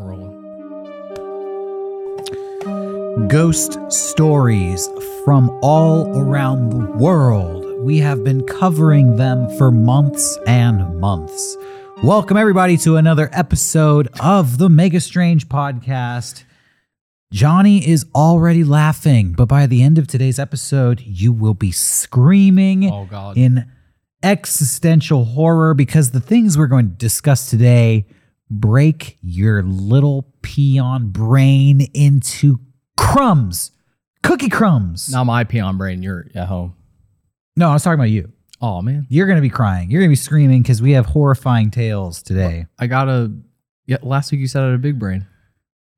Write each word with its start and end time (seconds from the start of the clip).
rolling. 0.00 0.36
Ghost 3.28 3.78
stories 3.92 4.88
from 5.24 5.50
all 5.62 6.18
around 6.18 6.70
the 6.70 6.92
world. 6.96 7.66
We 7.80 7.98
have 7.98 8.24
been 8.24 8.46
covering 8.46 9.16
them 9.16 9.48
for 9.56 9.70
months 9.70 10.38
and 10.46 10.98
months. 11.00 11.56
Welcome, 12.02 12.36
everybody, 12.36 12.76
to 12.78 12.96
another 12.96 13.28
episode 13.32 14.08
of 14.20 14.58
the 14.58 14.68
Mega 14.68 15.00
Strange 15.00 15.48
podcast. 15.48 16.44
Johnny 17.32 17.86
is 17.86 18.06
already 18.14 18.64
laughing, 18.64 19.32
but 19.32 19.46
by 19.46 19.66
the 19.66 19.82
end 19.82 19.98
of 19.98 20.08
today's 20.08 20.38
episode, 20.38 21.00
you 21.02 21.32
will 21.32 21.54
be 21.54 21.70
screaming 21.70 22.90
Oh 22.90 23.32
in 23.36 23.70
existential 24.22 25.24
horror 25.24 25.74
because 25.74 26.10
the 26.10 26.20
things 26.20 26.58
we're 26.58 26.66
going 26.66 26.90
to 26.90 26.96
discuss 26.96 27.48
today 27.48 28.06
break 28.50 29.16
your 29.22 29.62
little 29.62 30.32
peon 30.42 31.10
brain 31.10 31.88
into 31.94 32.58
crumbs, 32.96 33.70
cookie 34.22 34.48
crumbs. 34.48 35.10
Not 35.10 35.24
my 35.24 35.44
peon 35.44 35.78
brain. 35.78 36.02
You're 36.02 36.26
at 36.34 36.48
home. 36.48 36.74
No, 37.56 37.70
I 37.70 37.72
was 37.72 37.82
talking 37.82 37.98
about 37.98 38.10
you. 38.10 38.32
Oh 38.60 38.82
man. 38.82 39.06
You're 39.08 39.26
going 39.26 39.36
to 39.36 39.42
be 39.42 39.50
crying. 39.50 39.90
You're 39.90 40.00
going 40.00 40.10
to 40.10 40.12
be 40.12 40.16
screaming 40.16 40.62
because 40.62 40.82
we 40.82 40.92
have 40.92 41.06
horrifying 41.06 41.70
tales 41.70 42.22
today. 42.22 42.66
I 42.78 42.86
got 42.86 43.08
a. 43.08 43.32
Yeah. 43.86 43.98
Last 44.02 44.30
week 44.32 44.40
you 44.40 44.48
said 44.48 44.62
I 44.62 44.66
had 44.66 44.74
a 44.74 44.78
big 44.78 44.98
brain. 44.98 45.26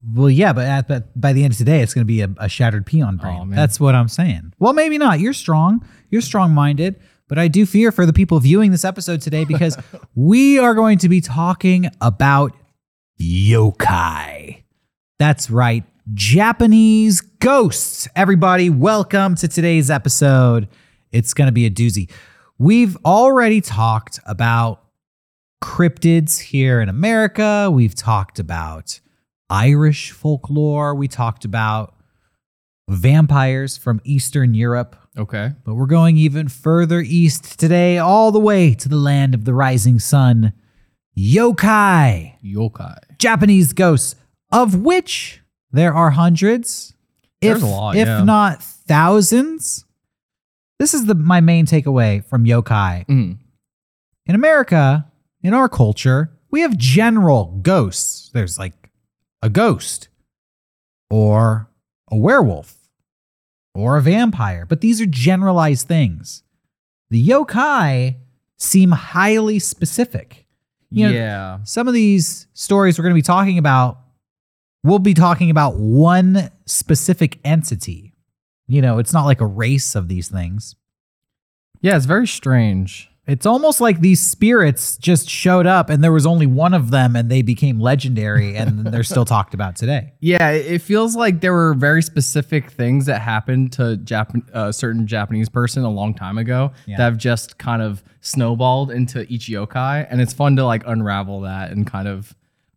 Well, 0.04 0.30
yeah, 0.30 0.52
but, 0.52 0.66
at, 0.66 0.88
but 0.88 1.20
by 1.20 1.32
the 1.32 1.44
end 1.44 1.52
of 1.52 1.58
today, 1.58 1.80
it's 1.80 1.94
going 1.94 2.02
to 2.02 2.06
be 2.06 2.22
a, 2.22 2.28
a 2.38 2.48
shattered 2.48 2.86
peon 2.86 3.18
brain. 3.18 3.50
Man. 3.50 3.56
That's 3.56 3.78
what 3.78 3.94
I'm 3.94 4.08
saying. 4.08 4.52
Well, 4.58 4.72
maybe 4.72 4.98
not. 4.98 5.20
You're 5.20 5.32
strong. 5.32 5.86
You're 6.10 6.22
strong 6.22 6.52
minded. 6.52 7.00
But 7.32 7.38
I 7.38 7.48
do 7.48 7.64
fear 7.64 7.90
for 7.92 8.04
the 8.04 8.12
people 8.12 8.40
viewing 8.40 8.72
this 8.72 8.84
episode 8.84 9.22
today 9.22 9.46
because 9.46 9.78
we 10.14 10.58
are 10.58 10.74
going 10.74 10.98
to 10.98 11.08
be 11.08 11.22
talking 11.22 11.88
about 12.02 12.52
yokai. 13.18 14.64
That's 15.18 15.48
right. 15.48 15.82
Japanese 16.12 17.22
ghosts. 17.22 18.06
Everybody, 18.14 18.68
welcome 18.68 19.34
to 19.36 19.48
today's 19.48 19.90
episode. 19.90 20.68
It's 21.10 21.32
going 21.32 21.46
to 21.46 21.52
be 21.52 21.64
a 21.64 21.70
doozy. 21.70 22.10
We've 22.58 22.98
already 23.02 23.62
talked 23.62 24.20
about 24.26 24.84
cryptids 25.64 26.38
here 26.38 26.82
in 26.82 26.90
America. 26.90 27.70
We've 27.72 27.94
talked 27.94 28.40
about 28.40 29.00
Irish 29.48 30.10
folklore. 30.10 30.94
We 30.94 31.08
talked 31.08 31.46
about 31.46 31.94
vampires 32.90 33.78
from 33.78 34.02
Eastern 34.04 34.52
Europe. 34.52 34.96
Okay. 35.16 35.50
But 35.64 35.74
we're 35.74 35.86
going 35.86 36.16
even 36.16 36.48
further 36.48 37.00
east 37.00 37.58
today, 37.58 37.98
all 37.98 38.32
the 38.32 38.40
way 38.40 38.74
to 38.74 38.88
the 38.88 38.96
land 38.96 39.34
of 39.34 39.44
the 39.44 39.54
rising 39.54 39.98
sun. 39.98 40.52
Yokai, 41.16 42.36
Yokai. 42.42 43.18
Japanese 43.18 43.72
ghosts, 43.72 44.14
of 44.50 44.76
which 44.76 45.42
there 45.70 45.94
are 45.94 46.10
hundreds, 46.10 46.94
There's 47.40 47.62
if, 47.62 47.68
lot, 47.68 47.96
if 47.96 48.06
yeah. 48.06 48.24
not 48.24 48.62
thousands. 48.62 49.84
This 50.78 50.94
is 50.94 51.04
the 51.04 51.14
my 51.14 51.40
main 51.40 51.66
takeaway 51.66 52.24
from 52.24 52.44
yokai. 52.44 53.06
Mm. 53.06 53.38
In 54.26 54.34
America, 54.34 55.10
in 55.42 55.54
our 55.54 55.68
culture, 55.68 56.32
we 56.50 56.62
have 56.62 56.76
general 56.76 57.58
ghosts. 57.62 58.30
There's 58.32 58.58
like 58.58 58.90
a 59.42 59.50
ghost 59.50 60.08
or 61.10 61.68
a 62.10 62.16
werewolf 62.16 62.81
or 63.74 63.96
a 63.96 64.02
vampire, 64.02 64.66
but 64.66 64.80
these 64.80 65.00
are 65.00 65.06
generalized 65.06 65.88
things. 65.88 66.42
The 67.10 67.26
yokai 67.26 68.16
seem 68.58 68.90
highly 68.90 69.58
specific. 69.58 70.46
You 70.90 71.08
know, 71.08 71.12
yeah. 71.12 71.58
some 71.64 71.88
of 71.88 71.94
these 71.94 72.46
stories 72.52 72.98
we're 72.98 73.04
going 73.04 73.14
to 73.14 73.18
be 73.18 73.22
talking 73.22 73.58
about, 73.58 73.98
we'll 74.84 74.98
be 74.98 75.14
talking 75.14 75.50
about 75.50 75.76
one 75.76 76.50
specific 76.66 77.38
entity. 77.44 78.14
You 78.66 78.82
know, 78.82 78.98
it's 78.98 79.12
not 79.12 79.24
like 79.24 79.40
a 79.40 79.46
race 79.46 79.94
of 79.94 80.08
these 80.08 80.28
things. 80.28 80.76
Yeah. 81.80 81.96
It's 81.96 82.06
very 82.06 82.26
strange. 82.26 83.10
It's 83.26 83.46
almost 83.46 83.80
like 83.80 84.00
these 84.00 84.20
spirits 84.20 84.96
just 84.96 85.28
showed 85.30 85.64
up 85.64 85.90
and 85.90 86.02
there 86.02 86.10
was 86.12 86.26
only 86.26 86.46
one 86.46 86.74
of 86.74 86.90
them 86.90 87.14
and 87.14 87.30
they 87.30 87.40
became 87.42 87.78
legendary 87.78 88.56
and 88.56 88.84
they're 88.92 89.04
still 89.04 89.24
talked 89.24 89.54
about 89.54 89.76
today. 89.76 90.12
Yeah. 90.18 90.50
It 90.50 90.80
feels 90.82 91.14
like 91.14 91.40
there 91.40 91.52
were 91.52 91.72
very 91.74 92.02
specific 92.02 92.70
things 92.72 93.06
that 93.06 93.20
happened 93.20 93.72
to 93.74 93.96
Japan, 93.98 94.42
a 94.52 94.72
certain 94.72 95.06
Japanese 95.06 95.48
person 95.48 95.84
a 95.84 95.90
long 95.90 96.14
time 96.14 96.36
ago 96.36 96.72
Yeah. 96.86 96.96
that 96.96 97.04
have 97.04 97.16
just 97.16 97.58
kind 97.58 97.80
of 97.80 98.02
snowballed 98.22 98.90
into 98.90 99.24
each 99.32 99.46
yokai, 99.48 100.04
and 100.10 100.20
it's 100.20 100.32
fun 100.32 100.56
to 100.56 100.64
like 100.64 100.82
unravel 100.86 101.42
that 101.42 101.70
and 101.70 101.86
kind 101.86 102.08
of 102.08 102.34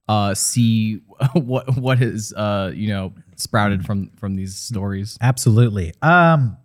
uh, 0.07 0.35
see 0.35 0.97
what 1.33 1.75
what 1.77 1.97
has 1.97 2.31
uh, 2.37 2.71
you 2.75 2.87
know 2.89 3.13
sprouted 3.35 3.83
from 3.85 4.11
from 4.17 4.35
these 4.35 4.55
stories. 4.55 5.17
Absolutely. 5.21 5.93
Um 6.03 6.57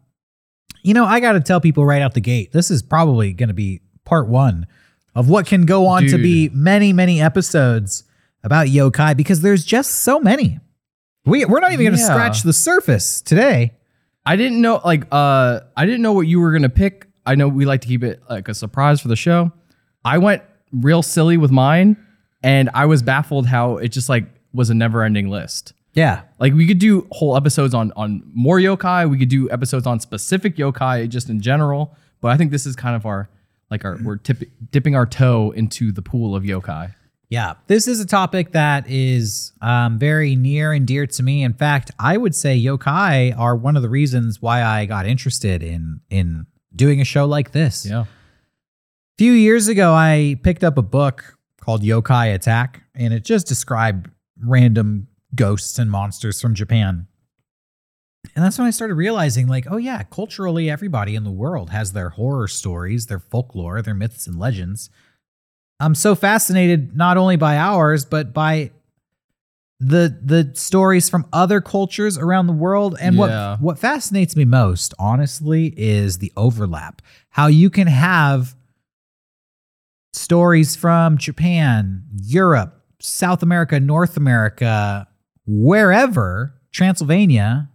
you 0.82 0.94
know, 0.94 1.04
I 1.04 1.20
got 1.20 1.32
to 1.32 1.41
tell 1.41 1.60
people 1.60 1.84
right 1.84 2.02
out 2.02 2.14
the 2.14 2.20
gate. 2.20 2.52
This 2.52 2.70
is 2.70 2.82
probably 2.82 3.32
going 3.32 3.48
to 3.48 3.54
be 3.54 3.80
part 4.04 4.28
1 4.28 4.66
of 5.14 5.28
what 5.28 5.46
can 5.46 5.66
go 5.66 5.86
on 5.86 6.06
to 6.06 6.18
be 6.18 6.48
many 6.52 6.92
many 6.92 7.20
episodes 7.20 8.04
about 8.44 8.68
yokai 8.68 9.16
because 9.16 9.41
there's 9.41 9.64
just 9.64 9.91
so 10.02 10.20
many. 10.20 10.58
We 11.26 11.44
we're 11.44 11.60
not 11.60 11.72
even 11.72 11.84
going 11.86 11.96
to 11.96 12.00
Yeah. 12.00 12.06
scratch 12.06 12.42
the 12.42 12.52
surface 12.52 13.20
today. 13.20 13.72
I 14.24 14.36
didn't 14.36 14.60
know 14.60 14.80
like 14.84 15.06
uh 15.10 15.60
I 15.76 15.84
didn't 15.86 16.02
know 16.02 16.12
what 16.12 16.26
you 16.26 16.41
were 16.41 16.52
gonna 16.52 16.68
pick. 16.68 17.06
I 17.26 17.34
know 17.34 17.48
we 17.48 17.64
like 17.64 17.80
to 17.82 17.88
keep 17.88 18.02
it 18.04 18.22
like 18.28 18.48
a 18.48 18.54
surprise 18.54 19.00
for 19.00 19.08
the 19.08 19.16
show. 19.16 19.52
I 20.04 20.18
went 20.18 20.42
real 20.72 21.02
silly 21.02 21.36
with 21.36 21.50
mine, 21.50 21.97
and 22.42 22.70
I 22.74 22.86
was 22.86 23.02
baffled 23.02 23.47
how 23.47 23.76
it 23.78 23.88
just 23.88 24.08
like 24.08 24.24
was 24.52 24.70
a 24.70 24.74
never 24.74 25.02
ending 25.02 25.28
list. 25.28 25.72
Yeah. 25.93 26.23
Like 26.39 26.55
we 26.55 26.67
could 26.67 26.78
do 26.78 27.06
whole 27.11 27.37
episodes 27.37 27.75
on 27.75 27.93
on 27.97 28.23
more 28.33 28.59
yokai. 28.59 29.09
We 29.11 29.19
could 29.19 29.28
do 29.28 29.51
episodes 29.51 29.87
on 29.87 30.01
specific 30.01 30.56
yokai 30.56 31.09
just 31.09 31.28
in 31.28 31.41
general. 31.41 31.97
But 32.21 32.28
I 32.28 32.37
think 32.37 32.51
this 32.51 32.67
is 32.67 32.77
kind 32.77 32.97
of 32.97 33.06
our 33.06 33.28
like 33.71 33.84
our 33.84 33.99
we're 34.03 34.17
tip, 34.17 34.43
dipping 34.71 34.95
our 34.95 35.06
toe 35.06 35.53
into 35.53 35.93
the 35.93 36.03
pool 36.03 36.37
of 36.37 36.45
yokai. 36.45 36.95
Yeah, 37.28 37.55
this 37.69 37.87
is 37.87 38.01
a 38.01 38.06
topic 38.06 38.53
that 38.53 38.89
is 38.89 39.53
um, 39.62 40.01
very 40.01 40.34
near 40.34 40.73
and 40.73 40.84
dear 40.84 41.06
to 41.06 41.23
me. 41.23 41.45
In 41.45 41.53
fact, 41.53 41.93
I 41.97 42.17
would 42.17 42.34
say 42.34 42.61
yokai 42.61 43.39
are 43.39 43.55
one 43.55 43.77
of 43.77 43.83
the 43.83 43.89
reasons 43.89 44.43
why 44.43 44.65
I 44.65 44.84
got 44.87 45.07
interested 45.07 45.62
in 45.62 46.01
in 46.11 46.47
doing 46.75 47.01
a 47.01 47.05
show 47.05 47.27
like 47.27 47.53
this. 47.53 47.87
Yeah. 47.87 48.03
A 48.03 48.07
few 49.19 49.33
years 49.33 49.69
ago, 49.69 49.93
I 49.93 50.39
picked 50.43 50.65
up 50.65 50.78
a 50.78 50.83
book 50.83 51.37
called 51.61 51.83
Yokai 51.83 52.34
Attack, 52.34 52.83
and 52.95 53.12
it 53.15 53.25
just 53.25 53.47
described 53.47 54.09
random 54.43 55.07
ghosts 55.34 55.78
and 55.78 55.91
monsters 55.91 56.41
from 56.41 56.54
Japan. 56.54 57.06
And 58.36 58.44
that's 58.44 58.58
when 58.58 58.66
I 58.66 58.70
started 58.70 58.94
realizing, 58.94 59.46
like, 59.48 59.66
oh, 59.70 59.78
yeah, 59.78 60.02
culturally, 60.02 60.68
everybody 60.68 61.14
in 61.14 61.24
the 61.24 61.30
world 61.30 61.70
has 61.70 61.92
their 61.92 62.10
horror 62.10 62.48
stories, 62.48 63.06
their 63.06 63.18
folklore, 63.18 63.80
their 63.82 63.94
myths 63.94 64.26
and 64.26 64.38
legends. 64.38 64.91
I'm 65.80 65.94
so 65.94 66.14
fascinated 66.14 66.94
not 66.94 67.16
only 67.16 67.36
by 67.36 67.56
ours, 67.56 68.04
but 68.04 68.34
by 68.34 68.72
the 69.82 70.14
the 70.22 70.50
stories 70.54 71.08
from 71.08 71.26
other 71.32 71.62
cultures 71.62 72.18
around 72.18 72.47
the 72.47 72.52
world. 72.52 72.97
And 73.00 73.16
Yeah. 73.16 73.52
what 73.52 73.60
what 73.62 73.78
fascinates 73.78 74.36
me 74.36 74.44
most, 74.44 74.92
honestly, 74.98 75.72
is 75.78 76.18
the 76.18 76.30
overlap. 76.36 77.00
How 77.30 77.47
you 77.47 77.70
can 77.70 77.86
have 77.86 78.54
stories 80.12 80.76
from 80.76 81.16
Japan, 81.16 82.04
Europe, 82.22 82.84
South 83.00 83.42
America, 83.42 83.80
North 83.80 84.18
America, 84.18 85.08
wherever, 85.50 86.55
Transylvania, 86.72 87.69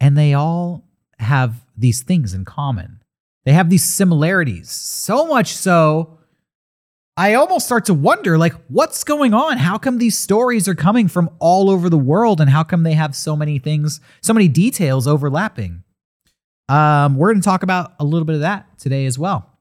and 0.00 0.16
they 0.16 0.34
all 0.34 0.84
have 1.18 1.64
these 1.76 2.02
things 2.02 2.34
in 2.34 2.44
common. 2.44 3.02
They 3.44 3.52
have 3.52 3.70
these 3.70 3.84
similarities, 3.84 4.70
so 4.70 5.26
much 5.26 5.54
so 5.54 6.16
I 7.18 7.32
almost 7.32 7.64
start 7.64 7.86
to 7.86 7.94
wonder 7.94 8.36
like 8.36 8.52
what's 8.68 9.02
going 9.02 9.32
on? 9.32 9.56
How 9.56 9.78
come 9.78 9.96
these 9.98 10.18
stories 10.18 10.68
are 10.68 10.74
coming 10.74 11.08
from 11.08 11.30
all 11.38 11.70
over 11.70 11.88
the 11.88 11.96
world 11.96 12.40
and 12.42 12.50
how 12.50 12.62
come 12.62 12.82
they 12.82 12.92
have 12.92 13.16
so 13.16 13.34
many 13.34 13.58
things, 13.58 14.00
so 14.20 14.34
many 14.34 14.48
details 14.48 15.06
overlapping? 15.06 15.82
Um, 16.68 17.16
we're 17.16 17.32
going 17.32 17.40
to 17.40 17.44
talk 17.44 17.62
about 17.62 17.94
a 17.98 18.04
little 18.04 18.26
bit 18.26 18.34
of 18.34 18.40
that 18.42 18.78
today 18.78 19.06
as 19.06 19.18
well. 19.18 19.55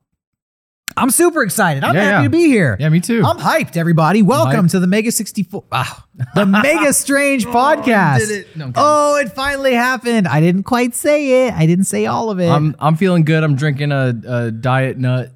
I'm 0.97 1.09
super 1.09 1.43
excited. 1.43 1.83
I'm 1.83 1.93
Yeah, 1.95 2.01
happy 2.03 2.15
yeah. 2.15 2.23
to 2.23 2.29
be 2.29 2.45
here. 2.47 2.77
Yeah, 2.79 2.89
me 2.89 3.01
too. 3.01 3.21
I'm 3.25 3.37
hyped, 3.37 3.75
everybody. 3.75 4.21
Welcome 4.21 4.67
hyped. 4.67 4.71
to 4.71 4.79
the 4.79 4.87
Mega 4.87 5.11
64, 5.11 5.63
ah, 5.71 6.05
the 6.35 6.45
Mega 6.45 6.93
Strange 6.93 7.45
podcast. 7.45 8.19
did 8.19 8.29
it. 8.31 8.55
No, 8.55 8.71
oh, 8.75 9.17
it 9.17 9.33
finally 9.33 9.73
happened. 9.73 10.27
I 10.27 10.39
didn't 10.39 10.63
quite 10.63 10.95
say 10.95 11.47
it. 11.47 11.53
I 11.53 11.65
didn't 11.65 11.85
say 11.85 12.05
all 12.05 12.29
of 12.29 12.39
it. 12.39 12.47
I'm 12.49 12.75
I'm 12.79 12.95
feeling 12.95 13.23
good. 13.25 13.43
I'm 13.43 13.55
drinking 13.55 13.91
a, 13.91 14.13
a 14.27 14.51
diet 14.51 14.97
nut. 14.97 15.31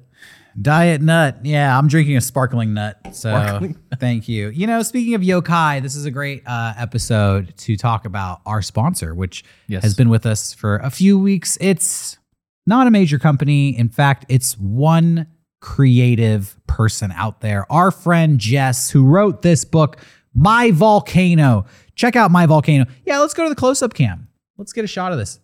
Diet 0.60 1.00
nut. 1.02 1.38
Yeah, 1.44 1.76
I'm 1.78 1.88
drinking 1.88 2.16
a 2.16 2.20
sparkling 2.20 2.74
nut. 2.74 2.98
So 3.12 3.30
Sparkling 3.30 3.76
thank 3.98 4.28
you. 4.28 4.48
You 4.48 4.66
know, 4.66 4.82
speaking 4.82 5.14
of 5.14 5.20
yokai, 5.20 5.82
this 5.82 5.94
is 5.94 6.06
a 6.06 6.10
great 6.10 6.42
uh, 6.46 6.72
episode 6.76 7.54
to 7.58 7.76
talk 7.76 8.04
about 8.06 8.40
our 8.46 8.62
sponsor, 8.62 9.14
which 9.14 9.44
Yes. 9.68 9.82
has 9.84 9.94
been 9.94 10.08
with 10.08 10.24
us 10.26 10.52
for 10.54 10.76
a 10.78 10.90
few 10.90 11.18
weeks. 11.18 11.56
It's 11.60 12.18
not 12.66 12.86
a 12.86 12.90
major 12.90 13.18
company. 13.18 13.76
In 13.78 13.88
fact, 13.90 14.24
it's 14.28 14.58
one 14.58 15.26
creative 15.60 16.58
person 16.66 17.12
out 17.12 17.40
there. 17.40 17.70
Our 17.70 17.90
friend 17.90 18.38
Jess, 18.38 18.90
who 18.90 19.04
wrote 19.06 19.42
this 19.42 19.64
book, 19.64 19.98
My 20.34 20.70
Volcano. 20.70 21.66
Check 21.94 22.16
out 22.16 22.30
My 22.30 22.46
Volcano. 22.46 22.86
Yeah, 23.04 23.18
let's 23.18 23.34
go 23.34 23.44
to 23.44 23.48
the 23.48 23.54
close 23.54 23.82
up 23.82 23.94
cam. 23.94 24.28
Let's 24.56 24.72
get 24.72 24.84
a 24.84 24.88
shot 24.88 25.12
of 25.12 25.18
this 25.18 25.40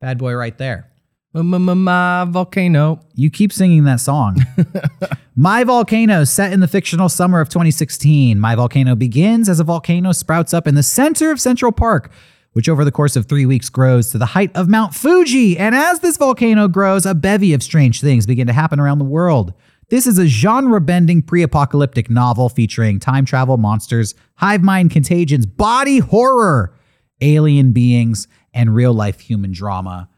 bad 0.00 0.18
boy 0.18 0.34
right 0.34 0.56
there. 0.56 0.90
My 1.34 2.26
volcano. 2.28 3.00
You 3.14 3.30
keep 3.30 3.52
singing 3.52 3.84
that 3.84 4.00
song. 4.00 4.44
My 5.36 5.62
Volcano, 5.62 6.24
set 6.24 6.52
in 6.52 6.60
the 6.60 6.66
fictional 6.66 7.08
summer 7.08 7.40
of 7.40 7.48
2016. 7.48 8.40
My 8.40 8.56
Volcano 8.56 8.96
begins 8.96 9.48
as 9.48 9.60
a 9.60 9.64
volcano 9.64 10.12
sprouts 10.12 10.52
up 10.52 10.66
in 10.66 10.74
the 10.74 10.82
center 10.82 11.30
of 11.30 11.40
Central 11.40 11.70
Park, 11.70 12.10
which 12.58 12.68
over 12.68 12.84
the 12.84 12.90
course 12.90 13.14
of 13.14 13.26
three 13.26 13.46
weeks 13.46 13.68
grows 13.68 14.10
to 14.10 14.18
the 14.18 14.26
height 14.26 14.50
of 14.56 14.66
Mount 14.66 14.92
Fuji. 14.92 15.56
And 15.56 15.76
as 15.76 16.00
this 16.00 16.16
volcano 16.16 16.66
grows, 16.66 17.06
a 17.06 17.14
bevy 17.14 17.54
of 17.54 17.62
strange 17.62 18.00
things 18.00 18.26
begin 18.26 18.48
to 18.48 18.52
happen 18.52 18.80
around 18.80 18.98
the 18.98 19.04
world. 19.04 19.54
This 19.90 20.08
is 20.08 20.18
a 20.18 20.26
genre 20.26 20.80
bending 20.80 21.22
pre 21.22 21.44
apocalyptic 21.44 22.10
novel 22.10 22.48
featuring 22.48 22.98
time 22.98 23.24
travel, 23.24 23.58
monsters, 23.58 24.16
hive 24.34 24.64
mind 24.64 24.90
contagions, 24.90 25.46
body 25.46 26.00
horror, 26.00 26.74
alien 27.20 27.70
beings, 27.70 28.26
and 28.52 28.74
real 28.74 28.92
life 28.92 29.20
human 29.20 29.52
drama. 29.52 30.08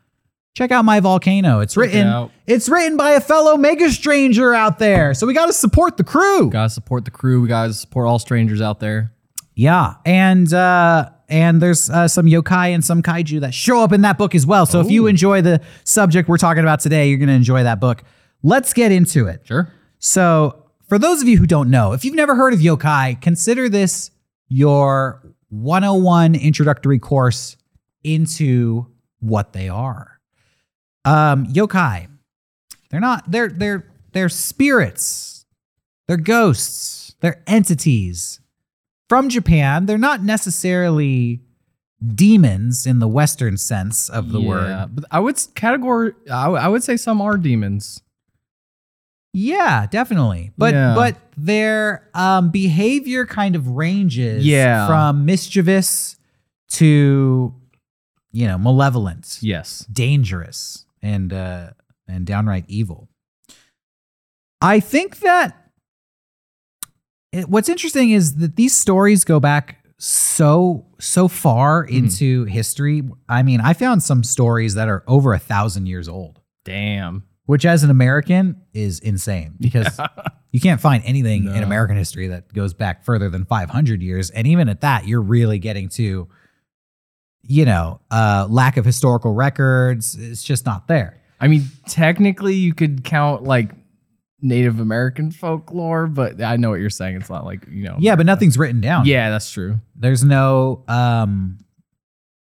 Check 0.54 0.70
out 0.70 0.86
my 0.86 0.98
volcano. 1.00 1.60
It's 1.60 1.76
written. 1.76 2.06
out. 2.06 2.30
It's 2.46 2.70
written 2.70 2.96
by 2.96 3.10
a 3.10 3.20
fellow 3.20 3.58
mega 3.58 3.90
stranger 3.90 4.54
out 4.54 4.78
there. 4.78 5.12
So 5.12 5.26
we 5.26 5.34
got 5.34 5.48
to 5.48 5.52
support 5.52 5.98
the 5.98 6.04
crew. 6.04 6.48
Gotta 6.48 6.70
support 6.70 7.04
the 7.04 7.10
crew. 7.10 7.42
We 7.42 7.48
gotta 7.48 7.74
support 7.74 8.06
all 8.06 8.18
strangers 8.18 8.62
out 8.62 8.80
there. 8.80 9.12
Yeah, 9.54 9.96
and 10.06 10.50
uh, 10.54 11.10
and 11.30 11.62
there's 11.62 11.88
uh, 11.88 12.08
some 12.08 12.26
yokai 12.26 12.74
and 12.74 12.84
some 12.84 13.02
kaiju 13.02 13.40
that 13.40 13.54
show 13.54 13.82
up 13.82 13.92
in 13.92 14.02
that 14.02 14.18
book 14.18 14.34
as 14.34 14.46
well. 14.46 14.66
So 14.66 14.80
if 14.80 14.90
you 14.90 15.06
enjoy 15.06 15.40
the 15.40 15.62
subject 15.84 16.28
we're 16.28 16.36
talking 16.36 16.62
about 16.62 16.80
today, 16.80 17.08
you're 17.08 17.18
gonna 17.18 17.32
enjoy 17.32 17.62
that 17.62 17.80
book. 17.80 18.02
Let's 18.42 18.72
get 18.72 18.92
into 18.92 19.26
it. 19.28 19.42
Sure. 19.44 19.72
So 19.98 20.66
for 20.88 20.98
those 20.98 21.22
of 21.22 21.28
you 21.28 21.38
who 21.38 21.46
don't 21.46 21.70
know, 21.70 21.92
if 21.92 22.04
you've 22.04 22.14
never 22.14 22.34
heard 22.34 22.52
of 22.52 22.58
yokai, 22.58 23.20
consider 23.20 23.68
this 23.68 24.10
your 24.48 25.22
101 25.50 26.34
introductory 26.34 26.98
course 26.98 27.56
into 28.02 28.86
what 29.20 29.52
they 29.52 29.68
are. 29.68 30.20
Um, 31.04 31.46
yokai, 31.46 32.08
they're 32.90 33.00
not. 33.00 33.30
They're 33.30 33.48
they're 33.48 33.86
they're 34.12 34.28
spirits. 34.28 35.46
They're 36.08 36.16
ghosts. 36.16 37.14
They're 37.20 37.42
entities 37.46 38.40
from 39.10 39.28
Japan. 39.28 39.86
They're 39.86 39.98
not 39.98 40.22
necessarily 40.22 41.40
demons 42.14 42.86
in 42.86 43.00
the 43.00 43.08
Western 43.08 43.56
sense 43.58 44.08
of 44.08 44.30
the 44.30 44.40
word. 44.40 44.88
But 44.94 45.04
I 45.10 45.18
would 45.18 45.34
s- 45.34 45.48
categor. 45.48 46.14
I, 46.30 46.44
w- 46.44 46.62
I 46.62 46.68
would 46.68 46.84
say 46.84 46.96
some 46.96 47.20
are 47.20 47.36
demons. 47.36 48.02
Yeah, 49.32 49.86
definitely. 49.90 50.52
But 50.56 50.74
Yeah. 50.74 50.94
but 50.94 51.16
their 51.36 52.08
um, 52.14 52.50
behavior 52.50 53.26
kind 53.26 53.56
of 53.56 53.66
ranges 53.68 54.46
Yeah. 54.46 54.86
from 54.86 55.24
mischievous 55.24 56.16
to 56.74 57.52
you 58.30 58.46
know 58.46 58.58
malevolent, 58.58 59.38
Yes. 59.42 59.84
dangerous, 59.92 60.86
and 61.02 61.32
uh, 61.32 61.70
and 62.06 62.24
downright 62.24 62.64
evil. 62.68 63.08
I 64.60 64.78
think 64.80 65.18
that 65.18 65.59
it, 67.32 67.48
what's 67.48 67.68
interesting 67.68 68.10
is 68.10 68.36
that 68.36 68.56
these 68.56 68.76
stories 68.76 69.24
go 69.24 69.40
back 69.40 69.84
so 69.98 70.86
so 70.98 71.28
far 71.28 71.84
Hmm. 71.86 71.94
into 71.96 72.44
history. 72.44 73.02
I 73.28 73.42
mean, 73.42 73.60
I 73.60 73.72
found 73.74 74.02
some 74.02 74.22
stories 74.24 74.74
that 74.74 74.88
are 74.88 75.04
over 75.06 75.32
a 75.34 75.38
thousand 75.38 75.86
years 75.86 76.08
old 76.08 76.40
Damn. 76.64 77.24
which 77.46 77.64
as 77.66 77.82
an 77.84 77.90
American 77.90 78.62
is 78.72 78.98
insane 79.00 79.54
because 79.60 79.98
you 80.52 80.60
can't 80.60 80.80
find 80.80 81.02
anything 81.04 81.46
in 81.54 81.62
American 81.62 81.96
history 81.96 82.28
that 82.28 82.52
goes 82.52 82.72
back 82.74 83.04
further 83.04 83.28
than 83.30 83.44
500 83.44 84.02
years. 84.02 84.30
And 84.30 84.46
even 84.46 84.68
at 84.68 84.80
that, 84.80 85.06
you're 85.06 85.20
really 85.22 85.58
getting 85.58 85.88
to, 85.90 86.28
you 87.42 87.64
know, 87.64 88.00
uh, 88.10 88.46
lack 88.48 88.76
of 88.76 88.84
historical 88.84 89.32
records. 89.34 90.14
It's 90.16 90.42
just 90.42 90.64
not 90.66 90.88
there. 90.88 91.20
I 91.40 91.48
mean, 91.48 91.64
technically, 91.88 92.54
you 92.54 92.74
could 92.74 93.04
count 93.04 93.44
like 93.44 93.70
Native 94.42 94.80
American 94.80 95.30
folklore, 95.30 96.06
but 96.06 96.42
I 96.42 96.56
know 96.56 96.70
what 96.70 96.80
you're 96.80 96.90
saying. 96.90 97.16
It's 97.16 97.30
not 97.30 97.44
like 97.44 97.66
you 97.70 97.84
know. 97.84 97.96
Yeah, 97.98 98.16
but 98.16 98.26
nothing's 98.26 98.56
written 98.58 98.80
down. 98.80 99.06
Yeah, 99.06 99.30
that's 99.30 99.50
true. 99.50 99.80
There's 99.96 100.24
no 100.24 100.82
um, 100.88 101.58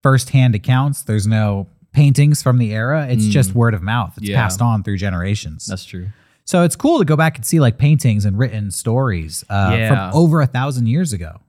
firsthand 0.03 0.55
accounts. 0.55 1.03
There's 1.03 1.27
no 1.27 1.67
paintings 1.93 2.43
from 2.43 2.59
the 2.59 2.73
era. 2.75 3.07
It's 3.09 3.25
Mm. 3.27 3.31
just 3.31 3.55
word 3.55 3.75
of 3.75 3.83
mouth. 3.83 4.15
It's 4.19 4.29
Yeah. 4.29 4.41
passed 4.43 4.61
on 4.61 4.83
through 4.83 4.99
generations. 4.99 5.67
That's 5.67 5.85
true. 5.85 6.09
so 6.45 6.63
it's 6.63 6.77
cool 6.77 6.99
to 7.01 7.05
go 7.05 7.17
back 7.17 7.37
and 7.37 7.45
see 7.45 7.59
like 7.59 7.77
paintings 7.77 8.25
and 8.25 8.39
written 8.39 8.71
stories 8.71 9.45
uh, 9.51 9.71
Yeah. 9.77 10.11
from 10.11 10.17
over 10.21 10.41
a 10.41 10.47
thousand 10.47 10.87
years 10.87 11.13
ago. 11.13 11.41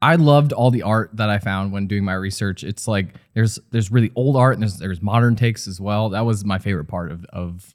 I 0.00 0.14
loved 0.16 0.52
all 0.52 0.70
the 0.70 0.82
art 0.82 1.10
that 1.14 1.28
I 1.28 1.38
found 1.38 1.72
when 1.72 1.86
doing 1.86 2.04
my 2.04 2.14
research. 2.14 2.64
It's 2.64 2.86
like 2.88 3.08
there's 3.34 3.58
there's 3.70 3.90
really 3.90 4.12
old 4.14 4.36
art 4.36 4.54
and 4.54 4.62
there's 4.62 4.78
there's 4.78 5.02
modern 5.02 5.36
takes 5.36 5.66
as 5.68 5.78
well. 5.80 6.08
That 6.10 6.24
was 6.24 6.44
my 6.44 6.58
favorite 6.58 6.86
part 6.86 7.10
of 7.12 7.24
of 7.26 7.74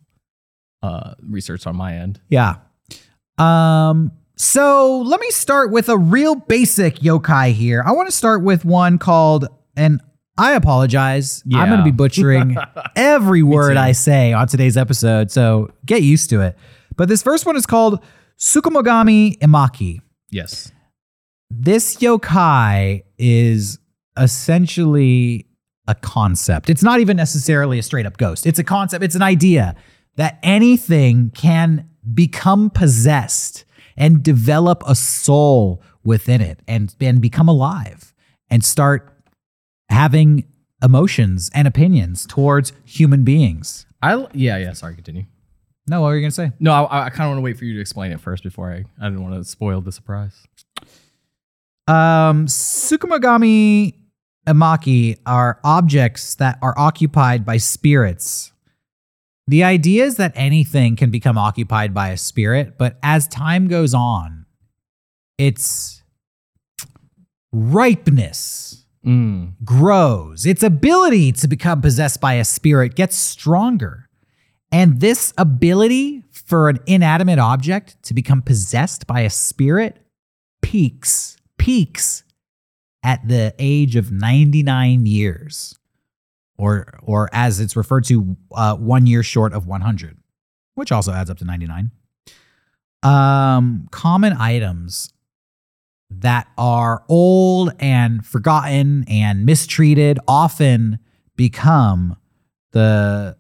uh, 0.82 1.14
research 1.22 1.68
on 1.68 1.76
my 1.76 1.96
end. 1.96 2.20
Yeah. 2.30 2.56
Um 3.38 4.12
so 4.38 5.02
let 5.02 5.20
me 5.20 5.30
start 5.30 5.72
with 5.72 5.88
a 5.88 5.98
real 5.98 6.34
basic 6.34 6.96
yokai 6.96 7.54
here. 7.54 7.84
I 7.86 7.92
want 7.92 8.08
to 8.08 8.12
start 8.12 8.42
with 8.42 8.66
one 8.66 8.98
called 8.98 9.48
and 9.78 10.02
I 10.38 10.54
apologize. 10.54 11.44
I'm 11.54 11.68
going 11.68 11.78
to 11.78 11.84
be 11.84 11.92
butchering 11.92 12.58
every 12.96 13.44
word. 13.44 13.78
I 13.78 13.92
say 13.92 14.34
on 14.34 14.48
today's 14.48 14.78
episode, 14.78 15.30
so 15.30 15.70
get 15.86 16.02
used 16.02 16.32
to 16.32 16.42
it. 16.42 16.58
But 16.96 17.08
this 17.08 17.22
first 17.22 17.46
one 17.46 17.56
is 17.56 17.68
called 17.68 18.04
Tsukumogami 18.40 19.38
Imaki. 19.38 20.00
Yes. 20.32 20.72
This 21.52 21.98
yokai 21.98 23.04
is 23.20 23.78
essentially 24.18 25.46
a 25.88 25.94
concept. 25.94 26.70
It's 26.70 26.82
not 26.82 27.00
even 27.00 27.16
necessarily 27.16 27.78
a 27.78 27.84
straight 27.84 28.08
up 28.08 28.18
ghost. 28.18 28.48
It's 28.48 28.58
a 28.58 28.64
concept, 28.64 29.04
it's 29.04 29.16
an 29.16 29.22
idea 29.22 29.76
that 30.22 30.38
anything 30.44 31.32
can 31.32 31.90
become 32.14 32.70
possessed 32.70 33.66
and 33.98 34.22
develop 34.22 34.84
a 34.86 34.94
soul 34.94 35.82
within 36.04 36.42
it 36.42 36.60
and, 36.68 36.96
and 37.02 37.20
become 37.20 37.50
alive 37.50 38.14
and 38.48 38.64
start 38.64 39.18
having 39.90 40.44
emotions 40.84 41.50
and 41.56 41.68
opinions 41.68 42.28
towards 42.28 42.72
human 42.86 43.24
beings. 43.24 43.88
I 44.04 44.28
yeah 44.34 44.58
yeah. 44.58 44.74
Sorry, 44.74 44.94
continue. 44.94 45.26
No, 45.88 46.02
what 46.02 46.10
were 46.10 46.18
you 46.18 46.28
to 46.28 46.32
say? 46.32 46.52
No, 46.60 46.72
I, 46.72 47.06
I 47.06 47.10
kind 47.10 47.24
of 47.24 47.30
want 47.30 47.38
to 47.40 47.42
wait 47.42 47.58
for 47.58 47.66
you 47.66 47.74
to 47.74 47.82
explain 47.82 48.12
it 48.12 48.22
first 48.22 48.44
before 48.44 48.72
I 48.72 48.86
I 49.04 49.10
didn't 49.10 49.24
want 49.24 49.34
to 49.34 49.44
spoil 49.44 49.82
the 49.82 49.92
surprise. 49.92 50.36
Um, 51.88 52.46
Tsukumogami 52.46 53.96
Amaki 54.48 55.18
are 55.26 55.60
objects 55.64 56.36
that 56.36 56.60
are 56.62 56.78
occupied 56.78 57.44
by 57.44 57.58
spirits. 57.58 58.51
The 59.52 59.66
idea 59.66 60.06
is 60.06 60.16
that 60.16 60.32
anything 60.34 60.96
can 60.96 61.12
become 61.12 61.38
occupied 61.38 61.94
by 61.94 62.12
a 62.12 62.16
spirit, 62.16 62.78
but 62.78 62.98
as 63.04 63.28
time 63.28 63.68
goes 63.68 63.94
on, 63.94 64.46
its 65.38 66.04
ripeness 67.52 68.86
Mm. 69.06 69.56
grows. 69.66 70.46
Its 70.46 70.64
ability 70.64 71.34
to 71.34 71.50
become 71.50 71.82
possessed 71.82 72.22
by 72.22 72.36
a 72.36 72.46
spirit 72.46 72.96
gets 72.96 73.18
stronger. 73.18 74.08
And 74.72 75.02
this 75.02 75.34
ability 75.38 76.24
for 76.32 76.70
an 76.70 76.80
inanimate 76.88 77.40
object 77.40 78.02
to 78.04 78.14
become 78.14 78.42
possessed 78.42 79.06
by 79.06 79.22
a 79.22 79.30
spirit 79.30 80.06
peaks, 80.62 81.36
peaks 81.58 82.24
at 83.04 83.28
the 83.28 83.54
age 83.60 83.98
of 83.98 84.14
99 84.14 85.06
years. 85.06 85.78
Or, 86.62 86.86
or 87.02 87.28
as 87.34 87.60
it's 87.60 87.76
referred 87.76 88.04
to, 88.06 88.38
uh, 88.54 88.76
one 88.76 89.08
year 89.08 89.24
short 89.24 89.52
of 89.52 89.66
100, 89.66 90.16
which 90.76 90.92
also 90.92 91.12
adds 91.12 91.32
up 91.32 91.40
to 91.40 91.46
99. 91.46 91.90
Um, 93.02 93.88
common 93.90 94.34
items 94.34 95.12
that 96.12 96.48
are 96.60 97.04
old 97.10 97.72
and 97.80 98.24
forgotten 98.24 99.06
and 99.08 99.44
mistreated 99.44 100.20
often 100.28 101.00
become 101.36 102.16
the 102.74 103.36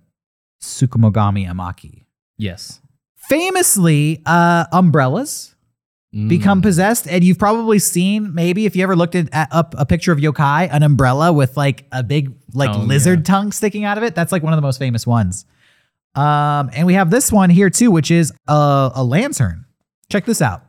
Tsukumogami 0.60 1.48
Amaki. 1.48 2.06
Yes. 2.38 2.82
Famously, 3.30 4.24
uh, 4.26 4.66
umbrellas 4.72 5.56
become 6.28 6.60
Mm. 6.60 6.64
possessed, 6.64 7.08
and 7.08 7.24
you've 7.24 7.40
probably 7.40 7.80
seen 7.80 8.34
maybe 8.34 8.66
if 8.66 8.76
you 8.76 8.84
ever 8.84 8.96
looked 8.98 9.16
at, 9.16 9.30
at 9.34 9.48
up 9.52 9.74
a 9.78 9.86
picture 9.86 10.12
of 10.12 10.20
yokai, 10.20 10.68
an 10.72 10.84
umbrella 10.84 11.32
with 11.32 11.56
like 11.56 11.86
a 11.92 12.04
big 12.04 12.34
like 12.54 12.70
Oh, 12.70 12.80
lizard 12.80 13.20
yeah. 13.20 13.24
tongue 13.24 13.52
sticking 13.54 13.86
out 13.86 13.98
of 13.98 14.04
it. 14.04 14.14
That's 14.14 14.32
like 14.32 14.44
one 14.44 14.52
of 14.54 14.58
the 14.58 14.62
most 14.62 14.78
famous 14.78 15.08
ones. 15.08 15.46
Um, 16.16 16.70
and 16.74 16.86
we 16.86 16.96
have 16.96 17.10
this 17.12 17.32
one 17.32 17.50
here 17.50 17.70
too, 17.70 17.92
which 17.92 18.12
is 18.12 18.34
a, 18.48 18.92
a 18.96 19.04
lantern. 19.06 19.64
Check 20.10 20.26
this 20.26 20.42
out. 20.42 20.64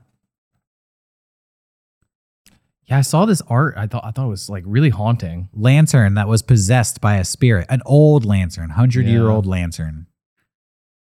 Yeah, 2.87 2.99
I 2.99 3.01
saw 3.01 3.27
this 3.27 3.43
art. 3.49 3.75
I 3.77 3.87
thought 3.87 4.05
I 4.05 4.11
thought 4.11 4.27
it 4.27 4.31
was 4.31 4.49
like 4.51 4.65
really 4.67 4.91
haunting. 4.91 5.49
lantern 5.53 6.15
that 6.15 6.29
was 6.29 6.43
possessed 6.43 7.01
by 7.01 7.17
a 7.17 7.25
spirit, 7.25 7.67
an 7.69 7.81
old 7.87 8.25
lantern, 8.25 8.71
hundred 8.71 9.07
year 9.07 9.29
old 9.29 9.47
lantern. 9.47 10.07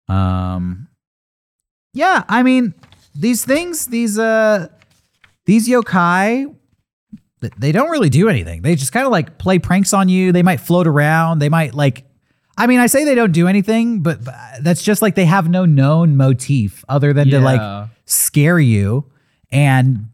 Um, 0.07 0.87
yeah, 1.93 2.23
I 2.27 2.43
mean 2.43 2.73
these 3.15 3.43
things, 3.45 3.87
these 3.87 4.17
uh, 4.19 4.67
these 5.45 5.67
yokai 5.67 6.55
they 7.57 7.71
don't 7.71 7.89
really 7.89 8.09
do 8.09 8.29
anything. 8.29 8.61
They 8.61 8.75
just 8.75 8.91
kind 8.93 9.05
of 9.05 9.11
like 9.11 9.39
play 9.39 9.57
pranks 9.57 9.93
on 9.93 10.09
you. 10.09 10.31
They 10.31 10.43
might 10.43 10.59
float 10.59 10.85
around. 10.85 11.39
They 11.39 11.49
might 11.49 11.73
like 11.73 12.05
I 12.57 12.67
mean, 12.67 12.79
I 12.79 12.85
say 12.87 13.03
they 13.05 13.15
don't 13.15 13.31
do 13.31 13.47
anything, 13.47 14.01
but, 14.01 14.23
but 14.23 14.35
that's 14.61 14.83
just 14.83 15.01
like 15.01 15.15
they 15.15 15.25
have 15.25 15.49
no 15.49 15.65
known 15.65 16.17
motif 16.17 16.85
other 16.87 17.13
than 17.13 17.29
to 17.29 17.39
like 17.39 17.89
scare 18.05 18.59
you 18.59 19.05
and 19.51 20.09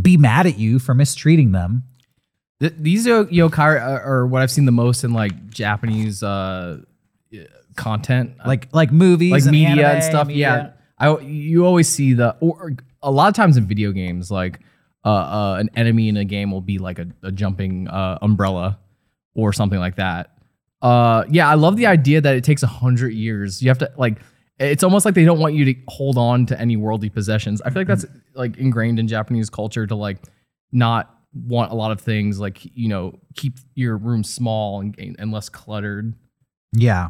be 0.00 0.16
mad 0.16 0.46
at 0.46 0.58
you 0.58 0.78
for 0.80 0.94
mistreating 0.94 1.52
them. 1.52 1.84
Th- 2.60 2.72
these 2.76 3.06
yo- 3.06 3.26
yokai 3.26 3.80
are, 3.80 4.00
are 4.00 4.26
what 4.26 4.42
I've 4.42 4.50
seen 4.50 4.64
the 4.64 4.72
most 4.72 5.04
in 5.04 5.12
like 5.12 5.50
Japanese 5.50 6.22
uh, 6.24 6.78
uh, 7.32 7.38
content, 7.76 8.36
Like 8.44 8.68
like 8.72 8.90
movies, 8.90 9.30
like 9.32 9.42
and 9.42 9.52
media 9.52 9.92
and 9.92 10.02
stuff. 10.02 10.26
media. 10.26 10.74
Yeah, 10.74 10.81
I 11.02 11.18
you 11.18 11.66
always 11.66 11.88
see 11.88 12.12
the 12.12 12.36
or 12.40 12.74
a 13.02 13.10
lot 13.10 13.28
of 13.28 13.34
times 13.34 13.56
in 13.56 13.66
video 13.66 13.90
games, 13.90 14.30
like 14.30 14.60
uh, 15.04 15.08
uh, 15.08 15.56
an 15.58 15.68
enemy 15.74 16.08
in 16.08 16.16
a 16.16 16.24
game 16.24 16.52
will 16.52 16.60
be 16.60 16.78
like 16.78 17.00
a, 17.00 17.08
a 17.24 17.32
jumping 17.32 17.88
uh, 17.88 18.18
umbrella 18.22 18.78
or 19.34 19.52
something 19.52 19.80
like 19.80 19.96
that. 19.96 20.30
Uh, 20.80 21.24
yeah, 21.28 21.48
I 21.48 21.54
love 21.54 21.76
the 21.76 21.86
idea 21.86 22.20
that 22.20 22.36
it 22.36 22.44
takes 22.44 22.62
a 22.62 22.68
hundred 22.68 23.14
years. 23.14 23.60
You 23.60 23.68
have 23.68 23.78
to 23.78 23.92
like. 23.96 24.18
It's 24.58 24.84
almost 24.84 25.04
like 25.04 25.14
they 25.14 25.24
don't 25.24 25.40
want 25.40 25.54
you 25.54 25.64
to 25.64 25.74
hold 25.88 26.16
on 26.16 26.46
to 26.46 26.60
any 26.60 26.76
worldly 26.76 27.10
possessions. 27.10 27.60
I 27.62 27.70
feel 27.70 27.80
like 27.80 27.88
that's 27.88 28.06
like 28.34 28.58
ingrained 28.58 29.00
in 29.00 29.08
Japanese 29.08 29.50
culture 29.50 29.88
to 29.88 29.96
like 29.96 30.18
not 30.70 31.18
want 31.34 31.72
a 31.72 31.74
lot 31.74 31.90
of 31.90 32.00
things 32.00 32.38
like 32.38 32.60
you 32.76 32.88
know 32.88 33.18
keep 33.34 33.54
your 33.74 33.96
room 33.96 34.22
small 34.22 34.80
and, 34.80 35.16
and 35.18 35.32
less 35.32 35.48
cluttered. 35.48 36.14
Yeah. 36.72 37.08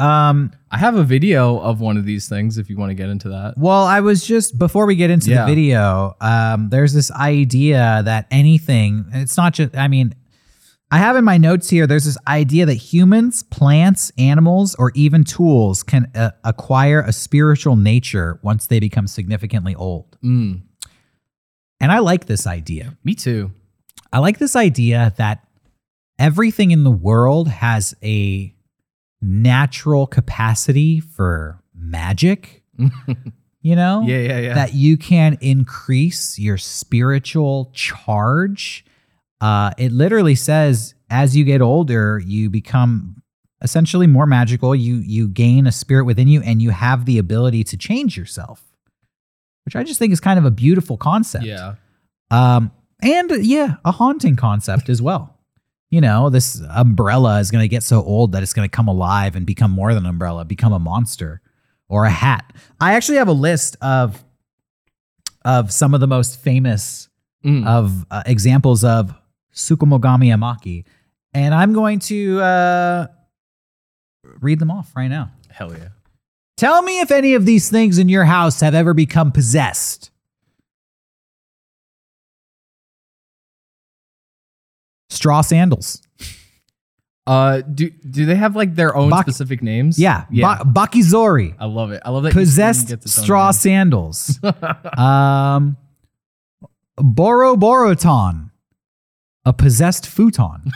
Um 0.00 0.52
I 0.72 0.78
have 0.78 0.94
a 0.96 1.02
video 1.04 1.58
of 1.58 1.80
one 1.80 1.96
of 1.96 2.04
these 2.04 2.28
things 2.28 2.56
if 2.58 2.70
you 2.70 2.76
want 2.76 2.90
to 2.90 2.94
get 2.94 3.08
into 3.08 3.28
that. 3.30 3.54
Well, 3.58 3.84
I 3.84 4.00
was 4.00 4.24
just 4.24 4.58
before 4.58 4.86
we 4.86 4.94
get 4.96 5.10
into 5.10 5.30
Yeah. 5.30 5.44
the 5.44 5.54
video, 5.54 6.16
um, 6.20 6.68
there's 6.70 6.92
this 6.92 7.10
idea 7.10 8.02
that 8.04 8.26
anything, 8.30 9.04
it's 9.12 9.36
not 9.36 9.52
just, 9.54 9.76
I 9.76 9.88
mean, 9.88 10.14
I 10.92 10.98
have 10.98 11.16
in 11.16 11.24
my 11.24 11.38
notes 11.38 11.68
here, 11.70 11.86
there's 11.88 12.04
this 12.04 12.18
idea 12.28 12.66
that 12.66 12.74
humans, 12.74 13.42
plants, 13.42 14.10
animals, 14.16 14.74
or 14.76 14.92
even 14.94 15.24
tools 15.24 15.82
can 15.82 16.10
uh, 16.14 16.30
acquire 16.44 17.00
a 17.00 17.12
spiritual 17.12 17.74
nature 17.76 18.38
once 18.42 18.66
they 18.66 18.78
become 18.80 19.06
significantly 19.08 19.74
old. 19.74 20.16
Mm, 20.22 20.62
And 21.80 21.90
I 21.92 21.98
like 21.98 22.26
this 22.26 22.46
idea. 22.46 22.96
me 23.04 23.14
too. 23.14 23.50
I 24.12 24.18
like 24.20 24.38
this 24.38 24.54
idea 24.56 25.14
that 25.16 25.46
everything 26.18 26.70
in 26.70 26.84
the 26.84 26.90
world 26.90 27.48
has 27.48 27.94
a 28.04 28.54
natural 29.22 30.06
capacity 30.06 31.00
for 31.00 31.62
magic, 31.74 32.62
you 33.62 33.76
know? 33.76 34.02
Yeah, 34.06 34.18
yeah, 34.18 34.38
yeah. 34.38 34.54
that 34.54 34.74
you 34.74 34.96
can 34.96 35.38
increase 35.40 36.38
your 36.38 36.58
spiritual 36.58 37.70
charge. 37.74 38.84
Uh, 39.40 39.72
it 39.78 39.92
literally 39.92 40.34
says 40.34 40.94
as 41.10 41.36
you 41.36 41.44
get 41.44 41.60
older, 41.60 42.22
you 42.24 42.48
become 42.48 43.22
essentially 43.62 44.06
more 44.06 44.26
magical. 44.26 44.74
You 44.74 44.96
you 44.96 45.28
gain 45.28 45.66
a 45.66 45.72
spirit 45.72 46.04
within 46.04 46.28
you, 46.28 46.40
and 46.42 46.62
you 46.62 46.70
have 46.70 47.04
the 47.04 47.18
ability 47.18 47.64
to 47.64 47.76
change 47.76 48.16
yourself, 48.16 48.62
which 49.64 49.76
I 49.76 49.82
just 49.82 49.98
think 49.98 50.12
is 50.12 50.20
kind 50.20 50.38
of 50.38 50.44
a 50.44 50.50
beautiful 50.50 50.96
concept. 50.96 51.44
yeah. 51.44 51.74
Um, 52.30 52.70
and 53.02 53.44
yeah, 53.44 53.76
a 53.84 53.90
haunting 53.90 54.36
concept 54.36 54.88
as 54.88 55.02
well. 55.02 55.36
You 55.90 56.00
know, 56.00 56.30
this 56.30 56.62
umbrella 56.70 57.40
is 57.40 57.50
going 57.50 57.62
to 57.64 57.68
get 57.68 57.82
so 57.82 58.02
old 58.02 58.32
that 58.32 58.42
it's 58.42 58.52
going 58.52 58.68
to 58.68 58.74
come 58.74 58.86
alive 58.88 59.34
and 59.34 59.44
become 59.44 59.70
more 59.72 59.92
than 59.92 60.04
an 60.04 60.10
umbrella, 60.10 60.44
become 60.44 60.72
a 60.72 60.78
monster 60.78 61.40
or 61.88 62.04
a 62.04 62.10
hat. 62.10 62.52
I 62.80 62.94
actually 62.94 63.18
have 63.18 63.28
a 63.28 63.32
list 63.32 63.76
of 63.82 64.22
of 65.44 65.72
some 65.72 65.94
of 65.94 66.00
the 66.00 66.06
most 66.06 66.40
famous 66.40 67.08
Mm. 67.42 67.66
of 67.66 68.04
uh, 68.10 68.22
examples 68.26 68.84
of 68.84 69.14
Tsukumogami 69.54 70.26
Amaki, 70.28 70.84
and 71.32 71.54
I'm 71.54 71.72
going 71.72 71.98
to 72.00 72.38
uh, 72.38 73.06
read 74.42 74.58
them 74.58 74.70
off 74.70 74.94
right 74.94 75.08
now. 75.08 75.30
Hell 75.50 75.72
yeah. 75.72 75.88
Tell 76.58 76.82
me 76.82 77.00
if 77.00 77.10
any 77.10 77.32
of 77.32 77.46
these 77.46 77.70
things 77.70 77.96
in 77.96 78.10
your 78.10 78.26
house 78.26 78.60
have 78.60 78.74
ever 78.74 78.92
become 78.92 79.32
possessed. 79.32 80.10
Straw 85.10 85.42
sandals. 85.42 86.00
Uh, 87.26 87.60
do 87.60 87.90
do 87.90 88.24
they 88.26 88.34
have 88.34 88.56
like 88.56 88.74
their 88.74 88.96
own 88.96 89.10
Bak- 89.10 89.22
specific 89.24 89.62
names? 89.62 89.98
Yeah. 89.98 90.24
yeah. 90.30 90.62
Ba- 90.64 90.64
Bakezori. 90.86 91.54
I 91.60 91.66
love 91.66 91.92
it. 91.92 92.00
I 92.04 92.10
love 92.10 92.22
that. 92.22 92.32
Possessed 92.32 93.06
straw 93.08 93.50
sandals. 93.50 94.40
um, 94.96 95.76
Boroboroton. 96.98 98.46
A 99.46 99.54
possessed 99.54 100.06
futon. 100.06 100.70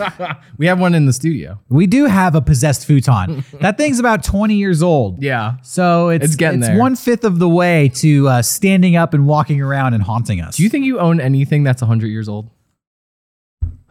we 0.58 0.66
have 0.66 0.80
one 0.80 0.92
in 0.92 1.06
the 1.06 1.12
studio. 1.12 1.60
we 1.68 1.86
do 1.86 2.06
have 2.06 2.34
a 2.34 2.40
possessed 2.40 2.84
futon. 2.84 3.44
that 3.60 3.78
thing's 3.78 4.00
about 4.00 4.24
20 4.24 4.56
years 4.56 4.82
old. 4.82 5.22
Yeah. 5.22 5.54
So 5.62 6.08
it's, 6.08 6.24
It's 6.24 6.34
getting 6.36 6.58
there. 6.58 6.76
one 6.76 6.96
fifth 6.96 7.22
of 7.22 7.38
the 7.38 7.48
way 7.48 7.90
to 7.96 8.26
uh, 8.28 8.42
standing 8.42 8.96
up 8.96 9.14
and 9.14 9.28
walking 9.28 9.62
around 9.62 9.94
and 9.94 10.02
haunting 10.02 10.40
us. 10.40 10.56
Do 10.56 10.64
you 10.64 10.68
think 10.68 10.84
you 10.84 10.98
own 10.98 11.20
anything 11.20 11.62
that's 11.62 11.80
100 11.80 12.08
years 12.08 12.28
old? 12.28 12.50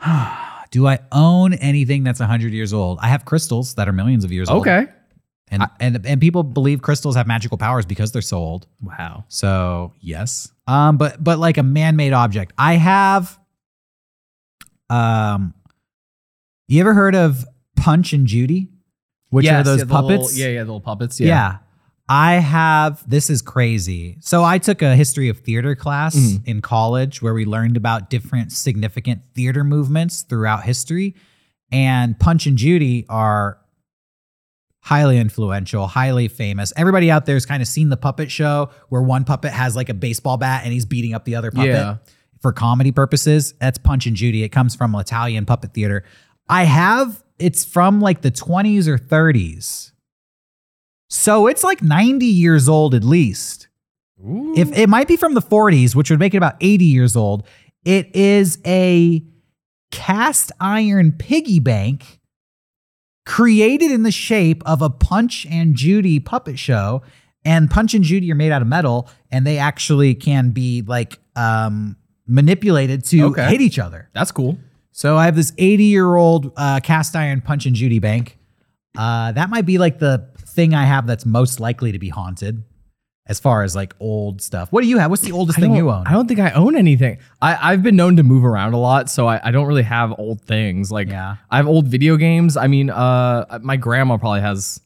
Do 0.72 0.86
I 0.88 1.00
own 1.12 1.54
anything 1.54 2.04
that's 2.04 2.20
100 2.20 2.52
years 2.54 2.74
old? 2.74 3.00
I 3.02 3.08
have 3.08 3.24
crystals 3.26 3.76
that 3.76 3.88
are 3.88 3.94
millions 3.94 4.24
of 4.24 4.32
years 4.32 4.50
old. 4.50 4.62
Okay. 4.68 4.88
And, 5.50 5.64
and 5.80 6.06
and 6.06 6.20
people 6.20 6.44
believe 6.44 6.82
crystals 6.82 7.16
have 7.16 7.26
magical 7.26 7.58
powers 7.58 7.86
because 7.86 8.12
they're 8.12 8.22
so 8.22 8.38
old. 8.38 8.68
Wow. 8.82 9.24
So, 9.30 9.94
yes. 10.02 10.52
Um 10.68 10.98
but 10.98 11.24
but 11.24 11.40
like 11.40 11.58
a 11.58 11.64
man-made 11.64 12.12
object. 12.12 12.52
I 12.58 12.74
have 12.74 13.40
um 14.90 15.54
You 16.68 16.82
ever 16.82 16.94
heard 16.94 17.16
of 17.16 17.46
Punch 17.78 18.12
and 18.12 18.28
Judy? 18.28 18.70
Which 19.30 19.46
Yes, 19.46 19.62
are 19.62 19.64
those 19.64 19.80
yeah, 19.80 19.86
the 19.86 19.94
little- 19.94 20.10
puppets? 20.18 20.38
yeah, 20.38 20.48
yeah, 20.48 20.60
the 20.64 20.66
little 20.66 20.82
puppets. 20.82 21.20
Yeah. 21.20 21.28
Yeah. 21.28 21.58
I 22.10 22.36
have, 22.36 23.04
this 23.10 23.30
is 23.30 23.42
crazy. 23.42 24.18
So 24.22 24.44
I 24.44 24.60
took 24.60 24.82
a 24.82 24.96
history 24.96 25.28
of 25.30 25.40
theater 25.40 25.76
class 25.76 26.16
Mhm. 26.16 26.46
in 26.46 26.62
college 26.62 27.22
where 27.22 27.34
we 27.34 27.44
learned 27.46 27.76
about 27.76 28.10
different 28.10 28.52
significant 28.54 29.22
theater 29.36 29.64
movements 29.66 30.22
throughout 30.22 30.64
history. 30.64 31.16
And 31.72 32.18
Punch 32.18 32.46
and 32.48 32.58
Judy 32.58 33.06
are 33.10 33.58
highly 34.84 35.18
influential, 35.18 35.88
highly 35.88 36.30
famous. 36.30 36.72
Everybody 36.78 37.12
out 37.12 37.26
there 37.26 37.36
has 37.36 37.46
kind 37.46 37.62
of 37.62 37.68
seen 37.68 37.90
the 37.90 37.98
puppet 37.98 38.32
show 38.32 38.70
where 38.88 39.02
one 39.02 39.26
puppet 39.26 39.52
has 39.52 39.76
like 39.76 39.90
a 39.90 39.94
baseball 39.94 40.38
bat 40.38 40.62
and 40.64 40.72
he's 40.72 40.86
beating 40.86 41.14
up 41.14 41.26
the 41.26 41.36
other 41.36 41.52
puppet 41.52 41.72
Yeah. 41.72 41.98
for 42.42 42.54
comedy 42.54 42.94
purposes. 42.94 43.54
That's 43.60 43.78
Punch 43.78 44.06
and 44.08 44.16
Judy. 44.16 44.44
It 44.44 44.50
comes 44.50 44.76
from 44.76 44.96
Italian 44.96 45.46
puppet 45.46 45.74
theater. 45.74 46.06
I 46.48 46.64
have, 46.64 47.22
it's 47.38 47.66
from 47.66 48.00
like 48.00 48.22
the 48.22 48.32
20s 48.32 48.88
or 48.88 48.98
30s. 48.98 49.92
So 51.10 51.48
it's 51.48 51.64
like 51.64 51.82
90 51.82 52.26
years 52.26 52.68
old 52.68 52.94
at 52.94 53.04
least. 53.04 53.68
If 54.20 54.76
it 54.78 54.90
might 54.90 55.08
be 55.08 55.16
from 55.16 55.36
the 55.36 55.42
40s, 55.42 55.94
which 55.96 56.10
would 56.10 56.20
make 56.20 56.34
it 56.34 56.38
about 56.38 56.56
80 56.60 56.86
years 56.86 57.16
old, 57.16 57.46
it 57.86 58.14
is 58.16 58.58
a 58.66 59.24
cast 59.92 60.52
iron 60.60 61.12
piggy 61.14 61.60
bank 61.60 62.20
created 63.26 63.92
in 63.92 64.04
the 64.04 64.12
shape 64.12 64.64
of 64.66 64.82
a 64.82 64.90
Punch 64.90 65.46
and 65.50 65.76
Judy 65.76 66.20
puppet 66.20 66.58
show. 66.58 67.02
And 67.46 67.70
Punch 67.70 67.94
and 67.94 68.04
Judy 68.04 68.32
are 68.32 68.36
made 68.36 68.52
out 68.52 68.62
of 68.62 68.68
metal, 68.68 69.08
and 69.32 69.46
they 69.46 69.58
actually 69.58 70.16
can 70.16 70.50
be 70.50 70.82
like 70.82 71.20
um, 71.36 71.96
manipulated 72.26 73.06
to 73.06 73.22
Okay. 73.28 73.50
hit 73.50 73.62
each 73.62 73.80
other. 73.80 74.10
That's 74.14 74.32
cool. 74.32 74.58
So 74.92 75.16
I 75.16 75.26
have 75.26 75.36
this 75.36 75.54
80 75.58 75.84
year 75.86 76.16
old 76.16 76.52
uh, 76.58 76.80
cast 76.82 77.16
iron 77.16 77.40
Punch 77.42 77.66
and 77.66 77.76
Judy 77.76 78.00
bank. 78.00 78.38
Uh, 78.98 79.32
that 79.34 79.50
might 79.50 79.66
be 79.66 79.78
like 79.78 80.00
the 80.00 80.28
thing 80.58 80.74
I 80.74 80.84
have 80.86 81.08
that's 81.08 81.26
most 81.26 81.60
likely 81.62 81.92
to 81.94 82.00
be 82.00 82.10
haunted 82.10 82.64
as 83.30 83.40
far 83.40 83.64
as 83.64 83.76
like 83.76 83.94
old 84.00 84.42
stuff. 84.42 84.72
What 84.72 84.82
do 84.84 84.88
you 84.88 84.98
have? 84.98 85.10
What's 85.12 85.22
the 85.22 85.34
oldest 85.34 85.60
thing 85.60 85.76
you 85.76 85.90
own? 85.92 86.08
I 86.08 86.12
don't 86.14 86.28
think 86.28 86.40
I 86.40 86.52
own 86.52 86.76
anything. 86.76 87.20
I, 87.42 87.72
I've 87.72 87.84
been 87.84 87.96
known 87.96 88.16
to 88.18 88.24
move 88.24 88.44
around 88.46 88.74
a 88.74 88.78
lot, 88.80 89.10
so 89.10 89.28
I, 89.28 89.40
I 89.44 89.52
don't 89.52 89.68
really 89.68 89.84
have 89.84 90.14
old 90.18 90.42
things. 90.42 90.92
Like 90.92 91.10
Yeah. 91.10 91.36
I 91.52 91.58
have 91.58 91.68
old 91.68 91.88
video 91.88 92.16
games. 92.18 92.56
I 92.58 92.68
mean, 92.68 92.90
uh, 92.90 93.60
my 93.62 93.76
grandma 93.78 94.18
probably 94.18 94.42
has 94.42 94.82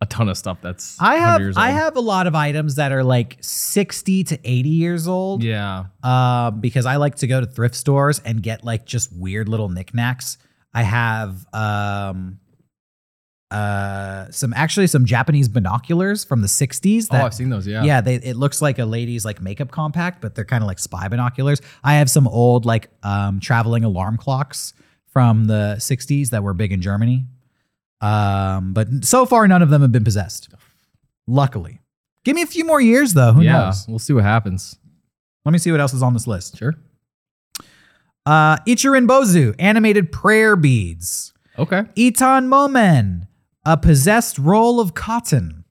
a 0.00 0.06
ton 0.06 0.28
of 0.28 0.36
stuff 0.36 0.58
that's 0.60 1.00
I 1.00 1.14
100 1.14 1.30
have 1.30 1.40
years 1.40 1.56
I 1.56 1.68
old. 1.70 1.78
have 1.78 1.96
a 1.96 2.00
lot 2.00 2.26
of 2.26 2.34
items 2.34 2.74
that 2.76 2.90
are 2.92 3.04
like 3.04 3.36
60 3.40 4.24
to 4.24 4.38
80 4.44 4.68
years 4.68 5.06
old. 5.06 5.42
Yeah. 5.42 5.84
uh, 6.02 6.50
because 6.52 6.86
I 6.86 6.96
like 6.96 7.14
to 7.16 7.26
go 7.26 7.40
to 7.40 7.46
thrift 7.46 7.74
stores 7.74 8.20
and 8.24 8.42
get 8.42 8.64
like 8.64 8.86
just 8.86 9.12
weird 9.16 9.48
little 9.48 9.68
knickknacks. 9.68 10.38
I 10.72 10.82
have 10.82 11.46
um, 11.52 12.40
uh, 13.54 14.30
some 14.30 14.52
actually 14.54 14.88
some 14.88 15.04
Japanese 15.04 15.48
binoculars 15.48 16.24
from 16.24 16.42
the 16.42 16.48
60s. 16.48 17.06
oh, 17.12 17.16
I've 17.16 17.34
seen 17.34 17.50
those. 17.50 17.66
Yeah. 17.66 17.84
yeah, 17.84 18.00
they, 18.00 18.16
it 18.16 18.36
looks 18.36 18.60
like 18.60 18.80
a 18.80 18.84
lady's 18.84 19.24
like 19.24 19.40
makeup 19.40 19.70
compact, 19.70 20.20
but 20.20 20.34
they're 20.34 20.44
kind 20.44 20.62
of 20.62 20.66
like 20.66 20.80
spy 20.80 21.06
binoculars. 21.06 21.60
I 21.84 21.94
have 21.94 22.10
some 22.10 22.26
old 22.26 22.66
like 22.66 22.90
um, 23.04 23.38
traveling 23.38 23.84
alarm 23.84 24.16
clocks 24.16 24.72
from 25.06 25.46
the 25.46 25.76
60s 25.78 26.30
that 26.30 26.42
were 26.42 26.52
big 26.52 26.72
in 26.72 26.82
Germany. 26.82 27.26
Um, 28.00 28.72
but 28.72 28.88
so 29.02 29.24
far, 29.24 29.46
none 29.46 29.62
of 29.62 29.70
them 29.70 29.82
have 29.82 29.92
been 29.92 30.04
possessed. 30.04 30.48
Luckily. 31.28 31.80
Give 32.24 32.34
me 32.34 32.42
a 32.42 32.46
few 32.46 32.64
more 32.64 32.80
years 32.80 33.14
though. 33.14 33.32
Who 33.34 33.42
yeah. 33.42 33.66
knows? 33.66 33.86
We'll 33.86 33.98
see 34.00 34.12
what 34.12 34.24
happens. 34.24 34.76
Let 35.44 35.52
me 35.52 35.58
see 35.58 35.70
what 35.70 35.80
else 35.80 35.94
is 35.94 36.02
on 36.02 36.12
this 36.12 36.26
list. 36.26 36.58
Sure. 36.58 36.74
Uh, 38.26 38.56
Ichirin 38.66 39.06
Bozu, 39.06 39.54
animated 39.58 40.10
prayer 40.10 40.56
beads. 40.56 41.34
Okay. 41.58 41.82
Itan 41.96 42.48
Momen, 42.48 43.28
a 43.64 43.76
possessed 43.76 44.38
roll 44.38 44.80
of 44.80 44.94
cotton. 44.94 45.64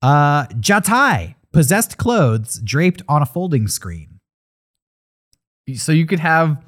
Uh, 0.00 0.46
Jatai, 0.46 1.34
possessed 1.52 1.96
clothes 1.96 2.60
draped 2.64 3.02
on 3.08 3.22
a 3.22 3.26
folding 3.26 3.68
screen. 3.68 4.18
So 5.76 5.92
you 5.92 6.06
could 6.06 6.20
have. 6.20 6.62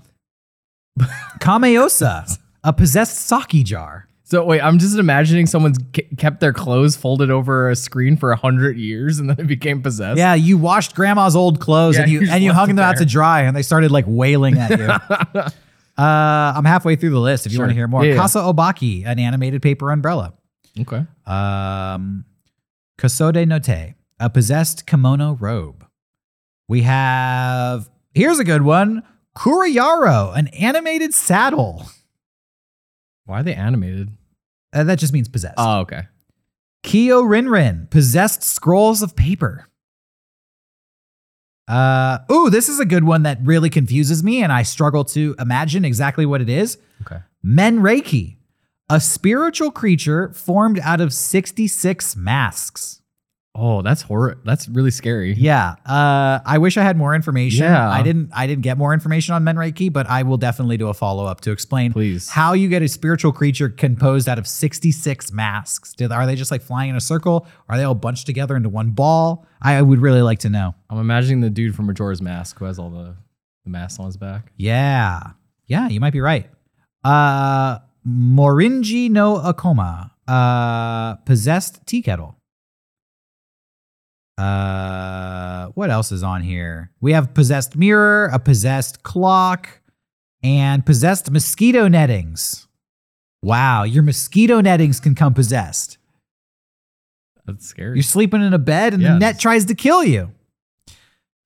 Kameosa, 1.40 2.38
a 2.62 2.72
possessed 2.72 3.16
sake 3.16 3.64
jar. 3.64 4.08
So 4.26 4.44
wait, 4.44 4.60
I'm 4.60 4.78
just 4.78 4.96
imagining 4.96 5.46
someone's 5.46 5.78
kept 6.16 6.40
their 6.40 6.52
clothes 6.52 6.96
folded 6.96 7.30
over 7.30 7.68
a 7.68 7.76
screen 7.76 8.16
for 8.16 8.32
a 8.32 8.36
hundred 8.36 8.78
years 8.78 9.18
and 9.18 9.28
then 9.28 9.38
it 9.38 9.46
became 9.46 9.82
possessed. 9.82 10.16
Yeah, 10.16 10.34
you 10.34 10.56
washed 10.56 10.94
grandma's 10.94 11.36
old 11.36 11.60
clothes 11.60 11.96
Yeah, 11.96 12.02
and 12.02 12.10
you, 12.10 12.20
you 12.20 12.30
and 12.30 12.42
you 12.42 12.52
hung 12.52 12.68
them 12.68 12.78
out 12.78 12.96
to 12.98 13.04
dry 13.04 13.42
and 13.42 13.54
they 13.54 13.62
started 13.62 13.90
like 13.90 14.06
wailing 14.08 14.56
at 14.58 14.78
you. 14.78 15.44
uh, 15.98 16.52
I'm 16.56 16.64
halfway 16.64 16.96
through 16.96 17.10
the 17.10 17.20
list 17.20 17.46
if 17.46 17.52
you 17.52 17.56
Sure. 17.56 17.64
want 17.66 17.70
to 17.70 17.74
hear 17.76 17.88
more. 17.88 18.04
Yeah, 18.04 18.14
yeah. 18.14 18.20
Kasa 18.20 18.38
Obake, 18.40 19.06
an 19.06 19.18
animated 19.18 19.62
paper 19.62 19.90
umbrella. 19.90 20.34
Okay. 20.80 21.04
Um, 21.26 22.24
Kasode 22.98 23.46
no 23.46 23.58
Te, 23.58 23.94
a 24.18 24.28
possessed 24.30 24.86
kimono 24.86 25.34
robe. 25.34 25.86
We 26.68 26.82
have, 26.82 27.88
here's 28.14 28.38
a 28.38 28.44
good 28.44 28.62
one 28.62 29.02
Kurayaro, 29.36 30.36
an 30.36 30.48
animated 30.48 31.12
saddle. 31.14 31.86
Why 33.26 33.40
are 33.40 33.42
they 33.42 33.54
animated? 33.54 34.10
Uh, 34.72 34.84
that 34.84 34.98
just 34.98 35.12
means 35.12 35.28
possessed. 35.28 35.54
Oh, 35.58 35.80
okay. 35.80 36.02
Kyo 36.82 37.22
Rinrin, 37.22 37.88
possessed 37.90 38.42
scrolls 38.42 39.02
of 39.02 39.16
paper. 39.16 39.66
Uh, 41.66 42.18
ooh, 42.30 42.50
this 42.50 42.68
is 42.68 42.78
a 42.78 42.84
good 42.84 43.04
one 43.04 43.22
that 43.22 43.38
really 43.42 43.70
confuses 43.70 44.22
me, 44.22 44.42
and 44.42 44.52
I 44.52 44.62
struggle 44.62 45.04
to 45.06 45.34
imagine 45.38 45.84
exactly 45.84 46.26
what 46.26 46.40
it 46.40 46.48
is. 46.48 46.78
Okay. 47.02 47.20
Men 47.42 47.80
Reiki, 47.80 48.36
a 48.90 49.00
spiritual 49.00 49.70
creature 49.70 50.32
formed 50.32 50.78
out 50.80 51.00
of 51.00 51.12
66 51.12 52.16
masks. 52.16 53.00
Oh, 53.56 53.82
that's 53.82 54.02
horror. 54.02 54.36
That's 54.44 54.68
really 54.68 54.90
scary. 54.90 55.32
Yeah. 55.34 55.76
Uh, 55.86 56.40
I 56.44 56.58
wish 56.58 56.76
I 56.76 56.82
had 56.82 56.96
more 56.96 57.14
information. 57.14 57.62
Yeah. 57.62 57.88
I 57.88 58.02
didn't. 58.02 58.30
I 58.34 58.48
didn't 58.48 58.62
get 58.62 58.76
more 58.76 58.92
information 58.92 59.32
on 59.34 59.44
Men 59.44 59.54
Reiki, 59.54 59.92
but 59.92 60.08
I 60.08 60.24
will 60.24 60.38
definitely 60.38 60.76
do 60.76 60.88
a 60.88 60.94
follow 60.94 61.24
up 61.26 61.40
to 61.42 61.52
explain 61.52 61.92
Please. 61.92 62.28
how 62.28 62.54
you 62.54 62.68
get 62.68 62.82
a 62.82 62.88
spiritual 62.88 63.30
creature 63.32 63.68
composed 63.68 64.28
out 64.28 64.40
of 64.40 64.48
66 64.48 65.30
masks. 65.32 65.92
Did, 65.94 66.10
are 66.10 66.26
they 66.26 66.34
just 66.34 66.50
like 66.50 66.62
flying 66.62 66.90
in 66.90 66.96
a 66.96 67.00
circle? 67.00 67.46
Are 67.68 67.76
they 67.76 67.84
all 67.84 67.94
bunched 67.94 68.26
together 68.26 68.56
into 68.56 68.68
one 68.68 68.90
ball? 68.90 69.46
I 69.62 69.80
would 69.80 70.00
really 70.00 70.22
like 70.22 70.40
to 70.40 70.50
know. 70.50 70.74
I'm 70.90 70.98
imagining 70.98 71.40
the 71.40 71.50
dude 71.50 71.76
from 71.76 71.86
Majora's 71.86 72.20
Mask 72.20 72.58
who 72.58 72.64
has 72.64 72.80
all 72.80 72.90
the, 72.90 73.14
the 73.62 73.70
masks 73.70 74.00
on 74.00 74.06
his 74.06 74.16
back. 74.16 74.50
Yeah. 74.56 75.20
Yeah, 75.66 75.88
you 75.88 76.00
might 76.00 76.12
be 76.12 76.20
right. 76.20 76.50
Uh 77.04 77.78
Morinji 78.06 79.10
no 79.10 79.36
Akoma. 79.36 80.10
Uh 80.26 81.14
possessed 81.24 81.86
tea 81.86 82.02
kettle. 82.02 82.33
Uh 84.36 85.68
what 85.74 85.90
else 85.90 86.10
is 86.12 86.22
on 86.22 86.42
here? 86.42 86.90
We 87.00 87.12
have 87.12 87.34
possessed 87.34 87.76
mirror, 87.76 88.30
a 88.32 88.38
possessed 88.38 89.02
clock, 89.02 89.80
and 90.42 90.84
possessed 90.84 91.30
mosquito 91.30 91.88
nettings. 91.88 92.66
Wow, 93.42 93.84
your 93.84 94.02
mosquito 94.02 94.60
nettings 94.60 95.00
can 95.00 95.14
come 95.14 95.34
possessed. 95.34 95.98
That's 97.46 97.66
scary. 97.66 97.96
You're 97.96 98.02
sleeping 98.02 98.42
in 98.42 98.54
a 98.54 98.58
bed 98.58 98.94
and 98.94 99.04
the 99.04 99.18
net 99.18 99.38
tries 99.38 99.66
to 99.66 99.74
kill 99.74 100.02
you. 100.02 100.32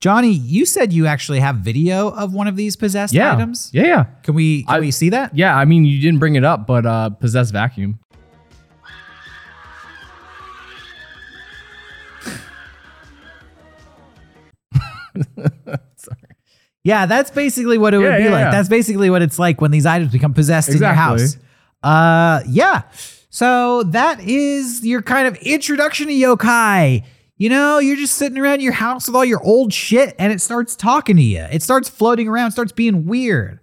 Johnny, 0.00 0.30
you 0.30 0.64
said 0.64 0.92
you 0.92 1.06
actually 1.06 1.40
have 1.40 1.56
video 1.56 2.08
of 2.10 2.32
one 2.32 2.46
of 2.46 2.54
these 2.54 2.76
possessed 2.76 3.12
yeah. 3.12 3.34
items. 3.34 3.68
Yeah, 3.72 3.82
yeah. 3.82 4.04
Can 4.22 4.34
we 4.34 4.62
can 4.62 4.76
I- 4.76 4.80
we 4.80 4.92
see 4.92 5.10
that? 5.10 5.36
Yeah, 5.36 5.56
I 5.56 5.64
mean, 5.64 5.84
you 5.84 6.00
didn't 6.00 6.20
bring 6.20 6.36
it 6.36 6.44
up, 6.44 6.66
but 6.68 6.86
uh, 6.86 7.10
possessed 7.10 7.52
vacuum. 7.52 7.98
Sorry. 15.96 16.18
Yeah, 16.84 17.06
that's 17.06 17.30
basically 17.30 17.76
what 17.78 17.92
it 17.94 17.98
would 17.98 18.16
be 18.18 18.24
yeah, 18.24 18.30
like. 18.30 18.40
yeah. 18.44 18.50
That's 18.50 18.68
basically 18.68 19.10
what 19.10 19.20
it's 19.22 19.38
like 19.38 19.60
when 19.60 19.70
these 19.70 19.84
items 19.86 20.12
become 20.12 20.32
possessed 20.32 20.68
in 20.70 20.78
your 20.78 20.88
Exactly. 20.90 21.22
house. 21.22 21.36
Uh 21.82 22.42
yeah. 22.48 22.82
So 23.30 23.82
that 23.84 24.20
is 24.20 24.84
your 24.86 25.02
kind 25.02 25.28
of 25.28 25.36
introduction 25.38 26.06
to 26.06 26.12
yokai. 26.12 27.04
You 27.36 27.50
know, 27.50 27.78
you're 27.78 27.96
just 27.96 28.16
sitting 28.16 28.38
around 28.38 28.62
your 28.62 28.72
house 28.72 29.06
with 29.06 29.14
all 29.14 29.24
your 29.24 29.42
old 29.44 29.72
shit 29.72 30.14
and 30.18 30.32
it 30.32 30.40
starts 30.40 30.74
talking 30.74 31.16
to 31.16 31.22
you. 31.22 31.46
It 31.52 31.62
starts 31.62 31.88
floating 31.88 32.26
around, 32.26 32.50
starts 32.52 32.72
being 32.72 33.06
weird. 33.06 33.60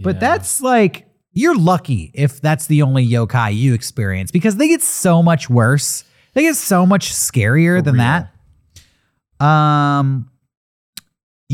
But 0.00 0.16
Yeah. 0.16 0.20
that's 0.20 0.60
like 0.60 1.06
you're 1.32 1.56
lucky 1.56 2.10
if 2.14 2.40
that's 2.40 2.66
the 2.66 2.82
only 2.82 3.06
yokai 3.06 3.54
you 3.56 3.72
experience 3.74 4.30
because 4.30 4.56
they 4.56 4.68
get 4.68 4.82
so 4.82 5.22
much 5.22 5.48
worse. 5.48 6.04
They 6.34 6.42
get 6.42 6.56
so 6.56 6.84
much 6.84 7.12
scarier 7.12 7.78
For 7.78 7.82
than 7.82 7.94
real. 7.94 8.26
that. 9.40 9.44
Um 9.44 10.28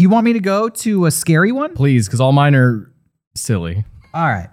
you 0.02 0.08
want 0.08 0.24
me 0.24 0.32
to 0.32 0.40
go 0.40 0.68
to 0.68 1.06
a 1.06 1.10
scary 1.10 1.52
one? 1.52 1.74
please, 1.74 2.06
because 2.06 2.20
all 2.20 2.32
mine 2.32 2.54
are 2.54 2.92
silly. 3.34 3.84
All 4.14 4.26
right. 4.26 4.48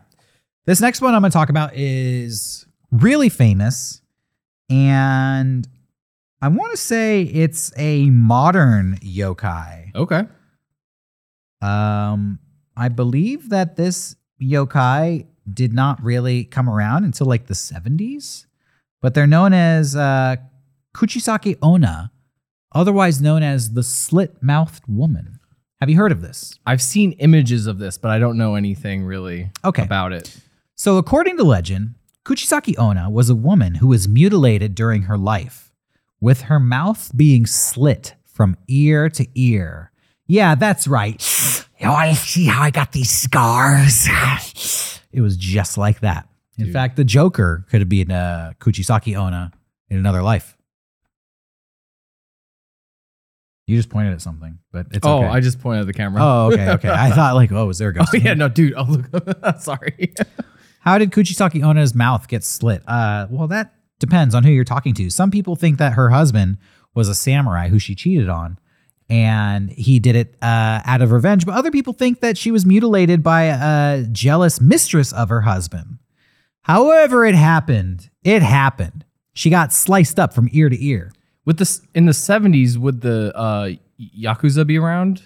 This 0.66 0.82
next 0.82 1.02
one 1.02 1.16
I'm 1.16 1.22
going 1.22 1.32
to 1.32 1.34
talk 1.34 1.50
about 1.50 1.72
is 1.76 2.66
really 2.92 3.30
famous. 3.30 4.02
And 4.70 5.68
I 6.42 6.50
want 6.50 6.72
to 6.72 6.78
say 6.78 7.24
it's 7.24 7.72
a 7.78 8.10
modern 8.10 8.98
yokai. 9.02 9.96
Okay. 9.96 10.24
Um, 11.62 12.40
I 12.76 12.90
believe 12.90 13.50
that 13.50 13.76
this 13.76 14.16
yokai 14.42 15.26
did 15.52 15.74
not 15.74 16.04
really 16.04 16.44
come 16.44 16.70
around 16.70 17.06
until 17.06 17.26
like 17.26 17.48
the 17.48 17.54
70s, 17.54 18.46
but 19.02 19.14
they're 19.14 19.26
known 19.26 19.54
as 19.54 19.96
uh, 19.96 20.36
Kuchisake 20.94 21.58
Onna, 21.62 22.12
otherwise 22.78 23.22
known 23.22 23.44
as 23.44 23.74
the 23.74 23.84
slit 23.84 24.42
mouthed 24.42 24.84
woman. 24.88 25.40
Have 25.80 25.90
you 25.90 25.98
heard 25.98 26.12
of 26.12 26.22
this? 26.22 26.58
I've 26.66 26.82
seen 26.82 27.12
images 27.14 27.68
of 27.68 27.78
this, 27.80 27.98
but 27.98 28.10
I 28.12 28.20
don't 28.20 28.38
know 28.38 28.56
anything 28.56 29.04
really 29.04 29.52
Okay. 29.64 29.84
about 29.84 30.12
it. 30.14 30.40
So, 30.76 30.98
according 30.98 31.38
to 31.38 31.44
legend, 31.44 31.96
Kuchisake 32.26 32.78
Onna 32.80 33.10
was 33.10 33.30
a 33.30 33.36
woman 33.36 33.76
who 33.76 33.88
was 33.88 34.08
mutilated 34.08 34.76
during 34.76 35.04
her 35.04 35.18
life, 35.18 35.72
with 36.20 36.42
her 36.42 36.60
mouth 36.60 37.12
being 37.16 37.46
slit 37.46 38.16
from 38.26 38.58
ear 38.68 39.10
to 39.12 39.28
ear. 39.36 39.92
Yeah, 40.28 40.56
that's 40.56 40.88
right. 40.88 41.22
You 41.80 41.90
want 41.90 42.10
to 42.10 42.16
see 42.16 42.46
how 42.46 42.64
I 42.64 42.72
got 42.72 42.92
these 42.92 43.10
scars? 43.12 44.08
It 45.14 45.22
was 45.22 45.38
just 45.38 45.78
like 45.80 46.02
that. 46.02 46.28
In 46.58 46.66
Dude. 46.66 46.74
fact, 46.74 46.96
the 46.96 47.04
Joker 47.04 47.66
could 47.70 47.82
have 47.82 47.90
been 47.90 48.12
uh, 48.12 48.54
Kuchisake 48.60 49.18
Onna 49.18 49.52
in 49.90 49.98
another 49.98 50.22
life. 50.22 50.57
You 53.68 53.76
just 53.76 53.90
pointed 53.90 54.14
at 54.14 54.22
something, 54.22 54.60
but 54.72 54.88
it's 54.92 55.06
oh, 55.06 55.18
okay. 55.18 55.28
I 55.28 55.42
just 55.42 55.60
pointed 55.60 55.82
at 55.82 55.88
the 55.88 55.94
camera. 55.94 56.22
oh, 56.24 56.52
okay, 56.54 56.70
okay. 56.76 56.90
I 56.90 57.12
thought 57.12 57.36
like, 57.36 57.52
oh, 57.52 57.70
is 57.70 57.78
there 57.78 57.90
a 57.90 57.94
ghost? 57.94 58.12
oh 58.14 58.18
yeah, 58.18 58.34
no, 58.34 58.48
dude. 58.48 58.74
Oh 58.76 58.84
look, 58.84 59.60
sorry. 59.60 60.14
How 60.80 60.98
did 60.98 61.12
Kuchisake 61.12 61.62
Onna's 61.62 61.94
mouth 61.94 62.30
get 62.30 62.46
slit? 62.46 62.82
Uh, 62.88 63.28
well, 63.30 63.50
that 63.50 63.74
depends 64.00 64.34
on 64.34 64.46
who 64.46 64.52
you're 64.52 64.64
talking 64.64 64.94
to. 64.94 65.10
Some 65.10 65.32
people 65.32 65.58
think 65.58 65.80
that 65.80 65.94
her 65.94 66.10
husband 66.10 66.60
was 66.94 67.10
a 67.10 67.16
samurai 67.16 67.68
who 67.68 67.78
she 67.78 67.94
cheated 67.94 68.30
on, 68.30 68.58
and 69.10 69.70
he 69.70 70.00
did 70.00 70.16
it 70.16 70.36
uh, 70.42 70.80
out 70.86 71.02
of 71.02 71.12
revenge. 71.12 71.46
But 71.46 71.56
other 71.56 71.72
people 71.72 71.92
think 71.92 72.22
that 72.22 72.38
she 72.38 72.52
was 72.52 72.66
mutilated 72.66 73.22
by 73.22 73.44
a 73.44 74.04
jealous 74.06 74.62
mistress 74.62 75.12
of 75.12 75.28
her 75.28 75.42
husband. 75.42 76.00
However, 76.62 77.26
it 77.26 77.36
happened. 77.36 78.10
It 78.24 78.42
happened. 78.42 79.04
She 79.34 79.50
got 79.50 79.74
sliced 79.74 80.20
up 80.20 80.34
from 80.34 80.48
ear 80.54 80.70
to 80.70 80.86
ear. 80.86 81.12
With 81.48 81.58
this 81.60 81.82
in 81.96 82.06
the 82.06 82.12
'70s, 82.12 82.76
would 82.78 83.00
the 83.02 83.36
uh, 83.36 83.70
yakuza 84.00 84.68
be 84.68 84.78
around? 84.78 85.24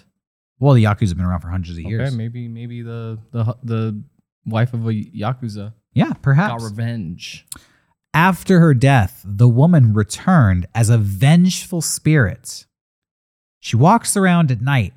Well, 0.60 0.74
the 0.74 0.84
Yakuza 0.84 1.08
have 1.08 1.16
been 1.16 1.26
around 1.26 1.40
for 1.40 1.48
hundreds 1.48 1.76
of 1.76 1.84
years. 1.84 2.06
Okay, 2.08 2.16
maybe 2.16 2.46
maybe 2.46 2.80
the 2.82 3.18
the 3.32 3.56
the 3.64 4.02
wife 4.46 4.72
of 4.72 4.86
a 4.86 4.92
yakuza 4.92 5.72
Yeah, 5.92 6.10
got 6.10 6.22
perhaps. 6.22 6.62
revenge. 6.62 7.44
After 8.14 8.60
her 8.60 8.72
death, 8.72 9.22
the 9.24 9.48
woman 9.48 9.92
returned 9.94 10.66
as 10.76 10.88
a 10.90 10.98
vengeful 10.98 11.80
spirit. 11.82 12.66
She 13.58 13.74
walks 13.74 14.16
around 14.16 14.52
at 14.52 14.60
night, 14.60 14.92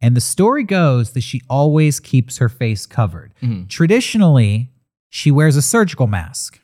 and 0.00 0.16
the 0.16 0.20
story 0.20 0.62
goes 0.62 1.10
that 1.14 1.22
she 1.22 1.42
always 1.50 1.98
keeps 1.98 2.38
her 2.38 2.48
face 2.48 2.86
covered. 2.86 3.34
Mhm. 3.42 3.68
Traditionally, 3.68 4.70
she 5.08 5.32
wears 5.32 5.56
a 5.56 5.62
surgical 5.62 6.06
mask. 6.06 6.60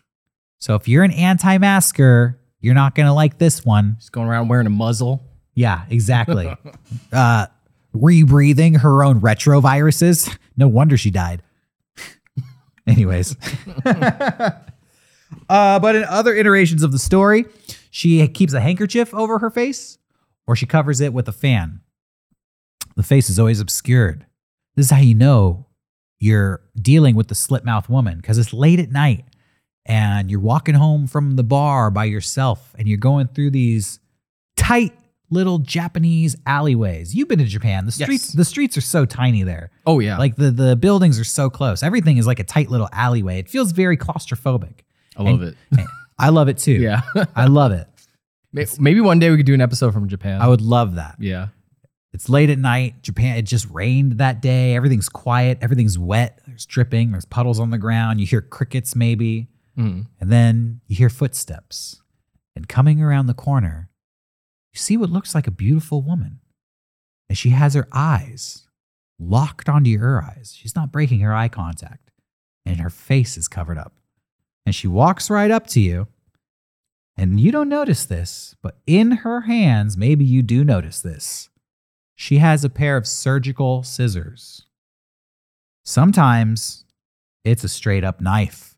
So 0.60 0.76
if 0.76 0.86
you're 0.86 1.02
an 1.04 1.10
anti 1.12 1.58
masker, 1.58 2.38
you're 2.60 2.74
not 2.74 2.94
going 2.94 3.06
to 3.06 3.12
like 3.12 3.38
this 3.38 3.64
one. 3.64 3.96
She's 4.00 4.10
going 4.10 4.28
around 4.28 4.48
wearing 4.48 4.66
a 4.66 4.70
muzzle. 4.70 5.24
Yeah, 5.54 5.84
exactly. 5.90 6.54
uh, 7.12 7.46
rebreathing 7.94 8.78
her 8.80 9.04
own 9.04 9.20
retroviruses. 9.20 10.36
No 10.56 10.68
wonder 10.68 10.96
she 10.96 11.10
died. 11.10 11.42
Anyways. 12.86 13.36
uh, 13.84 14.52
but 15.48 15.96
in 15.96 16.04
other 16.04 16.34
iterations 16.34 16.82
of 16.82 16.92
the 16.92 16.98
story, 16.98 17.44
she 17.90 18.26
keeps 18.28 18.52
a 18.52 18.60
handkerchief 18.60 19.14
over 19.14 19.38
her 19.38 19.50
face 19.50 19.98
or 20.46 20.56
she 20.56 20.66
covers 20.66 21.00
it 21.00 21.12
with 21.12 21.28
a 21.28 21.32
fan. 21.32 21.80
The 22.96 23.02
face 23.02 23.30
is 23.30 23.38
always 23.38 23.60
obscured. 23.60 24.26
This 24.74 24.86
is 24.86 24.90
how 24.90 25.00
you 25.00 25.14
know 25.14 25.66
you're 26.18 26.62
dealing 26.80 27.14
with 27.14 27.28
the 27.28 27.34
slit 27.34 27.64
mouth 27.64 27.88
woman 27.88 28.16
because 28.16 28.38
it's 28.38 28.52
late 28.52 28.80
at 28.80 28.90
night 28.90 29.24
and 29.88 30.30
you're 30.30 30.38
walking 30.40 30.74
home 30.76 31.06
from 31.08 31.34
the 31.36 31.42
bar 31.42 31.90
by 31.90 32.04
yourself 32.04 32.74
and 32.78 32.86
you're 32.86 32.98
going 32.98 33.26
through 33.26 33.50
these 33.50 33.98
tight 34.56 34.92
little 35.30 35.58
Japanese 35.58 36.36
alleyways. 36.46 37.14
You've 37.14 37.28
been 37.28 37.38
to 37.40 37.44
Japan. 37.44 37.84
The 37.86 37.94
Yes. 37.98 38.06
streets 38.06 38.32
the 38.32 38.44
streets 38.44 38.76
are 38.76 38.80
so 38.82 39.04
tiny 39.04 39.42
there. 39.42 39.70
Oh 39.86 39.98
yeah. 39.98 40.18
Like 40.18 40.36
the 40.36 40.50
the 40.50 40.76
buildings 40.76 41.18
are 41.18 41.24
so 41.24 41.50
close. 41.50 41.82
Everything 41.82 42.18
is 42.18 42.26
like 42.26 42.38
a 42.38 42.44
tight 42.44 42.70
little 42.70 42.88
alleyway. 42.92 43.38
It 43.40 43.48
feels 43.48 43.72
very 43.72 43.96
claustrophobic. 43.96 44.80
I 45.16 45.22
love 45.22 45.42
and- 45.42 45.56
it. 45.72 45.86
I 46.18 46.28
love 46.30 46.48
it 46.48 46.58
too. 46.58 46.72
Yeah. 46.72 47.02
I 47.34 47.46
love 47.46 47.72
it. 47.72 47.86
Maybe 48.80 49.00
one 49.00 49.18
day 49.18 49.30
we 49.30 49.36
could 49.36 49.46
do 49.46 49.54
an 49.54 49.60
episode 49.60 49.92
from 49.92 50.08
Japan. 50.08 50.40
I 50.40 50.48
would 50.48 50.60
love 50.62 50.94
that. 50.96 51.16
yeah. 51.18 51.48
It's 52.14 52.30
late 52.30 52.48
at 52.48 52.58
night. 52.58 53.02
Japan, 53.02 53.36
it 53.36 53.42
just 53.42 53.68
rained 53.70 54.12
that 54.12 54.40
day. 54.40 54.74
Everything's 54.74 55.10
quiet. 55.10 55.58
Everything's 55.60 55.98
wet. 55.98 56.40
There's 56.46 56.64
dripping. 56.64 57.12
There's 57.12 57.26
puddles 57.26 57.60
on 57.60 57.68
the 57.70 57.76
ground. 57.76 58.18
You 58.18 58.26
hear 58.26 58.40
crickets 58.40 58.96
maybe. 58.96 59.48
Mhm. 59.78 60.08
And 60.20 60.30
then 60.32 60.80
you 60.86 60.96
hear 60.96 61.08
footsteps. 61.10 62.02
And 62.56 62.68
coming 62.68 63.00
around 63.00 63.26
the 63.26 63.34
corner, 63.34 63.90
you 64.72 64.78
see 64.78 64.96
what 64.96 65.10
looks 65.10 65.34
like 65.34 65.46
a 65.46 65.52
beautiful 65.52 66.02
woman. 66.02 66.40
And 67.28 67.38
she 67.38 67.50
has 67.50 67.74
her 67.74 67.86
eyes 67.92 68.66
locked 69.18 69.68
onto 69.68 69.90
your 69.90 70.22
eyes. 70.22 70.54
She's 70.56 70.74
not 70.74 70.90
breaking 70.92 71.20
her 71.20 71.34
eye 71.34 71.48
contact. 71.48 72.10
And 72.66 72.80
her 72.80 72.90
face 72.90 73.36
is 73.36 73.48
covered 73.48 73.78
up. 73.78 73.94
And 74.66 74.74
she 74.74 74.88
walks 74.88 75.30
right 75.30 75.50
up 75.50 75.66
to 75.68 75.80
you. 75.80 76.08
And 77.16 77.40
you 77.40 77.50
don't 77.50 77.68
notice 77.68 78.04
this, 78.04 78.54
but 78.62 78.78
in 78.86 79.10
her 79.10 79.42
hands, 79.42 79.96
maybe 79.96 80.24
you 80.24 80.42
do 80.42 80.64
notice 80.64 81.00
this. 81.00 81.48
She 82.14 82.38
has 82.38 82.64
a 82.64 82.68
pair 82.70 82.96
of 82.96 83.06
surgical 83.06 83.82
scissors. 83.82 84.66
Sometimes 85.84 86.84
it's 87.44 87.64
a 87.64 87.68
straight 87.68 88.04
up 88.04 88.20
knife. 88.20 88.77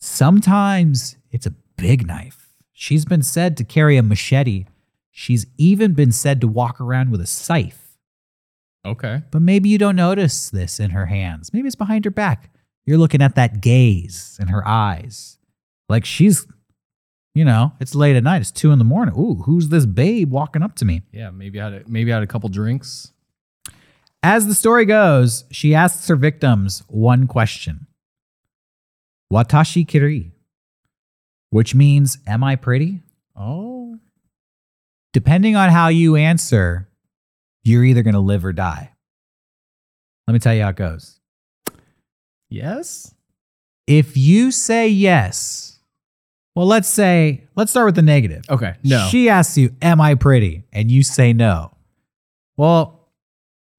Sometimes 0.00 1.16
it's 1.30 1.46
a 1.46 1.54
big 1.76 2.06
knife. 2.06 2.48
She's 2.72 3.04
been 3.04 3.22
said 3.22 3.56
to 3.58 3.64
carry 3.64 3.98
a 3.98 4.02
machete. 4.02 4.64
She's 5.10 5.46
even 5.58 5.92
been 5.92 6.12
said 6.12 6.40
to 6.40 6.48
walk 6.48 6.80
around 6.80 7.10
with 7.10 7.20
a 7.20 7.26
scythe. 7.26 7.98
Okay. 8.84 9.22
But 9.30 9.42
maybe 9.42 9.68
you 9.68 9.76
don't 9.76 9.96
notice 9.96 10.48
this 10.48 10.80
in 10.80 10.90
her 10.90 11.06
hands. 11.06 11.52
Maybe 11.52 11.66
it's 11.66 11.76
behind 11.76 12.06
her 12.06 12.10
back. 12.10 12.50
You're 12.86 12.96
looking 12.96 13.20
at 13.20 13.34
that 13.34 13.60
gaze 13.60 14.38
in 14.40 14.48
her 14.48 14.66
eyes. 14.66 15.36
Like 15.90 16.06
she's, 16.06 16.46
you 17.34 17.44
know, 17.44 17.72
it's 17.78 17.94
late 17.94 18.16
at 18.16 18.24
night. 18.24 18.40
It's 18.40 18.50
two 18.50 18.72
in 18.72 18.78
the 18.78 18.84
morning. 18.86 19.14
Ooh, 19.18 19.42
who's 19.42 19.68
this 19.68 19.84
babe 19.84 20.30
walking 20.30 20.62
up 20.62 20.76
to 20.76 20.86
me? 20.86 21.02
Yeah. 21.12 21.30
Maybe 21.30 21.60
I 21.60 21.64
had 21.64 21.72
a, 21.74 21.82
maybe 21.86 22.10
I 22.10 22.16
had 22.16 22.22
a 22.22 22.26
couple 22.26 22.48
drinks. 22.48 23.12
As 24.22 24.46
the 24.46 24.54
story 24.54 24.86
goes, 24.86 25.44
she 25.50 25.74
asks 25.74 26.08
her 26.08 26.16
victims 26.16 26.82
one 26.88 27.26
question 27.26 27.86
Watashi 29.32 29.86
kirei, 29.86 30.32
which 31.50 31.74
means, 31.74 32.18
Am 32.26 32.42
I 32.42 32.56
pretty? 32.56 33.02
Oh. 33.36 33.98
Depending 35.12 35.56
on 35.56 35.70
how 35.70 35.88
you 35.88 36.16
answer, 36.16 36.88
you're 37.64 37.84
either 37.84 38.02
going 38.02 38.14
to 38.14 38.20
live 38.20 38.44
or 38.44 38.52
die. 38.52 38.92
Let 40.26 40.34
me 40.34 40.38
tell 40.38 40.54
you 40.54 40.62
how 40.62 40.68
it 40.68 40.76
goes. 40.76 41.18
Yes. 42.48 43.14
If 43.86 44.16
you 44.16 44.50
say 44.52 44.88
yes, 44.88 45.80
well, 46.54 46.66
let's 46.66 46.88
say, 46.88 47.44
let's 47.56 47.70
start 47.70 47.86
with 47.86 47.94
the 47.94 48.02
negative. 48.02 48.44
Okay. 48.48 48.74
No. 48.84 49.08
She 49.10 49.28
asks 49.28 49.56
you, 49.56 49.74
Am 49.82 50.00
I 50.00 50.14
pretty? 50.14 50.64
And 50.72 50.90
you 50.90 51.02
say 51.02 51.32
no. 51.32 51.72
Well, 52.56 53.08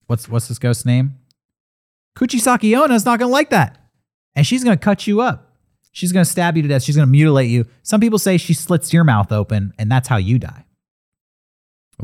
what's 0.07 0.27
what's 0.27 0.47
this 0.47 0.59
ghost's 0.59 0.85
name? 0.85 1.15
Kuchisake 2.17 2.77
Onna's 2.77 3.05
not 3.05 3.19
gonna 3.19 3.31
like 3.31 3.51
that. 3.51 3.80
And 4.35 4.45
she's 4.47 4.63
gonna 4.63 4.77
cut 4.77 5.07
you 5.07 5.21
up. 5.21 5.55
She's 5.91 6.11
gonna 6.11 6.25
stab 6.25 6.55
you 6.55 6.63
to 6.63 6.69
death. 6.69 6.83
She's 6.83 6.95
gonna 6.95 7.07
mutilate 7.07 7.49
you. 7.49 7.65
Some 7.83 7.99
people 7.99 8.19
say 8.19 8.37
she 8.37 8.53
slits 8.53 8.93
your 8.93 9.03
mouth 9.03 9.31
open, 9.31 9.73
and 9.77 9.91
that's 9.91 10.07
how 10.07 10.17
you 10.17 10.39
die. 10.39 10.65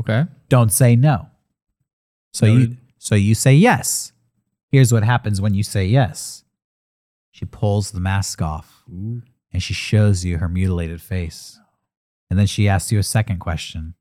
okay. 0.00 0.24
Don't 0.48 0.72
say 0.72 0.96
no. 0.96 1.28
So 2.32 2.46
you 2.46 2.76
so 2.98 3.14
you 3.14 3.34
say 3.34 3.54
yes. 3.54 4.12
Here's 4.70 4.92
what 4.92 5.02
happens 5.02 5.40
when 5.40 5.54
you 5.54 5.62
say 5.62 5.86
yes. 5.86 6.44
She 7.30 7.44
pulls 7.44 7.90
the 7.92 8.00
mask 8.00 8.42
off 8.42 8.82
Ooh. 8.90 9.22
and 9.52 9.62
she 9.62 9.72
shows 9.72 10.24
you 10.24 10.38
her 10.38 10.48
mutilated 10.48 11.00
face. 11.00 11.58
And 12.30 12.38
then 12.38 12.46
she 12.46 12.68
asks 12.68 12.92
you 12.92 12.98
a 12.98 13.02
second 13.02 13.38
question. 13.38 13.94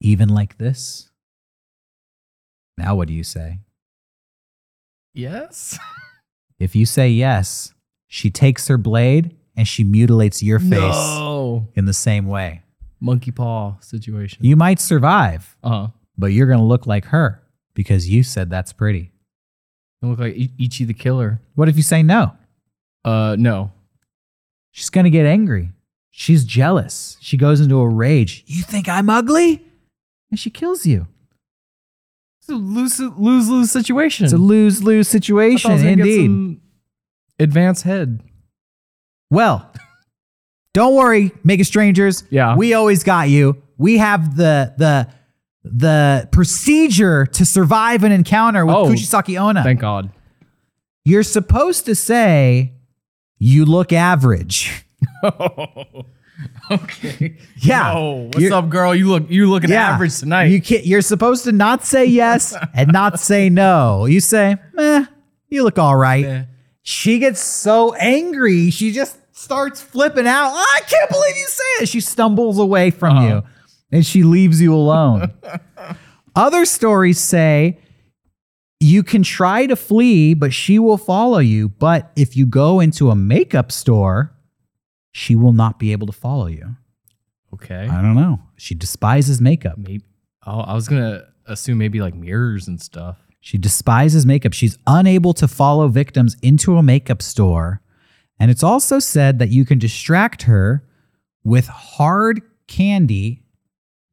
Even 0.00 0.28
like 0.28 0.58
this? 0.58 1.10
Now, 2.76 2.94
what 2.96 3.08
do 3.08 3.14
you 3.14 3.24
say? 3.24 3.60
Yes. 5.14 5.78
If 6.62 6.76
you 6.76 6.86
say 6.86 7.08
yes, 7.08 7.74
she 8.06 8.30
takes 8.30 8.68
her 8.68 8.78
blade 8.78 9.36
and 9.56 9.66
she 9.66 9.82
mutilates 9.82 10.42
your 10.42 10.60
face 10.60 10.70
No. 10.70 11.66
in 11.74 11.86
the 11.86 11.92
same 11.92 12.26
way. 12.26 12.62
Monkey 13.00 13.32
paw 13.32 13.78
situation. 13.80 14.44
You 14.44 14.54
might 14.54 14.78
survive, 14.78 15.56
uh 15.64 15.68
huh. 15.70 15.86
but 16.16 16.28
you're 16.28 16.46
going 16.46 16.60
to 16.60 16.64
look 16.64 16.86
like 16.86 17.06
her 17.06 17.42
because 17.74 18.08
you 18.08 18.22
said 18.22 18.48
that's 18.48 18.72
pretty. 18.72 19.10
You 20.00 20.10
look 20.10 20.20
like 20.20 20.36
Ichi 20.58 20.84
the 20.84 20.94
killer. 20.94 21.40
What 21.56 21.68
if 21.68 21.76
you 21.76 21.82
say 21.82 22.02
no? 22.04 22.32
Uh, 23.04 23.34
no. 23.38 23.72
She's 24.70 24.88
going 24.90 25.04
to 25.04 25.10
get 25.10 25.26
angry. 25.26 25.70
She's 26.12 26.44
jealous. 26.44 27.16
She 27.20 27.36
goes 27.36 27.60
into 27.60 27.80
a 27.80 27.88
rage. 27.88 28.44
You 28.46 28.62
think 28.62 28.88
I'm 28.88 29.10
ugly? 29.10 29.64
And 30.30 30.38
she 30.38 30.50
kills 30.50 30.86
you. 30.86 31.08
It's 32.42 32.48
a 32.48 32.54
lose 32.56 32.98
lose 32.98 33.48
lose 33.48 33.70
situation. 33.70 34.24
It's 34.24 34.32
a 34.32 34.36
lose 34.36 34.82
lose 34.82 35.06
situation, 35.06 35.70
was 35.70 35.82
gonna 35.82 35.94
get 35.94 36.06
indeed. 36.06 36.60
Advance 37.38 37.82
head. 37.82 38.20
Well, 39.30 39.72
don't 40.74 40.96
worry, 40.96 41.30
Mega 41.44 41.64
Strangers. 41.64 42.24
Yeah. 42.30 42.56
We 42.56 42.74
always 42.74 43.04
got 43.04 43.28
you. 43.28 43.62
We 43.78 43.98
have 43.98 44.36
the 44.36 44.74
the 44.76 45.08
the 45.62 46.28
procedure 46.32 47.26
to 47.26 47.46
survive 47.46 48.02
an 48.02 48.10
encounter 48.10 48.66
with 48.66 48.74
Oh, 48.74 48.86
Kuchisake 48.86 49.40
Onna. 49.40 49.62
Thank 49.62 49.78
God. 49.78 50.10
You're 51.04 51.22
supposed 51.22 51.84
to 51.86 51.94
say 51.94 52.72
you 53.38 53.64
look 53.64 53.92
average. 53.92 54.84
okay. 56.70 57.36
Yeah. 57.58 57.92
Oh, 57.94 58.24
what's 58.24 58.38
You're- 58.40 58.54
up, 58.54 58.68
girl? 58.68 58.94
You 58.94 59.08
look 59.08 59.30
you 59.30 59.50
looking 59.50 59.72
average 59.72 60.18
tonight. 60.18 60.44
You 60.46 60.60
can't, 60.62 60.84
you're 60.86 61.02
supposed 61.02 61.44
to 61.44 61.52
not 61.52 61.84
say 61.84 62.04
yes 62.06 62.56
and 62.74 62.92
not 62.92 63.20
say 63.20 63.48
no. 63.50 64.06
You 64.06 64.20
say, 64.20 64.56
eh, 64.78 65.04
you 65.48 65.64
look 65.64 65.78
all 65.78 65.96
right. 65.96 66.24
Eh. 66.24 66.44
She 66.82 67.18
gets 67.18 67.40
so 67.42 67.94
angry. 67.94 68.70
She 68.70 68.92
just 68.92 69.18
starts 69.36 69.80
flipping 69.80 70.26
out. 70.26 70.52
I 70.52 70.80
can't 70.88 71.10
believe 71.10 71.36
you 71.36 71.46
say 71.46 71.82
it. 71.82 71.88
She 71.88 72.00
stumbles 72.00 72.58
away 72.58 72.90
from 72.90 73.16
Uh-huh. 73.18 73.26
you 73.26 73.42
and 73.90 74.04
she 74.06 74.22
leaves 74.22 74.60
you 74.60 74.74
alone. 74.74 75.32
Other 76.36 76.64
stories 76.64 77.18
say 77.18 77.78
you 78.80 79.02
can 79.02 79.22
try 79.22 79.66
to 79.66 79.76
flee, 79.76 80.34
but 80.34 80.52
she 80.52 80.78
will 80.78 80.96
follow 80.98 81.38
you. 81.38 81.68
But 81.68 82.10
if 82.16 82.36
you 82.36 82.46
go 82.46 82.80
into 82.80 83.10
a 83.10 83.14
makeup 83.14 83.70
store, 83.70 84.32
she 85.12 85.36
will 85.36 85.52
not 85.52 85.78
be 85.78 85.92
able 85.92 86.06
to 86.06 86.12
follow 86.12 86.46
you. 86.46 86.76
Okay. 87.54 87.86
I 87.86 88.00
don't 88.02 88.14
know. 88.14 88.40
She 88.56 88.74
despises 88.74 89.40
makeup. 89.40 89.76
Maybe. 89.78 90.04
Oh, 90.46 90.60
I 90.60 90.74
was 90.74 90.88
gonna 90.88 91.24
assume 91.46 91.78
maybe 91.78 92.00
like 92.00 92.14
mirrors 92.14 92.66
and 92.66 92.80
stuff. 92.80 93.18
She 93.40 93.58
despises 93.58 94.24
makeup. 94.24 94.52
She's 94.52 94.78
unable 94.86 95.34
to 95.34 95.46
follow 95.48 95.88
victims 95.88 96.36
into 96.42 96.76
a 96.78 96.82
makeup 96.82 97.20
store. 97.22 97.80
And 98.38 98.50
it's 98.50 98.62
also 98.62 98.98
said 98.98 99.38
that 99.38 99.50
you 99.50 99.64
can 99.64 99.78
distract 99.78 100.42
her 100.42 100.84
with 101.44 101.66
hard 101.66 102.40
candy, 102.68 103.42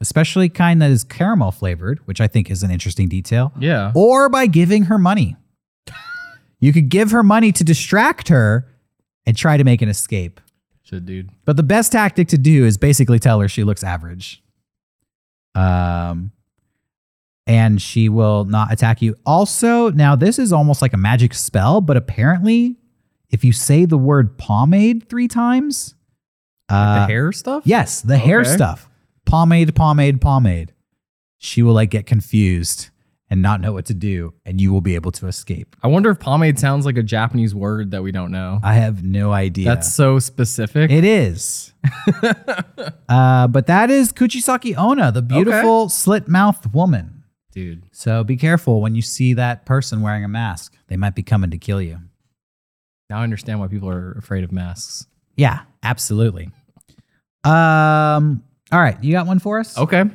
especially 0.02 0.50
kind 0.50 0.82
that 0.82 0.90
is 0.92 1.04
caramel 1.04 1.52
flavored, 1.52 2.00
which 2.06 2.20
I 2.20 2.28
think 2.28 2.50
is 2.52 2.64
an 2.64 2.72
interesting 2.72 3.08
detail, 3.08 3.54
Yeah. 3.60 3.92
or 3.96 4.30
by 4.30 4.48
giving 4.48 4.84
her 4.86 4.98
money. 4.98 5.36
you 6.60 6.74
could 6.74 6.90
give 6.90 7.12
her 7.12 7.24
money 7.24 7.52
to 7.54 7.64
distract 7.64 8.28
her 8.30 8.68
and 9.26 9.38
try 9.38 9.58
to 9.58 9.64
make 9.64 9.82
an 9.82 9.90
escape. 9.90 10.42
Shit, 10.90 11.06
dude. 11.06 11.30
But 11.46 11.56
the 11.56 11.64
best 11.64 11.92
tactic 11.92 12.30
to 12.30 12.38
do 12.38 12.66
is 12.66 12.78
basically 12.78 13.20
tell 13.20 13.40
her 13.40 13.48
she 13.48 13.64
looks 13.64 13.84
average. 13.84 14.42
Um, 15.54 16.32
and 17.46 17.80
she 17.80 18.10
will 18.10 18.46
not 18.46 18.74
attack 18.74 19.02
you. 19.02 19.16
Also, 19.26 19.92
now 19.92 20.16
this 20.16 20.40
is 20.40 20.52
almost 20.52 20.82
like 20.82 20.94
a 20.94 20.98
magic 20.98 21.36
spell, 21.36 21.80
but 21.80 21.96
apparently, 21.96 22.78
if 23.30 23.44
you 23.44 23.52
say 23.52 23.86
the 23.86 23.98
word 23.98 24.38
pomade 24.40 25.08
three 25.10 25.28
times, 25.28 25.94
uh, 26.70 27.02
the 27.02 27.14
hair 27.14 27.32
stuff. 27.32 27.64
yes, 27.66 28.02
the 28.02 28.18
hair 28.18 28.44
stuff, 28.44 28.90
pomade, 29.26 29.76
pomade, 29.76 30.22
pomade, 30.22 30.74
she 31.38 31.62
will 31.62 31.74
like 31.74 31.92
get 31.92 32.08
confused 32.08 32.90
and 33.30 33.42
not 33.42 33.62
know 33.62 33.74
what 33.74 33.86
to 33.86 33.94
do, 33.94 34.34
and 34.46 34.60
you 34.60 34.72
will 34.72 34.82
be 34.82 34.96
able 34.96 35.12
to 35.12 35.28
escape. 35.28 35.76
I 35.84 35.88
wonder 35.88 36.10
if 36.10 36.20
pomade 36.20 36.58
sounds 36.58 36.86
like 36.86 36.98
a 36.98 37.04
Japanese 37.04 37.54
word 37.54 37.92
that 37.92 38.02
we 38.02 38.12
don't 38.12 38.32
know. 38.32 38.60
I 38.64 38.74
have 38.74 39.04
no 39.04 39.32
idea. 39.32 39.66
That's 39.66 39.94
so 39.94 40.20
specific. 40.20 40.90
It 40.90 41.04
is. 41.04 41.74
uh, 43.10 43.48
but 43.48 43.68
that 43.68 43.90
is 43.92 44.12
Kuchisake 44.12 44.76
Onna, 44.78 45.12
the 45.12 45.22
beautiful 45.22 45.90
slit 45.90 46.28
mouthed 46.28 46.74
woman. 46.74 47.24
dude. 47.52 47.84
So 47.92 48.24
be 48.24 48.36
careful 48.36 48.82
when 48.82 48.96
you 48.96 49.02
see 49.02 49.34
that 49.34 49.66
person 49.66 50.02
wearing 50.02 50.24
a 50.24 50.28
mask. 50.28 50.76
They 50.88 50.98
might 50.98 51.16
be 51.16 51.24
coming 51.24 51.52
to 51.52 51.58
kill 51.58 51.82
you. 51.82 52.00
Now 53.10 53.20
I 53.20 53.24
understand 53.24 53.60
why 53.60 53.68
people 53.68 53.90
are 53.90 54.14
afraid 54.14 54.44
of 54.44 54.52
masks. 54.52 55.08
Yeah, 55.36 55.62
absolutely. 55.84 56.50
Um. 57.44 58.44
All 58.72 58.80
right, 58.80 59.04
you 59.04 59.12
got 59.14 59.26
one 59.26 59.40
for 59.40 59.60
us? 59.60 59.78
Okay. 59.78 60.02
All 60.02 60.10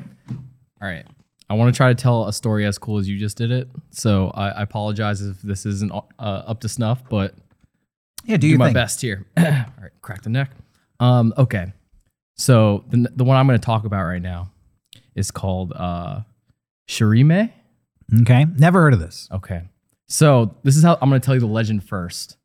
right. 0.80 1.04
I 1.50 1.54
want 1.54 1.74
to 1.74 1.76
try 1.76 1.88
to 1.88 1.94
tell 1.94 2.26
a 2.26 2.32
story 2.32 2.64
as 2.64 2.78
cool 2.78 2.98
as 2.98 3.08
you 3.08 3.18
just 3.18 3.36
did 3.36 3.50
it. 3.50 3.68
So 3.90 4.30
I, 4.34 4.48
I 4.48 4.62
apologize 4.62 5.20
if 5.20 5.40
this 5.42 5.66
isn't 5.66 5.92
uh, 5.92 6.02
up 6.22 6.60
to 6.60 6.68
snuff, 6.68 7.02
but 7.08 7.34
yeah. 8.24 8.36
Do 8.38 8.48
do 8.50 8.56
my 8.58 8.66
thing. 8.68 8.74
best 8.74 9.00
here. 9.02 9.26
All 9.36 9.42
right, 9.44 9.90
crack 10.00 10.22
the 10.22 10.30
neck. 10.30 10.50
Um, 11.00 11.34
okay. 11.36 11.72
So 12.36 12.84
the 12.88 13.08
the 13.14 13.24
one 13.24 13.36
I'm 13.36 13.46
going 13.46 13.58
to 13.58 13.64
talk 13.64 13.84
about 13.84 14.04
right 14.04 14.22
now 14.22 14.50
is 15.14 15.30
called 15.30 15.72
uh, 15.76 16.20
Shirime. 16.88 17.52
Okay. 18.22 18.46
Never 18.56 18.80
heard 18.80 18.94
of 18.94 19.00
this. 19.00 19.28
Okay. 19.30 19.62
So 20.08 20.56
this 20.62 20.76
is 20.76 20.82
how 20.82 20.98
I'm 21.00 21.08
going 21.10 21.20
to 21.20 21.24
tell 21.24 21.34
you 21.34 21.40
the 21.40 21.46
legend 21.46 21.84
first. 21.84 22.36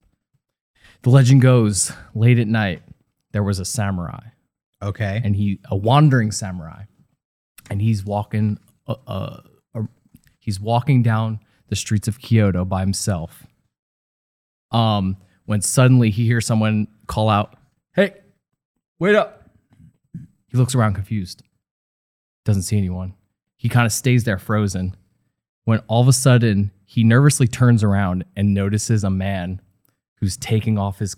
The 1.04 1.10
legend 1.10 1.42
goes: 1.42 1.92
late 2.14 2.40
at 2.40 2.48
night, 2.48 2.82
there 3.32 3.44
was 3.44 3.60
a 3.60 3.66
samurai, 3.66 4.20
Okay. 4.84 5.22
and 5.24 5.36
he 5.36 5.60
a 5.72 5.76
wandering 5.78 6.32
samurai, 6.32 6.84
and 7.70 7.82
he's 7.82 8.04
walking. 8.04 8.60
Uh, 8.89 8.95
uh, 9.08 9.41
uh, 9.75 9.82
he's 10.39 10.60
walking 10.60 11.04
down 11.04 11.39
the 11.67 11.75
streets 11.75 12.08
of 12.08 12.19
Kyoto 12.19 12.65
by 12.65 12.82
himself. 12.82 13.45
Um, 14.71 15.17
when 15.45 15.62
suddenly 15.62 16.10
he 16.10 16.25
hears 16.25 16.45
someone 16.45 16.88
call 17.08 17.30
out, 17.30 17.56
"Hey, 17.93 18.15
wait 18.99 19.15
up!" 19.15 19.49
He 20.47 20.58
looks 20.58 20.73
around 20.75 20.95
confused. 20.95 21.43
Doesn't 22.45 22.63
see 22.63 22.78
anyone. 22.78 23.13
He 23.58 23.69
kind 23.69 23.86
of 23.86 23.91
stays 23.91 24.23
there 24.23 24.39
frozen. 24.39 24.95
When 25.65 25.80
all 25.88 26.02
of 26.02 26.08
a 26.08 26.13
sudden 26.13 26.71
he 26.86 27.04
nervously 27.04 27.47
turns 27.47 27.84
around 27.84 28.25
and 28.36 28.54
notices 28.56 29.04
a 29.04 29.10
man 29.12 29.62
who's 30.19 30.36
taking 30.38 30.78
off 30.80 30.97
his 30.99 31.15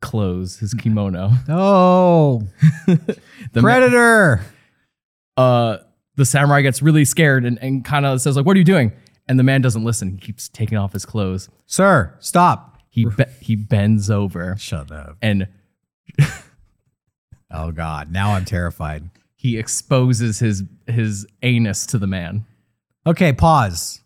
clothes, 0.00 0.58
his 0.58 0.74
kimono. 0.74 1.30
Oh, 1.48 2.42
The 2.86 3.60
predator. 3.60 4.44
uh, 5.36 5.78
the 6.16 6.24
samurai 6.24 6.60
gets 6.62 6.82
really 6.82 7.04
scared 7.04 7.44
and, 7.44 7.58
and 7.62 7.84
kind 7.84 8.04
of 8.06 8.20
says 8.20 8.36
like, 8.36 8.44
"What 8.46 8.56
are 8.56 8.58
you 8.58 8.64
doing?" 8.64 8.92
And 9.28 9.38
the 9.38 9.42
man 9.44 9.60
doesn't 9.62 9.84
listen. 9.84 10.10
He 10.12 10.18
keeps 10.18 10.48
taking 10.48 10.76
off 10.76 10.92
his 10.92 11.06
clothes. 11.06 11.48
Sir, 11.66 12.14
stop. 12.20 12.78
He 12.90 13.06
be- 13.06 13.24
he 13.40 13.56
bends 13.56 14.10
over 14.10 14.56
Shut 14.58 14.90
up. 14.90 15.16
and 15.22 15.48
Oh 17.50 17.70
God. 17.72 18.10
Now 18.10 18.32
I'm 18.32 18.44
terrified. 18.44 19.10
he 19.34 19.58
exposes 19.58 20.38
his 20.38 20.64
his 20.86 21.26
anus 21.42 21.86
to 21.86 21.98
the 21.98 22.06
man. 22.06 22.44
Okay, 23.06 23.32
pause. 23.32 24.00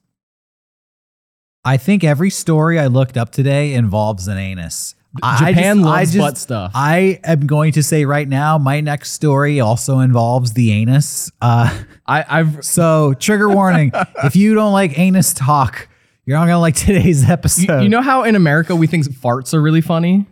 I 1.65 1.77
think 1.77 2.05
every 2.05 2.31
story 2.31 2.79
I 2.79 2.87
looked 2.87 3.17
up 3.17 3.31
today 3.31 3.75
involves 3.75 4.29
an 4.29 4.39
anus. 4.39 4.95
I- 5.23 5.35
I 5.47 5.53
Japan 5.53 5.77
just- 5.79 5.87
I 5.87 5.91
loves 5.99 6.13
just- 6.13 6.19
butt 6.23 6.39
stuff. 6.39 6.73
I 6.75 7.21
am 7.25 7.47
going 7.47 7.73
to 7.73 7.83
say 7.83 8.05
right 8.05 8.29
now, 8.29 8.59
my 8.59 8.81
next 8.81 9.13
story 9.13 9.61
also 9.61 9.99
involves 10.01 10.53
the 10.53 10.73
anus. 10.73 11.31
Uh, 11.41 11.83
I, 12.07 12.25
I've 12.29 12.65
so, 12.65 13.15
trigger 13.15 13.49
warning: 13.49 13.93
if 14.25 14.37
you 14.37 14.55
don't 14.55 14.73
like 14.73 14.99
anus 14.99 15.33
talk, 15.35 15.89
you're 16.25 16.37
not 16.39 16.47
gonna 16.47 16.59
like 16.61 16.75
today's 16.77 17.29
episode. 17.29 17.79
you, 17.79 17.83
you 17.85 17.89
know 17.89 18.03
how 18.03 18.25
in 18.25 18.35
America 18.37 18.75
we 18.77 18.87
think 18.87 19.07
farts 19.07 19.55
are 19.55 19.61
really 19.63 19.81
funny. 19.81 20.27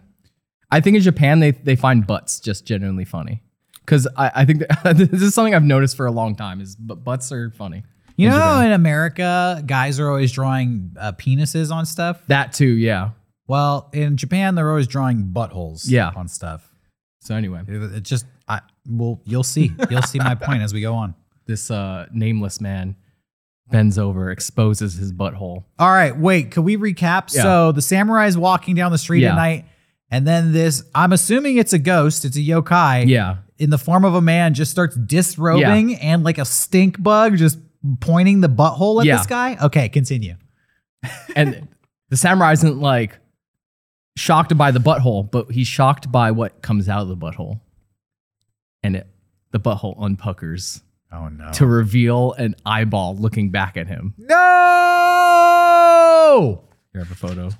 I 0.70 0.80
think 0.80 0.96
in 0.96 1.02
Japan 1.02 1.40
they 1.40 1.52
they 1.52 1.76
find 1.76 2.06
butts 2.06 2.40
just 2.40 2.64
genuinely 2.66 3.04
funny. 3.04 3.42
Because 3.84 4.08
I, 4.16 4.30
I 4.34 4.44
think 4.46 4.60
that, 4.60 4.96
this 4.96 5.20
is 5.22 5.34
something 5.34 5.54
I've 5.54 5.62
noticed 5.62 5.96
for 5.96 6.06
a 6.06 6.10
long 6.10 6.36
time 6.36 6.60
is 6.60 6.74
but 6.74 7.04
butts 7.04 7.30
are 7.32 7.50
funny. 7.50 7.82
You 8.16 8.28
in 8.28 8.32
know, 8.32 8.38
Japan. 8.38 8.66
in 8.66 8.72
America, 8.72 9.62
guys 9.66 9.98
are 10.00 10.08
always 10.08 10.32
drawing 10.32 10.96
uh, 10.98 11.12
penises 11.12 11.70
on 11.72 11.84
stuff. 11.84 12.20
that 12.28 12.52
too, 12.52 12.66
yeah. 12.68 13.10
Well, 13.46 13.90
in 13.92 14.16
Japan, 14.16 14.54
they're 14.54 14.70
always 14.70 14.86
drawing 14.86 15.24
buttholes 15.32 15.84
Yeah. 15.86 16.12
on 16.16 16.28
stuff. 16.28 16.72
So 17.20 17.34
anyway, 17.34 17.62
It, 17.66 17.82
it 17.96 18.02
just, 18.02 18.26
I, 18.48 18.60
well, 18.88 19.20
you'll 19.24 19.42
see. 19.44 19.72
You'll 19.90 20.02
see 20.02 20.18
my 20.18 20.34
point 20.40 20.62
as 20.62 20.72
we 20.74 20.80
go 20.80 20.94
on. 20.94 21.14
this 21.46 21.70
uh, 21.70 22.06
nameless 22.12 22.60
man 22.60 22.96
bends 23.70 23.98
over, 23.98 24.30
exposes 24.30 24.94
his 24.94 25.12
butthole. 25.12 25.64
All 25.78 25.90
right, 25.90 26.16
wait. 26.16 26.50
Could 26.50 26.64
we 26.64 26.76
recap? 26.76 27.34
Yeah. 27.34 27.42
So 27.42 27.72
the 27.72 27.82
samurai 27.82 28.26
is 28.26 28.36
walking 28.38 28.74
down 28.74 28.92
the 28.92 28.98
street 28.98 29.22
Yeah. 29.22 29.32
at 29.32 29.36
night, 29.36 29.64
and 30.10 30.26
then 30.26 30.52
this, 30.52 30.82
I'm 30.94 31.12
assuming 31.12 31.56
it's 31.58 31.72
a 31.72 31.78
ghost, 31.78 32.24
it's 32.24 32.36
a 32.36 32.40
yokai, 32.40 33.06
Yeah. 33.08 33.36
in 33.58 33.70
the 33.70 33.78
form 33.78 34.04
of 34.04 34.14
a 34.14 34.20
man, 34.22 34.52
just 34.54 34.70
starts 34.70 34.96
disrobing 34.96 35.96
and 35.96 36.24
like 36.24 36.38
a 36.38 36.44
stink 36.44 37.02
bug 37.02 37.36
just 37.36 37.58
pointing 38.00 38.40
the 38.40 38.48
butthole 38.48 39.00
at 39.00 39.06
Yeah. 39.06 39.16
this 39.18 39.26
guy. 39.26 39.56
Okay, 39.62 39.88
continue. 39.90 40.36
And 41.36 41.68
the 42.10 42.16
samurai 42.16 42.52
isn't 42.52 42.80
like 42.80 43.18
shocked 44.16 44.56
by 44.56 44.70
the 44.70 44.78
butthole, 44.80 45.30
but 45.30 45.50
he's 45.50 45.66
shocked 45.66 46.10
by 46.12 46.30
what 46.30 46.62
comes 46.62 46.88
out 46.88 47.02
of 47.02 47.08
the 47.08 47.16
butthole. 47.16 47.60
And 48.82 48.96
it, 48.96 49.06
the 49.50 49.60
butthole 49.60 49.96
unpuckers 49.98 50.82
Oh 51.12 51.28
no. 51.28 51.50
to 51.52 51.66
reveal 51.66 52.32
an 52.32 52.54
eyeball 52.66 53.16
looking 53.16 53.50
back 53.50 53.76
at 53.76 53.86
him. 53.86 54.14
no! 54.18 54.34
Have 56.94 57.10
a 57.10 57.14
photo. 57.14 57.50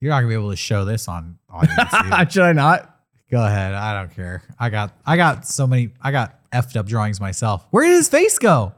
You're 0.00 0.10
not 0.10 0.18
gonna 0.20 0.28
be 0.28 0.34
able 0.34 0.50
to 0.50 0.56
show 0.56 0.84
this 0.84 1.08
on 1.08 1.38
YouTube. 1.52 2.30
Should 2.32 2.42
I 2.44 2.52
not? 2.52 2.96
Go 3.30 3.44
ahead. 3.44 3.74
I 3.74 3.94
don't 4.00 4.14
care. 4.14 4.42
I 4.58 4.70
got 4.70 4.96
I 5.04 5.16
got 5.16 5.44
so 5.46 5.66
many 5.66 5.90
I 6.00 6.12
got 6.12 6.48
effed 6.52 6.76
up 6.76 6.86
drawings 6.86 7.20
myself. 7.20 7.66
Where 7.70 7.84
did 7.84 7.94
his 7.96 8.08
face 8.08 8.38
go? 8.38 8.72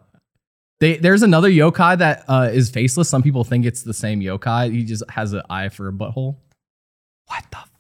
They, 0.83 0.97
there's 0.97 1.23
another 1.23 1.49
yokai 1.49 1.99
that 1.99 2.25
uh, 2.27 2.51
is 2.53 2.69
faceless. 2.69 3.09
Some 3.09 3.23
people 3.23 3.45
think 3.45 3.65
it's 3.65 3.85
the 3.85 3.95
same 3.95 4.21
yokai. 4.21 4.73
He 4.73 4.83
just 4.83 5.09
has 5.09 5.33
an 5.33 5.43
eye 5.49 5.69
for 5.69 5.87
a 5.87 5.93
butthole. 5.93 6.39
What 7.29 7.45
the 7.53 7.59
f- 7.59 7.71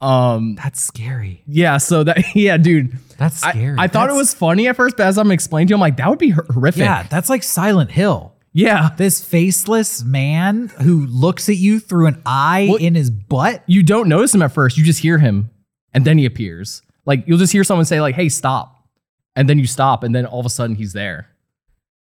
Um, 0.00 0.54
That's 0.54 0.80
scary. 0.82 1.42
yeah. 1.46 1.76
So 1.76 2.04
that 2.04 2.24
yeah, 2.34 2.56
dude. 2.56 2.96
That's 3.18 3.42
I, 3.44 3.50
scary. 3.50 3.76
I 3.78 3.86
thought 3.86 4.08
it 4.08 4.14
was 4.14 4.32
funny 4.32 4.66
at 4.66 4.76
first, 4.76 4.96
but 4.96 5.06
as 5.06 5.18
I'm 5.18 5.30
explaining 5.30 5.66
to 5.68 5.72
you, 5.72 5.76
I'm 5.76 5.80
like, 5.82 5.98
that 5.98 6.08
would 6.08 6.18
be 6.18 6.30
horrific. 6.30 6.80
Yeah, 6.80 7.02
that's 7.04 7.28
like 7.28 7.42
Silent 7.42 7.90
Hill. 7.90 8.32
Yeah. 8.54 8.90
This 8.96 9.22
faceless 9.22 10.02
man 10.02 10.68
who 10.82 11.04
looks 11.06 11.48
at 11.50 11.56
you 11.56 11.80
through 11.80 12.06
an 12.06 12.22
eye 12.24 12.66
Well- 12.70 12.78
in 12.78 12.94
his 12.94 13.10
butt. 13.10 13.62
You 13.66 13.82
don't 13.82 14.08
notice 14.08 14.34
him 14.34 14.40
at 14.42 14.52
first. 14.52 14.78
You 14.78 14.84
just 14.84 15.00
hear 15.00 15.18
him, 15.18 15.50
and 15.92 16.04
then 16.06 16.16
he 16.18 16.24
appears. 16.24 16.80
Like 17.04 17.24
you'll 17.26 17.36
just 17.38 17.52
hear 17.52 17.62
someone 17.64 17.84
say 17.84 18.00
like, 18.00 18.14
"Hey, 18.14 18.30
stop," 18.30 18.88
and 19.36 19.48
then 19.50 19.58
you 19.58 19.66
stop, 19.66 20.02
and 20.02 20.14
then 20.14 20.24
all 20.24 20.40
of 20.40 20.46
a 20.46 20.50
sudden 20.50 20.76
he's 20.76 20.92
there. 20.94 21.28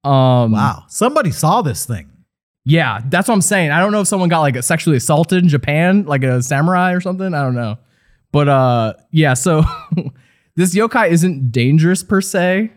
Um, 0.05 0.53
Wow. 0.53 0.85
Somebody 0.88 1.31
saw 1.31 1.62
this 1.62 1.85
thing. 1.87 2.09
Yeah, 2.65 3.01
that's 3.07 3.27
what 3.29 3.35
I'm 3.35 3.43
saying. 3.43 3.71
I 3.73 3.81
don't 3.81 3.91
know 3.93 4.01
if 4.03 4.09
someone 4.09 4.29
got 4.29 4.41
like 4.41 4.62
sexually 4.62 4.97
assaulted 4.97 5.43
in 5.43 5.49
Japan, 5.49 6.05
like 6.05 6.23
a 6.23 6.43
samurai 6.43 6.93
or 6.93 7.01
something. 7.01 7.35
I 7.35 7.43
don't 7.43 7.55
know. 7.57 7.79
But 8.31 8.49
uh 8.49 8.95
yeah, 9.11 9.35
so 9.35 9.65
this 10.57 10.75
yokai 10.75 11.11
isn't 11.11 11.51
dangerous 11.53 12.03
per 12.05 12.21
se. 12.21 12.73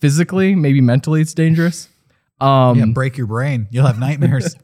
Physically, 0.00 0.54
maybe 0.56 0.80
mentally 0.80 1.20
it's 1.20 1.34
dangerous. 1.34 1.88
Um 2.40 2.78
Yeah, 2.78 2.86
break 2.86 3.16
your 3.16 3.28
brain. 3.28 3.68
You'll 3.70 3.86
have 3.86 3.98
nightmares. 4.00 4.56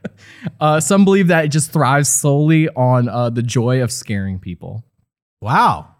uh 0.60 0.80
some 0.80 1.04
believe 1.04 1.28
that 1.28 1.44
it 1.44 1.48
just 1.48 1.70
thrives 1.70 2.08
solely 2.08 2.68
on 2.70 3.08
uh 3.08 3.28
the 3.30 3.42
joy 3.42 3.82
of 3.82 3.92
scaring 3.92 4.38
people. 4.38 4.84
wow. 5.40 5.94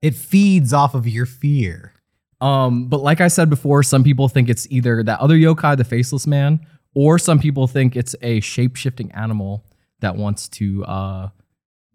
It 0.00 0.14
feeds 0.14 0.72
off 0.72 0.94
of 0.94 1.08
your 1.08 1.26
fear. 1.26 1.92
Um 2.40 2.88
but 2.88 3.02
like 3.02 3.20
I 3.20 3.28
said 3.28 3.50
before, 3.50 3.82
some 3.82 4.04
people 4.04 4.28
think 4.28 4.48
it's 4.48 4.66
either 4.70 5.02
that 5.02 5.20
other 5.20 5.36
yokai, 5.36 5.76
the 5.76 5.84
faceless 5.84 6.26
man, 6.26 6.60
or 6.94 7.18
some 7.18 7.38
people 7.38 7.66
think 7.66 7.96
it's 7.96 8.14
a 8.22 8.40
shape-shifting 8.40 9.12
animal 9.12 9.64
that 10.00 10.16
wants 10.16 10.48
to 10.50 10.84
uh 10.84 11.28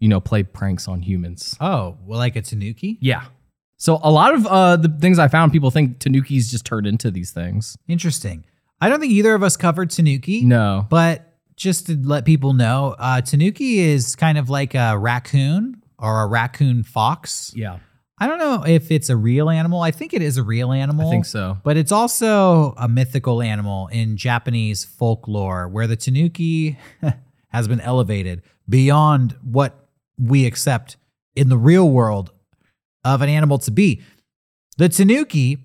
you 0.00 0.08
know, 0.08 0.20
play 0.20 0.42
pranks 0.42 0.86
on 0.86 1.00
humans. 1.00 1.56
Oh, 1.60 1.96
well, 2.04 2.18
like 2.18 2.36
a 2.36 2.42
tanuki? 2.42 2.98
Yeah. 3.00 3.24
So 3.78 4.00
a 4.02 4.10
lot 4.10 4.34
of 4.34 4.46
uh, 4.46 4.76
the 4.76 4.88
things 4.88 5.18
I 5.18 5.28
found, 5.28 5.52
people 5.52 5.70
think 5.70 5.98
Tanukis 5.98 6.50
just 6.50 6.66
turned 6.66 6.86
into 6.86 7.10
these 7.10 7.30
things. 7.30 7.76
Interesting. 7.88 8.44
I 8.80 8.88
don't 8.88 9.00
think 9.00 9.12
either 9.12 9.34
of 9.34 9.42
us 9.42 9.56
covered 9.56 9.90
tanuki. 9.90 10.42
No. 10.42 10.86
But 10.90 11.34
just 11.56 11.86
to 11.86 11.96
let 11.96 12.24
people 12.24 12.52
know, 12.52 12.96
uh, 12.98 13.20
tanuki 13.22 13.78
is 13.78 14.14
kind 14.14 14.36
of 14.36 14.50
like 14.50 14.74
a 14.74 14.98
raccoon 14.98 15.82
or 15.98 16.22
a 16.22 16.26
raccoon 16.26 16.82
fox. 16.82 17.52
Yeah, 17.54 17.78
I 18.24 18.26
don't 18.26 18.38
know 18.38 18.64
if 18.66 18.90
it's 18.90 19.10
a 19.10 19.16
real 19.16 19.50
animal. 19.50 19.82
I 19.82 19.90
think 19.90 20.14
it 20.14 20.22
is 20.22 20.38
a 20.38 20.42
real 20.42 20.72
animal. 20.72 21.08
I 21.08 21.10
think 21.10 21.26
so. 21.26 21.58
But 21.62 21.76
it's 21.76 21.92
also 21.92 22.72
a 22.78 22.88
mythical 22.88 23.42
animal 23.42 23.88
in 23.88 24.16
Japanese 24.16 24.82
folklore 24.82 25.68
where 25.68 25.86
the 25.86 25.94
tanuki 25.96 26.78
has 27.48 27.68
been 27.68 27.80
elevated 27.80 28.40
beyond 28.66 29.36
what 29.42 29.88
we 30.18 30.46
accept 30.46 30.96
in 31.36 31.50
the 31.50 31.58
real 31.58 31.90
world 31.90 32.32
of 33.04 33.20
an 33.20 33.28
animal 33.28 33.58
to 33.58 33.70
be. 33.70 34.00
The 34.78 34.88
tanuki, 34.88 35.58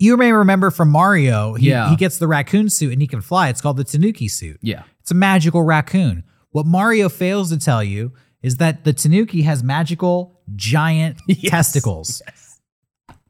you 0.00 0.16
may 0.16 0.32
remember 0.32 0.72
from 0.72 0.90
Mario, 0.90 1.54
he, 1.54 1.68
Yeah. 1.70 1.90
he 1.90 1.96
gets 1.96 2.18
the 2.18 2.26
raccoon 2.26 2.70
suit 2.70 2.92
and 2.92 3.00
he 3.00 3.06
can 3.06 3.20
fly. 3.20 3.50
It's 3.50 3.60
called 3.60 3.76
the 3.76 3.84
tanuki 3.84 4.26
suit. 4.26 4.58
Yeah. 4.62 4.82
It's 4.98 5.12
a 5.12 5.14
magical 5.14 5.62
raccoon. 5.62 6.24
What 6.50 6.66
Mario 6.66 7.08
fails 7.08 7.50
to 7.50 7.58
tell 7.58 7.84
you 7.84 8.12
is 8.42 8.56
that 8.56 8.82
the 8.82 8.92
tanuki 8.92 9.42
has 9.42 9.62
magical 9.62 10.39
giant 10.56 11.18
Yes. 11.26 11.50
testicles. 11.50 12.22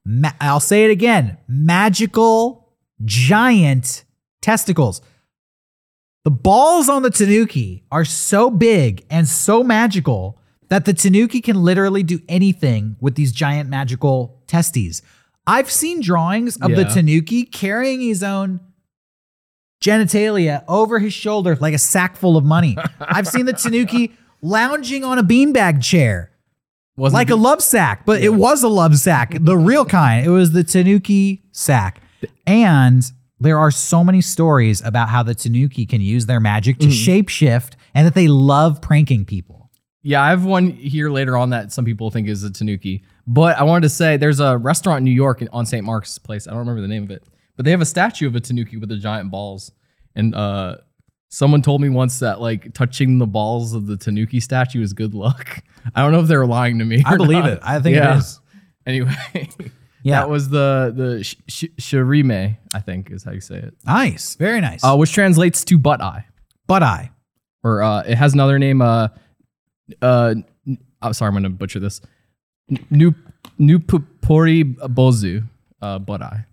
Ma- 0.05 0.33
I'll 0.41 0.61
say 0.61 0.85
it 0.85 0.91
again 0.91 1.39
magical 1.49 2.69
giant 3.05 4.05
testicles. 4.43 5.01
The 6.25 6.31
balls 6.31 6.89
on 6.89 7.03
the 7.03 7.11
tanuki 7.11 7.85
are 7.91 8.05
so 8.05 8.51
big 8.51 9.05
and 9.11 9.27
so 9.27 9.63
magical 9.63 10.39
that 10.69 10.85
the 10.85 10.93
tanuki 10.93 11.41
can 11.41 11.63
literally 11.63 12.03
do 12.03 12.21
anything 12.29 12.97
with 13.01 13.15
these 13.15 13.33
giant 13.33 13.69
magical 13.71 14.43
testes. 14.47 15.03
I've 15.47 15.71
seen 15.71 16.01
drawings 16.01 16.57
of 16.59 16.77
the 16.77 16.85
tanuki 16.85 17.45
carrying 17.45 18.01
his 18.03 18.23
own 18.23 18.61
genitalia 19.83 20.63
over 20.69 20.99
his 20.99 21.13
shoulder 21.15 21.57
like 21.57 21.75
a 21.75 21.79
sack 21.79 22.17
full 22.17 22.37
of 22.37 22.45
money. 22.45 22.77
I've 23.01 23.27
seen 23.27 23.47
the 23.47 23.53
tanuki 23.55 24.13
lounging 24.43 25.05
on 25.05 25.19
a 25.19 25.23
beanbag 25.25 25.83
chair 25.83 26.31
Wasn't 27.01 27.15
like 27.15 27.31
a 27.31 27.37
love 27.37 27.63
sack, 27.63 28.05
but 28.05 28.23
it 28.23 28.35
was 28.35 28.63
a 28.63 28.69
love 28.69 28.99
sack, 28.99 29.35
the 29.41 29.57
real 29.71 29.87
kind. 29.87 30.27
It 30.27 30.29
was 30.29 30.53
the 30.53 30.63
Tanuki 30.63 31.43
sack. 31.51 32.03
And 32.47 33.11
there 33.39 33.59
are 33.59 33.71
so 33.71 34.05
many 34.05 34.21
stories 34.21 34.83
about 34.85 35.09
how 35.09 35.23
the 35.23 35.35
Tanuki 35.35 35.87
can 35.87 36.03
use 36.03 36.27
their 36.27 36.41
magic 36.41 36.79
to 36.81 36.89
shapeshift 36.89 37.73
and 37.95 38.07
that 38.07 38.13
they 38.13 38.29
love 38.29 38.83
pranking 38.83 39.25
people. 39.25 39.71
Yeah, 40.03 40.23
I 40.23 40.29
have 40.29 40.45
one 40.45 40.73
here 40.73 41.09
later 41.09 41.39
on 41.39 41.49
that 41.51 41.73
some 41.73 41.87
people 41.87 42.11
think 42.11 42.29
is 42.29 42.45
a 42.45 42.51
tanuki. 42.51 43.03
But 43.27 43.57
I 43.57 43.63
wanted 43.63 43.83
to 43.83 43.89
say 43.89 44.19
there's 44.19 44.41
a 44.41 44.59
restaurant 44.59 44.99
in 44.99 45.05
New 45.05 45.11
York 45.11 45.43
on 45.53 45.65
St. 45.65 45.85
Mark's 45.85 46.19
Place. 46.19 46.47
I 46.47 46.51
don't 46.51 46.61
remember 46.61 46.83
the 46.83 46.89
name 46.89 47.05
of 47.05 47.11
it, 47.11 47.25
but 47.57 47.65
they 47.65 47.71
have 47.71 47.81
a 47.81 47.87
statue 47.87 48.27
of 48.27 48.35
a 48.35 48.41
tanuki 48.41 48.77
with 48.77 48.91
the 48.91 48.97
giant 48.97 49.31
balls. 49.31 49.73
And 50.15 50.35
uh, 50.35 50.77
someone 51.31 51.63
told 51.63 51.81
me 51.81 51.89
once 51.89 52.19
that 52.19 52.41
like 52.41 52.73
touching 52.75 53.19
the 53.19 53.27
balls 53.27 53.73
of 53.75 53.87
the 53.87 53.97
tanuki 53.97 54.41
statue 54.41 54.83
is 54.83 54.93
good 54.93 55.15
luck. 55.15 55.63
I 55.95 56.03
don't 56.03 56.13
know 56.13 56.21
if 56.21 56.27
they're 56.29 56.47
lying 56.47 56.79
to 56.81 56.85
me. 56.85 57.03
I 57.07 57.17
believe 57.17 57.45
not. 57.45 57.51
it. 57.51 57.59
I 57.63 57.81
think 57.81 57.97
it 57.97 58.01
Yeah. 58.01 58.19
is. 58.19 58.41
Anyway, 58.87 59.15
Yeah. 60.03 60.21
that 60.21 60.31
was 60.31 60.49
the 60.49 60.93
the 60.97 61.23
sh- 61.23 61.37
sh- 61.49 61.65
shirime, 61.79 62.57
I 62.75 62.81
think 62.81 63.11
is 63.11 63.23
how 63.25 63.33
you 63.33 63.41
say 63.43 63.57
it, 63.57 63.75
Nice. 63.87 64.35
Very 64.37 64.61
nice. 64.61 64.83
uh, 64.83 64.97
which 64.97 65.13
translates 65.13 65.65
to 65.67 65.77
butt 65.79 66.01
eye. 66.01 66.25
but 66.67 66.83
eye, 66.83 67.11
or 67.63 67.83
uh, 67.83 68.01
it 68.03 68.17
has 68.17 68.33
another 68.33 68.59
name. 68.59 68.81
Uh, 68.81 69.09
uh, 70.01 70.35
I'm 71.03 71.13
sorry, 71.13 71.29
I'm 71.29 71.35
gonna 71.35 71.51
butcher 71.51 71.79
this. 71.79 72.01
New 72.91 73.15
Nupupori 73.61 74.65
bozu, 74.89 75.47
uh, 75.83 75.99
butt 75.99 76.23
eye. 76.23 76.47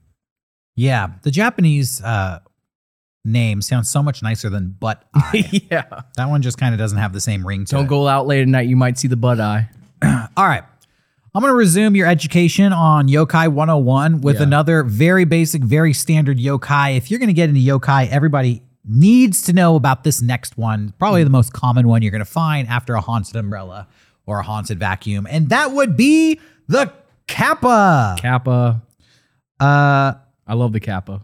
Yeah. 0.76 1.08
The 1.24 1.32
Japanese 1.32 2.02
uh, 2.04 2.40
name 3.28 3.62
sounds 3.62 3.90
so 3.90 4.02
much 4.02 4.24
nicer 4.24 4.50
than 4.50 4.70
butt 4.80 5.04
eye. 5.14 5.48
yeah. 5.72 6.02
that 6.16 6.30
one 6.30 6.42
just 6.42 6.58
kind 6.58 6.74
of 6.74 6.80
doesn't 6.80 6.98
have 6.98 7.14
the 7.14 7.22
same 7.22 7.46
ring 7.46 7.66
to 7.66 7.76
it. 7.76 7.78
Don't 7.78 7.86
it. 7.86 7.90
go 7.90 8.08
out 8.08 8.26
late 8.28 8.42
at 8.42 8.48
night. 8.48 8.68
You 8.68 8.76
might 8.76 8.98
see 8.98 9.08
the 9.08 9.16
butt 9.18 9.40
eye. 9.40 9.70
All 10.04 10.48
right. 10.48 10.64
I'm 11.36 11.42
going 11.42 11.52
to 11.52 11.56
resume 11.58 11.96
your 11.96 12.08
education 12.08 12.74
on 12.74 13.08
Yokai 13.08 13.48
101 13.50 14.22
with 14.22 14.38
Yeah. 14.38 14.44
another 14.44 14.82
very 14.84 15.24
basic, 15.26 15.62
very 15.64 15.94
standard 15.94 16.40
yokai. 16.40 16.98
If 16.98 17.12
you're 17.12 17.20
going 17.20 17.28
to 17.28 17.34
get 17.34 17.50
into 17.50 17.62
yokai, 17.62 18.08
everybody 18.10 18.64
needs 18.90 19.44
to 19.44 19.54
know 19.54 19.76
about 19.76 20.04
this 20.04 20.20
next 20.22 20.58
one. 20.58 20.94
Probably 20.98 21.24
the 21.24 21.30
most 21.30 21.54
common 21.54 21.88
one 21.88 22.02
you're 22.02 22.12
going 22.12 22.20
to 22.20 22.26
find 22.26 22.68
after 22.68 22.96
a 22.96 23.02
haunted 23.02 23.36
umbrella 23.36 23.88
or 24.26 24.40
a 24.40 24.44
haunted 24.44 24.80
vacuum. 24.80 25.28
And 25.30 25.50
that 25.50 25.74
would 25.74 25.96
be 25.96 26.40
the 26.68 26.92
Kappa. 27.28 28.16
Kappa. 28.18 28.82
Uh, 29.60 30.14
I 30.48 30.54
love 30.54 30.74
the 30.74 30.80
Kappa. 30.80 31.22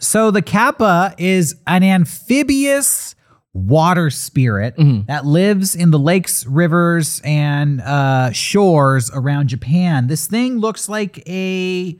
So 0.00 0.30
the 0.30 0.42
Kappa 0.42 1.14
is 1.18 1.56
an 1.66 1.82
amphibious 1.82 3.14
water 3.52 4.10
spirit 4.10 4.74
that 5.06 5.24
lives 5.24 5.76
in 5.76 5.90
the 5.92 5.98
lakes, 5.98 6.44
rivers, 6.46 7.20
and 7.24 7.80
uh, 7.80 8.32
shores 8.32 9.10
around 9.14 9.48
Japan. 9.48 10.08
This 10.08 10.26
thing 10.26 10.58
looks 10.58 10.88
like 10.88 11.22
a 11.28 11.96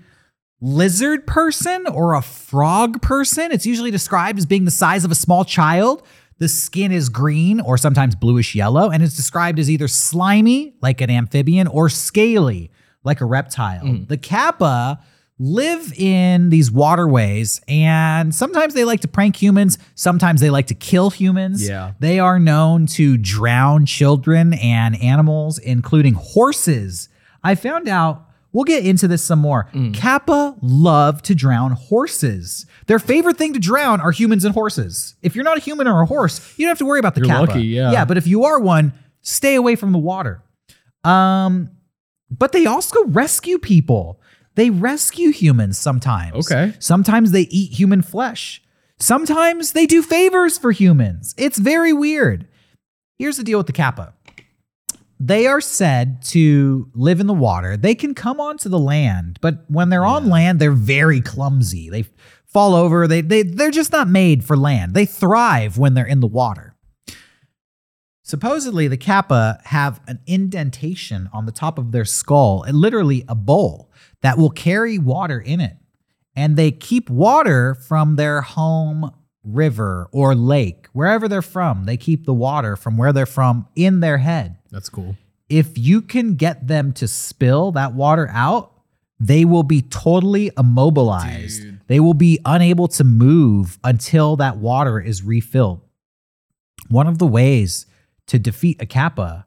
lizard 0.60 1.26
person 1.26 1.86
or 1.86 2.14
a 2.14 2.22
frog 2.22 3.00
person. 3.02 3.52
It's 3.52 3.66
usually 3.66 3.90
described 3.90 4.38
as 4.38 4.46
being 4.46 4.64
the 4.64 4.70
size 4.70 5.04
of 5.04 5.10
a 5.10 5.14
small 5.14 5.44
child. 5.44 6.02
The 6.38 6.48
skin 6.48 6.90
is 6.90 7.08
green 7.08 7.60
or 7.60 7.78
sometimes 7.78 8.16
bluish 8.16 8.56
yellow, 8.56 8.90
and 8.90 9.02
it's 9.02 9.14
described 9.14 9.58
as 9.60 9.70
either 9.70 9.86
slimy, 9.86 10.74
like 10.82 11.00
an 11.00 11.10
amphibian, 11.10 11.68
or 11.68 11.88
scaly, 11.88 12.72
like 13.04 13.20
a 13.20 13.24
reptile. 13.26 13.84
The 14.08 14.16
kappa 14.16 14.98
live 15.38 15.92
in 15.98 16.50
these 16.50 16.70
waterways, 16.70 17.60
and 17.66 18.34
sometimes 18.34 18.74
they 18.74 18.84
like 18.84 19.00
to 19.00 19.08
prank 19.08 19.34
humans, 19.36 19.78
sometimes 19.94 20.40
they 20.40 20.50
like 20.50 20.68
to 20.68 20.74
kill 20.74 21.10
humans. 21.10 21.66
Yeah. 21.68 21.92
They 21.98 22.18
are 22.20 22.38
known 22.38 22.86
to 22.88 23.16
drown 23.16 23.84
children 23.86 24.54
and 24.54 25.00
animals, 25.02 25.58
including 25.58 26.14
horses. 26.14 27.08
I 27.42 27.56
found 27.56 27.88
out, 27.88 28.28
we'll 28.52 28.64
get 28.64 28.86
into 28.86 29.08
this 29.08 29.24
some 29.24 29.40
more. 29.40 29.68
Kappa 29.92 30.54
love 30.62 31.20
to 31.22 31.34
drown 31.34 31.72
horses. 31.72 32.66
Their 32.86 33.00
favorite 33.00 33.36
thing 33.36 33.52
to 33.54 33.58
drown 33.58 34.00
are 34.00 34.12
humans 34.12 34.44
and 34.44 34.54
horses. 34.54 35.16
If 35.22 35.34
you're 35.34 35.44
not 35.44 35.56
a 35.58 35.60
human 35.60 35.88
or 35.88 36.00
a 36.02 36.06
horse, 36.06 36.56
you 36.56 36.64
don't 36.64 36.70
have 36.70 36.78
to 36.78 36.86
worry 36.86 37.00
about 37.00 37.16
the 37.16 37.22
You're 37.22 37.28
Kappa. 37.28 37.46
lucky, 37.52 37.62
yeah. 37.64 37.90
Yeah, 37.90 38.04
but 38.04 38.16
if 38.16 38.28
you 38.28 38.44
are 38.44 38.60
one, 38.60 38.92
stay 39.20 39.56
away 39.56 39.74
from 39.74 39.90
the 39.90 39.98
water. 39.98 40.42
Um, 41.02 41.70
but 42.30 42.52
they 42.52 42.66
also 42.66 43.04
rescue 43.06 43.58
people. 43.58 44.20
They 44.54 44.70
rescue 44.70 45.30
humans 45.30 45.78
sometimes. 45.78 46.50
Okay. 46.50 46.74
Sometimes 46.78 47.32
they 47.32 47.42
eat 47.42 47.72
human 47.72 48.02
flesh. 48.02 48.62
Sometimes 48.98 49.72
they 49.72 49.86
do 49.86 50.02
favors 50.02 50.56
for 50.58 50.70
humans. 50.72 51.34
It's 51.36 51.58
very 51.58 51.92
weird. 51.92 52.46
Here's 53.18 53.36
the 53.36 53.44
deal 53.44 53.58
with 53.58 53.66
the 53.66 53.72
Kappa. 53.72 54.14
They 55.20 55.46
are 55.46 55.60
said 55.60 56.22
to 56.26 56.90
live 56.94 57.20
in 57.20 57.26
the 57.26 57.34
water. 57.34 57.76
They 57.76 57.94
can 57.94 58.14
come 58.14 58.40
onto 58.40 58.68
the 58.68 58.78
land, 58.78 59.38
but 59.40 59.64
when 59.68 59.88
they're 59.88 60.04
on 60.04 60.28
land, 60.28 60.58
they're 60.58 60.72
very 60.72 61.20
clumsy. 61.20 61.88
They 61.88 62.04
fall 62.46 62.74
over. 62.74 63.06
They 63.06 63.20
they 63.20 63.42
they're 63.42 63.70
just 63.70 63.92
not 63.92 64.08
made 64.08 64.44
for 64.44 64.56
land. 64.56 64.94
They 64.94 65.06
thrive 65.06 65.78
when 65.78 65.94
they're 65.94 66.06
in 66.06 66.20
the 66.20 66.26
water. 66.26 66.74
Supposedly, 68.22 68.88
the 68.88 68.96
Kappa 68.96 69.60
have 69.64 70.00
an 70.06 70.18
indentation 70.26 71.28
on 71.32 71.46
the 71.46 71.52
top 71.52 71.78
of 71.78 71.92
their 71.92 72.06
skull, 72.06 72.64
literally 72.70 73.24
a 73.28 73.34
bowl 73.34 73.90
that 74.24 74.38
will 74.38 74.50
carry 74.50 74.98
water 74.98 75.38
in 75.38 75.60
it. 75.60 75.76
And 76.34 76.56
they 76.56 76.70
keep 76.70 77.10
water 77.10 77.74
from 77.74 78.16
their 78.16 78.40
home 78.40 79.12
river 79.44 80.08
or 80.12 80.34
lake, 80.34 80.86
wherever 80.94 81.28
they're 81.28 81.42
from. 81.42 81.84
They 81.84 81.98
keep 81.98 82.24
the 82.24 82.32
water 82.32 82.74
from 82.74 82.96
where 82.96 83.12
they're 83.12 83.26
from 83.26 83.68
in 83.76 84.00
their 84.00 84.16
head. 84.16 84.56
That's 84.70 84.88
cool. 84.88 85.16
If 85.50 85.76
you 85.76 86.00
can 86.00 86.36
get 86.36 86.66
them 86.68 86.94
to 86.94 87.06
spill 87.06 87.72
that 87.72 87.92
water 87.92 88.30
out, 88.32 88.72
they 89.20 89.44
will 89.44 89.62
be 89.62 89.82
totally 89.82 90.50
immobilized. 90.56 91.60
Dude. 91.60 91.80
They 91.86 92.00
will 92.00 92.14
be 92.14 92.38
unable 92.46 92.88
to 92.88 93.04
move 93.04 93.78
until 93.84 94.36
that 94.36 94.56
water 94.56 94.98
is 94.98 95.22
refilled. 95.22 95.82
One 96.88 97.06
of 97.06 97.18
the 97.18 97.26
ways 97.26 97.84
to 98.28 98.38
defeat 98.38 98.80
a 98.80 98.86
kappa 98.86 99.44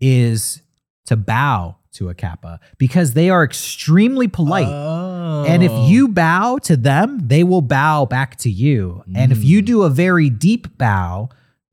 is 0.00 0.62
to 1.06 1.16
bow 1.16 1.78
to 1.92 2.08
a 2.08 2.14
kappa 2.14 2.60
because 2.78 3.14
they 3.14 3.30
are 3.30 3.42
extremely 3.42 4.28
polite. 4.28 4.68
Oh. 4.68 5.44
And 5.46 5.62
if 5.62 5.72
you 5.90 6.06
oh. 6.06 6.12
bow 6.12 6.58
to 6.58 6.76
them, 6.76 7.20
they 7.26 7.44
will 7.44 7.62
bow 7.62 8.06
back 8.06 8.36
to 8.38 8.50
you. 8.50 9.02
And 9.14 9.32
if 9.32 9.42
you 9.42 9.62
mm. 9.62 9.66
do 9.66 9.82
a 9.82 9.90
very 9.90 10.30
deep 10.30 10.78
bow, 10.78 11.28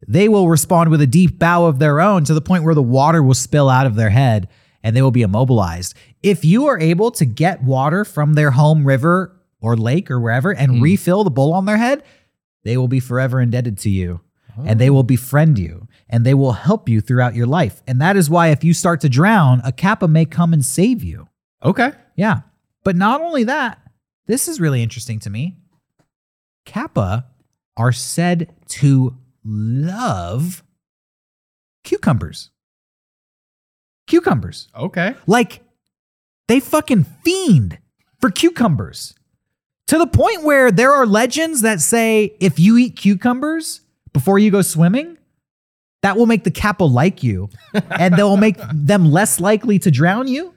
they 0.07 0.29
will 0.29 0.47
respond 0.47 0.89
with 0.89 1.01
a 1.01 1.07
deep 1.07 1.37
bow 1.39 1.65
of 1.65 1.79
their 1.79 1.99
own 1.99 2.23
to 2.25 2.33
the 2.33 2.41
point 2.41 2.63
where 2.63 2.75
the 2.75 2.81
water 2.81 3.21
will 3.21 3.33
spill 3.33 3.69
out 3.69 3.85
of 3.85 3.95
their 3.95 4.09
head 4.09 4.47
and 4.83 4.95
they 4.95 5.01
will 5.01 5.11
be 5.11 5.21
immobilized. 5.21 5.95
If 6.23 6.45
you 6.45 6.67
are 6.67 6.79
able 6.79 7.11
to 7.11 7.25
get 7.25 7.63
water 7.63 8.05
from 8.05 8.33
their 8.33 8.51
home 8.51 8.85
river 8.85 9.35
or 9.59 9.75
lake 9.75 10.09
or 10.09 10.19
wherever 10.19 10.51
and 10.51 10.73
mm. 10.73 10.81
refill 10.81 11.23
the 11.23 11.31
bowl 11.31 11.53
on 11.53 11.65
their 11.65 11.77
head, 11.77 12.03
they 12.63 12.77
will 12.77 12.87
be 12.87 12.99
forever 12.99 13.39
indebted 13.39 13.77
to 13.79 13.89
you 13.89 14.21
and 14.65 14.79
they 14.79 14.89
oh. 14.89 14.93
will 14.93 15.03
befriend 15.03 15.59
you 15.59 15.87
and 16.09 16.25
they 16.25 16.33
will 16.33 16.53
help 16.53 16.87
you 16.87 17.01
throughout 17.01 17.35
your 17.35 17.47
life. 17.47 17.81
And 17.87 18.01
that 18.01 18.15
is 18.15 18.29
why 18.29 18.49
if 18.49 18.63
you 18.63 18.73
start 18.73 19.01
to 19.01 19.09
drown, 19.09 19.61
a 19.63 19.71
kappa 19.71 20.07
may 20.07 20.25
come 20.25 20.53
and 20.53 20.65
save 20.65 21.03
you. 21.03 21.27
okay. 21.63 21.91
Yeah. 22.15 22.41
But 22.83 22.95
not 22.95 23.21
only 23.21 23.43
that, 23.43 23.79
this 24.27 24.47
is 24.47 24.61
really 24.61 24.81
interesting 24.81 25.19
to 25.19 25.29
me. 25.29 25.57
Kappa 26.65 27.25
are 27.75 27.91
said 27.91 28.53
to 28.67 29.15
love 29.43 30.63
cucumbers. 31.83 32.49
Cucumbers. 34.07 34.69
Okay. 34.75 35.15
Like 35.25 35.61
they 36.47 36.59
fucking 36.59 37.05
fiend 37.23 37.77
for 38.19 38.29
cucumbers. 38.29 39.13
To 39.87 39.97
the 39.97 40.07
point 40.07 40.43
where 40.43 40.71
there 40.71 40.91
are 40.93 41.05
legends 41.05 41.61
that 41.61 41.79
say 41.79 42.35
if 42.39 42.59
you 42.59 42.77
eat 42.77 42.95
cucumbers 42.95 43.81
before 44.11 44.39
you 44.39 44.51
go 44.51 44.61
swimming, 44.61 45.16
that 46.01 46.17
will 46.17 46.25
make 46.25 46.43
the 46.43 46.51
Kappa 46.51 46.83
like 46.83 47.23
you 47.23 47.49
and 47.73 48.15
that 48.15 48.23
will 48.23 48.37
make 48.37 48.57
them 48.73 49.11
less 49.11 49.39
likely 49.39 49.79
to 49.79 49.91
drown 49.91 50.27
you. 50.27 50.53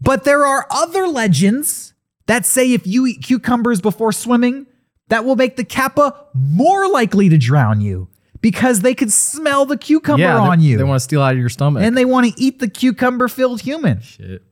But 0.00 0.24
there 0.24 0.44
are 0.44 0.66
other 0.70 1.06
legends 1.08 1.94
that 2.26 2.44
say 2.44 2.72
if 2.72 2.86
you 2.86 3.06
eat 3.06 3.22
cucumbers 3.22 3.80
before 3.80 4.12
swimming, 4.12 4.66
that 5.08 5.24
will 5.24 5.36
make 5.36 5.56
the 5.56 5.64
Kappa 5.64 6.26
more 6.34 6.88
likely 6.88 7.28
to 7.28 7.38
drown 7.38 7.80
you 7.80 8.08
because 8.40 8.80
they 8.80 8.94
can 8.94 9.08
smell 9.08 9.64
the 9.64 9.76
cucumber 9.76 10.22
yeah, 10.22 10.38
on 10.38 10.60
you 10.60 10.76
They 10.76 10.84
want 10.84 10.96
to 11.00 11.04
steal 11.04 11.22
out 11.22 11.32
of 11.32 11.38
your 11.38 11.48
stomach. 11.48 11.82
and 11.82 11.96
they 11.96 12.04
want 12.04 12.26
to 12.26 12.42
eat 12.42 12.58
the 12.58 12.68
cucumber 12.68 13.28
filled 13.28 13.62
human. 13.62 14.00
Shit. 14.00 14.42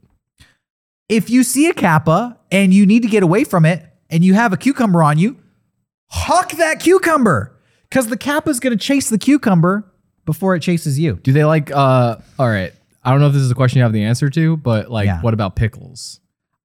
if 1.08 1.28
you 1.28 1.42
see 1.42 1.68
a 1.68 1.74
kappa 1.74 2.38
and 2.50 2.72
you 2.72 2.86
need 2.86 3.02
to 3.02 3.08
get 3.08 3.22
away 3.22 3.44
from 3.44 3.66
it 3.66 3.84
and 4.08 4.24
you 4.24 4.32
have 4.32 4.52
a 4.52 4.56
cucumber 4.56 5.02
on 5.02 5.18
you, 5.18 5.36
huck 6.10 6.52
that 6.52 6.80
cucumber 6.80 7.54
because 7.90 8.06
the 8.08 8.16
kappa 8.16 8.48
is 8.48 8.60
going 8.60 8.76
to 8.76 8.82
chase 8.82 9.10
the 9.10 9.18
cucumber 9.18 9.91
before 10.24 10.54
it 10.54 10.60
chases 10.60 10.98
you. 10.98 11.14
Do 11.22 11.32
they 11.32 11.44
like? 11.44 11.70
uh 11.70 12.16
All 12.38 12.48
right. 12.48 12.72
I 13.04 13.10
don't 13.10 13.20
know 13.20 13.26
if 13.26 13.32
this 13.32 13.42
is 13.42 13.50
a 13.50 13.54
question 13.54 13.78
you 13.78 13.82
have 13.82 13.92
the 13.92 14.04
answer 14.04 14.30
to, 14.30 14.56
but 14.56 14.90
like, 14.90 15.06
Yeah. 15.06 15.20
what 15.22 15.34
about 15.34 15.56
pickles? 15.56 16.20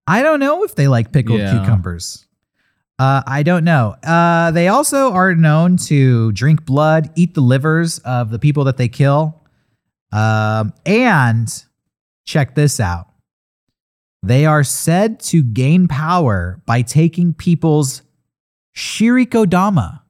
I 0.05 0.22
don't 0.22 0.39
know 0.39 0.64
if 0.64 0.76
they 0.76 0.88
like 0.88 1.12
pickled 1.12 1.39
Yeah. 1.39 1.58
cucumbers. 1.58 2.26
Uh, 2.99 3.22
I 3.28 3.43
don't 3.43 3.64
know. 3.64 3.95
Uh, 4.03 4.51
they 4.51 4.68
also 4.70 5.12
are 5.14 5.36
known 5.36 5.78
to 5.78 6.32
drink 6.32 6.66
blood, 6.66 7.12
eat 7.16 7.34
the 7.36 7.41
livers 7.41 7.99
of 7.99 8.30
the 8.32 8.39
people 8.39 8.64
that 8.66 8.78
they 8.78 8.88
kill. 8.88 9.43
Um, 10.12 10.74
and 10.86 11.47
check 12.26 12.55
this 12.55 12.80
out. 12.80 13.08
They 14.24 14.45
are 14.45 14.64
said 14.64 15.20
to 15.22 15.43
gain 15.43 15.88
power 15.88 16.62
by 16.66 16.82
taking 16.82 17.34
people's 17.34 18.01
shirikodama. 18.76 20.01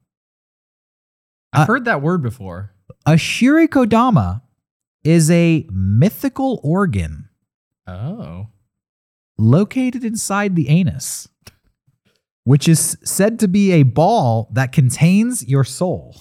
I've 1.52 1.62
Uh, 1.62 1.66
heard 1.66 1.84
that 1.86 2.00
word 2.02 2.22
before. 2.22 2.72
A 3.08 3.12
shirikodama 3.12 4.42
is 5.02 5.30
a 5.30 5.66
mythical 5.72 6.60
organ 6.62 7.30
Oh. 7.86 8.48
located 9.38 10.04
inside 10.04 10.54
the 10.56 10.68
anus, 10.68 11.26
which 12.44 12.68
is 12.68 12.98
said 13.02 13.38
to 13.38 13.48
be 13.48 13.72
a 13.72 13.82
ball 13.84 14.50
that 14.52 14.72
contains 14.72 15.48
your 15.48 15.64
soul. 15.64 16.16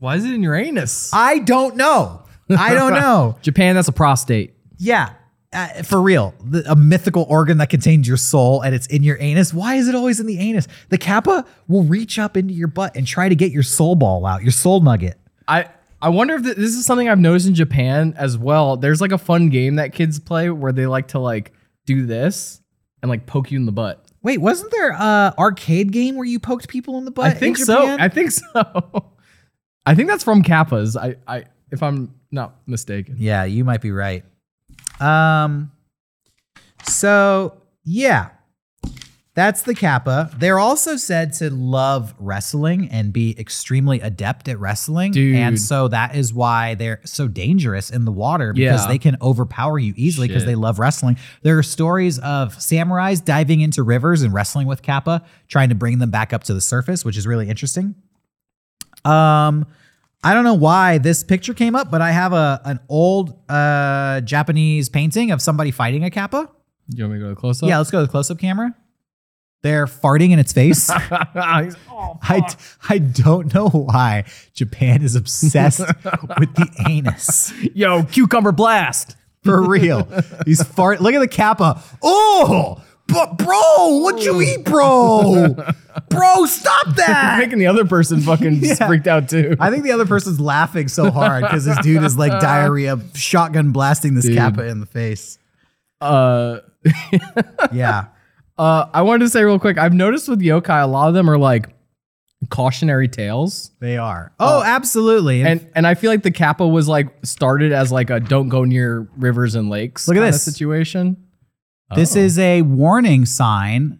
Why 0.00 0.16
is 0.16 0.24
it 0.24 0.34
in 0.34 0.42
your 0.42 0.56
anus? 0.56 1.12
I 1.14 1.38
don't 1.38 1.76
know. 1.76 2.24
I 2.50 2.74
don't 2.74 2.94
know. 3.04 3.38
Japan, 3.42 3.76
that's 3.76 3.86
a 3.86 3.92
prostate. 3.92 4.54
Yeah, 4.78 5.10
uh, 5.52 5.84
for 5.84 6.02
real. 6.02 6.34
The, 6.44 6.68
a 6.68 6.74
mythical 6.74 7.24
organ 7.28 7.58
that 7.58 7.70
contains 7.70 8.08
your 8.08 8.16
soul 8.16 8.62
and 8.62 8.74
it's 8.74 8.88
in 8.88 9.04
your 9.04 9.16
anus. 9.20 9.54
Why 9.54 9.76
is 9.76 9.86
it 9.86 9.94
always 9.94 10.18
in 10.18 10.26
the 10.26 10.40
anus? 10.40 10.66
The 10.88 10.98
kappa 10.98 11.46
will 11.68 11.84
reach 11.84 12.18
up 12.18 12.36
into 12.36 12.52
your 12.52 12.66
butt 12.66 12.96
and 12.96 13.06
try 13.06 13.28
to 13.28 13.36
get 13.36 13.52
your 13.52 13.62
soul 13.62 13.94
ball 13.94 14.26
out, 14.26 14.42
your 14.42 14.50
soul 14.50 14.80
nugget. 14.80 15.20
I 15.46 15.68
I 16.04 16.10
wonder 16.10 16.34
if 16.34 16.42
th- 16.42 16.56
this 16.56 16.74
is 16.74 16.84
something 16.84 17.08
I've 17.08 17.18
noticed 17.18 17.46
in 17.46 17.54
Japan 17.54 18.12
as 18.18 18.36
well. 18.36 18.76
There's 18.76 19.00
like 19.00 19.10
a 19.10 19.16
fun 19.16 19.48
game 19.48 19.76
that 19.76 19.94
kids 19.94 20.20
play 20.20 20.50
where 20.50 20.70
they 20.70 20.84
like 20.84 21.08
to 21.08 21.18
like 21.18 21.52
do 21.86 22.04
this 22.04 22.60
and 23.00 23.08
like 23.08 23.24
poke 23.24 23.50
you 23.50 23.58
in 23.58 23.64
the 23.64 23.72
butt. 23.72 24.04
Wait, 24.22 24.36
wasn't 24.36 24.70
there 24.70 24.90
a 24.90 25.34
arcade 25.38 25.92
game 25.92 26.16
where 26.16 26.26
you 26.26 26.38
poked 26.38 26.68
people 26.68 26.98
in 26.98 27.06
the 27.06 27.10
butt? 27.10 27.24
I 27.24 27.30
in 27.30 27.38
think 27.38 27.56
so. 27.56 27.96
I 27.98 28.10
think 28.10 28.32
so. 28.32 29.12
I 29.86 29.94
think 29.94 30.10
that's 30.10 30.22
from 30.22 30.42
Kappas. 30.42 30.94
I 30.94 31.16
I 31.26 31.44
if 31.70 31.82
I'm 31.82 32.14
not 32.30 32.56
mistaken. 32.66 33.16
Yeah, 33.18 33.44
you 33.44 33.64
might 33.64 33.80
be 33.80 33.90
right. 33.90 34.24
Um 35.00 35.72
so 36.86 37.62
yeah. 37.82 38.28
That's 39.34 39.62
the 39.62 39.74
Kappa. 39.74 40.30
They're 40.38 40.60
also 40.60 40.96
said 40.96 41.32
to 41.34 41.50
love 41.50 42.14
wrestling 42.20 42.88
and 42.92 43.12
be 43.12 43.34
extremely 43.36 43.98
adept 44.00 44.46
at 44.48 44.60
wrestling. 44.60 45.10
Dude. 45.10 45.34
And 45.34 45.60
so 45.60 45.88
that 45.88 46.14
is 46.14 46.32
why 46.32 46.74
they're 46.76 47.00
so 47.04 47.26
dangerous 47.26 47.90
in 47.90 48.04
the 48.04 48.12
water 48.12 48.52
because 48.52 48.82
Yeah. 48.82 48.86
they 48.88 48.98
can 48.98 49.16
overpower 49.20 49.80
you 49.80 49.92
easily 49.96 50.28
because 50.28 50.42
Shit. 50.42 50.46
they 50.50 50.54
love 50.54 50.78
wrestling. 50.78 51.16
There 51.42 51.58
are 51.58 51.64
stories 51.64 52.20
of 52.20 52.54
samurais 52.58 53.24
diving 53.24 53.60
into 53.60 53.82
rivers 53.82 54.22
and 54.22 54.32
wrestling 54.32 54.68
with 54.68 54.82
Kappa, 54.82 55.24
trying 55.48 55.68
to 55.70 55.74
bring 55.74 55.98
them 55.98 56.10
back 56.10 56.32
up 56.32 56.44
to 56.44 56.54
the 56.54 56.60
surface, 56.60 57.04
which 57.04 57.16
is 57.16 57.26
really 57.26 57.48
interesting. 57.48 57.96
Um, 59.04 59.66
I 60.22 60.32
don't 60.32 60.44
know 60.44 60.54
why 60.54 60.98
this 60.98 61.24
picture 61.24 61.54
came 61.54 61.74
up, 61.74 61.90
but 61.90 62.00
I 62.00 62.12
have 62.12 62.32
a 62.32 62.60
an 62.64 62.78
old 62.88 63.36
uh 63.50 64.20
Japanese 64.22 64.88
painting 64.88 65.32
of 65.32 65.42
somebody 65.42 65.70
fighting 65.72 66.04
a 66.04 66.10
kappa. 66.10 66.48
You 66.88 67.02
want 67.04 67.14
me 67.14 67.18
to 67.18 67.24
go 67.26 67.30
to 67.30 67.36
close 67.36 67.62
up? 67.62 67.68
Yeah, 67.68 67.78
let's 67.78 67.90
go 67.90 67.98
to 68.00 68.06
the 68.06 68.10
close 68.10 68.30
up 68.30 68.38
camera. 68.38 68.74
They're 69.64 69.86
farting 69.86 70.30
in 70.30 70.38
its 70.38 70.52
face. 70.52 70.90
Oh, 71.96 72.18
I. 72.22 72.42
I 72.88 72.98
don't 72.98 73.54
know 73.54 73.68
why 73.68 74.24
Japan 74.52 75.02
is 75.02 75.14
obsessed 75.14 75.78
with 76.38 76.54
the 76.54 76.68
anus. 76.88 77.52
Yo, 77.74 78.02
cucumber 78.04 78.50
blast. 78.52 79.16
For 79.42 79.62
real. 79.62 80.08
He's 80.44 80.62
fart. 80.62 81.00
Look 81.00 81.14
at 81.14 81.20
the 81.20 81.28
kappa. 81.28 81.80
Oh, 82.02 82.82
but 83.06 83.38
bro, 83.38 83.98
what 84.00 84.22
you 84.22 84.40
eat, 84.42 84.64
bro? 84.64 85.54
Bro, 86.10 86.46
stop 86.46 86.86
that. 86.96 87.36
Making 87.38 87.58
the 87.60 87.66
other 87.68 87.84
person 87.84 88.20
fucking 88.20 88.56
Yeah. 88.56 88.74
freaked 88.86 89.06
out 89.06 89.28
too. 89.28 89.56
I 89.60 89.70
think 89.70 89.84
the 89.84 89.92
other 89.92 90.06
person's 90.06 90.40
laughing 90.40 90.88
so 90.88 91.10
hard 91.12 91.42
because 91.44 91.64
this 91.64 91.78
dude 91.78 92.02
is 92.02 92.18
like 92.18 92.32
diarrhea 92.40 92.98
shotgun 93.14 93.70
blasting 93.72 94.14
this 94.14 94.24
Dude. 94.26 94.36
kappa 94.36 94.66
in 94.66 94.80
the 94.80 94.86
face. 94.86 95.38
uh 96.00 96.58
Yeah. 97.72 98.06
Uh, 98.56 98.86
I 98.92 99.02
wanted 99.02 99.24
to 99.24 99.28
say 99.30 99.42
real 99.44 99.58
quick. 99.58 99.78
I've 99.78 99.92
noticed 99.94 100.28
with 100.28 100.40
yokai, 100.40 100.82
a 100.82 100.86
lot 100.86 101.08
of 101.08 101.14
them 101.14 101.28
are 101.28 101.38
like 101.38 101.70
cautionary 102.50 103.08
tales, 103.08 103.70
They 103.80 103.96
are. 103.96 104.32
Oh, 104.38 104.62
absolutely. 104.62 105.42
And, 105.42 105.66
and 105.74 105.86
I 105.86 105.94
feel 105.94 106.10
like 106.10 106.22
the 106.22 106.30
kappa 106.30 106.66
was 106.68 106.86
like 106.88 107.08
started 107.24 107.72
as 107.72 107.90
like 107.90 108.10
a 108.10 108.20
don't 108.20 108.48
go 108.50 108.64
near 108.64 109.08
rivers 109.16 109.54
and 109.54 109.70
lakes. 109.70 110.06
Look 110.06 110.16
at 110.16 110.20
this. 110.20 110.42
situation. 110.42 111.16
this 111.94 112.16
Oh. 112.16 112.20
is 112.20 112.38
a 112.38 112.62
warning 112.62 113.24
sign 113.24 113.98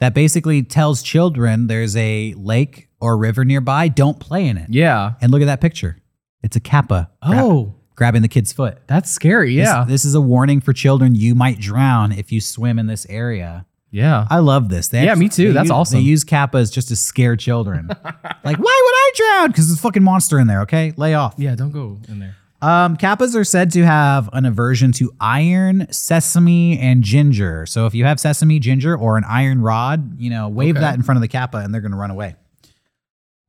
that 0.00 0.14
basically 0.14 0.62
tells 0.62 1.02
children 1.02 1.68
there's 1.68 1.96
a 1.96 2.34
lake 2.36 2.88
or 3.00 3.16
river 3.16 3.44
nearby. 3.44 3.88
Don't 3.88 4.18
play 4.18 4.46
in 4.48 4.56
it. 4.58 4.68
yeah. 4.70 5.12
And 5.20 5.30
look 5.30 5.40
at 5.42 5.46
that 5.46 5.60
picture. 5.60 5.98
It's 6.42 6.56
a 6.56 6.60
kappa. 6.60 7.10
Oh, 7.22 7.76
grabbing 7.94 8.22
the 8.22 8.28
kid's 8.28 8.52
foot. 8.52 8.78
that's 8.88 9.10
scary. 9.10 9.54
This- 9.56 9.66
Yeah, 9.68 9.84
This, 9.86 10.04
is 10.04 10.14
a 10.14 10.20
warning 10.20 10.60
for 10.60 10.72
children. 10.72 11.14
You 11.14 11.34
might 11.34 11.60
drown 11.60 12.10
if 12.12 12.30
you 12.32 12.40
swim 12.40 12.78
in 12.80 12.88
this 12.88 13.06
area. 13.08 13.64
Yeah. 13.90 14.26
I 14.30 14.38
love 14.40 14.68
this. 14.68 14.88
They 14.88 15.04
Yeah, 15.04 15.14
me 15.14 15.28
too. 15.28 15.48
they 15.48 15.52
That's 15.52 15.66
use- 15.66 15.70
awesome. 15.72 15.98
They 16.00 16.04
use 16.04 16.24
kappas 16.24 16.72
just 16.72 16.88
to 16.88 16.96
scare 16.96 17.36
children. 17.36 17.88
like, 18.44 18.56
why 18.58 18.82
would 18.84 18.94
I 18.94 19.10
drown? 19.16 19.48
Because 19.48 19.68
there's 19.68 19.78
a 19.78 19.82
fucking 19.82 20.02
monster 20.02 20.38
in 20.38 20.46
there. 20.46 20.62
Okay, 20.62 20.92
lay 20.96 21.14
off. 21.14 21.34
yeah, 21.38 21.54
don't 21.54 21.70
go 21.72 21.98
in 22.08 22.18
there. 22.18 22.36
Um, 22.62 22.96
kappas 22.96 23.34
are 23.34 23.44
said 23.44 23.70
to 23.72 23.84
have 23.84 24.30
an 24.32 24.46
aversion 24.46 24.90
to 24.92 25.12
iron, 25.20 25.86
sesame, 25.92 26.78
and 26.80 27.02
ginger. 27.04 27.66
So 27.66 27.84
if 27.86 27.94
you 27.94 28.04
have 28.06 28.18
sesame, 28.18 28.58
ginger, 28.58 28.96
or 28.96 29.18
an 29.18 29.24
iron 29.24 29.60
rod, 29.60 30.18
you 30.18 30.30
know, 30.30 30.48
wave 30.48 30.74
Okay. 30.76 30.80
that 30.80 30.94
in 30.94 31.02
front 31.02 31.16
of 31.16 31.22
the 31.22 31.28
kappa, 31.28 31.58
and 31.58 31.72
they're 31.72 31.82
going 31.82 31.92
to 31.92 31.98
run 31.98 32.10
away. 32.10 32.34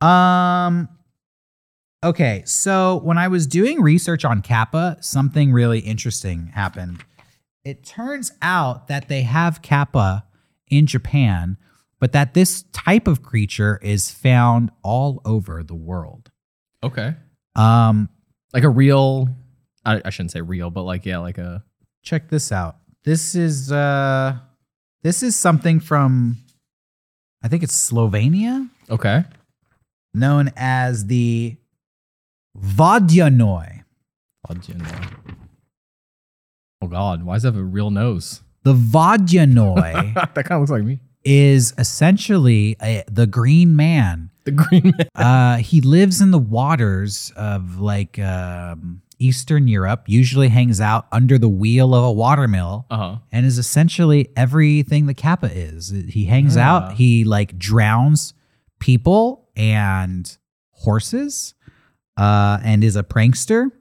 Um. 0.01 0.89
Okay, 2.03 2.43
so 2.45 2.99
when 3.03 3.17
I 3.17 3.27
was 3.27 3.47
doing 3.47 3.81
research 3.81 4.23
on 4.23 4.41
kappa, 4.43 4.97
something 5.01 5.51
really 5.51 5.79
interesting 5.79 6.51
happened. 6.53 7.03
It 7.65 7.83
turns 7.83 8.31
out 8.41 8.87
that 8.87 9.07
they 9.09 9.23
have 9.23 9.63
kappa 9.63 10.23
in 10.69 10.85
Japan, 10.85 11.57
but 11.99 12.11
that 12.11 12.33
this 12.33 12.63
type 12.73 13.07
of 13.07 13.23
creature 13.23 13.79
is 13.81 14.11
found 14.11 14.71
all 14.83 15.21
over 15.25 15.63
the 15.63 15.75
world. 15.75 16.31
Okay, 16.83 17.15
Um, 17.55 18.09
like 18.53 18.63
a 18.63 18.69
real. 18.69 19.29
I, 19.85 20.01
I 20.05 20.09
shouldn't 20.09 20.31
say 20.31 20.41
real, 20.41 20.69
but 20.69 20.83
like 20.83 21.05
yeah, 21.05 21.17
like 21.19 21.37
a. 21.37 21.63
check 22.03 22.29
this 22.29 22.51
out. 22.51 22.77
This 23.03 23.35
is 23.35 23.71
uh 23.71 24.37
this 25.03 25.23
is 25.23 25.35
something 25.35 25.79
from 25.79 26.37
I 27.43 27.47
think 27.47 27.63
it's 27.63 27.89
Slovenia, 27.91 28.69
Okay. 28.89 29.23
known 30.13 30.51
as 30.57 31.05
the 31.05 31.55
Vodyanoi. 32.57 33.83
Oh 36.81 36.87
God, 36.87 37.23
why 37.23 37.35
does 37.35 37.45
it 37.45 37.47
have 37.49 37.57
a 37.57 37.63
real 37.63 37.89
nose? 37.91 38.41
The 38.67 38.73
Vodyanoi 38.73 40.13
that 40.35 40.35
kind 40.35 40.51
of 40.51 40.59
looks 40.59 40.71
like 40.71 40.83
me. 40.83 40.99
is 41.23 41.73
essentially 41.77 42.75
a, 42.81 43.03
the 43.09 43.25
green 43.25 43.77
man. 43.77 44.29
The 44.43 44.51
green 44.51 44.93
man. 44.97 45.07
Uh, 45.15 45.57
he 45.57 45.79
lives 45.81 46.19
in 46.21 46.31
the 46.31 46.37
waters 46.39 47.31
of 47.37 47.79
like 47.79 48.19
um, 48.19 49.01
Eastern 49.19 49.67
Europe, 49.69 50.03
usually 50.07 50.49
hangs 50.49 50.81
out 50.81 51.07
under 51.13 51.37
the 51.37 51.47
wheel 51.49 51.95
of 51.95 52.03
a 52.03 52.11
watermill. 52.11 52.85
Uh 52.91 52.97
huh. 52.97 53.15
and 53.31 53.45
is 53.45 53.57
essentially 53.57 54.27
everything 54.35 55.05
the 55.05 55.13
Kappa 55.13 55.49
is. 55.51 55.89
He 55.89 56.25
hangs 56.25 56.57
out, 56.57 56.93
he 56.93 57.23
like 57.23 57.57
drowns 57.57 58.33
people 58.79 59.47
and 59.55 60.37
horses, 60.71 61.53
uh, 62.17 62.59
and 62.63 62.83
is 62.83 62.95
a 62.97 63.03
prankster. 63.03 63.71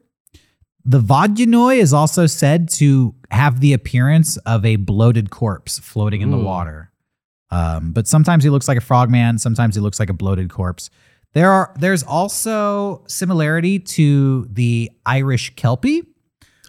The 0.89 1.01
Vodyanoi 1.01 1.77
is 1.79 1.91
also 1.93 2.25
said 2.27 2.69
to 2.79 3.13
have 3.31 3.59
the 3.59 3.73
appearance 3.73 4.37
of 4.37 4.65
a 4.65 4.77
bloated 4.77 5.29
corpse 5.29 5.79
floating 5.79 6.21
in 6.21 6.31
the 6.31 6.37
Ooh. 6.37 6.43
water. 6.43 6.91
Um, 7.49 7.91
but 7.91 8.07
sometimes 8.07 8.43
he 8.43 8.49
looks 8.49 8.67
like 8.67 8.77
a 8.77 8.81
frogman, 8.81 9.37
sometimes 9.37 9.75
he 9.75 9.81
looks 9.81 9.99
like 9.99 10.09
a 10.09 10.13
bloated 10.13 10.49
corpse. 10.49 10.89
There 11.33 11.51
are 11.51 11.73
there's 11.79 12.03
also 12.03 13.03
similarity 13.07 13.79
to 13.79 14.47
the 14.51 14.91
Irish 15.05 15.55
Kelpie, 15.55 16.03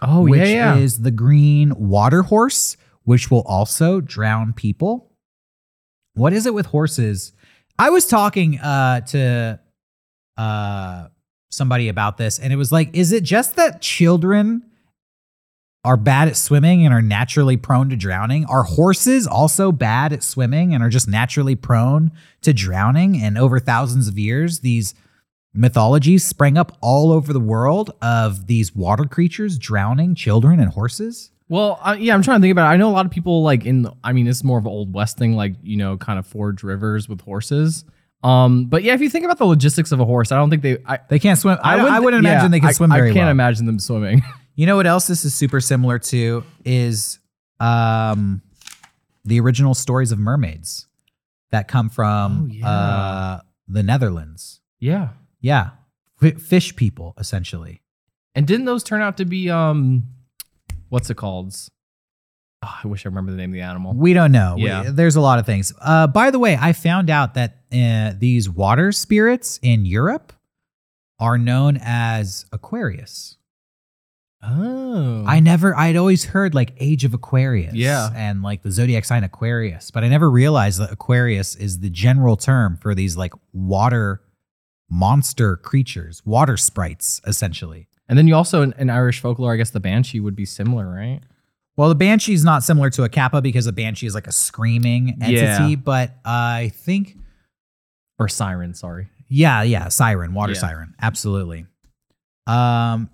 Oh 0.03 0.23
which 0.23 0.41
yeah, 0.41 0.75
yeah. 0.75 0.77
is 0.77 1.01
the 1.01 1.11
green 1.11 1.73
water 1.77 2.23
horse, 2.23 2.77
which 3.05 3.31
will 3.31 3.43
also 3.43 4.01
drown 4.01 4.53
people. 4.53 5.13
What 6.15 6.33
is 6.33 6.47
it 6.47 6.55
with 6.55 6.67
horses? 6.67 7.33
I 7.79 7.91
was 7.91 8.07
talking 8.07 8.59
uh, 8.59 9.01
to 9.03 9.61
uh, 10.37 11.09
somebody 11.51 11.89
about 11.89 12.17
this, 12.17 12.39
and 12.39 12.53
it 12.53 12.57
was 12.57 12.73
like, 12.73 12.91
is 12.95 13.13
it 13.13 13.23
just 13.23 13.57
that 13.57 13.81
children 13.81 14.68
are 15.89 15.97
bad 15.97 16.29
at 16.29 16.37
swimming 16.37 16.85
and 16.85 16.93
are 16.95 17.03
naturally 17.03 17.57
prone 17.57 17.89
to 17.91 17.97
drowning? 17.97 18.45
Are 18.47 18.63
horses 18.63 19.27
also 19.27 19.73
bad 19.73 20.13
at 20.13 20.23
swimming 20.23 20.75
and 20.75 20.83
are 20.83 20.89
just 20.91 21.09
naturally 21.09 21.55
prone 21.57 22.13
to 22.43 22.53
drowning? 22.53 23.17
And 23.23 23.39
over 23.39 23.59
thousands 23.59 24.07
of 24.07 24.19
years, 24.19 24.61
these 24.61 24.95
mythologies 25.55 26.25
sprang 26.25 26.59
up 26.59 26.77
all 26.81 27.11
over 27.13 27.33
the 27.33 27.41
world 27.41 27.91
of 28.03 28.47
these 28.47 28.75
water 28.75 29.05
creatures 29.05 29.59
drowning 29.59 30.15
children 30.15 30.61
and 30.61 30.73
horses. 30.73 31.31
Well, 31.49 31.79
uh, 31.83 31.97
yeah, 31.99 32.13
I'm 32.15 32.23
trying 32.23 32.39
to 32.39 32.43
think 32.43 32.53
about 32.53 32.71
it. 32.71 32.75
I 32.75 32.77
know 32.77 32.91
a 32.91 32.93
lot 32.93 33.07
of 33.07 33.11
people 33.11 33.43
like 33.43 33.65
in. 33.65 33.83
The, 33.83 33.93
I 34.05 34.13
mean, 34.13 34.27
it's 34.29 34.45
more 34.45 34.59
of 34.59 34.67
an 34.67 34.71
old 34.71 34.93
west 34.93 35.17
thing, 35.17 35.35
like 35.35 35.55
you 35.63 35.79
know, 35.79 35.97
kind 35.97 36.19
of 36.19 36.27
forge 36.27 36.63
rivers 36.63 37.09
with 37.09 37.23
horses. 37.23 37.85
Um, 38.23 38.67
but 38.67 38.83
yeah, 38.83 38.93
if 38.93 39.01
you 39.01 39.09
think 39.09 39.25
about 39.25 39.39
the 39.39 39.47
logistics 39.47 39.91
of 39.93 40.01
a 40.01 40.05
horse, 40.05 40.31
I 40.31 40.37
don't 40.37 40.51
think 40.51 40.63
they. 40.63 40.77
I, 40.85 40.99
They 41.09 41.19
can't 41.19 41.39
swim. 41.39 41.57
I, 41.63 41.75
I, 41.79 41.83
wouldn't- 41.83 42.05
wouldn't 42.05 42.25
yeah, 42.25 42.33
imagine 42.33 42.51
they 42.51 42.61
can 42.61 42.69
I- 42.69 42.73
swim 42.73 42.91
very 42.91 43.11
I 43.11 43.15
can't 43.15 43.25
well. 43.25 43.31
imagine 43.31 43.65
them 43.65 43.79
swimming. 43.79 44.23
You 44.59 44.67
know 44.67 44.75
what 44.75 44.89
else 44.89 45.07
this 45.07 45.25
is 45.25 45.35
super 45.37 45.61
similar 45.61 46.01
to 46.01 46.43
is 46.65 47.21
um 47.61 48.43
the 49.25 49.39
original 49.39 49.73
stories 49.73 50.11
of 50.11 50.19
mermaids 50.19 50.89
that 51.53 51.69
come 51.69 51.89
from 51.89 52.49
Oh, 52.51 52.53
yeah. 52.53 52.69
uh 52.69 53.41
the 53.69 53.85
Netherlands. 53.85 54.61
yeah, 54.81 55.11
Yeah. 55.41 55.71
F- 56.21 56.41
fish 56.43 56.75
people 56.75 57.15
essentially. 57.19 57.83
and 58.35 58.49
didn't 58.49 58.67
those 58.67 58.83
turn 58.83 59.01
out 59.01 59.17
to 59.19 59.25
be 59.25 59.49
um, 59.49 60.03
what's 60.89 61.09
it 61.09 61.17
called? 61.17 61.55
Oh, 62.65 62.75
I 62.83 62.89
wish 62.89 63.07
I 63.07 63.11
remember 63.11 63.31
the 63.31 63.37
name 63.37 63.51
of 63.51 63.55
the 63.55 63.61
animal. 63.61 63.95
We 63.95 64.13
don't 64.13 64.33
know. 64.33 64.55
We- 64.57 64.65
Yeah. 64.65 64.91
there's 64.91 65.15
a 65.15 65.21
lot 65.21 65.39
of 65.39 65.47
things. 65.47 65.73
Uh 65.81 66.09
by 66.09 66.33
the 66.33 66.41
way, 66.41 66.59
I 66.61 66.73
found 66.73 67.11
out 67.11 67.35
that 67.35 67.59
uh, 67.73 68.15
these 68.19 68.51
water 68.51 68.91
spirits 68.91 69.61
in 69.63 69.85
Europe 69.87 70.33
are 71.21 71.39
known 71.39 71.79
as 71.81 72.45
Aquarius. 72.53 73.37
Oh, 74.43 75.25
I 75.27 75.41
never, 75.41 75.77
I'd 75.77 75.97
always 75.97 76.25
heard 76.27 76.55
like 76.55 76.73
Age 76.79 77.05
of 77.05 77.13
Aquarius. 77.13 77.75
Yeah. 77.75 78.11
And 78.15 78.43
like 78.43 78.63
the 78.63 78.71
zodiac 78.71 79.05
sign 79.05 79.25
Aquarius, 79.25 79.91
but 79.91 80.05
I 80.05 80.09
never 80.09 80.31
realized 80.31 80.81
that 80.81 80.93
Aquarius 80.93 81.57
is 81.57 81.81
the 81.81 81.91
general 81.91 82.37
term 82.37 82.77
for 82.77 82.95
these 82.95 83.17
like 83.17 83.33
water 83.53 84.23
monster 84.89 85.57
creatures, 85.57 86.23
water 86.25 86.57
sprites, 86.57 87.21
essentially. 87.27 87.89
and 88.09 88.17
then 88.17 88.27
you 88.29 88.35
also 88.35 88.63
in, 88.63 88.73
in 88.79 88.89
Irish 88.91 89.21
folklore, 89.21 89.53
I 89.53 89.57
guess 89.57 89.71
the 89.71 89.81
banshee 89.81 90.21
would 90.21 90.37
be 90.37 90.47
similar, 90.47 90.89
right? 90.89 91.21
Well, 91.77 91.89
the 91.89 91.95
banshee 91.95 92.33
is 92.33 92.43
not 92.45 92.63
similar 92.63 92.91
to 92.91 93.03
a 93.05 93.09
kappa 93.09 93.43
because 93.43 93.67
a 93.67 93.73
banshee 93.73 94.07
is 94.07 94.15
like 94.15 94.27
a 94.27 94.33
screaming 94.33 95.19
entity, 95.21 95.35
Yeah. 95.73 95.75
but 95.77 96.17
I 96.25 96.71
think, 96.75 97.17
Or 98.19 98.29
siren, 98.29 98.73
sorry. 98.75 99.09
yeah, 99.29 99.63
yeah, 99.63 99.89
siren, 99.89 100.33
water 100.33 100.53
Yeah. 100.55 100.59
siren, 100.61 100.95
absolutely. 101.03 101.67
Um, 102.47 103.11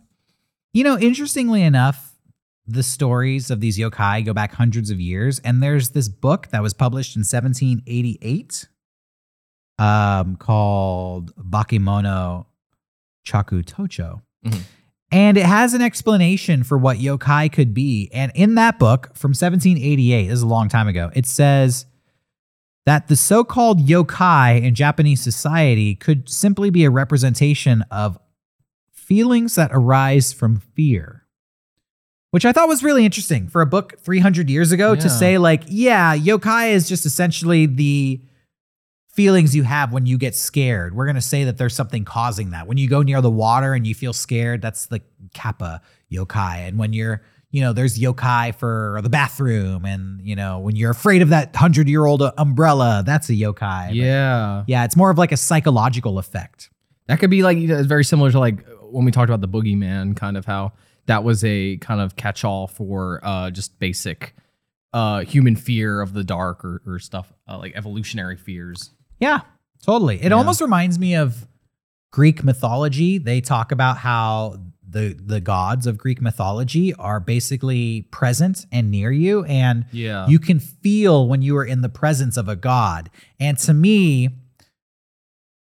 you 0.75 0.85
know, 0.85 0.99
interestingly 0.99 1.63
enough, 1.63 2.15
the 2.67 2.83
stories 2.83 3.51
of 3.51 3.61
these 3.61 3.79
yokai 3.79 4.25
go 4.25 4.35
back 4.35 4.53
hundreds 4.53 4.91
of 4.91 5.01
years, 5.01 5.39
and 5.41 5.63
there's 5.63 5.91
this 5.91 6.09
book 6.09 6.49
that 6.49 6.63
was 6.63 6.75
published 6.75 7.17
in 7.17 7.21
1788, 7.21 8.69
um, 9.79 10.37
called 10.37 11.35
Bakemono 11.37 12.47
Chaku 13.27 13.65
Tocho. 13.65 14.23
Mhm. 14.45 14.63
And 15.11 15.37
it 15.37 15.47
has 15.47 15.75
an 15.75 15.83
explanation 15.83 16.65
for 16.65 16.77
what 16.77 16.99
yokai 16.99 17.53
could 17.53 17.73
be. 17.73 18.11
And 18.13 18.33
in 18.35 18.57
that 18.57 18.79
book 18.79 19.11
from 19.15 19.33
1788, 19.33 20.27
this 20.27 20.35
is 20.35 20.43
a 20.43 20.47
long 20.47 20.69
time 20.69 20.89
ago, 20.89 21.11
it 21.15 21.27
says 21.27 21.87
that 22.85 23.07
the 23.09 23.17
so 23.17 23.45
called 23.45 23.87
yokai 23.87 24.61
in 24.61 24.75
Japanese 24.75 25.23
society 25.23 25.95
could 25.95 26.29
simply 26.29 26.69
be 26.71 26.85
a 26.85 26.91
representation 26.91 27.83
of 27.91 28.19
feelings 29.07 29.55
that 29.55 29.71
arise 29.73 30.33
from 30.33 30.61
fear. 30.75 31.23
Which 32.31 32.45
I 32.45 32.51
thought 32.51 32.69
was 32.69 32.83
really 32.83 33.05
interesting 33.05 33.49
for 33.49 33.63
a 33.63 33.67
book 33.67 34.01
300 34.01 34.51
years 34.51 34.73
ago 34.73 34.97
to 34.97 35.09
say, 35.09 35.39
like, 35.39 35.63
yeah, 35.69 36.17
yokai 36.17 36.73
is 36.73 36.89
just 36.89 37.07
essentially 37.07 37.67
the 37.67 38.21
feelings 39.13 39.55
you 39.55 39.63
have 39.63 39.93
when 39.93 40.07
you 40.07 40.19
get 40.19 40.35
scared. 40.35 40.97
We're 40.97 41.05
going 41.05 41.15
to 41.15 41.21
say 41.23 41.45
that 41.45 41.59
there's 41.59 41.75
something 41.77 42.05
causing 42.05 42.51
that. 42.51 42.67
When 42.67 42.77
you 42.77 42.89
go 42.89 43.03
near 43.03 43.21
the 43.21 43.31
water 43.31 43.73
and 43.73 43.87
you 43.87 43.95
feel 43.95 44.13
scared, 44.13 44.63
that's 44.63 44.87
the 44.87 45.01
kappa 45.33 45.81
yokai. 46.11 46.67
And 46.67 46.77
when 46.77 46.93
you're, 46.93 47.23
you 47.53 47.61
know, 47.61 47.73
there's 47.73 47.97
yokai 48.01 48.53
for 48.57 48.99
the 49.05 49.09
bathroom. 49.09 49.85
And, 49.85 50.21
you 50.21 50.35
know, 50.35 50.59
when 50.59 50.75
you're 50.75 50.91
afraid 50.91 51.23
of 51.23 51.29
that 51.29 51.53
100 51.53 51.89
year 51.89 52.05
old 52.05 52.21
umbrella, 52.37 53.05
that's 53.07 53.29
a 53.29 53.35
yokai. 53.35 53.91
Yeah, 53.95 54.65
yeah, 54.67 54.85
it's 54.85 54.97
more 54.97 55.11
of 55.11 55.19
like 55.19 55.31
a 55.31 55.37
psychological 55.37 56.19
effect. 56.19 56.71
that 57.07 57.21
could 57.21 57.31
be 57.31 57.45
like 57.45 57.59
you 57.59 57.69
know, 57.69 57.83
very 57.85 58.03
similar 58.03 58.33
to 58.33 58.41
like 58.41 58.67
when 58.95 59.05
we 59.05 59.11
talked 59.11 59.29
about 59.31 59.41
the 59.41 59.49
boogeyman, 59.49 60.17
kind 60.17 60.37
of 60.37 60.45
how 60.47 60.73
that 61.07 61.23
was 61.25 61.45
a 61.45 61.77
kind 61.79 62.01
of 62.01 62.17
catch-all 62.17 62.67
for 62.67 63.21
uh, 63.23 63.51
just 63.51 63.79
basic 63.79 64.35
uh, 64.93 65.21
human 65.21 65.57
fear 65.57 66.01
of 66.01 66.13
the 66.15 66.25
dark 66.25 66.65
or, 66.65 66.81
or 66.87 66.99
stuff 66.99 67.33
uh, 67.49 67.59
like 67.59 67.73
evolutionary 67.75 68.37
fears. 68.37 68.91
Yeah, 69.21 69.41
totally. 69.83 70.17
It 70.23 70.31
Yeah. 70.31 70.37
almost 70.37 70.61
reminds 70.61 70.99
me 70.99 71.15
of 71.17 71.47
Greek 72.13 72.45
mythology. 72.45 73.19
They 73.19 73.41
talk 73.41 73.73
about 73.73 73.99
how 73.99 74.61
the 74.89 75.19
the 75.21 75.41
gods 75.41 75.89
of 75.89 75.99
Greek 75.99 76.21
mythology 76.23 76.95
are 76.95 77.19
basically 77.19 78.03
present 78.13 78.65
and 78.71 78.91
near 78.93 79.11
you 79.11 79.43
and 79.47 79.87
Yeah, 79.91 80.29
you 80.29 80.39
can 80.39 80.61
feel 80.61 81.27
when 81.27 81.43
you 81.43 81.57
are 81.57 81.65
in 81.65 81.81
the 81.83 81.89
presence 81.89 82.37
of 82.37 82.49
a 82.49 82.55
god. 82.55 83.11
And 83.41 83.59
to 83.59 83.75
me, 83.75 84.29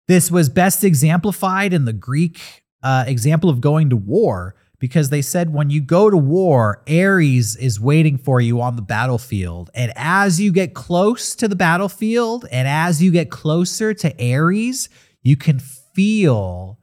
this 0.09 0.31
was 0.31 0.49
best 0.49 0.83
exemplified 0.83 1.73
in 1.73 1.85
the 1.85 1.93
Greek 1.93 2.62
uh, 2.83 3.05
example 3.07 3.49
of 3.51 3.61
going 3.61 3.91
to 3.91 3.97
war 3.97 4.55
because 4.79 5.11
they 5.11 5.23
said 5.23 5.53
when 5.53 5.71
you 5.71 5.81
go 5.81 6.11
to 6.11 6.17
war, 6.17 6.83
Ares 6.89 7.55
is 7.57 7.79
waiting 7.79 8.19
for 8.19 8.41
you 8.41 8.61
on 8.61 8.75
the 8.77 8.83
battlefield. 8.83 9.71
And 9.75 9.93
as 9.95 10.41
you 10.41 10.51
get 10.53 10.75
close 10.75 11.37
to 11.37 11.47
the 11.47 11.55
battlefield 11.55 12.47
and 12.51 12.67
as 12.67 13.01
you 13.03 13.13
get 13.13 13.31
closer 13.31 13.95
to 13.95 14.35
Ares, 14.35 14.89
you 15.23 15.37
can 15.37 15.61
feel 15.61 16.79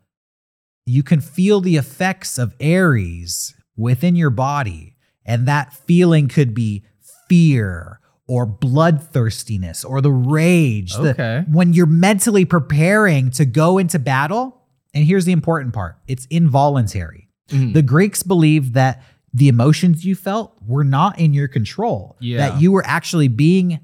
you 0.86 1.04
can 1.04 1.22
feel 1.22 1.62
the 1.62 1.76
effects 1.76 2.38
of 2.40 2.56
Ares 2.62 3.54
within 3.78 4.16
your 4.16 4.32
body. 4.32 4.96
And 5.26 5.48
that 5.48 5.74
feeling 5.74 6.28
could 6.28 6.56
be 6.56 6.84
fear 7.28 8.00
or 8.28 8.46
bloodthirstiness 8.48 9.84
or 9.86 10.02
the 10.02 10.12
rage. 10.12 10.94
The- 10.94 11.10
Okay. 11.12 11.44
when 11.52 11.74
you're 11.74 11.86
mentally 11.86 12.46
preparing 12.46 13.30
to 13.32 13.46
go 13.46 13.78
into 13.78 14.00
battle, 14.00 14.59
and 14.94 15.06
here's 15.06 15.26
the 15.26 15.32
important 15.32 15.74
part 15.74 15.98
it's 16.08 16.26
involuntary. 16.28 17.30
Mhm. 17.50 17.74
The 17.74 17.82
Greeks 17.82 18.24
believed 18.24 18.74
that 18.74 19.04
the 19.34 19.48
emotions 19.48 20.06
you 20.06 20.16
felt 20.16 20.56
were 20.66 20.84
not 20.84 21.20
in 21.20 21.34
your 21.34 21.48
control, 21.48 22.18
Yeah. 22.20 22.38
that 22.38 22.62
you 22.62 22.72
were 22.72 22.86
actually 22.86 23.28
being 23.28 23.80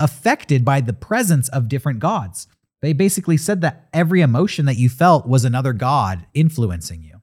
affected 0.00 0.64
by 0.64 0.80
the 0.80 0.92
presence 0.92 1.48
of 1.50 1.68
different 1.68 1.98
gods. 2.00 2.46
They 2.82 2.92
basically 2.92 3.36
said 3.38 3.60
that 3.62 3.88
every 3.92 4.20
emotion 4.20 4.66
that 4.66 4.76
you 4.76 4.88
felt 4.88 5.26
was 5.26 5.44
another 5.44 5.72
god 5.72 6.26
influencing 6.34 7.02
you. 7.02 7.20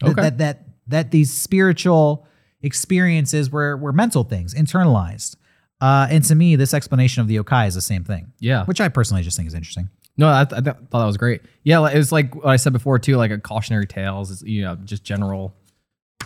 That- 0.00 0.10
Okay. 0.10 0.22
That 0.22 0.38
that 0.38 0.64
that 0.88 1.10
these 1.10 1.32
spiritual 1.32 2.26
experiences 2.62 3.50
were 3.50 3.76
were 3.76 3.92
mental 3.92 4.24
things, 4.24 4.54
internalized. 4.54 5.36
Uh, 5.80 6.08
and 6.10 6.24
to 6.24 6.34
me, 6.34 6.56
this 6.56 6.74
explanation 6.74 7.20
of 7.20 7.28
the 7.28 7.36
yokai 7.36 7.68
is 7.68 7.74
the 7.74 7.80
same 7.80 8.02
thing, 8.02 8.32
yeah. 8.40 8.64
which 8.64 8.80
I 8.80 8.88
personally 8.88 9.22
just 9.22 9.36
think 9.36 9.46
is 9.46 9.54
interesting. 9.54 9.88
No, 10.18 10.26
I, 10.28 10.40
I 10.42 10.44
th- 10.44 10.62
thought 10.64 10.90
that 10.90 11.04
was 11.06 11.16
great. 11.16 11.40
Yeah, 11.62 11.86
it 11.88 11.96
was 11.96 12.10
like 12.12 12.34
what 12.34 12.46
I 12.46 12.56
said 12.56 12.72
before 12.72 12.98
too, 12.98 13.16
like 13.16 13.30
a 13.30 13.38
cautionary 13.38 13.86
tales. 13.86 14.30
It's 14.30 14.42
you 14.42 14.62
know 14.62 14.74
just 14.76 15.04
general 15.04 15.54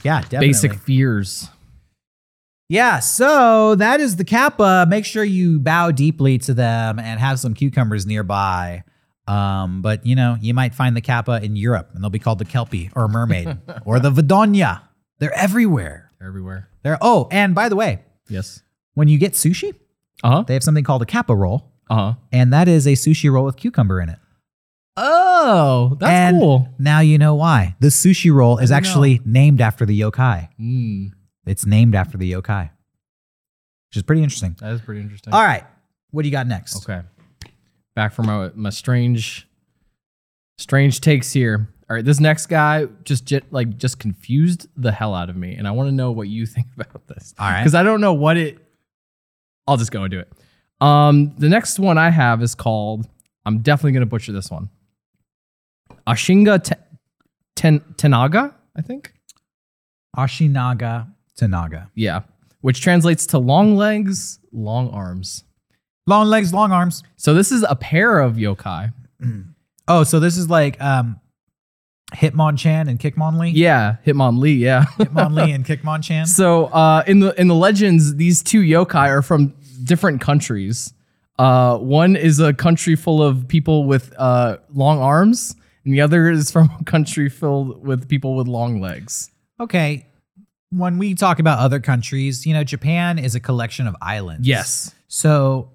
Yeah, 0.02 0.20
definitely. 0.22 0.48
basic 0.48 0.74
fears. 0.74 1.48
Yeah, 2.68 3.00
so 3.00 3.74
that 3.74 4.00
is 4.00 4.16
the 4.16 4.24
Kappa. 4.24 4.86
Make 4.88 5.04
sure 5.04 5.24
you 5.24 5.60
bow 5.60 5.90
deeply 5.90 6.38
to 6.38 6.54
them 6.54 6.98
and 6.98 7.20
have 7.20 7.38
some 7.38 7.52
cucumbers 7.54 8.06
nearby. 8.06 8.84
Um, 9.28 9.82
but 9.82 10.06
you 10.06 10.16
know, 10.16 10.36
you 10.40 10.54
might 10.54 10.74
find 10.74 10.96
the 10.96 11.00
Kappa 11.02 11.42
in 11.44 11.54
Europe 11.54 11.90
and 11.94 12.02
they'll 12.02 12.10
be 12.10 12.18
called 12.18 12.38
the 12.38 12.44
Kelpie 12.46 12.90
or 12.96 13.08
mermaid 13.08 13.58
or 13.84 14.00
the 14.00 14.10
Vidonia. 14.10 14.82
They're 15.18 15.34
everywhere. 15.34 16.10
They're 16.18 16.28
everywhere. 16.28 16.68
They're 16.82 16.98
oh, 17.00 17.28
and 17.30 17.54
by 17.54 17.68
the 17.68 17.76
way, 17.76 18.00
Yes. 18.28 18.62
when 18.94 19.08
you 19.08 19.18
get 19.18 19.34
sushi, 19.34 19.74
Uh 20.24 20.30
huh. 20.30 20.42
they 20.46 20.54
have 20.54 20.62
something 20.62 20.82
called 20.84 21.02
a 21.02 21.06
Kappa 21.06 21.34
roll, 21.36 21.71
Uh 21.90 21.94
huh. 21.94 22.14
and 22.32 22.52
that 22.52 22.68
is 22.68 22.86
a 22.86 22.92
sushi 22.92 23.30
roll 23.30 23.44
with 23.44 23.56
cucumber 23.56 24.00
in 24.00 24.08
it. 24.08 24.18
Oh, 24.96 25.96
that's 25.98 26.10
And 26.10 26.38
cool. 26.38 26.68
Now 26.78 27.00
you 27.00 27.18
know 27.18 27.34
why. 27.34 27.76
The 27.80 27.88
sushi 27.88 28.32
roll 28.32 28.58
is 28.58 28.70
actually 28.70 29.20
named 29.24 29.60
after 29.60 29.86
the 29.86 29.98
yokai. 29.98 30.48
Mm, 30.60 31.12
It's 31.46 31.64
named 31.66 31.94
after 31.94 32.18
the 32.18 32.30
yokai, 32.32 32.64
which 33.88 33.96
is 33.96 34.02
pretty 34.02 34.22
interesting. 34.22 34.56
that 34.60 34.72
is 34.72 34.80
pretty 34.80 35.00
interesting. 35.00 35.32
All 35.32 35.42
right, 35.42 35.64
what 36.10 36.22
do 36.22 36.28
you 36.28 36.32
got 36.32 36.46
next? 36.46 36.76
Okay. 36.88 37.02
Back 37.94 38.12
from 38.12 38.26
my, 38.26 38.50
my 38.54 38.70
strange, 38.70 39.46
strange 40.58 41.00
takes 41.00 41.32
here. 41.32 41.68
All 41.90 41.96
right, 41.96 42.04
this 42.04 42.20
next 42.20 42.46
guy 42.46 42.86
just 43.04 43.26
j- 43.26 43.42
like 43.50 43.76
just 43.76 43.98
confused 43.98 44.66
the 44.76 44.92
hell 44.92 45.14
out 45.14 45.28
of 45.30 45.36
me, 45.36 45.54
and 45.54 45.66
I 45.68 45.72
want 45.72 45.88
to 45.88 45.94
know 45.94 46.10
what 46.12 46.28
you 46.28 46.46
think 46.54 46.66
about 46.74 47.06
this. 47.08 47.34
All 47.38 47.48
right. 47.48 47.60
because 47.62 47.74
I 47.74 47.82
don't 47.82 48.00
know 48.00 48.14
what 48.14 48.36
it. 48.36 48.58
I'll 49.66 49.76
just 49.76 49.90
go 49.92 50.02
and 50.02 50.10
do 50.10 50.18
it. 50.20 50.30
Um, 50.82 51.34
the 51.38 51.48
next 51.48 51.78
one 51.78 51.96
I 51.98 52.10
have 52.10 52.42
is 52.42 52.54
called. 52.54 53.08
I'm 53.46 53.58
definitely 53.60 53.92
gonna 53.92 54.06
butcher 54.06 54.32
this 54.32 54.50
one. 54.50 54.68
Ashinga 56.06 56.62
Te- 56.64 56.74
Ten- 57.56 57.80
Tenaga, 57.96 58.54
I 58.76 58.82
think. 58.82 59.12
Ashinaga 60.16 61.08
Tenaga. 61.38 61.88
Yeah, 61.94 62.22
which 62.60 62.80
translates 62.80 63.26
to 63.26 63.38
long 63.38 63.76
legs, 63.76 64.38
long 64.52 64.90
arms. 64.90 65.44
Long 66.06 66.26
legs, 66.26 66.52
long 66.52 66.72
arms. 66.72 67.02
So 67.16 67.32
this 67.32 67.52
is 67.52 67.64
a 67.68 67.76
pair 67.76 68.18
of 68.20 68.34
yokai. 68.36 68.92
Oh, 69.88 70.04
so 70.04 70.20
this 70.20 70.38
is 70.38 70.48
like 70.48 70.80
um, 70.80 71.18
Hitmonchan 72.14 72.88
and 72.88 73.00
Kickmonlee. 73.00 73.50
Yeah, 73.52 73.96
Hitmonlee. 74.06 74.56
Yeah. 74.56 74.84
Hitmonlee 74.96 75.52
and 75.54 75.64
Kickmonchan. 75.66 76.28
So 76.28 76.66
uh, 76.66 77.02
in 77.08 77.18
the 77.18 77.38
in 77.38 77.48
the 77.48 77.54
legends, 77.56 78.14
these 78.14 78.44
two 78.44 78.60
yokai 78.60 79.08
are 79.08 79.22
from 79.22 79.54
different 79.82 80.20
countries. 80.20 80.92
Uh, 81.38 81.78
one 81.78 82.14
is 82.16 82.38
a 82.40 82.52
country 82.52 82.94
full 82.96 83.22
of 83.22 83.48
people 83.48 83.84
with 83.84 84.12
uh, 84.18 84.58
long 84.72 84.98
arms, 85.00 85.54
and 85.84 85.92
the 85.94 86.00
other 86.00 86.30
is 86.30 86.50
from 86.50 86.70
a 86.80 86.84
country 86.84 87.28
filled 87.28 87.84
with 87.84 88.08
people 88.08 88.36
with 88.36 88.46
long 88.48 88.80
legs. 88.80 89.30
Okay. 89.58 90.06
When 90.70 90.98
we 90.98 91.14
talk 91.14 91.38
about 91.38 91.58
other 91.58 91.80
countries, 91.80 92.46
you 92.46 92.54
know, 92.54 92.64
Japan 92.64 93.18
is 93.18 93.34
a 93.34 93.40
collection 93.40 93.86
of 93.86 93.94
islands. 94.00 94.46
Yes. 94.48 94.94
So 95.08 95.70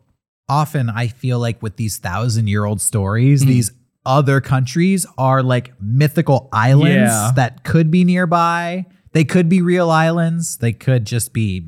often 0.49 0.89
I 0.89 1.07
feel 1.07 1.39
like 1.39 1.61
with 1.61 1.75
these 1.75 1.97
thousand 1.97 2.47
year 2.47 2.65
old 2.65 2.81
stories, 2.81 3.43
Mm. 3.43 3.47
these 3.47 3.71
other 4.05 4.39
countries 4.41 5.05
are 5.17 5.43
like 5.43 5.73
mythical 5.81 6.49
islands 6.51 7.11
Yeah. 7.11 7.31
that 7.35 7.63
could 7.63 7.91
be 7.91 8.03
nearby. 8.05 8.85
They 9.11 9.23
could 9.25 9.49
be 9.49 9.61
real 9.61 9.91
islands. 9.91 10.57
They 10.57 10.71
could 10.73 11.05
just 11.05 11.33
be, 11.33 11.67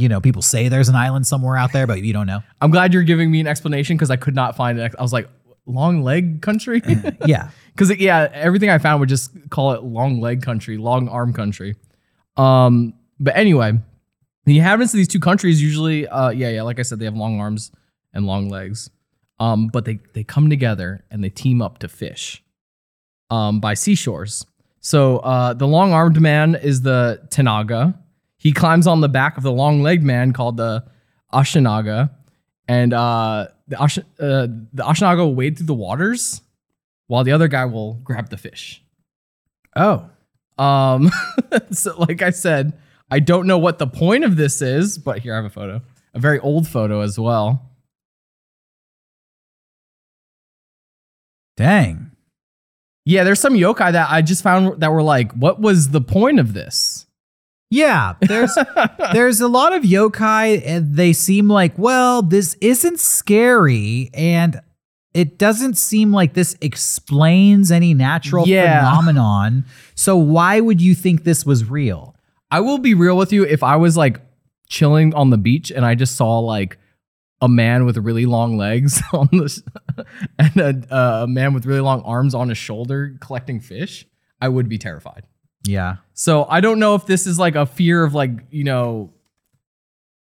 you 0.00 0.08
know, 0.08 0.20
people 0.20 0.42
say 0.42 0.68
there's 0.68 0.88
an 0.88 0.96
island 0.96 1.26
somewhere 1.26 1.56
out 1.56 1.72
there, 1.72 1.86
but 1.86 2.02
you 2.02 2.12
don't 2.12 2.26
know. 2.26 2.42
I'm 2.60 2.70
glad 2.70 2.92
you're 2.92 3.02
giving 3.02 3.30
me 3.30 3.40
an 3.40 3.46
explanation 3.46 3.96
because 3.96 4.10
I 4.10 4.16
could 4.16 4.34
not 4.34 4.56
find 4.56 4.78
it. 4.78 4.94
I 4.98 5.02
was 5.02 5.12
like, 5.12 5.28
long 5.66 6.02
leg 6.02 6.42
country? 6.42 6.82
yeah. 7.26 7.50
Because 7.78 7.96
yeah, 8.00 8.28
everything 8.32 8.70
I 8.70 8.78
found 8.78 8.98
would 8.98 9.08
just 9.08 9.30
call 9.50 9.70
it 9.70 9.84
long 9.84 10.20
leg 10.20 10.42
country, 10.42 10.78
long 10.78 11.08
arm 11.08 11.32
country. 11.32 11.76
Um, 12.36 12.92
but 13.20 13.36
anyway, 13.36 13.72
the 14.46 14.56
inhabitants 14.58 14.92
of 14.94 14.96
these 14.96 15.06
two 15.06 15.20
countries 15.20 15.62
usually, 15.62 16.08
uh, 16.08 16.30
yeah, 16.30 16.48
yeah, 16.48 16.62
like 16.62 16.80
I 16.80 16.82
said, 16.82 16.98
they 16.98 17.04
have 17.04 17.14
long 17.14 17.38
arms 17.38 17.70
and 18.12 18.26
long 18.26 18.48
legs. 18.48 18.90
Um, 19.38 19.68
but 19.68 19.84
they 19.84 20.00
they 20.12 20.24
come 20.24 20.50
together 20.50 21.04
and 21.08 21.22
they 21.22 21.30
team 21.30 21.62
up 21.62 21.78
to 21.78 21.88
fish, 21.88 22.42
um, 23.30 23.60
by 23.60 23.74
seashores. 23.74 24.44
So 24.80 25.18
uh, 25.18 25.54
the 25.54 25.68
long 25.68 25.92
armed 25.92 26.20
man 26.20 26.56
is 26.56 26.82
the 26.82 27.20
Tenaga. 27.28 27.96
He 28.38 28.52
climbs 28.52 28.86
on 28.86 29.00
the 29.00 29.08
back 29.08 29.36
of 29.36 29.42
the 29.42 29.52
long 29.52 29.82
legged 29.82 30.04
man 30.04 30.32
called 30.32 30.56
the 30.56 30.84
Ashinaga, 31.32 32.10
and 32.68 32.94
uh, 32.94 33.48
the 33.66 33.82
Ash- 33.82 33.98
uh, 33.98 34.46
the 34.72 34.82
Ashinaga 34.82 35.18
will 35.18 35.34
wade 35.34 35.56
through 35.58 35.66
the 35.66 35.74
waters 35.74 36.40
while 37.08 37.24
the 37.24 37.32
other 37.32 37.48
guy 37.48 37.64
will 37.64 37.94
grab 37.94 38.30
the 38.30 38.36
fish. 38.36 38.82
Oh. 39.74 40.08
Um, 40.56 41.10
so 41.70 41.96
like 41.98 42.22
I 42.22 42.30
said, 42.30 42.78
I 43.10 43.20
don't 43.20 43.46
know 43.46 43.58
what 43.58 43.78
the 43.78 43.86
point 43.86 44.24
of 44.24 44.36
this 44.36 44.62
is, 44.62 44.98
but 44.98 45.20
here 45.20 45.32
I 45.32 45.36
have 45.36 45.44
a 45.44 45.50
photo, 45.50 45.82
a 46.14 46.18
very 46.18 46.38
old 46.38 46.68
photo 46.68 47.00
as 47.00 47.18
well. 47.18 47.64
Dang. 51.56 52.12
Yeah, 53.04 53.24
there's 53.24 53.40
some 53.40 53.54
yokai 53.54 53.92
that 53.92 54.10
I 54.10 54.22
just 54.22 54.42
found 54.42 54.80
that 54.80 54.92
were 54.92 55.02
like, 55.02 55.32
what 55.32 55.60
was 55.60 55.90
the 55.90 56.00
point 56.00 56.38
of 56.38 56.52
this? 56.52 57.06
Yeah, 57.70 58.14
there's 58.20 58.56
there's 59.12 59.40
a 59.40 59.48
lot 59.48 59.72
of 59.74 59.82
yokai 59.82 60.62
and 60.64 60.94
they 60.96 61.12
seem 61.12 61.48
like, 61.48 61.78
well, 61.78 62.22
this 62.22 62.54
isn't 62.60 62.98
scary 63.00 64.10
and 64.14 64.60
it 65.14 65.38
doesn't 65.38 65.76
seem 65.76 66.12
like 66.12 66.34
this 66.34 66.56
explains 66.60 67.70
any 67.70 67.92
natural 67.94 68.46
Yeah. 68.46 68.78
phenomenon. 68.80 69.64
So 69.94 70.16
why 70.16 70.60
would 70.60 70.80
you 70.80 70.94
think 70.94 71.24
this 71.24 71.44
was 71.44 71.68
real? 71.68 72.14
I 72.50 72.60
will 72.60 72.78
be 72.78 72.94
real 72.94 73.16
with 73.16 73.32
you. 73.32 73.44
If 73.44 73.62
I 73.62 73.76
was 73.76 73.96
like 73.96 74.20
chilling 74.68 75.14
on 75.14 75.30
the 75.30 75.38
beach 75.38 75.70
and 75.70 75.84
I 75.84 75.94
just 75.94 76.16
saw 76.16 76.38
like 76.38 76.78
a 77.40 77.48
man 77.48 77.84
with 77.84 77.96
really 77.98 78.26
long 78.26 78.56
legs 78.56 79.02
on 79.12 79.28
this 79.32 79.62
and 80.38 80.56
a, 80.56 80.94
uh, 80.94 81.24
a 81.24 81.26
man 81.26 81.52
with 81.54 81.66
really 81.66 81.80
long 81.80 82.00
arms 82.02 82.34
on 82.34 82.48
his 82.48 82.58
shoulder 82.58 83.14
collecting 83.20 83.60
fish, 83.60 84.06
I 84.40 84.48
would 84.48 84.68
be 84.68 84.78
terrified. 84.78 85.24
Yeah. 85.68 85.96
So 86.14 86.46
I 86.48 86.60
don't 86.60 86.78
know 86.78 86.94
if 86.94 87.06
this 87.06 87.26
is 87.26 87.38
like 87.38 87.54
a 87.54 87.66
fear 87.66 88.02
of 88.04 88.14
like, 88.14 88.30
you 88.50 88.64
know, 88.64 89.12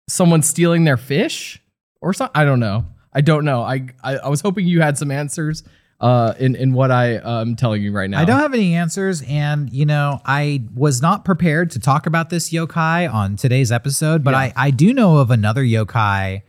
someone 0.09 0.41
stealing 0.41 0.83
their 0.83 0.97
fish 0.97 1.61
or 2.01 2.13
something. 2.13 2.31
I 2.39 2.45
don't 2.45 2.59
know. 2.59 2.85
I 3.13 3.21
don't 3.21 3.45
know. 3.45 3.61
I, 3.61 3.87
I, 4.03 4.17
I 4.17 4.29
was 4.29 4.41
hoping 4.41 4.67
you 4.67 4.81
had 4.81 4.97
some 4.97 5.09
answers 5.11 5.63
uh, 5.99 6.33
in, 6.37 6.55
in 6.55 6.73
what 6.73 6.91
I 6.91 7.19
am 7.23 7.55
telling 7.55 7.81
you 7.81 7.91
right 7.91 8.09
now. 8.09 8.19
I 8.19 8.25
don't 8.25 8.39
have 8.39 8.53
any 8.53 8.75
answers 8.75 9.23
and 9.23 9.71
you 9.71 9.85
know, 9.85 10.21
I 10.25 10.63
was 10.75 11.01
not 11.01 11.25
prepared 11.25 11.71
to 11.71 11.79
talk 11.79 12.05
about 12.05 12.29
this 12.29 12.51
yokai 12.51 13.11
on 13.11 13.35
today's 13.35 13.71
episode, 13.71 14.23
but 14.23 14.31
Yeah. 14.31 14.37
I 14.37 14.53
I 14.55 14.69
do 14.71 14.93
know 14.93 15.17
of 15.17 15.31
another 15.31 15.63
yokai 15.63 16.43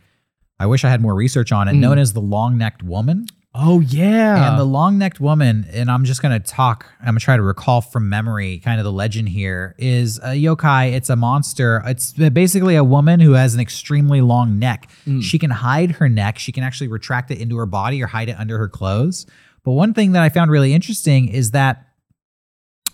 I 0.61 0.65
wish 0.65 0.83
I 0.83 0.89
had 0.89 1.01
more 1.01 1.15
research 1.15 1.51
on 1.53 1.69
it, 1.69 1.73
Mm. 1.73 1.79
known 1.79 1.97
as 1.97 2.11
the 2.11 2.19
long-necked 2.19 2.83
woman. 2.83 3.27
Oh, 3.55 3.79
yeah. 3.79 4.51
And 4.51 4.59
the 4.59 4.63
long 4.63 4.99
necked 4.99 5.19
woman, 5.19 5.65
and 5.71 5.89
I'm 5.89 6.05
just 6.05 6.21
going 6.21 6.39
to 6.39 6.45
talk, 6.47 6.85
I'm 6.99 7.05
going 7.07 7.17
to 7.17 7.23
try 7.25 7.35
to 7.35 7.41
recall 7.41 7.81
from 7.81 8.07
memory 8.07 8.59
kind 8.59 8.79
of 8.79 8.83
the 8.83 8.91
legend 8.91 9.29
here 9.29 9.75
is 9.79 10.19
a 10.19 10.35
yokai. 10.35 10.93
It's 10.93 11.09
a 11.09 11.15
monster. 11.15 11.81
It's 11.85 12.13
basically 12.13 12.75
a 12.75 12.83
woman 12.83 13.19
who 13.19 13.31
has 13.33 13.55
an 13.55 13.59
extremely 13.59 14.21
long 14.21 14.59
neck. 14.59 14.89
Mm. 15.07 15.23
She 15.23 15.39
can 15.39 15.49
hide 15.49 15.91
her 15.93 16.07
neck, 16.07 16.37
she 16.37 16.51
can 16.51 16.63
actually 16.63 16.89
retract 16.89 17.31
it 17.31 17.39
into 17.39 17.57
her 17.57 17.65
body 17.65 18.03
or 18.03 18.07
hide 18.07 18.29
it 18.29 18.39
under 18.39 18.59
her 18.59 18.69
clothes. 18.69 19.25
But 19.63 19.71
one 19.71 19.93
thing 19.95 20.11
that 20.11 20.21
I 20.21 20.29
found 20.29 20.51
really 20.51 20.73
interesting 20.73 21.27
is 21.27 21.51
that 21.51 21.87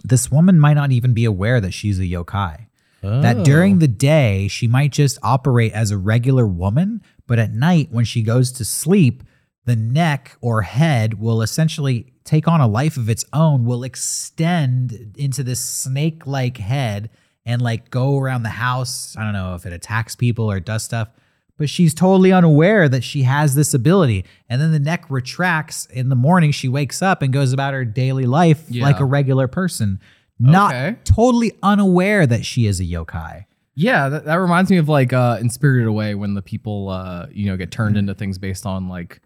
this 0.06 0.32
woman 0.32 0.60
might 0.60 0.76
not 0.76 0.92
even 0.92 1.14
be 1.14 1.26
aware 1.26 1.60
that 1.60 1.74
she's 1.74 2.00
a 2.00 2.04
yokai. 2.04 2.68
That 3.02 3.38
Oh. 3.38 3.44
during 3.44 3.80
the 3.80 3.88
day, 3.88 4.48
she 4.48 4.68
might 4.68 4.92
just 4.92 5.20
operate 5.22 5.74
as 5.74 5.92
a 5.92 5.98
regular 5.98 6.48
woman, 6.48 7.02
but 7.28 7.38
at 7.38 7.54
night, 7.54 7.90
when 7.92 8.04
she 8.06 8.24
goes 8.24 8.52
to 8.54 8.66
sleep, 8.66 9.22
the 9.66 9.76
neck 9.76 10.38
or 10.42 10.62
head 10.62 11.20
will 11.20 11.42
essentially 11.42 12.14
take 12.24 12.48
on 12.48 12.62
a 12.62 12.68
life 12.68 12.98
of 12.98 13.10
its 13.10 13.26
own, 13.34 13.66
will 13.66 13.84
extend 13.84 15.14
into 15.18 15.44
this 15.44 15.60
snake 15.60 16.26
like 16.26 16.58
head 16.58 17.10
and 17.46 17.62
like 17.62 17.90
go 17.92 18.18
around 18.18 18.44
the 18.44 18.50
house. 18.50 19.16
I 19.18 19.24
don't 19.24 19.34
know 19.34 19.56
if 19.56 19.66
it 19.66 19.74
attacks 19.74 20.16
people 20.16 20.50
or 20.50 20.60
does 20.60 20.84
stuff, 20.84 21.10
but 21.58 21.70
she's 21.70 21.94
totally 21.94 22.32
unaware 22.32 22.90
that 22.90 23.04
she 23.04 23.24
has 23.24 23.56
this 23.56 23.74
ability. 23.74 24.26
And 24.50 24.60
then 24.62 24.72
the 24.72 24.80
neck 24.80 25.06
retracts 25.10 25.86
in 25.88 26.10
the 26.10 26.16
morning. 26.16 26.52
She 26.52 26.68
wakes 26.68 27.02
up 27.02 27.22
and 27.22 27.32
goes 27.32 27.54
about 27.54 27.74
her 27.74 27.86
daily 27.86 28.26
life 28.26 28.64
Yeah. 28.70 28.84
like 28.84 29.00
a 29.00 29.06
regular 29.06 29.48
person, 29.48 30.00
not 30.40 30.74
Okay. 30.74 30.98
totally 31.04 31.54
unaware 31.64 32.26
that 32.28 32.46
she 32.46 32.66
is 32.66 32.80
a 32.80 32.84
yokai. 32.84 33.46
Yeah, 33.76 34.10
that, 34.10 34.26
that 34.26 34.36
reminds 34.36 34.72
me 34.72 34.78
of 34.78 34.88
like 34.90 35.12
uh 35.14 35.38
in 35.42 35.50
Spirited 35.50 35.88
Away 35.88 36.16
when 36.16 36.34
the 36.34 36.42
people 36.42 36.90
uh 36.90 37.28
you 37.32 37.46
know 37.48 37.58
get 37.58 37.72
turned 37.72 37.98
into 37.98 38.14
things 38.16 38.38
based 38.38 38.66
on 38.66 38.88
like 38.90 39.22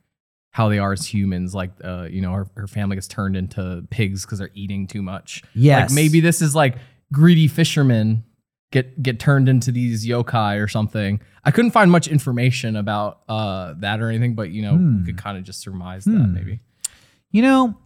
how 0.51 0.67
they 0.69 0.79
are 0.79 0.93
as 0.93 1.05
humans. 1.05 1.53
Like 1.55 1.71
uh 1.83 2.07
you 2.09 2.21
know 2.21 2.33
her, 2.33 2.47
her 2.55 2.67
family 2.67 2.95
gets 2.95 3.07
turned 3.07 3.35
into 3.35 3.85
pigs 3.89 4.25
because 4.25 4.39
they're 4.39 4.49
eating 4.53 4.87
too 4.87 5.01
much. 5.01 5.43
Yes. 5.53 5.89
Like 5.89 5.95
maybe 5.95 6.19
this 6.19 6.41
is 6.41 6.55
like 6.55 6.75
greedy 7.11 7.47
fishermen 7.47 8.23
get 8.71 9.01
get 9.01 9.19
turned 9.19 9.49
into 9.49 9.71
these 9.71 10.07
yokai 10.07 10.61
or 10.63 10.67
something. 10.67 11.19
I 11.43 11.51
couldn't 11.51 11.71
find 11.71 11.89
much 11.91 12.07
information 12.07 12.75
about 12.75 13.21
uh 13.29 13.73
that 13.79 13.99
or 14.01 14.09
anything, 14.09 14.35
but 14.35 14.49
you 14.51 14.61
know 14.61 14.75
Hmm. 14.75 14.97
we 14.99 15.05
could 15.05 15.17
kind 15.17 15.37
of 15.37 15.43
just 15.43 15.61
surmise 15.61 16.05
that 16.05 16.11
Hmm. 16.11 16.33
maybe. 16.33 16.59
You 17.31 17.43
know, 17.43 17.77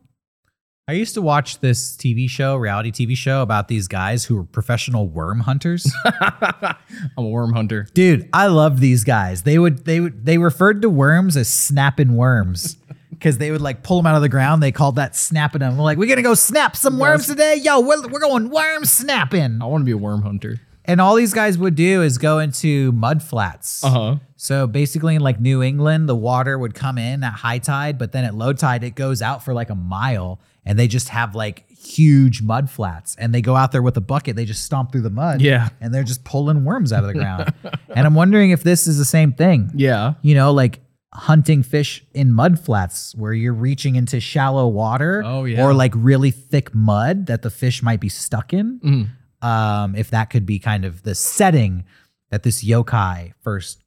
I 0.86 0.94
used 0.94 1.14
to 1.14 1.22
watch 1.22 1.60
this 1.60 1.96
TV 1.96 2.30
show, 2.30 2.58
reality 2.58 2.92
TV 2.92 3.16
show 3.16 3.42
about 3.42 3.70
these 3.70 3.88
guys 3.88 4.26
who 4.26 4.36
were 4.36 4.44
professional 4.44 5.08
worm 5.08 5.40
hunters. 5.40 5.90
I'm 6.06 6.76
a 7.16 7.30
worm 7.30 7.54
hunter. 7.54 7.88
Dude, 7.94 8.28
I 8.34 8.48
love 8.48 8.82
these 8.82 9.06
guys. 9.06 9.44
They 9.44 9.58
would 9.58 9.86
they 9.86 10.02
would 10.02 10.26
they 10.26 10.38
referred 10.38 10.82
to 10.82 10.90
worms 10.90 11.38
as 11.38 11.48
snapping 11.48 12.16
worms. 12.16 12.78
Because 13.14 13.38
they 13.38 13.52
would 13.52 13.62
like 13.62 13.84
pull 13.84 13.96
them 13.96 14.06
out 14.06 14.18
of 14.18 14.22
the 14.22 14.28
ground. 14.28 14.62
They 14.62 14.74
called 14.74 14.98
that 14.98 15.16
snapping 15.16 15.60
them. 15.60 15.78
We're 15.78 15.86
like, 15.86 15.98
we're 15.98 16.10
gonna 16.10 16.22
go 16.24 16.34
snap 16.34 16.76
some 16.76 17.00
worms 17.00 17.26
today. 17.26 17.56
Yo, 17.56 17.80
we're, 17.80 18.06
we're 18.10 18.20
going 18.20 18.50
worm 18.50 18.84
snapping. 18.84 19.62
I 19.62 19.66
want 19.66 19.84
to 19.84 19.86
be 19.86 19.94
a 19.94 19.98
worm 19.98 20.24
hunter. 20.24 20.60
And 20.84 21.00
all 21.00 21.16
these 21.16 21.34
guys 21.34 21.58
would 21.58 21.76
do 21.76 22.02
is 22.02 22.18
go 22.18 22.40
into 22.40 22.92
mud 22.92 23.24
flats. 23.24 23.82
Uh 23.82 23.90
huh. 23.90 24.16
So 24.36 24.68
basically, 24.68 25.16
in 25.16 25.22
like 25.22 25.40
New 25.40 25.64
England, 25.64 26.10
the 26.10 26.18
water 26.18 26.60
would 26.60 26.74
come 26.74 26.98
in 26.98 27.24
at 27.24 27.32
high 27.32 27.60
tide, 27.60 27.98
but 27.98 28.12
then 28.12 28.26
at 28.26 28.36
low 28.36 28.52
tide, 28.52 28.84
it 28.84 28.96
goes 28.96 29.22
out 29.22 29.42
for 29.46 29.54
like 29.54 29.70
a 29.70 29.76
mile, 29.76 30.42
and 30.66 30.78
they 30.80 30.88
just 30.88 31.10
have 31.10 31.36
like 31.36 31.70
huge 31.70 32.42
mud 32.42 32.70
flats. 32.70 33.16
And 33.20 33.34
they 33.34 33.42
go 33.42 33.56
out 33.56 33.72
there 33.72 33.82
with 33.82 33.98
a 33.98 34.02
bucket, 34.02 34.36
they 34.36 34.46
just 34.46 34.64
stomp 34.64 34.92
through 34.92 35.02
the 35.02 35.10
mud. 35.10 35.42
Yeah. 35.42 35.70
And 35.82 35.94
they're 35.94 36.04
just 36.04 36.24
pulling 36.24 36.64
worms 36.66 36.94
out 36.94 37.04
of 37.04 37.08
the 37.08 37.14
ground. 37.14 37.54
and 37.90 38.06
I'm 38.08 38.16
wondering 38.16 38.52
if 38.52 38.64
this 38.64 38.88
is 38.88 38.98
the 38.98 39.06
same 39.06 39.34
thing. 39.34 39.72
Yeah. 39.76 40.14
You 40.22 40.36
know, 40.36 40.52
like 40.54 40.80
hunting 41.14 41.62
fish 41.62 42.04
in 42.14 42.32
mud 42.32 42.60
flats 42.60 43.14
where 43.16 43.34
you're 43.34 43.54
reaching 43.54 43.96
into 43.96 44.20
shallow 44.20 44.68
water 44.68 45.22
Oh, 45.24 45.44
yeah. 45.46 45.64
or 45.64 45.74
like 45.74 45.92
really 45.96 46.32
thick 46.32 46.74
mud 46.74 47.28
that 47.28 47.42
the 47.44 47.52
fish 47.52 47.84
might 47.84 48.00
be 48.00 48.10
stuck 48.10 48.52
in 48.52 48.80
Mhm. 48.80 49.48
um, 49.48 49.96
if 49.96 50.10
that 50.10 50.32
could 50.32 50.46
be 50.46 50.58
kind 50.58 50.86
of 50.86 51.04
the 51.04 51.14
setting 51.14 51.84
that 52.32 52.42
this 52.42 52.64
yokai 52.64 53.34
first 53.44 53.84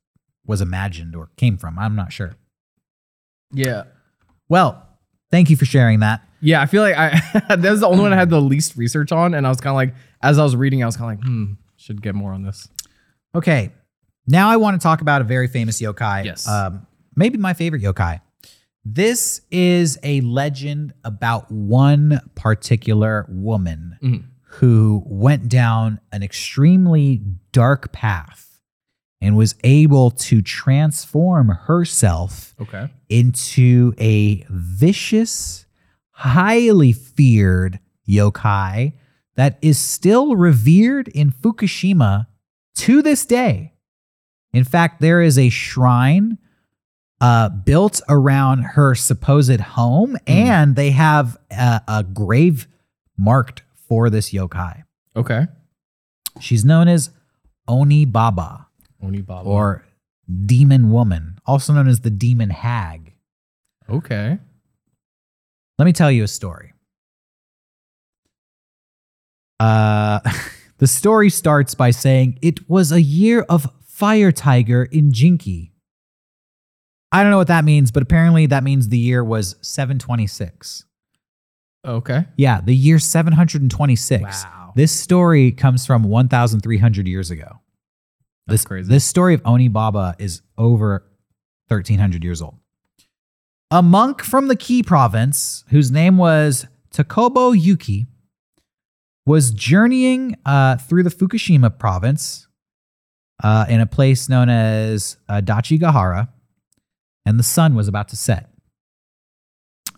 was 0.46 0.60
imagined 0.60 1.16
or 1.16 1.30
came 1.36 1.56
from. 1.56 1.78
I'm 1.80 1.96
not 1.96 2.12
sure. 2.12 2.36
Yeah. 3.52 3.84
Well, 4.48 4.85
thank 5.30 5.50
you 5.50 5.56
for 5.56 5.64
sharing 5.64 6.00
that. 6.00 6.22
Yeah, 6.40 6.60
I 6.60 6.66
feel 6.66 6.82
like 6.82 6.96
I 6.96 7.10
that 7.56 7.70
was 7.70 7.80
the 7.80 7.86
only 7.88 8.02
one 8.02 8.12
I 8.12 8.16
had 8.16 8.30
the 8.30 8.40
least 8.40 8.76
research 8.76 9.12
on, 9.12 9.34
and 9.34 9.46
I 9.46 9.50
was 9.50 9.60
kind 9.60 9.72
of 9.72 9.76
like, 9.76 9.94
as 10.22 10.38
I 10.38 10.42
was 10.44 10.54
reading, 10.56 10.82
I 10.82 10.86
was 10.86 10.96
kind 10.96 11.12
of 11.12 11.18
like, 11.18 11.26
hmm, 11.26 11.52
Should 11.76 12.02
get 12.02 12.14
more 12.14 12.32
on 12.32 12.42
this. 12.42 12.68
Okay. 13.34 13.72
Now 14.26 14.48
I 14.48 14.56
want 14.56 14.80
to 14.80 14.82
talk 14.82 15.00
about 15.02 15.20
a 15.20 15.24
very 15.24 15.46
famous 15.48 15.80
yokai. 15.80 16.24
Yes. 16.24 16.48
Um, 16.48 16.86
maybe 17.14 17.38
my 17.38 17.54
favorite 17.54 17.82
yokai. 17.82 18.20
This 18.84 19.40
is 19.50 19.98
a 20.02 20.20
legend 20.20 20.92
about 21.04 21.50
one 21.50 22.20
particular 22.34 23.26
woman 23.28 23.98
Mhm. 24.02 24.24
who 24.58 25.02
went 25.06 25.48
down 25.48 26.00
an 26.12 26.22
extremely 26.22 27.22
dark 27.52 27.92
path 27.92 28.45
and 29.20 29.36
was 29.36 29.54
able 29.64 30.10
to 30.10 30.42
transform 30.42 31.48
herself 31.48 32.54
Okay. 32.60 32.88
into 33.08 33.94
a 33.98 34.44
vicious, 34.50 35.66
highly 36.10 36.92
feared 36.92 37.78
yokai 38.08 38.92
that 39.36 39.58
is 39.62 39.78
still 39.78 40.36
revered 40.36 41.08
in 41.08 41.30
Fukushima 41.30 42.26
to 42.76 43.02
this 43.02 43.24
day. 43.26 43.72
In 44.52 44.64
fact, 44.64 45.00
there 45.00 45.20
is 45.20 45.38
a 45.38 45.48
shrine 45.50 46.38
uh, 47.20 47.48
built 47.48 48.00
around 48.08 48.62
her 48.62 48.94
supposed 48.94 49.60
home, 49.60 50.16
and 50.26 50.76
they 50.76 50.90
have 50.90 51.36
a, 51.50 51.80
a 51.88 52.04
grave 52.04 52.66
marked 53.18 53.62
for 53.88 54.10
this 54.10 54.30
yokai. 54.32 54.82
Okay. 55.14 55.46
She's 56.40 56.64
known 56.64 56.88
as 56.88 57.10
Oni 57.68 58.04
Baba 58.04 58.65
Oni 59.02 59.20
Baba. 59.20 59.48
or 59.48 59.84
Demon 60.46 60.90
Woman, 60.90 61.38
also 61.46 61.72
known 61.72 61.88
as 61.88 62.00
the 62.00 62.10
Demon 62.10 62.50
Hag. 62.50 63.12
okay. 63.88 64.38
Let 65.78 65.84
me 65.84 65.92
tell 65.92 66.10
you 66.10 66.24
a 66.24 66.28
story. 66.28 66.72
Uh, 69.60 70.20
the 70.78 70.86
story 70.86 71.28
starts 71.30 71.74
by 71.74 71.90
saying 71.90 72.38
it 72.40 72.68
was 72.68 72.92
a 72.92 73.02
year 73.02 73.42
of 73.48 73.70
fire 73.84 74.32
tiger 74.32 74.84
in 74.84 75.12
Jinki. 75.12 75.72
I 77.12 77.22
don't 77.22 77.30
know 77.30 77.36
what 77.38 77.48
that 77.48 77.64
means, 77.64 77.90
but 77.90 78.02
apparently 78.02 78.46
that 78.46 78.64
means 78.64 78.88
the 78.88 78.98
year 78.98 79.22
was 79.22 79.56
726. 79.60 80.84
Okay. 81.86 82.24
Yeah, 82.36 82.60
the 82.60 82.74
year 82.74 82.98
726. 82.98 84.22
Wow. 84.22 84.72
This 84.74 84.92
story 84.92 85.52
comes 85.52 85.86
from 85.86 86.02
1,300 86.04 87.06
years 87.06 87.30
ago. 87.30 87.60
That's 88.46 88.62
this, 88.62 88.66
crazy. 88.66 88.88
This 88.88 89.04
story 89.04 89.34
of 89.34 89.42
Oni 89.44 89.68
Baba 89.68 90.14
is 90.18 90.42
over 90.56 91.04
1,300 91.68 92.22
years 92.22 92.40
old. 92.40 92.56
A 93.70 93.82
monk 93.82 94.22
from 94.22 94.46
the 94.46 94.56
Ki 94.56 94.82
province, 94.82 95.64
whose 95.70 95.90
name 95.90 96.16
was 96.16 96.66
Takobo 96.92 97.52
Yuki, 97.60 98.06
was 99.26 99.50
journeying 99.50 100.36
uh, 100.46 100.76
through 100.76 101.02
the 101.02 101.10
Fukushima 101.10 101.76
province 101.76 102.46
uh, 103.42 103.66
in 103.68 103.80
a 103.80 103.86
place 103.86 104.28
known 104.28 104.48
as 104.48 105.16
uh, 105.28 105.40
Dachigahara, 105.40 106.28
and 107.24 107.38
the 107.38 107.44
sun 107.44 107.74
was 107.74 107.88
about 107.88 108.08
to 108.08 108.16
set. 108.16 108.50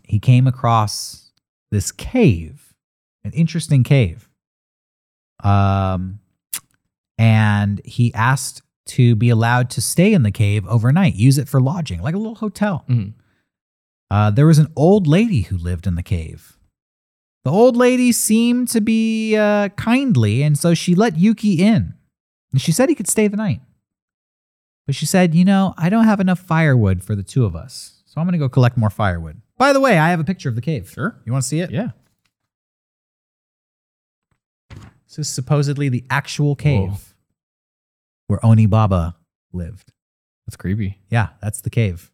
He 0.02 0.18
came 0.18 0.46
across 0.46 1.32
this 1.70 1.92
cave, 1.92 2.74
an 3.22 3.32
interesting 3.32 3.84
cave. 3.84 4.30
Um, 5.44 6.20
and 7.18 7.80
he 7.84 8.14
asked 8.14 8.62
to 8.86 9.14
be 9.16 9.28
allowed 9.28 9.68
to 9.70 9.80
stay 9.82 10.14
in 10.14 10.22
the 10.22 10.30
cave 10.30 10.66
overnight, 10.66 11.14
use 11.14 11.36
it 11.36 11.48
for 11.48 11.60
lodging, 11.60 12.00
like 12.00 12.14
a 12.14 12.18
little 12.18 12.36
hotel. 12.36 12.84
Mhm. 12.88 13.12
Uh, 14.10 14.30
there 14.30 14.46
was 14.46 14.58
an 14.58 14.68
old 14.76 15.06
lady 15.06 15.42
who 15.42 15.58
lived 15.58 15.86
in 15.86 15.94
the 15.94 16.02
cave. 16.02 16.56
The 17.44 17.50
old 17.50 17.76
lady 17.76 18.12
seemed 18.12 18.68
to 18.68 18.80
be 18.80 19.36
uh, 19.36 19.68
kindly, 19.70 20.42
and 20.42 20.58
so 20.58 20.72
she 20.74 20.94
let 20.94 21.18
Yuki 21.18 21.62
in. 21.62 21.94
And 22.52 22.60
she 22.60 22.72
said 22.72 22.88
he 22.88 22.94
could 22.94 23.08
stay 23.08 23.28
the 23.28 23.36
night. 23.36 23.60
But 24.86 24.94
she 24.94 25.04
said, 25.04 25.34
You 25.34 25.44
know, 25.44 25.74
I 25.76 25.90
don't 25.90 26.04
have 26.04 26.20
enough 26.20 26.38
firewood 26.38 27.04
for 27.04 27.14
the 27.14 27.22
two 27.22 27.44
of 27.44 27.54
us, 27.54 28.02
so 28.06 28.20
I'm 28.20 28.26
going 28.26 28.32
to 28.32 28.38
go 28.38 28.48
collect 28.48 28.78
more 28.78 28.88
firewood. 28.90 29.42
By 29.58 29.72
the 29.74 29.80
way, 29.80 29.98
I 29.98 30.08
have 30.10 30.20
a 30.20 30.24
picture 30.24 30.48
of 30.48 30.54
the 30.54 30.62
cave. 30.62 30.90
Sure. 30.90 31.20
You 31.26 31.32
want 31.32 31.42
to 31.42 31.48
see 31.48 31.60
it? 31.60 31.70
Yeah. 31.70 31.90
This 35.08 35.18
is 35.18 35.28
supposedly 35.28 35.88
the 35.88 36.04
actual 36.10 36.54
cave 36.54 36.90
Whoa. 36.90 36.98
where 38.26 38.46
Oni 38.46 38.66
Baba 38.66 39.16
lived. 39.52 39.92
That's 40.46 40.56
creepy. 40.56 40.98
Yeah, 41.10 41.28
that's 41.40 41.62
the 41.62 41.70
cave. 41.70 42.10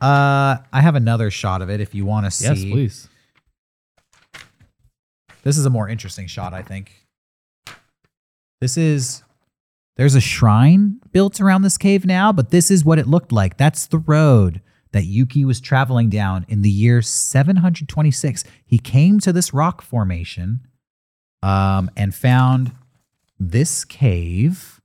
Uh, 0.00 0.58
I 0.72 0.80
have 0.80 0.94
another 0.94 1.30
shot 1.30 1.60
of 1.60 1.68
it 1.68 1.80
if 1.80 1.94
you 1.94 2.06
want 2.06 2.26
to 2.26 2.30
see. 2.30 2.44
Yes, 2.44 2.64
please. 2.64 3.08
This 5.42 5.58
is 5.58 5.66
a 5.66 5.70
more 5.70 5.88
interesting 5.88 6.26
shot, 6.26 6.54
I 6.54 6.62
think. 6.62 6.92
This 8.60 8.76
is 8.76 9.22
there's 9.96 10.14
a 10.14 10.20
shrine 10.20 11.00
built 11.12 11.40
around 11.40 11.62
this 11.62 11.76
cave 11.76 12.06
now, 12.06 12.32
but 12.32 12.50
this 12.50 12.70
is 12.70 12.84
what 12.84 12.98
it 12.98 13.06
looked 13.06 13.32
like. 13.32 13.56
That's 13.56 13.86
the 13.86 13.98
road 13.98 14.60
that 14.92 15.04
Yuki 15.04 15.44
was 15.44 15.60
traveling 15.60 16.08
down 16.08 16.46
in 16.48 16.62
the 16.62 16.70
year 16.70 17.02
726. 17.02 18.44
He 18.64 18.78
came 18.78 19.20
to 19.20 19.32
this 19.32 19.52
rock 19.52 19.82
formation 19.82 20.60
um, 21.42 21.90
and 21.96 22.14
found 22.14 22.72
this 23.38 23.84
cave 23.84 24.80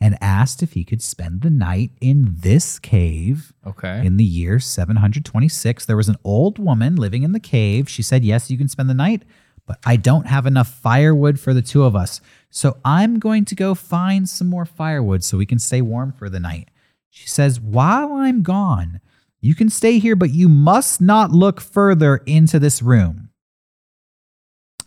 and 0.00 0.18
asked 0.20 0.62
if 0.62 0.72
he 0.74 0.84
could 0.84 1.02
spend 1.02 1.40
the 1.40 1.48
night 1.50 1.90
in 2.00 2.34
this 2.40 2.78
cave 2.78 3.54
Okay. 3.66 4.04
in 4.04 4.16
the 4.18 4.24
year 4.24 4.58
726. 4.60 5.86
There 5.86 5.96
was 5.96 6.08
an 6.10 6.16
old 6.24 6.58
woman 6.58 6.96
living 6.96 7.22
in 7.22 7.32
the 7.32 7.40
cave. 7.40 7.88
She 7.88 8.02
said, 8.02 8.24
Yes, 8.24 8.50
you 8.50 8.58
can 8.58 8.68
spend 8.68 8.90
the 8.90 8.94
night, 8.94 9.22
but 9.66 9.78
I 9.86 9.96
don't 9.96 10.26
have 10.26 10.44
enough 10.44 10.68
firewood 10.68 11.40
for 11.40 11.54
the 11.54 11.62
two 11.62 11.84
of 11.84 11.96
us. 11.96 12.20
So 12.50 12.76
I'm 12.84 13.18
going 13.18 13.46
to 13.46 13.54
go 13.54 13.74
find 13.74 14.28
some 14.28 14.46
more 14.48 14.66
firewood 14.66 15.24
so 15.24 15.38
we 15.38 15.46
can 15.46 15.58
stay 15.58 15.80
warm 15.80 16.12
for 16.12 16.28
the 16.28 16.40
night. 16.40 16.68
She 17.08 17.26
says, 17.26 17.58
While 17.58 18.12
I'm 18.12 18.42
gone, 18.42 19.00
you 19.40 19.54
can 19.54 19.70
stay 19.70 19.98
here, 19.98 20.16
but 20.16 20.30
you 20.34 20.50
must 20.50 21.00
not 21.00 21.30
look 21.30 21.60
further 21.62 22.16
into 22.26 22.58
this 22.58 22.82
room. 22.82 23.30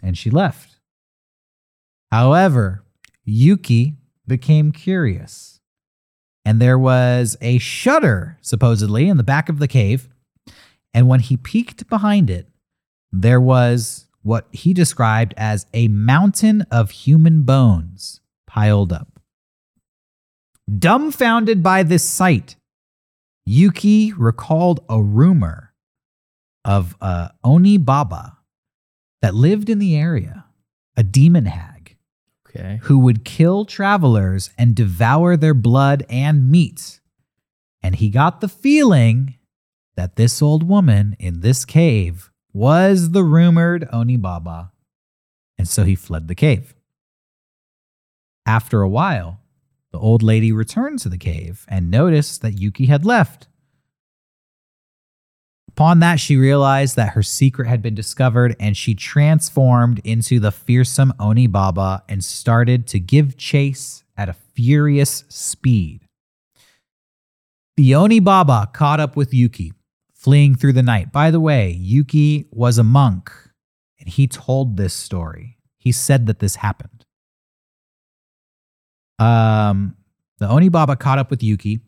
And 0.04 0.16
she 0.18 0.30
left. 0.30 0.67
However, 2.12 2.84
Yuki 3.26 3.98
became 4.26 4.72
curious 4.72 5.58
and 6.48 6.62
there 6.62 6.80
was 6.80 7.36
a 7.42 7.58
shutter, 7.58 8.38
supposedly, 8.40 9.10
in 9.10 9.18
the 9.18 9.24
back 9.24 9.50
of 9.50 9.60
the 9.60 9.68
cave. 9.68 10.08
And 10.94 11.10
when 11.10 11.20
he 11.20 11.36
peeked 11.36 11.90
behind 11.90 12.30
it, 12.30 12.48
there 13.12 13.42
was 13.42 14.08
what 14.22 14.48
he 14.54 14.74
described 14.74 15.34
as 15.36 15.66
a 15.74 15.90
mountain 15.90 16.62
of 16.72 16.92
human 16.92 17.44
bones 17.44 18.22
piled 18.48 18.94
up. 18.94 19.20
Dumbfounded 20.74 21.62
by 21.62 21.84
this 21.84 22.06
sight, 22.06 22.56
Yuki 23.46 24.14
recalled 24.14 24.80
a 24.88 25.02
rumor 25.02 25.74
of 26.64 26.96
a 27.02 27.32
Oni 27.44 27.78
Baba 27.78 28.38
that 29.22 29.36
lived 29.36 29.70
in 29.70 29.80
the 29.80 29.98
area, 29.98 30.46
a 30.96 31.04
demon 31.04 31.48
hag 31.48 31.77
Okay. 32.58 32.80
who 32.84 32.98
would 33.00 33.24
kill 33.24 33.66
travelers 33.66 34.50
and 34.58 34.76
devour 34.76 35.38
their 35.38 35.54
blood 35.54 36.06
and 36.10 36.50
meat. 36.50 37.00
And 37.84 37.96
he 37.96 38.10
got 38.10 38.42
the 38.42 38.50
feeling 38.50 39.36
that 39.96 40.16
this 40.16 40.42
old 40.42 40.64
woman 40.68 41.16
in 41.20 41.42
this 41.42 41.66
cave 41.66 42.32
was 42.54 43.12
the 43.12 43.24
rumored 43.24 43.88
Oni 43.94 44.18
Baba. 44.18 44.72
And 45.58 45.68
so 45.68 45.84
he 45.84 45.96
fled 45.96 46.28
the 46.28 46.36
cave. 46.36 46.74
After 48.46 48.82
a 48.82 48.90
while, 48.90 49.42
the 49.92 50.00
old 50.00 50.24
lady 50.24 50.52
returned 50.52 51.00
to 51.00 51.10
the 51.10 51.18
cave 51.18 51.66
and 51.68 51.92
noticed 51.92 52.42
that 52.42 52.60
Yuki 52.60 52.86
had 52.86 53.06
left. 53.06 53.47
Upon 55.78 56.00
that, 56.00 56.20
she 56.20 56.38
realized 56.38 56.96
that 56.96 57.10
her 57.10 57.22
secret 57.22 57.68
had 57.68 57.84
been 57.84 57.94
discovered 57.94 58.56
and 58.60 58.76
she 58.76 58.96
transformed 58.96 60.02
into 60.04 60.40
the 60.40 60.52
fearsome 60.52 61.14
Oni 61.20 61.46
Baba 61.46 62.04
and 62.10 62.24
started 62.24 62.88
to 62.88 63.00
give 63.00 63.38
chase 63.38 64.04
at 64.18 64.28
a 64.28 64.34
furious 64.34 65.24
speed. 65.30 66.02
The 67.76 67.94
Oni 67.94 68.20
Baba 68.20 68.72
caught 68.74 69.00
up 69.00 69.16
with 69.16 69.36
Yuki, 69.36 69.72
fleeing 70.16 70.56
through 70.56 70.74
the 70.74 70.82
night. 70.82 71.12
By 71.12 71.30
the 71.30 71.40
way, 71.40 71.70
Yuki 71.70 72.48
was 72.50 72.80
a 72.80 72.84
monk 72.84 73.32
and 74.00 74.10
he 74.10 74.26
told 74.26 74.78
this 74.78 74.96
story. 74.96 75.60
He 75.78 75.92
said 75.92 76.26
that 76.26 76.40
this 76.40 76.56
happened. 76.56 77.06
Um, 79.20 79.96
the 80.40 80.50
Oni 80.50 80.70
Baba 80.70 80.96
caught 80.96 81.20
up 81.20 81.30
with 81.30 81.44
Yuki. 81.44 81.82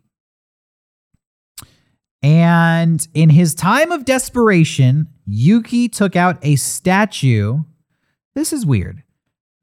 And 2.21 3.07
in 3.13 3.29
his 3.29 3.55
time 3.55 3.91
of 3.91 4.05
desperation, 4.05 5.07
Yuki 5.25 5.87
took 5.87 6.15
out 6.15 6.37
a 6.41 6.55
statue. 6.55 7.59
This 8.35 8.51
is 8.51 8.65
weird. 8.65 9.03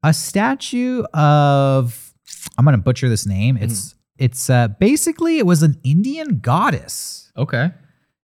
A 0.03 0.13
statue 0.13 1.03
of 1.13 2.13
I'm 2.57 2.65
going 2.65 2.75
to 2.75 2.81
butcher 2.81 3.09
this 3.09 3.25
name. 3.25 3.57
It's 3.57 3.95
it's 4.17 4.49
uh 4.49 4.69
basically 4.69 5.37
it 5.37 5.45
was 5.45 5.61
an 5.61 5.79
Indian 5.83 6.39
goddess. 6.39 7.31
Okay. 7.37 7.71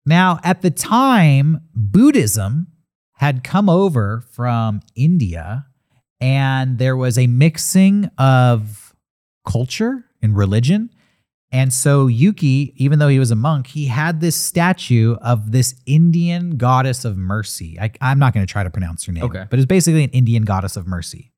Now, 0.07 0.39
at 0.43 0.63
the 0.63 0.71
time, 0.71 1.61
Buddhism 1.75 2.69
had 3.15 3.45
come 3.45 3.69
over 3.69 4.25
from 4.33 4.81
India 4.95 5.67
and 6.21 6.79
there 6.79 6.97
was 6.97 7.19
a 7.19 7.27
mixing 7.27 8.07
of 8.19 8.95
culture 9.47 10.05
and 10.23 10.37
religion. 10.37 10.91
And 11.53 11.73
so 11.73 12.07
Yuki, 12.07 12.73
even 12.77 13.01
though 13.01 13.09
he 13.09 13.19
was 13.19 13.31
a 13.33 13.37
monk, 13.37 13.69
he 13.69 13.87
had 13.87 14.21
this 14.21 14.37
statue 14.37 15.17
of 15.17 15.51
this 15.51 15.75
Indian 15.85 16.57
goddess 16.57 17.05
of 17.05 17.17
mercy. 17.17 17.77
I, 17.81 17.91
I'm 18.01 18.21
not 18.21 18.35
going 18.35 18.47
to 18.47 18.51
try 18.51 18.63
to 18.63 18.71
pronounce 18.71 19.05
her 19.07 19.13
name, 19.13 19.25
Okay. 19.25 19.47
but 19.51 19.59
it's 19.59 19.67
basically 19.67 20.05
an 20.05 20.11
Indian 20.11 20.45
goddess 20.45 20.77
of 20.77 20.87
mercy. 20.87 21.33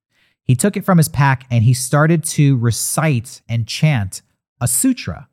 He 0.45 0.55
took 0.55 0.77
it 0.77 0.85
from 0.85 0.99
his 0.99 1.09
pack 1.09 1.47
and 1.51 1.65
he 1.65 1.73
started 1.73 2.25
to 2.25 2.57
recite 2.59 3.41
and 3.49 3.67
chant 3.67 4.21
a 4.61 4.69
sutra, 4.69 5.29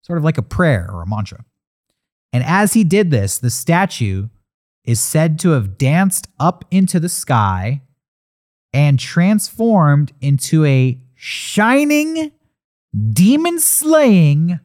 sort 0.00 0.16
of 0.16 0.24
like 0.24 0.38
a 0.38 0.42
prayer 0.42 0.88
or 0.90 1.02
a 1.02 1.06
mantra. 1.06 1.44
And 2.32 2.42
as 2.44 2.72
he 2.72 2.84
did 2.84 3.10
this, 3.10 3.38
the 3.38 3.50
statue 3.50 4.28
is 4.84 5.00
said 5.00 5.38
to 5.40 5.50
have 5.50 5.76
danced 5.76 6.28
up 6.38 6.64
into 6.70 6.98
the 7.00 7.08
sky 7.08 7.82
and 8.72 8.98
transformed 8.98 10.12
into 10.20 10.64
a 10.64 11.00
shining, 11.14 12.30
demon 13.12 13.58
slaying, 13.58 14.60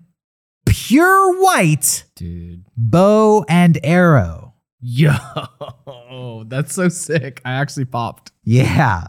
pure 0.65 1.41
white 1.41 2.05
Dude. 2.15 2.65
bow 2.77 3.45
and 3.49 3.79
arrow. 3.83 4.53
Yo, 4.79 5.13
that's 6.47 6.73
so 6.73 6.89
sick. 6.89 7.41
I 7.45 7.53
actually 7.53 7.85
popped. 7.85 8.31
Yeah. 8.43 9.07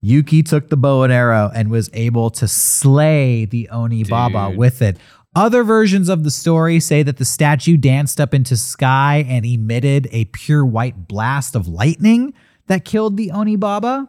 Yuki 0.00 0.42
took 0.42 0.68
the 0.68 0.76
bow 0.76 1.02
and 1.02 1.12
arrow 1.12 1.50
and 1.52 1.68
was 1.68 1.90
able 1.92 2.30
to 2.30 2.46
slay 2.46 3.44
the 3.44 3.68
Oni 3.70 4.04
Baba 4.04 4.50
with 4.56 4.82
it. 4.82 4.98
Other 5.34 5.64
versions 5.64 6.08
of 6.08 6.22
the 6.22 6.30
story 6.30 6.80
say 6.80 7.02
that 7.02 7.16
the 7.16 7.24
statue 7.24 7.76
danced 7.76 8.20
up 8.20 8.32
into 8.32 8.56
sky 8.56 9.26
and 9.28 9.44
emitted 9.44 10.08
a 10.12 10.26
pure 10.26 10.64
white 10.64 11.08
blast 11.08 11.54
of 11.54 11.66
lightning 11.66 12.34
that 12.68 12.84
killed 12.84 13.16
the 13.16 13.32
Oni 13.32 13.56
Baba. 13.56 14.08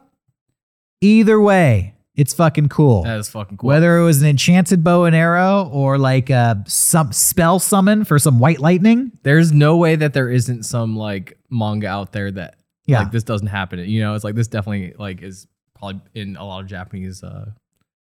Either 1.02 1.42
way, 1.42 1.96
it's 2.18 2.34
fucking 2.34 2.68
cool. 2.70 3.04
That 3.04 3.20
is 3.20 3.30
fucking 3.30 3.58
cool. 3.58 3.68
Whether 3.68 3.98
it 4.00 4.04
was 4.04 4.22
an 4.22 4.28
enchanted 4.28 4.84
bow 4.84 5.06
and 5.06 5.16
arrow 5.16 5.70
or 5.72 5.98
like 5.98 6.30
a 6.30 6.64
some 6.68 7.14
spell 7.14 7.60
summon 7.60 8.04
for 8.04 8.20
some 8.20 8.40
white 8.40 8.60
lightning. 8.60 9.12
There's 9.24 9.54
no 9.54 9.78
way 9.78 9.96
that 9.96 10.14
there 10.14 10.30
isn't 10.30 10.64
some 10.64 10.98
like 10.98 11.38
manga 11.50 11.88
out 11.88 12.12
there 12.12 12.32
that 12.32 12.56
Yeah. 12.88 13.00
like 13.00 13.12
this 13.12 13.24
doesn't 13.24 13.48
happen. 13.48 13.80
You 13.80 14.02
know, 14.02 14.16
it's 14.16 14.24
like 14.24 14.36
this 14.36 14.48
definitely 14.48 14.94
like 14.98 15.22
is 15.22 15.48
probably 15.76 16.02
in 16.16 16.36
a 16.36 16.44
lot 16.44 16.62
of 16.62 16.68
Japanese. 16.68 17.24
uh 17.24 17.52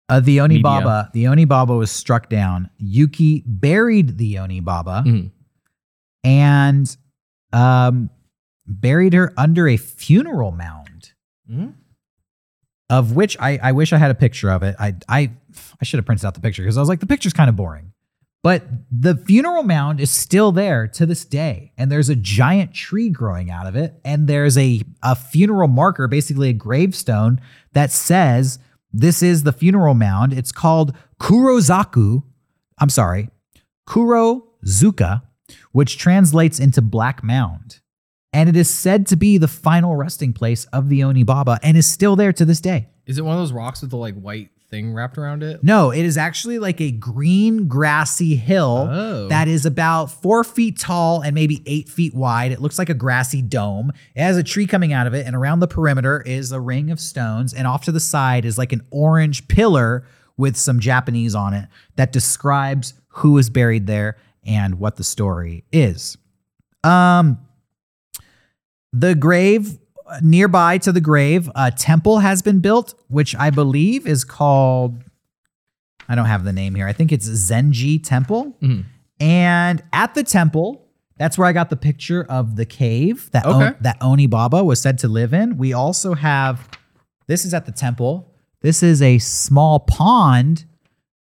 Uh, 0.08 0.20
the 0.20 0.40
Oni 0.40 0.54
Media. 0.56 0.62
Baba, 0.62 1.10
the 1.12 1.26
Oni 1.28 1.44
Baba 1.44 1.74
was 1.74 1.90
struck 1.90 2.28
down. 2.28 2.70
Yuki 2.78 3.42
buried 3.46 4.16
the 4.18 4.38
Oni 4.38 4.60
Baba 4.60 5.02
mhm. 5.06 5.30
and 6.22 6.96
um, 7.52 8.10
buried 8.66 9.12
her 9.14 9.32
under 9.36 9.66
a 9.68 9.76
funeral 9.76 10.50
mound, 10.52 11.12
Mhm. 11.50 11.74
Of 12.90 13.16
which 13.16 13.36
I, 13.40 13.58
I 13.62 13.72
wish 13.72 13.92
I 13.92 13.98
had 13.98 14.10
a 14.10 14.14
picture 14.14 14.50
of 14.50 14.62
it. 14.62 14.76
I 14.78 14.94
I 15.08 15.32
I 15.80 15.84
should 15.84 15.98
have 15.98 16.06
printed 16.06 16.24
out 16.24 16.34
the 16.34 16.40
picture 16.40 16.62
because 16.62 16.76
I 16.76 16.80
was 16.80 16.88
like, 16.88 17.00
the 17.00 17.06
picture's 17.06 17.32
kind 17.32 17.48
of 17.48 17.56
boring. 17.56 17.92
But 18.42 18.64
the 18.90 19.16
funeral 19.16 19.62
mound 19.62 20.00
is 20.00 20.10
still 20.10 20.52
there 20.52 20.86
to 20.88 21.06
this 21.06 21.24
day, 21.24 21.72
and 21.78 21.90
there's 21.90 22.10
a 22.10 22.14
giant 22.14 22.74
tree 22.74 23.08
growing 23.08 23.50
out 23.50 23.66
of 23.66 23.74
it, 23.74 23.98
and 24.04 24.28
there's 24.28 24.58
a 24.58 24.82
a 25.02 25.16
funeral 25.16 25.68
marker, 25.68 26.08
basically 26.08 26.50
a 26.50 26.52
gravestone 26.52 27.40
that 27.72 27.90
says 27.90 28.58
this 28.92 29.22
is 29.22 29.44
the 29.44 29.52
funeral 29.52 29.94
mound. 29.94 30.34
It's 30.34 30.52
called 30.52 30.94
Kurozaku. 31.18 32.22
I'm 32.78 32.90
sorry, 32.90 33.30
Kurozuka, 33.88 35.22
which 35.72 35.96
translates 35.96 36.60
into 36.60 36.82
Black 36.82 37.22
Mound. 37.22 37.80
And 38.34 38.48
it 38.48 38.56
is 38.56 38.68
said 38.68 39.06
to 39.06 39.16
be 39.16 39.38
the 39.38 39.48
final 39.48 39.94
resting 39.96 40.32
place 40.32 40.64
of 40.66 40.88
the 40.88 41.04
Oni 41.04 41.22
Baba 41.22 41.58
and 41.62 41.76
is 41.76 41.86
still 41.86 42.16
there 42.16 42.32
to 42.32 42.44
this 42.44 42.60
day. 42.60 42.88
Is 43.06 43.16
it 43.16 43.24
one 43.24 43.34
of 43.36 43.40
those 43.40 43.52
rocks 43.52 43.80
with 43.80 43.90
the 43.90 43.96
like 43.96 44.14
white 44.20 44.50
thing 44.70 44.92
wrapped 44.92 45.16
around 45.18 45.42
it? 45.44 45.62
No, 45.62 45.90
it 45.92 46.04
is 46.04 46.18
actually 46.18 46.58
like 46.58 46.80
a 46.80 46.90
green, 46.90 47.68
grassy 47.68 48.34
hill 48.34 48.88
Oh. 48.90 49.28
that 49.28 49.46
is 49.46 49.64
about 49.64 50.06
four 50.10 50.42
feet 50.42 50.78
tall 50.78 51.20
and 51.20 51.32
maybe 51.34 51.62
eight 51.66 51.88
feet 51.88 52.12
wide. 52.14 52.50
It 52.50 52.60
looks 52.60 52.78
like 52.78 52.88
a 52.88 52.94
grassy 52.94 53.40
dome. 53.40 53.92
It 54.16 54.22
has 54.22 54.36
a 54.36 54.42
tree 54.42 54.66
coming 54.66 54.92
out 54.92 55.06
of 55.06 55.14
it, 55.14 55.26
and 55.26 55.36
around 55.36 55.60
the 55.60 55.68
perimeter 55.68 56.20
is 56.22 56.50
a 56.50 56.60
ring 56.60 56.90
of 56.90 56.98
stones. 56.98 57.54
And 57.54 57.66
off 57.68 57.84
to 57.84 57.92
the 57.92 58.00
side 58.00 58.44
is 58.44 58.58
like 58.58 58.72
an 58.72 58.82
orange 58.90 59.46
pillar 59.46 60.04
with 60.36 60.56
some 60.56 60.80
Japanese 60.80 61.36
on 61.36 61.54
it 61.54 61.68
that 61.94 62.10
describes 62.10 62.94
who 63.08 63.38
is 63.38 63.48
buried 63.48 63.86
there 63.86 64.16
and 64.44 64.80
what 64.80 64.96
the 64.96 65.04
story 65.04 65.62
is. 65.70 66.16
Um, 66.82 67.38
the 68.96 69.14
grave 69.14 69.78
nearby 70.22 70.78
to 70.78 70.92
the 70.92 71.00
grave, 71.00 71.50
a 71.54 71.70
temple 71.70 72.18
has 72.20 72.42
been 72.42 72.60
built, 72.60 72.94
which 73.08 73.34
I 73.36 73.50
believe 73.50 74.06
is 74.06 74.22
called. 74.24 75.02
I 76.08 76.14
don't 76.14 76.26
have 76.26 76.44
the 76.44 76.52
name 76.52 76.74
here. 76.74 76.86
I 76.86 76.92
think 76.92 77.10
it's 77.12 77.28
Zenji 77.28 78.02
Temple. 78.02 78.56
Mhm. 78.62 78.84
And 79.20 79.82
at 79.92 80.14
the 80.14 80.22
temple, 80.22 80.82
that's 81.18 81.38
where 81.38 81.46
I 81.48 81.52
got 81.52 81.70
the 81.70 81.76
picture 81.76 82.24
of 82.24 82.56
the 82.56 82.66
cave 82.66 83.30
that 83.32 83.46
O- 83.46 83.74
that 83.80 83.96
Oni 84.00 84.26
Baba 84.26 84.62
was 84.62 84.80
said 84.80 84.98
to 84.98 85.08
live 85.08 85.32
in. 85.32 85.56
We 85.56 85.72
also 85.72 86.14
have 86.14 86.68
this 87.26 87.44
is 87.44 87.54
at 87.54 87.64
the 87.66 87.72
temple. 87.72 88.30
This 88.60 88.82
is 88.82 89.00
a 89.00 89.18
small 89.18 89.80
pond 89.80 90.64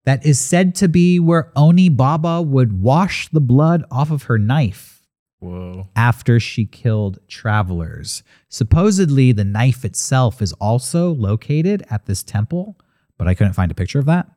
that 0.06 0.26
is 0.26 0.40
said 0.40 0.76
to 0.76 0.88
be 0.88 1.20
where 1.20 1.52
Oni 1.56 1.90
Baba 1.90 2.42
would 2.42 2.82
wash 2.82 3.28
the 3.30 3.42
blood 3.42 3.84
off 3.92 4.12
of 4.12 4.24
her 4.24 4.38
knife 4.38 4.99
Whoa. 5.40 5.88
after 5.96 6.40
she 6.40 6.66
killed 6.66 7.20
travelers. 7.28 8.24
Supposedly, 8.50 9.32
the 9.32 9.46
knife 9.46 9.86
itself 9.86 10.42
is 10.42 10.52
also 10.54 11.12
located 11.12 11.86
at 11.90 12.06
this 12.08 12.24
temple, 12.24 12.78
but 13.18 13.28
I 13.28 13.34
couldn't 13.34 13.54
find 13.54 13.72
a 13.72 13.76
picture 13.76 14.00
of 14.00 14.06
that. 14.06 14.28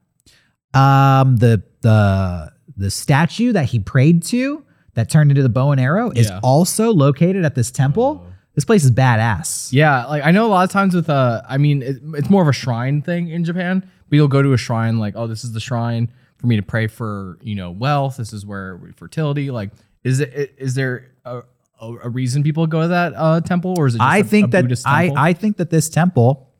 Um, 0.74 1.36
the 1.36 1.62
the 1.82 2.52
the 2.76 2.90
statue 2.90 3.52
that 3.52 3.66
he 3.66 3.78
prayed 3.78 4.22
to 4.24 4.64
that 4.94 5.10
turned 5.10 5.30
into 5.30 5.42
the 5.42 5.48
bow 5.48 5.72
and 5.72 5.80
arrow 5.80 6.10
is 6.10 6.28
Yeah. 6.30 6.40
also 6.42 6.92
located 6.92 7.44
at 7.44 7.54
this 7.54 7.70
temple. 7.70 8.26
This 8.54 8.64
place 8.64 8.84
is 8.84 8.90
badass. 8.90 9.72
Yeah, 9.72 10.04
like 10.06 10.22
I 10.24 10.30
know 10.30 10.46
a 10.46 10.48
lot 10.48 10.64
of 10.64 10.70
times 10.70 10.94
with 10.94 11.08
uh, 11.10 11.42
I 11.48 11.58
mean, 11.58 11.82
it, 11.82 11.96
it's 12.14 12.30
more 12.30 12.42
of 12.42 12.48
a 12.48 12.52
shrine 12.52 13.02
thing 13.02 13.28
in 13.28 13.44
Japan. 13.44 13.88
But 14.08 14.16
you'll 14.16 14.28
go 14.28 14.42
to 14.42 14.52
a 14.52 14.58
shrine 14.58 14.98
like, 14.98 15.14
oh, 15.16 15.26
this 15.26 15.42
is 15.42 15.52
the 15.52 15.60
shrine 15.60 16.12
for 16.36 16.46
me 16.46 16.56
to 16.56 16.62
pray 16.62 16.86
for, 16.86 17.38
you 17.42 17.54
know, 17.54 17.70
wealth. 17.70 18.18
This 18.18 18.34
is 18.34 18.44
where 18.44 18.78
fertility. 18.96 19.50
Like, 19.50 19.70
is 20.04 20.20
it 20.20 20.54
is 20.58 20.74
there 20.74 21.12
a, 21.24 21.42
a, 21.80 22.08
reason 22.08 22.42
people 22.42 22.66
go 22.66 22.82
to 22.82 22.88
that 22.88 23.12
uh, 23.16 23.40
temple, 23.40 23.74
or 23.78 23.86
is 23.86 23.94
it? 23.94 23.98
Just 23.98 24.10
I 24.10 24.18
a- 24.18 24.24
think 24.24 24.48
a 24.48 24.50
that 24.50 24.62
Buddhist 24.62 24.86
I, 24.86 25.06
temple? 25.06 25.18
I 25.18 25.32
think 25.32 25.56
that 25.58 25.70
this 25.70 25.88
temple 25.88 26.50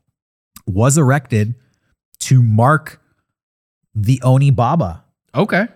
was 0.65 0.97
erected 0.97 1.55
to 2.19 2.41
mark 2.41 3.01
the 3.93 4.21
Oni 4.23 4.51
Baba. 4.51 5.03
okay. 5.35 5.67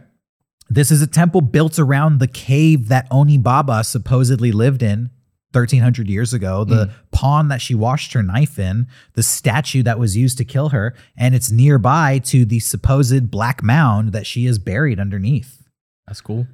This 0.69 0.91
is 0.91 1.01
a 1.01 1.07
temple 1.07 1.39
built 1.39 1.79
around 1.79 2.19
the 2.19 2.27
cave 2.27 2.89
that 2.89 3.07
Oni 3.09 3.37
Baba 3.37 3.85
supposedly 3.85 4.51
lived 4.51 4.83
in 4.83 5.11
1300 5.53 6.09
years 6.09 6.33
ago, 6.33 6.65
the 6.65 6.91
pond 7.11 7.49
that 7.49 7.61
she 7.61 7.73
washed 7.73 8.13
her 8.13 8.21
knife 8.21 8.59
in, 8.59 8.85
the 9.13 9.23
statue 9.23 9.81
that 9.83 9.97
was 9.97 10.17
used 10.17 10.37
to 10.37 10.45
kill 10.45 10.69
her, 10.69 10.93
and 11.17 11.33
it's 11.33 11.49
nearby 11.49 12.19
to 12.19 12.43
the 12.43 12.59
supposed 12.59 13.31
black 13.31 13.63
mound 13.63 14.11
that 14.11 14.27
she 14.27 14.45
is 14.45 14.59
buried 14.59 14.99
underneath. 14.99 15.63
That's 16.05 16.21
cool. 16.21 16.47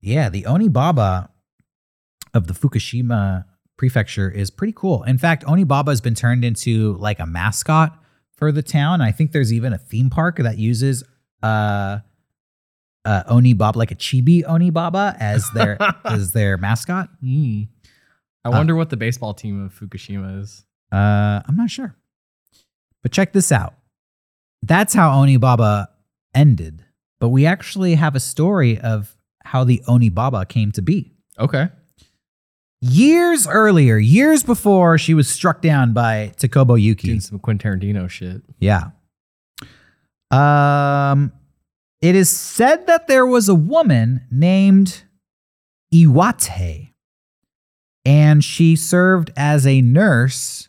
Yeah, 0.00 0.28
the 0.28 0.46
Oni 0.46 0.68
Baba 0.68 1.30
of 2.34 2.46
the 2.46 2.54
Fukushima 2.54 3.44
prefecture 3.76 4.30
is 4.30 4.50
pretty 4.50 4.72
cool. 4.76 5.02
In 5.04 5.18
fact, 5.18 5.44
Oni 5.46 5.64
Baba 5.64 5.90
has 5.90 6.00
been 6.00 6.14
turned 6.14 6.44
into 6.44 6.94
like 6.98 7.18
a 7.20 7.26
mascot 7.26 7.96
for 8.36 8.52
the 8.52 8.62
town. 8.62 9.00
I 9.00 9.12
think 9.12 9.32
there's 9.32 9.52
even 9.52 9.72
a 9.72 9.78
theme 9.78 10.10
park 10.10 10.36
that 10.38 10.58
uses 10.58 11.02
uh 11.42 11.98
uh 13.04 13.22
Oni 13.28 13.54
Baba 13.54 13.78
like 13.78 13.90
a 13.90 13.94
chibi 13.96 14.42
Oni 14.46 14.70
Baba 14.70 15.16
as 15.18 15.48
their 15.54 15.78
as 16.04 16.32
their 16.32 16.56
mascot. 16.58 17.08
Hmm. 17.20 17.62
I 18.44 18.48
Uh, 18.48 18.52
wonder 18.52 18.74
what 18.76 18.90
the 18.90 18.96
baseball 18.96 19.34
team 19.34 19.64
of 19.64 19.74
Fukushima 19.78 20.40
is. 20.40 20.64
Uh 20.92 21.42
I'm 21.46 21.56
not 21.56 21.70
sure. 21.70 21.96
But 23.02 23.12
check 23.12 23.32
this 23.32 23.50
out. 23.52 23.74
That's 24.62 24.94
how 24.94 25.20
Oni 25.20 25.36
Baba 25.36 25.88
ended. 26.34 26.84
But 27.20 27.28
we 27.30 27.46
actually 27.46 27.94
have 27.94 28.14
a 28.16 28.20
story 28.20 28.78
of 28.78 29.16
how 29.48 29.64
the 29.64 29.82
Oni 29.86 30.10
Baba 30.10 30.44
came 30.44 30.72
to 30.72 30.82
be. 30.82 31.12
Okay. 31.38 31.68
years 32.80 33.46
earlier, 33.48 33.96
years 33.98 34.42
before 34.42 34.98
she 34.98 35.14
was 35.14 35.28
struck 35.28 35.62
down 35.62 35.92
by 35.92 36.32
Takobo 36.36 36.80
Yuki. 36.80 37.08
Doing 37.08 37.20
some 37.20 37.38
Quentin 37.38 37.80
Tarantino 37.80 38.08
shit. 38.08 38.42
Yeah. 38.60 38.90
Um, 40.30 41.32
it 42.00 42.14
is 42.14 42.28
said 42.30 42.86
that 42.86 43.08
there 43.08 43.26
was 43.26 43.48
a 43.48 43.54
woman 43.54 44.26
named 44.30 45.02
Iwate, 45.92 46.92
and 48.04 48.44
she 48.44 48.76
served 48.76 49.30
as 49.36 49.66
a 49.66 49.80
nurse 49.80 50.68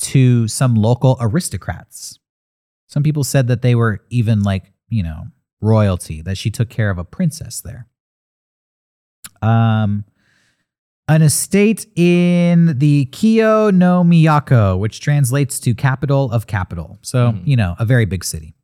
to 0.00 0.48
some 0.48 0.74
local 0.74 1.16
aristocrats. 1.20 2.18
Some 2.88 3.02
people 3.02 3.24
said 3.24 3.46
that 3.48 3.62
they 3.62 3.74
were 3.74 4.02
even 4.10 4.42
like, 4.42 4.72
you 4.88 5.02
know, 5.02 5.28
royalty, 5.60 6.20
that 6.22 6.36
she 6.36 6.50
took 6.50 6.68
care 6.68 6.90
of 6.90 6.98
a 6.98 7.04
princess 7.04 7.60
there. 7.60 7.86
Um, 9.42 10.04
An 11.08 11.20
estate 11.20 11.84
in 11.96 12.78
the 12.78 13.06
Kyo 13.06 13.70
no 13.70 14.04
Miyako, 14.04 14.78
which 14.78 15.00
translates 15.00 15.58
to 15.60 15.74
capital 15.74 16.30
of 16.30 16.46
capital. 16.46 16.98
So, 17.02 17.32
Mhm. 17.32 17.46
you 17.46 17.56
know, 17.56 17.74
a 17.78 17.84
very 17.84 18.04
big 18.06 18.24
city. 18.24 18.54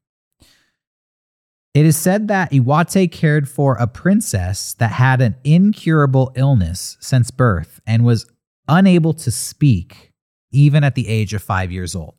It 1.75 1.85
is 1.85 1.97
said 1.97 2.29
that 2.29 2.53
Iwate 2.53 3.11
cared 3.11 3.49
for 3.49 3.75
a 3.75 3.87
princess 3.89 4.73
that 4.75 4.93
had 4.93 5.21
an 5.21 5.35
incurable 5.45 6.33
illness 6.37 6.97
since 7.01 7.31
birth 7.33 7.81
and 7.87 8.05
was 8.05 8.25
unable 8.69 9.13
to 9.15 9.31
speak 9.33 10.13
even 10.53 10.85
at 10.85 10.95
the 10.95 11.09
age 11.09 11.35
of 11.35 11.43
five 11.43 11.71
years 11.73 11.95
old. 11.95 12.15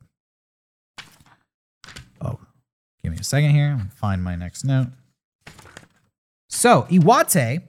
Oh, 2.20 2.38
give 3.02 3.10
me 3.12 3.18
a 3.18 3.24
second 3.24 3.50
here. 3.50 3.76
I'll 3.80 3.88
find 3.88 4.22
my 4.22 4.36
next 4.36 4.64
note. 4.64 4.88
So, 6.48 6.82
Iwate, 6.90 7.62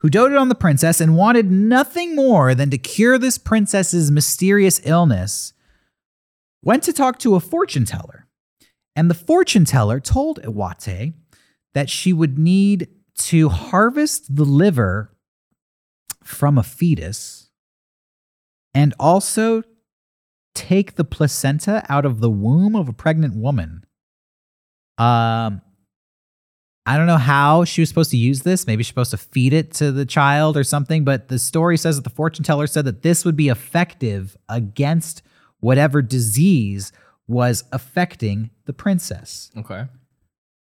who 0.00 0.10
doted 0.10 0.36
on 0.36 0.48
the 0.48 0.54
princess 0.54 1.00
and 1.00 1.16
wanted 1.16 1.50
nothing 1.50 2.14
more 2.14 2.54
than 2.54 2.70
to 2.70 2.78
cure 2.78 3.18
this 3.18 3.38
princess's 3.38 4.10
mysterious 4.10 4.80
illness, 4.84 5.52
went 6.62 6.82
to 6.84 6.92
talk 6.92 7.18
to 7.18 7.34
a 7.34 7.40
fortune 7.40 7.84
teller. 7.84 8.26
And 8.94 9.10
the 9.10 9.14
fortune 9.14 9.64
teller 9.64 10.00
told 10.00 10.42
Iwate 10.42 11.14
that 11.74 11.90
she 11.90 12.12
would 12.12 12.38
need 12.38 12.88
to 13.18 13.48
harvest 13.48 14.34
the 14.34 14.44
liver 14.44 15.14
from 16.22 16.58
a 16.58 16.62
fetus 16.62 17.50
and 18.74 18.94
also 18.98 19.62
take 20.54 20.94
the 20.94 21.04
placenta 21.04 21.84
out 21.88 22.04
of 22.04 22.20
the 22.20 22.30
womb 22.30 22.76
of 22.76 22.88
a 22.88 22.92
pregnant 22.92 23.34
woman. 23.34 23.84
Um, 24.98 25.62
I 26.88 26.96
don't 26.96 27.06
know 27.06 27.18
how 27.18 27.64
she 27.64 27.82
was 27.82 27.90
supposed 27.90 28.10
to 28.12 28.16
use 28.16 28.40
this. 28.44 28.66
Maybe 28.66 28.82
she's 28.82 28.88
supposed 28.88 29.10
to 29.10 29.18
feed 29.18 29.52
it 29.52 29.72
to 29.74 29.92
the 29.92 30.06
child 30.06 30.56
or 30.56 30.64
something. 30.64 31.04
But 31.04 31.28
the 31.28 31.38
story 31.38 31.76
says 31.76 31.96
that 31.96 32.02
the 32.02 32.08
fortune 32.08 32.44
teller 32.44 32.66
said 32.66 32.86
that 32.86 33.02
this 33.02 33.26
would 33.26 33.36
be 33.36 33.50
effective 33.50 34.38
against 34.48 35.20
whatever 35.60 36.00
disease 36.00 36.90
was 37.26 37.64
affecting 37.72 38.48
the 38.64 38.72
princess. 38.72 39.50
Okay. 39.54 39.84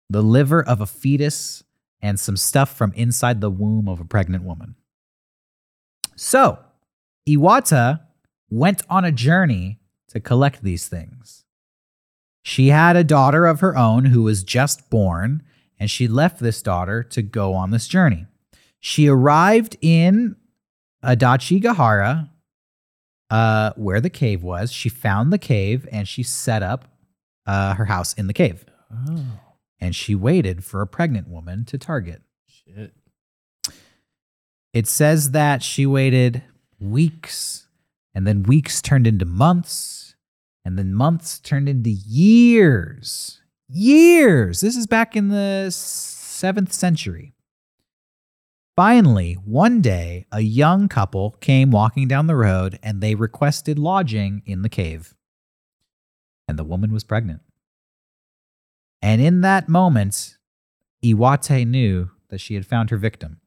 The 0.08 0.20
liver 0.20 0.60
of 0.60 0.80
a 0.80 0.86
fetus 0.86 1.62
and 2.02 2.18
some 2.18 2.36
stuff 2.36 2.76
from 2.76 2.92
inside 2.94 3.40
the 3.40 3.48
womb 3.48 3.88
of 3.88 4.00
a 4.00 4.04
pregnant 4.04 4.42
woman. 4.42 4.74
So, 6.16 6.58
Iwate 7.28 8.00
went 8.50 8.82
on 8.90 9.04
a 9.04 9.12
journey 9.12 9.78
to 10.08 10.18
collect 10.18 10.64
these 10.64 10.88
things. 10.88 11.44
She 12.42 12.68
had 12.68 12.96
a 12.96 13.04
daughter 13.04 13.46
of 13.46 13.60
her 13.60 13.76
own 13.76 14.06
who 14.06 14.24
was 14.24 14.42
just 14.42 14.90
born, 14.90 15.44
and 15.80 15.90
she 15.90 16.06
left 16.06 16.38
this 16.38 16.62
daughter 16.62 17.02
to 17.02 17.22
go 17.22 17.54
on 17.54 17.70
this 17.72 17.88
journey. 17.88 18.26
She 18.78 19.08
arrived 19.08 19.76
in 19.80 20.36
Adachigahara, 21.02 22.28
uh, 23.30 23.72
where 23.76 24.00
the 24.00 24.10
cave 24.10 24.42
was. 24.42 24.70
She 24.72 24.88
found 24.88 25.32
the 25.32 25.38
cave 25.38 25.88
and 25.90 26.06
she 26.06 26.22
set 26.22 26.62
up 26.62 26.84
uh, 27.46 27.74
her 27.74 27.86
house 27.86 28.12
in 28.14 28.26
the 28.26 28.32
cave. 28.34 28.64
Oh, 28.92 29.24
And 29.80 29.96
she 29.96 30.14
waited 30.14 30.62
for 30.64 30.82
a 30.82 30.86
pregnant 30.86 31.28
woman 31.28 31.64
to 31.66 31.78
target. 31.78 32.22
shit. 32.46 32.92
It 34.72 34.86
says 34.86 35.32
that 35.32 35.62
she 35.64 35.84
waited 35.84 36.42
weeks, 36.78 37.66
and 38.14 38.24
then 38.26 38.44
weeks 38.44 38.80
turned 38.80 39.06
into 39.06 39.24
months, 39.24 40.14
and 40.64 40.78
then 40.78 40.94
months 40.94 41.40
turned 41.40 41.68
into 41.68 41.90
years. 41.90 43.39
Years. 43.72 44.60
This 44.62 44.76
is 44.76 44.88
back 44.88 45.14
in 45.14 45.28
the 45.28 45.70
seventh 45.70 46.72
century. 46.72 47.34
Finally, 48.74 49.34
one 49.34 49.80
day, 49.80 50.26
a 50.32 50.40
young 50.40 50.88
couple 50.88 51.36
came 51.40 51.70
walking 51.70 52.08
down 52.08 52.26
the 52.26 52.34
road 52.34 52.80
and 52.82 53.00
they 53.00 53.14
requested 53.14 53.78
lodging 53.78 54.42
in 54.44 54.62
the 54.62 54.68
cave. 54.68 55.14
And 56.48 56.58
the 56.58 56.64
woman 56.64 56.92
was 56.92 57.04
pregnant. 57.04 57.42
And 59.00 59.20
in 59.20 59.42
that 59.42 59.68
moment, 59.68 60.36
Iwate 61.04 61.66
knew 61.66 62.10
that 62.28 62.40
she 62.40 62.54
had 62.54 62.66
found 62.66 62.90
her 62.90 62.96
victim. 62.96 63.40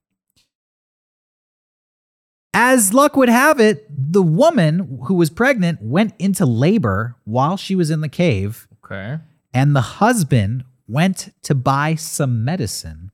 As 2.54 2.94
luck 2.94 3.18
would 3.18 3.30
have 3.30 3.60
it, 3.60 3.88
the 3.90 4.22
woman 4.22 5.02
who 5.08 5.16
was 5.16 5.30
pregnant 5.30 5.82
went 5.82 6.14
into 6.18 6.46
labor 6.46 7.18
while 7.26 7.58
she 7.58 7.76
was 7.76 7.90
in 7.90 8.00
the 8.00 8.08
cave, 8.10 8.68
Okay. 8.86 9.18
And 9.54 9.76
the 9.76 9.82
husband 9.82 10.64
went 10.88 11.34
to 11.43 11.56
buy 11.56 11.95
some 11.95 12.43
medicine 12.43 13.12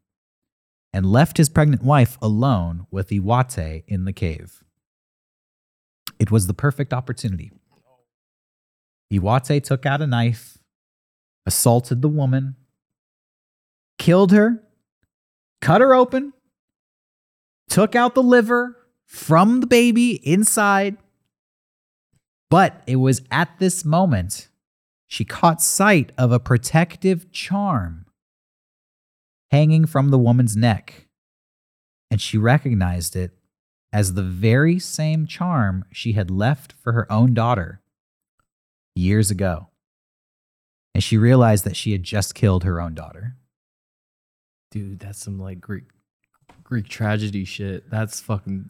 and 0.94 1.06
left 1.06 1.38
his 1.38 1.50
pregnant 1.50 1.84
wife 1.84 2.18
alone 2.22 2.88
with 2.90 3.10
Iwate 3.10 3.84
in 3.88 4.06
the 4.06 4.14
cave. 4.14 4.64
It 6.18 6.32
was 6.32 6.48
the 6.48 6.54
perfect 6.54 6.94
opportunity. 6.94 7.52
Iwate 9.12 9.64
took 9.64 9.86
out 9.86 10.02
a 10.02 10.08
knife, 10.08 10.58
assaulted 11.46 12.02
the 12.02 12.08
woman, 12.08 12.56
killed 13.98 14.32
her, 14.32 14.64
cut 15.62 15.82
her 15.82 15.94
open, 15.94 16.34
took 17.70 17.96
out 17.96 18.16
the 18.16 18.24
liver 18.24 18.76
from 19.06 19.62
the 19.62 19.68
baby 19.68 20.12
inside. 20.28 20.98
But 22.50 22.82
it 22.88 22.98
was 22.98 23.22
at 23.32 23.60
this 23.60 23.86
moment 23.86 24.49
she 25.10 25.26
caught 25.26 25.60
sight 25.62 26.12
of 26.18 26.32
a 26.32 26.40
protective 26.40 27.32
charm 27.32 28.06
hanging 29.52 29.88
from 29.88 30.12
the 30.12 30.20
woman's 30.20 30.56
neck, 30.56 31.08
and 32.12 32.22
she 32.22 32.38
recognized 32.38 33.16
it 33.16 33.32
as 33.92 34.14
the 34.14 34.22
very 34.24 34.78
same 34.78 35.26
charm 35.26 35.84
she 35.92 36.14
had 36.14 36.30
left 36.30 36.74
for 36.74 36.94
her 36.94 37.12
own 37.12 37.34
daughter 37.34 37.82
years 38.96 39.32
ago. 39.32 39.70
And 40.94 41.04
she 41.04 41.18
realized 41.18 41.66
that 41.66 41.76
she 41.76 41.92
had 41.92 42.04
just 42.04 42.36
killed 42.36 42.64
her 42.64 42.80
own 42.80 42.94
daughter. 42.94 43.36
Dude, 44.70 45.00
that's 45.00 45.24
some 45.24 45.40
like 45.40 45.60
Greek 45.60 45.86
Greek 46.64 46.88
tragedy 46.88 47.46
shit. 47.46 47.90
That's 47.90 48.22
fucking 48.22 48.70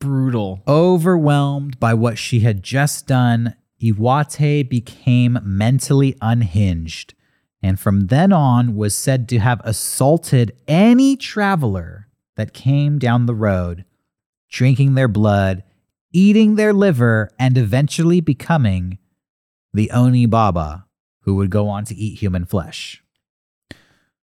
brutal. 0.00 0.64
Overwhelmed 0.66 1.78
by 1.78 1.94
what 1.94 2.18
she 2.18 2.40
had 2.40 2.64
just 2.64 3.06
done, 3.06 3.54
Iwate 3.84 4.68
became 4.68 5.38
mentally 5.42 6.16
unhinged 6.22 7.14
and 7.64 7.80
from 7.80 8.08
then 8.08 8.30
on 8.30 8.76
was 8.76 8.94
said 8.94 9.26
to 9.30 9.38
have 9.38 9.62
assaulted 9.64 10.52
any 10.68 11.16
traveler 11.16 12.08
that 12.36 12.52
came 12.52 12.98
down 12.98 13.24
the 13.24 13.34
road, 13.34 13.86
drinking 14.50 14.92
their 14.92 15.08
blood, 15.08 15.62
eating 16.12 16.56
their 16.56 16.74
liver, 16.74 17.30
and 17.38 17.56
eventually 17.56 18.20
becoming 18.20 18.98
the 19.72 19.90
Oni 19.92 20.26
Baba, 20.26 20.84
who 21.20 21.36
would 21.36 21.48
go 21.48 21.70
on 21.70 21.86
to 21.86 21.94
eat 21.94 22.18
human 22.18 22.44
flesh. 22.44 23.02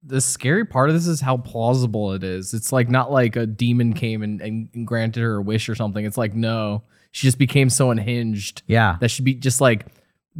The 0.04 0.22
scary 0.22 0.64
part 0.64 0.90
of 0.90 0.96
this 0.96 1.08
is 1.08 1.22
how 1.22 1.38
plausible 1.38 2.14
it 2.14 2.24
is. 2.24 2.54
It's 2.54 2.72
like 2.72 2.90
not 2.92 3.12
like 3.12 3.36
a 3.36 3.48
demon 3.48 3.94
came 3.94 4.22
and, 4.22 4.40
and 4.40 4.86
granted 4.86 5.22
her 5.22 5.38
a 5.38 5.42
wish 5.42 5.68
or 5.68 5.74
something. 5.74 6.06
It's 6.06 6.18
like 6.18 6.36
no, 6.36 6.84
she 7.12 7.28
just 7.28 7.38
became 7.38 7.70
so 7.70 7.92
unhinged 7.92 8.64
Yeah. 8.68 8.98
that 9.02 9.12
she 9.12 9.22
be 9.24 9.34
just 9.36 9.62
like 9.62 9.86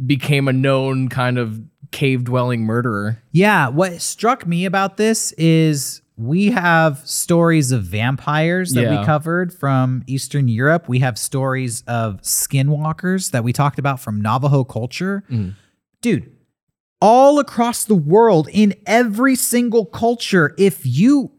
became 0.06 0.48
a 0.48 0.52
known 0.52 1.08
kind 1.08 1.38
of 1.38 1.60
cave 1.90 2.24
dwelling 2.24 2.62
murderer. 2.62 3.22
Yeah, 3.30 3.68
what 3.68 4.00
struck 4.00 4.46
me 4.46 4.64
about 4.64 4.96
this 4.96 5.32
is 5.32 6.00
we 6.16 6.50
have 6.50 6.98
stories 7.06 7.72
of 7.72 7.82
vampires 7.84 8.72
that 8.72 8.88
we 8.98 9.04
covered 9.04 9.52
from 9.52 10.02
Eastern 10.06 10.48
Europe. 10.48 10.88
We 10.88 11.00
have 11.00 11.18
stories 11.18 11.82
of 11.86 12.20
skinwalkers 12.22 13.30
that 13.32 13.44
we 13.44 13.52
talked 13.52 13.78
about 13.78 14.00
from 14.00 14.20
Navajo 14.20 14.64
culture. 14.64 15.24
Mhm. 15.30 15.54
Dude, 16.00 16.30
all 17.00 17.38
across 17.38 17.84
the 17.84 17.94
world, 17.94 18.48
in 18.52 18.74
every 18.86 19.34
single 19.34 19.84
culture, 19.84 20.54
if 20.56 20.86
you 20.86 21.32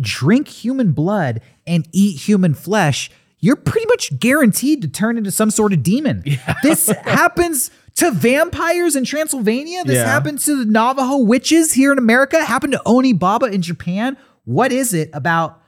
drink 0.00 0.48
human 0.48 0.92
blood 0.92 1.40
and 1.66 1.88
eat 1.92 2.20
human 2.28 2.54
flesh, 2.54 3.10
you're 3.38 3.56
pretty 3.56 3.86
much 3.86 4.18
guaranteed 4.18 4.82
to 4.82 4.88
turn 4.88 5.18
into 5.18 5.30
some 5.30 5.50
sort 5.50 5.72
of 5.72 5.82
demon. 5.82 6.24
This 6.62 6.88
happens 7.04 7.70
to 7.96 8.10
vampires 8.10 8.96
in 8.96 9.04
Transylvania. 9.04 9.84
This 9.84 9.96
Yeah. 9.96 10.06
happens 10.06 10.44
to 10.46 10.56
the 10.56 10.64
Navajo 10.70 11.18
witches 11.18 11.72
here 11.72 11.92
in 11.92 11.98
America. 11.98 12.44
Happened 12.44 12.72
to 12.72 12.82
Oni 12.86 13.12
Baba 13.12 13.46
in 13.46 13.62
Japan. 13.62 14.16
What 14.44 14.72
is 14.72 14.92
it 14.94 15.10
about 15.12 15.62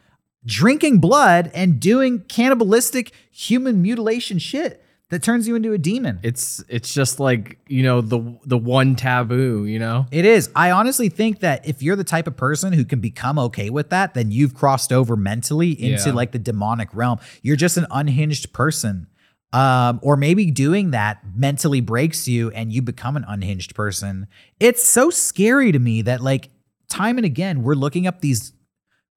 drinking 0.47 0.99
blood 0.99 1.51
and 1.55 1.79
doing 1.81 2.21
cannibalistic 2.29 3.13
human 3.31 3.83
mutilation 3.83 4.39
shit 4.39 4.83
that 5.11 5.23
turns 5.23 5.49
you 5.49 5.55
into 5.57 5.73
a 5.73 5.79
demon? 5.79 6.21
It's 6.23 6.63
it's 6.69 6.93
just 6.93 7.19
like 7.19 7.59
you 7.67 7.83
know 7.83 8.01
the 8.01 8.39
the 8.45 8.59
one 8.59 8.95
taboo. 8.97 9.65
You 9.65 9.79
know. 9.79 10.07
It 10.11 10.25
is. 10.25 10.51
I 10.55 10.71
honestly 10.71 11.09
think 11.09 11.41
that 11.41 11.67
if 11.67 11.83
you're 11.83 11.97
the 11.97 12.05
type 12.05 12.27
of 12.27 12.37
person 12.37 12.73
who 12.73 12.85
can 12.85 13.01
become 13.01 13.39
okay 13.39 13.71
with 13.71 13.91
that, 13.91 14.15
then 14.15 14.31
you've 14.31 14.55
crossed 14.55 14.93
over 14.93 15.17
mentally 15.17 15.71
into 15.71 16.09
Yeah. 16.11 16.15
like 16.15 16.33
the 16.33 16.39
demonic 16.39 16.89
realm. 16.93 17.19
You're 17.43 17.57
just 17.57 17.77
an 17.77 17.87
unhinged 17.91 18.53
person. 18.53 19.07
Um, 19.51 19.99
or 20.03 20.19
maybe 20.19 20.51
doing 20.51 20.91
that 20.91 21.21
mentally 21.35 21.81
breaks 21.81 22.29
you 22.29 22.51
and 22.51 22.71
you 22.71 22.83
become 22.83 23.17
an 23.17 23.25
unhinged 23.27 23.75
person. 23.75 24.27
It's 24.61 24.85
so 24.85 25.09
scary 25.09 25.73
to 25.73 25.79
me 25.79 26.03
that 26.03 26.21
like 26.21 26.51
time 26.91 27.17
and 27.17 27.25
again 27.25 27.63
we're 27.63 27.73
looking 27.75 28.07
up 28.07 28.21
these 28.21 28.53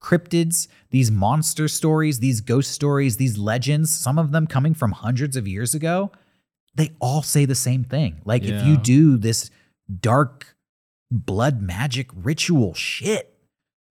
cryptids, 0.02 0.68
these 0.89 1.12
monster 1.12 1.68
stories, 1.68 2.20
these 2.20 2.41
ghost 2.41 2.72
stories, 2.72 3.18
these 3.18 3.38
legends, 3.38 3.95
some 3.95 4.18
of 4.18 4.32
them 4.32 4.47
coming 4.47 4.74
from 4.74 4.91
hundreds 4.91 5.36
of 5.36 5.47
years 5.47 5.74
ago, 5.76 6.12
they 6.76 6.91
all 6.99 7.22
say 7.22 7.45
the 7.45 7.56
same 7.56 7.84
thing. 7.84 8.22
Like 8.26 8.43
if 8.43 8.66
you 8.66 8.78
do 8.78 9.18
this 9.18 9.49
dark 9.99 10.56
blood 11.10 11.62
magic 11.62 12.10
ritual 12.16 12.74
shit, 12.74 13.28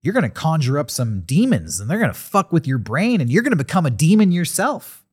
you're 0.02 0.14
going 0.14 0.24
to 0.24 0.30
conjure 0.30 0.78
up 0.78 0.90
some 0.90 1.20
demons 1.20 1.78
and 1.78 1.90
they're 1.90 1.98
going 1.98 2.12
to 2.12 2.18
fuck 2.18 2.52
with 2.52 2.66
your 2.66 2.78
brain 2.78 3.20
and 3.20 3.30
you're 3.30 3.42
going 3.42 3.52
to 3.52 3.56
become 3.56 3.84
a 3.84 3.90
demon 3.90 4.32
yourself. 4.32 5.04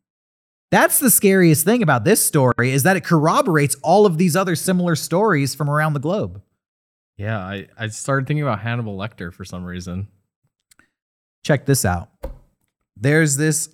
That's 0.71 0.99
the 0.99 1.09
scariest 1.09 1.63
thing 1.63 1.81
about 1.83 2.03
this 2.03 2.25
story 2.25 2.71
is 2.71 2.83
that 2.83 2.97
it 2.97 3.03
corroborates 3.03 3.75
all 3.83 4.05
of 4.05 4.17
these 4.17 4.35
other 4.35 4.55
similar 4.55 4.95
stories 4.95 5.55
from 5.55 5.69
around 5.69 5.93
the 5.93 5.99
globe. 5.99 6.41
Yeah, 7.17 7.39
I, 7.39 7.67
I 7.77 7.87
started 7.87 8.27
thinking 8.27 8.43
about 8.43 8.59
Hannibal 8.59 8.97
Lecter 8.97 9.33
for 9.33 9.43
some 9.43 9.65
reason. 9.65 10.07
Check 11.47 11.65
this 11.65 11.85
out. 11.85 12.09
There's 12.97 13.37
this 13.37 13.69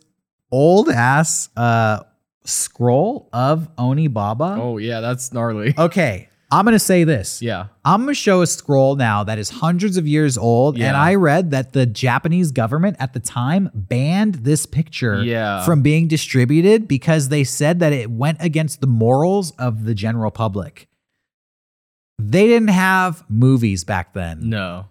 old 0.52 0.90
ass 0.90 1.50
uh 1.58 2.04
scroll 2.46 3.30
of 3.34 3.68
Oni 3.80 4.08
Baba. 4.08 4.60
Oh 4.62 4.78
yeah, 4.78 5.00
that's 5.00 5.34
gnarly. 5.34 5.74
Okay, 5.80 6.30
I'm 6.52 6.66
going 6.66 6.74
to 6.74 6.80
say 6.80 7.04
this. 7.04 7.42
Yeah. 7.42 7.70
I'm 7.84 8.02
going 8.04 8.10
to 8.14 8.14
show 8.14 8.44
a 8.44 8.48
scroll 8.48 8.96
now 8.96 9.24
that 9.24 9.40
is 9.40 9.50
hundreds 9.50 9.98
of 9.98 10.06
years 10.08 10.38
old. 10.38 10.78
And 10.80 10.96
I 10.96 11.16
read 11.16 11.50
that 11.50 11.74
the 11.74 11.88
Japanese 11.88 12.52
government 12.52 12.96
at 13.00 13.14
the 13.14 13.20
time 13.20 13.72
banned 13.74 14.36
this 14.36 14.68
picture 14.68 15.24
Yeah. 15.24 15.66
from 15.66 15.82
being 15.82 16.08
distributed 16.08 16.88
because 16.88 17.30
they 17.30 17.44
said 17.44 17.80
that 17.80 17.92
it 17.92 18.12
went 18.12 18.38
against 18.40 18.82
the 18.82 18.88
morals 18.88 19.50
of 19.58 19.86
the 19.86 19.96
general 19.96 20.30
public. 20.30 20.88
They 22.20 22.46
didn't 22.46 22.68
have 22.70 23.24
movies 23.28 23.84
back 23.84 24.14
then. 24.14 24.48
No. 24.50 24.86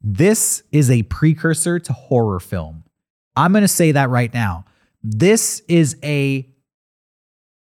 This 0.00 0.62
is 0.72 0.90
a 0.90 1.02
precursor 1.04 1.78
to 1.78 1.92
horror 1.92 2.40
film. 2.40 2.84
I'm 3.36 3.52
going 3.52 3.62
to 3.62 3.68
say 3.68 3.92
that 3.92 4.08
right 4.10 4.32
now. 4.32 4.64
This 5.02 5.62
is 5.68 5.96
a 6.02 6.48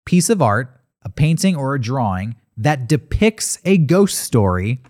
piece 0.06 0.30
of 0.30 0.42
art, 0.42 0.80
a 1.04 1.10
painting 1.10 1.56
or 1.56 1.76
a 1.76 1.82
drawing 1.82 2.36
that 2.58 2.88
depicts 2.88 3.60
a 3.66 3.78
ghost 3.78 4.18
story, 4.20 4.82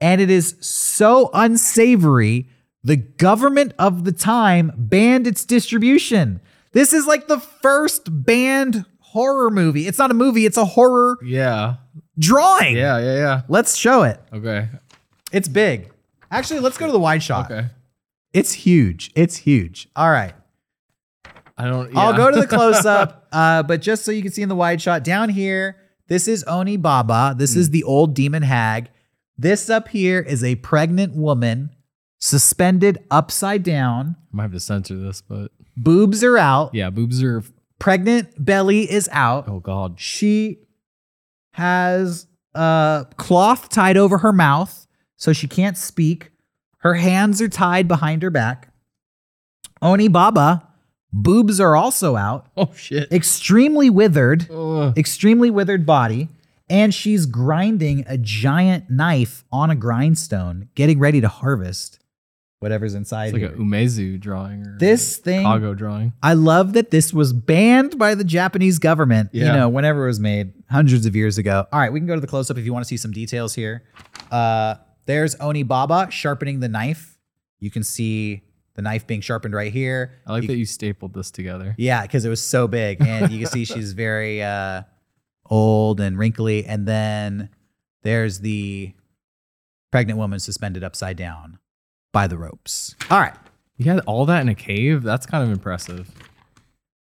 and 0.00 0.20
it 0.20 0.30
is 0.30 0.56
so 0.60 1.30
unsavory, 1.32 2.48
the 2.84 2.96
government 2.96 3.72
of 3.78 4.04
the 4.04 4.12
time 4.12 4.70
banned 4.76 5.26
its 5.26 5.44
distribution. 5.44 6.40
This 6.72 6.92
is 6.92 7.06
like 7.06 7.26
the 7.26 7.40
first 7.40 8.02
banned 8.24 8.84
horror 9.00 9.50
movie. 9.50 9.88
It's 9.88 9.98
not 9.98 10.10
a 10.10 10.14
movie, 10.14 10.44
it's 10.46 10.58
a 10.58 10.64
horror 10.64 11.18
Yeah. 11.24 11.76
drawing. 12.18 12.76
Yeah, 12.76 12.98
yeah, 12.98 13.14
yeah. 13.16 13.42
Let's 13.48 13.76
show 13.76 14.02
it. 14.02 14.20
Okay. 14.32 14.68
It's 15.32 15.48
big. 15.48 15.90
Actually, 16.30 16.60
let's 16.60 16.78
go 16.78 16.86
to 16.86 16.92
the 16.92 16.98
wide 16.98 17.22
shot. 17.22 17.50
Okay. 17.50 17.68
It's 18.32 18.52
huge. 18.52 19.10
It's 19.14 19.36
huge. 19.36 19.88
All 19.96 20.10
right. 20.10 20.34
I 21.58 21.64
don't 21.64 21.96
I'll 21.96 22.14
go 22.16 22.30
to 22.30 22.38
the 22.40 22.46
close 22.56 22.84
up, 22.84 23.28
uh, 23.32 23.62
but 23.62 23.80
just 23.80 24.04
so 24.04 24.10
you 24.12 24.22
can 24.22 24.30
see 24.32 24.42
in 24.42 24.48
the 24.50 24.54
wide 24.56 24.82
shot 24.82 25.02
down 25.04 25.30
here, 25.30 25.76
this 26.08 26.28
is 26.28 26.44
Oni 26.44 26.76
Baba. 26.76 27.34
This 27.36 27.54
Hmm. 27.54 27.60
is 27.60 27.70
the 27.70 27.82
old 27.84 28.14
demon 28.14 28.42
hag. 28.42 28.90
This 29.38 29.70
up 29.70 29.88
here 29.88 30.20
is 30.20 30.44
a 30.44 30.56
pregnant 30.56 31.14
woman 31.16 31.70
suspended 32.18 32.98
upside 33.10 33.62
down. 33.62 34.16
I 34.32 34.36
might 34.36 34.42
have 34.44 34.52
to 34.52 34.60
censor 34.60 34.96
this, 34.98 35.22
but 35.22 35.50
Boobs 35.76 36.22
are 36.24 36.36
out. 36.38 36.74
yeah, 36.74 36.90
boobs 36.90 37.22
are 37.22 37.42
Pregnant 37.78 38.42
belly 38.42 38.90
is 38.90 39.08
out. 39.12 39.48
oh 39.48 39.60
god. 39.60 39.98
She 40.00 40.58
has 41.52 42.26
a 42.54 43.06
cloth 43.16 43.68
tied 43.68 43.96
over 43.96 44.18
her 44.18 44.32
mouth 44.32 44.85
so 45.16 45.32
she 45.32 45.46
can't 45.48 45.76
speak. 45.76 46.30
Her 46.78 46.94
hands 46.94 47.40
are 47.42 47.48
tied 47.48 47.88
behind 47.88 48.22
her 48.22 48.30
back. 48.30 48.72
Oni 49.82 50.08
Baba, 50.08 50.66
boobs 51.12 51.60
are 51.60 51.76
also 51.76 52.16
out. 52.16 52.46
Oh 52.56 52.72
shit. 52.74 53.12
Extremely 53.12 53.90
withered, 53.90 54.48
Ugh. 54.50 54.96
extremely 54.96 55.50
withered 55.50 55.84
body. 55.86 56.28
And 56.68 56.92
she's 56.92 57.26
grinding 57.26 58.04
a 58.08 58.18
giant 58.18 58.90
knife 58.90 59.44
on 59.52 59.70
a 59.70 59.76
grindstone, 59.76 60.68
getting 60.74 60.98
ready 60.98 61.20
to 61.20 61.28
harvest 61.28 62.00
whatever's 62.58 62.94
inside 62.94 63.26
It's 63.26 63.32
like 63.34 63.42
here. 63.42 63.50
a 63.52 63.54
Umezu 63.56 64.18
drawing 64.18 64.66
or 64.66 64.76
This 64.78 65.18
thing- 65.18 65.42
Chicago 65.42 65.74
drawing. 65.74 66.14
I 66.22 66.32
love 66.32 66.72
that 66.72 66.90
this 66.90 67.12
was 67.12 67.32
banned 67.32 67.98
by 67.98 68.14
the 68.16 68.24
Japanese 68.24 68.78
government, 68.80 69.28
yeah. 69.32 69.46
you 69.46 69.52
know, 69.52 69.68
whenever 69.68 70.04
it 70.04 70.08
was 70.08 70.18
made 70.18 70.54
hundreds 70.70 71.06
of 71.06 71.14
years 71.14 71.38
ago. 71.38 71.66
All 71.70 71.78
right, 71.78 71.92
we 71.92 72.00
can 72.00 72.06
go 72.08 72.14
to 72.14 72.20
the 72.20 72.26
close 72.26 72.50
up 72.50 72.56
if 72.58 72.64
you 72.64 72.72
want 72.72 72.84
to 72.84 72.88
see 72.88 72.96
some 72.96 73.12
details 73.12 73.54
here. 73.54 73.84
Uh, 74.32 74.76
there's 75.06 75.34
Oni 75.40 75.62
Baba 75.62 76.08
sharpening 76.10 76.60
the 76.60 76.68
knife. 76.68 77.18
You 77.58 77.70
can 77.70 77.82
see 77.82 78.42
the 78.74 78.82
knife 78.82 79.06
being 79.06 79.20
sharpened 79.22 79.54
right 79.54 79.72
here. 79.72 80.12
I 80.26 80.32
like 80.32 80.42
You- 80.42 80.48
that 80.48 80.56
you 80.58 80.66
stapled 80.66 81.14
this 81.14 81.30
together. 81.30 81.74
Yeah, 81.78 82.02
because 82.02 82.24
it 82.24 82.28
was 82.28 82.42
so 82.42 82.68
big. 82.68 83.00
And 83.00 83.32
you 83.32 83.38
can 83.38 83.48
see 83.48 83.64
she's 83.64 83.92
very 83.92 84.42
uh, 84.42 84.82
old 85.48 86.00
and 86.00 86.18
wrinkly. 86.18 86.64
And 86.66 86.86
then 86.86 87.48
there's 88.02 88.40
the 88.40 88.92
pregnant 89.90 90.18
woman 90.18 90.38
suspended 90.40 90.84
upside 90.84 91.16
down 91.16 91.58
by 92.12 92.26
the 92.26 92.36
ropes. 92.36 92.94
All 93.10 93.18
right. 93.20 93.34
You 93.78 93.90
had 93.90 94.00
all 94.00 94.26
that 94.26 94.40
in 94.40 94.48
a 94.48 94.54
cave? 94.54 95.02
That's 95.02 95.26
kind 95.26 95.42
of 95.44 95.50
impressive. 95.50 96.10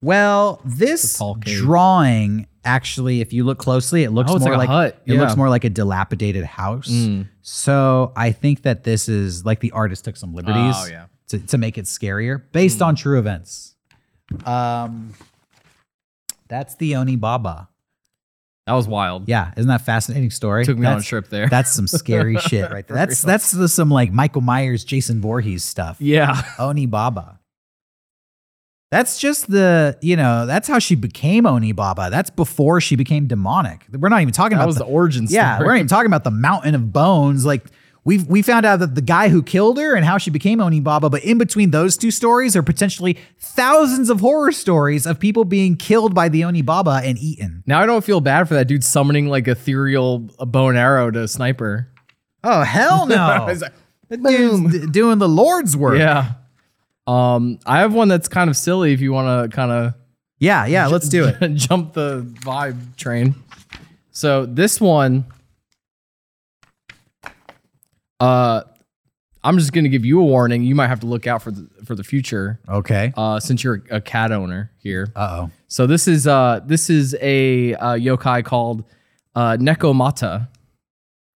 Well, 0.01 0.61
this 0.63 1.21
drawing 1.39 2.47
actually, 2.63 3.21
if 3.21 3.33
you 3.33 3.43
look 3.43 3.57
closely, 3.57 4.03
it 4.03 4.11
looks 4.11 4.31
Oh, 4.31 4.39
more 4.39 4.57
like 4.57 4.69
like, 4.69 4.97
it 5.05 5.13
looks 5.15 5.35
more 5.35 5.49
like 5.49 5.63
a 5.63 5.69
dilapidated 5.69 6.45
house. 6.45 6.89
Mm. 6.89 7.27
So 7.41 8.11
I 8.15 8.31
think 8.31 8.61
that 8.63 8.83
this 8.83 9.09
is 9.09 9.45
like 9.45 9.59
the 9.59 9.71
artist 9.71 10.05
took 10.05 10.15
some 10.15 10.33
liberties 10.33 10.75
Oh, 10.77 10.87
yeah. 10.89 11.05
to, 11.29 11.39
to 11.39 11.57
make 11.57 11.77
it 11.77 11.85
scarier 11.85 12.41
based 12.51 12.81
on 12.81 12.95
true 12.95 13.19
events. 13.19 13.75
Um, 14.45 15.13
that's 16.47 16.75
the 16.75 16.95
Oni 16.95 17.15
Baba. 17.15 17.67
That 18.67 18.73
was 18.73 18.87
wild. 18.87 19.27
Yeah, 19.27 19.51
isn't 19.57 19.67
that 19.67 19.81
a 19.81 19.83
fascinating 19.83 20.29
story? 20.29 20.63
Took 20.63 20.77
me 20.77 20.85
on 20.85 20.99
a 20.99 21.01
trip 21.01 21.29
there. 21.29 21.47
That's 21.49 21.73
some 21.73 21.87
scary 21.87 22.37
shit 22.39 22.69
right 22.71 22.87
there. 22.87 22.95
That's 22.97 23.21
that's 23.23 23.51
the, 23.51 23.67
some 23.67 23.89
like 23.89 24.11
Michael 24.13 24.41
Myers, 24.41 24.83
Jason 24.83 25.21
Voorhees 25.21 25.63
stuff. 25.63 25.97
yeah. 25.99 26.39
Oni 26.59 26.85
Baba. 26.85 27.38
That's 28.91 29.19
just 29.19 29.51
the, 29.51 29.97
you 30.01 30.15
know, 30.15 30.47
that's 30.47 30.67
how 30.67 30.79
she 30.79 30.95
became 30.95 31.45
Oni 31.45 31.73
Baba. 31.73 32.09
That's 32.09 32.31
before 32.31 32.81
she 32.81 32.95
became 32.95 33.27
demonic. 33.27 33.85
We're 33.91 34.09
not 34.09 34.21
even 34.21 34.33
talking 34.33 34.57
That 34.57 34.63
about 34.63 34.67
was 34.67 34.77
the, 34.77 34.83
the 34.85 34.89
origin 34.89 35.27
story. 35.27 35.35
yeah, 35.35 35.59
we're 35.59 35.67
not 35.67 35.75
even 35.75 35.87
talking 35.87 36.07
about 36.07 36.23
the 36.23 36.31
mountain 36.31 36.73
of 36.73 36.91
bones. 36.91 37.45
Like 37.45 37.63
we've 38.03 38.25
we 38.25 38.41
found 38.41 38.65
out 38.65 38.79
that 38.79 38.95
the 38.95 39.01
guy 39.03 39.29
who 39.29 39.43
killed 39.43 39.77
her 39.77 39.93
and 39.95 40.03
how 40.03 40.17
she 40.17 40.31
became 40.31 40.59
Oni 40.59 40.79
Baba, 40.79 41.07
but 41.11 41.23
in 41.23 41.37
between 41.37 41.69
those 41.69 41.97
two 41.97 42.09
stories 42.09 42.55
are 42.55 42.63
potentially 42.63 43.19
thousands 43.39 44.09
of 44.09 44.21
horror 44.21 44.51
stories 44.51 45.05
of 45.05 45.19
people 45.19 45.45
being 45.45 45.75
killed 45.75 46.15
by 46.15 46.27
the 46.27 46.43
Oni 46.43 46.63
Baba 46.63 47.01
and 47.03 47.19
eaten. 47.19 47.63
Now 47.67 47.81
I 47.81 47.85
don't 47.85 48.03
feel 48.03 48.21
bad 48.21 48.47
for 48.47 48.55
that 48.55 48.67
dude 48.67 48.83
summoning 48.83 49.27
like 49.27 49.47
ethereal 49.47 50.19
bow 50.39 50.69
and 50.69 50.77
arrow 50.79 51.11
to 51.11 51.27
sniper. 51.27 51.89
Oh 52.43 52.61
hell 52.63 53.05
no! 53.05 53.45
It's 53.49 53.61
like, 53.61 53.73
That 54.09 54.23
dude's 54.23 54.79
d- 54.85 54.87
doing 54.91 55.19
the 55.19 55.29
Lord's 55.29 55.77
work. 55.77 55.99
yeah. 55.99 56.31
Um, 57.09 57.59
I 57.65 57.79
have 57.79 57.93
one 57.93 58.07
that's 58.07 58.27
kind 58.27 58.49
of 58.49 58.55
silly 58.57 58.93
if 58.93 59.01
you 59.01 59.11
want 59.11 59.51
to 59.51 59.55
kind 59.55 59.71
of 59.71 59.93
yeah, 60.39 60.65
yeah. 60.67 60.87
Let's 60.87 61.09
do 61.09 61.25
it. 61.27 61.53
jump 61.55 61.93
the 61.93 62.21
vibe 62.45 62.95
train. 62.97 63.35
So 64.11 64.45
this 64.45 64.79
one, 64.79 65.25
uh, 68.19 68.61
I'm 69.43 69.57
just 69.57 69.71
gonna 69.73 69.89
give 69.89 70.03
you 70.05 70.19
a 70.19 70.23
warning. 70.23 70.63
You 70.63 70.75
might 70.75 70.87
have 70.87 70.99
to 71.01 71.07
look 71.07 71.25
out 71.27 71.41
for 71.41 71.51
the 71.51 71.67
for 71.85 71.95
the 71.95 72.03
future, 72.03 72.59
Okay. 72.67 73.13
uh, 73.15 73.39
since 73.39 73.63
you're 73.63 73.81
a 73.89 74.01
cat 74.01 74.31
owner 74.31 74.71
here. 74.77 75.07
Uh 75.15 75.29
oh. 75.47 75.51
So 75.67 75.87
this 75.87 76.07
is 76.07 76.27
uh 76.27 76.59
this 76.65 76.89
is 76.89 77.15
a 77.21 77.73
uh, 77.75 77.93
yokai 77.93 78.43
called 78.43 78.83
uh, 79.35 79.53
Nekomata, 79.57 80.49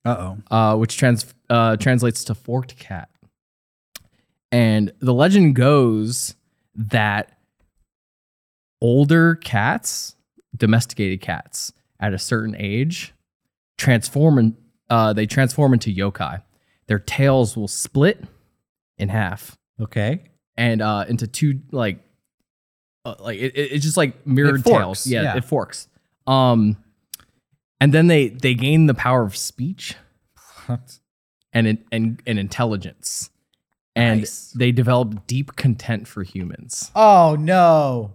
Uh 0.06 0.16
oh. 0.52 0.56
uh, 0.56 0.76
which 0.78 0.98
trans 0.98 1.32
uh, 1.50 1.78
translates 1.78 2.24
to 2.26 2.36
forked 2.36 2.78
cat. 2.78 3.10
And 4.52 4.92
the 5.00 5.14
legend 5.14 5.56
goes 5.56 6.36
that 6.76 7.38
older 8.82 9.36
cats, 9.36 10.16
domesticated 10.56 11.22
cats, 11.22 11.74
at 12.00 12.14
a 12.14 12.20
certain 12.20 12.56
age, 12.58 13.14
transform 13.78 14.38
in, 14.40 14.58
uh, 14.90 15.14
they 15.14 15.26
transform 15.26 15.74
into 15.74 15.94
yokai. 15.94 16.42
Their 16.88 17.00
tails 17.00 17.56
will 17.56 17.68
split 17.68 18.24
in 18.98 19.10
half 19.10 19.58
Okay. 19.80 20.24
and 20.58 20.82
uh, 20.82 21.06
into 21.08 21.28
two 21.28 21.62
like 21.72 22.00
uh, 23.06 23.16
like 23.20 23.40
it, 23.40 23.56
it- 23.56 23.72
it's 23.74 23.84
just 23.86 23.98
like 23.98 24.26
mirrored 24.28 24.64
tails. 24.66 25.08
Yeah, 25.08 25.24
yeah. 25.24 25.38
it 25.38 25.46
forks. 25.46 25.88
Um, 26.28 26.78
and 27.80 27.94
then 27.94 28.08
they 28.08 28.30
they 28.30 28.54
gain 28.54 28.86
the 28.88 28.94
power 28.94 29.24
of 29.24 29.36
speech 29.38 29.96
and 31.54 31.78
and 31.92 32.22
and 32.28 32.40
intelligence, 32.40 33.30
and 33.96 34.22
Nice. 34.22 34.52
they 34.52 34.72
develop 34.72 35.28
deep 35.28 35.56
content 35.56 36.08
for 36.08 36.24
humans. 36.24 36.92
Oh 36.96 37.36
no. 37.40 38.12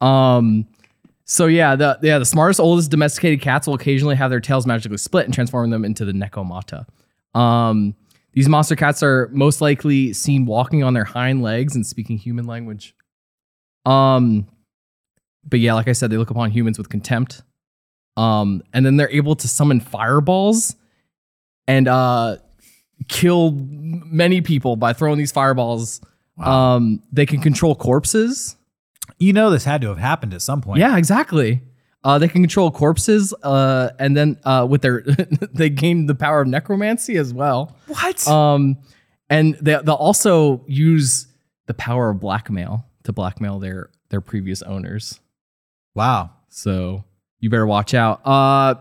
Um, 0.00 0.66
so 1.24 1.46
yeah, 1.46 1.74
the 1.76 1.98
yeah 2.02 2.18
the 2.18 2.24
smartest, 2.26 2.60
oldest 2.60 2.90
domesticated 2.90 3.40
cats 3.40 3.66
will 3.66 3.74
occasionally 3.74 4.16
have 4.16 4.30
their 4.30 4.40
tails 4.40 4.66
magically 4.66 4.98
split 4.98 5.24
and 5.24 5.32
transform 5.34 5.70
them 5.70 5.84
into 5.84 6.04
the 6.04 6.12
Nekomata. 6.12 6.86
Um, 7.38 7.94
These 8.32 8.48
monster 8.48 8.76
cats 8.76 9.02
are 9.02 9.28
most 9.32 9.60
likely 9.60 10.12
seen 10.12 10.44
walking 10.46 10.84
on 10.84 10.92
their 10.94 11.04
hind 11.04 11.42
legs 11.42 11.74
and 11.74 11.86
speaking 11.86 12.18
human 12.18 12.46
language. 12.46 12.94
Um, 13.86 14.46
but 15.48 15.60
yeah, 15.60 15.74
like 15.74 15.88
I 15.88 15.92
said, 15.92 16.10
they 16.10 16.16
look 16.16 16.30
upon 16.30 16.50
humans 16.50 16.78
with 16.78 16.88
contempt. 16.88 17.42
Um, 18.16 18.62
and 18.72 18.86
then 18.86 18.96
they're 18.96 19.10
able 19.10 19.34
to 19.36 19.48
summon 19.48 19.80
fireballs 19.80 20.76
and 21.66 21.88
uh 21.88 22.36
kill 23.08 23.52
many 23.52 24.40
people 24.40 24.76
by 24.76 24.92
throwing 24.92 25.18
these 25.18 25.32
fireballs. 25.32 26.00
Um, 26.38 27.02
they 27.12 27.26
can 27.26 27.40
control 27.40 27.74
corpses. 27.74 28.56
You 29.18 29.32
know 29.32 29.50
this 29.50 29.64
had 29.64 29.80
to 29.82 29.88
have 29.88 29.98
happened 29.98 30.34
at 30.34 30.42
some 30.42 30.60
point. 30.60 30.80
Yeah, 30.80 30.96
exactly. 30.96 31.62
Uh, 32.02 32.18
they 32.18 32.28
can 32.28 32.42
control 32.42 32.70
corpses, 32.70 33.32
uh, 33.42 33.90
and 33.98 34.16
then 34.16 34.38
uh, 34.44 34.66
with 34.68 34.82
their 34.82 35.02
they 35.54 35.70
gain 35.70 36.06
the 36.06 36.14
power 36.14 36.42
of 36.42 36.48
necromancy 36.48 37.16
as 37.16 37.32
well. 37.32 37.76
What? 37.86 38.26
Um, 38.28 38.78
and 39.30 39.54
they 39.60 39.78
they'll 39.82 39.94
also 39.94 40.64
use 40.66 41.28
the 41.66 41.74
power 41.74 42.10
of 42.10 42.20
blackmail 42.20 42.84
to 43.04 43.12
blackmail 43.12 43.58
their 43.58 43.90
their 44.10 44.20
previous 44.20 44.60
owners. 44.62 45.18
wow. 45.94 46.30
So 46.50 47.04
you 47.40 47.50
better 47.50 47.66
watch 47.66 47.94
out. 47.94 48.20
Uh, 48.24 48.74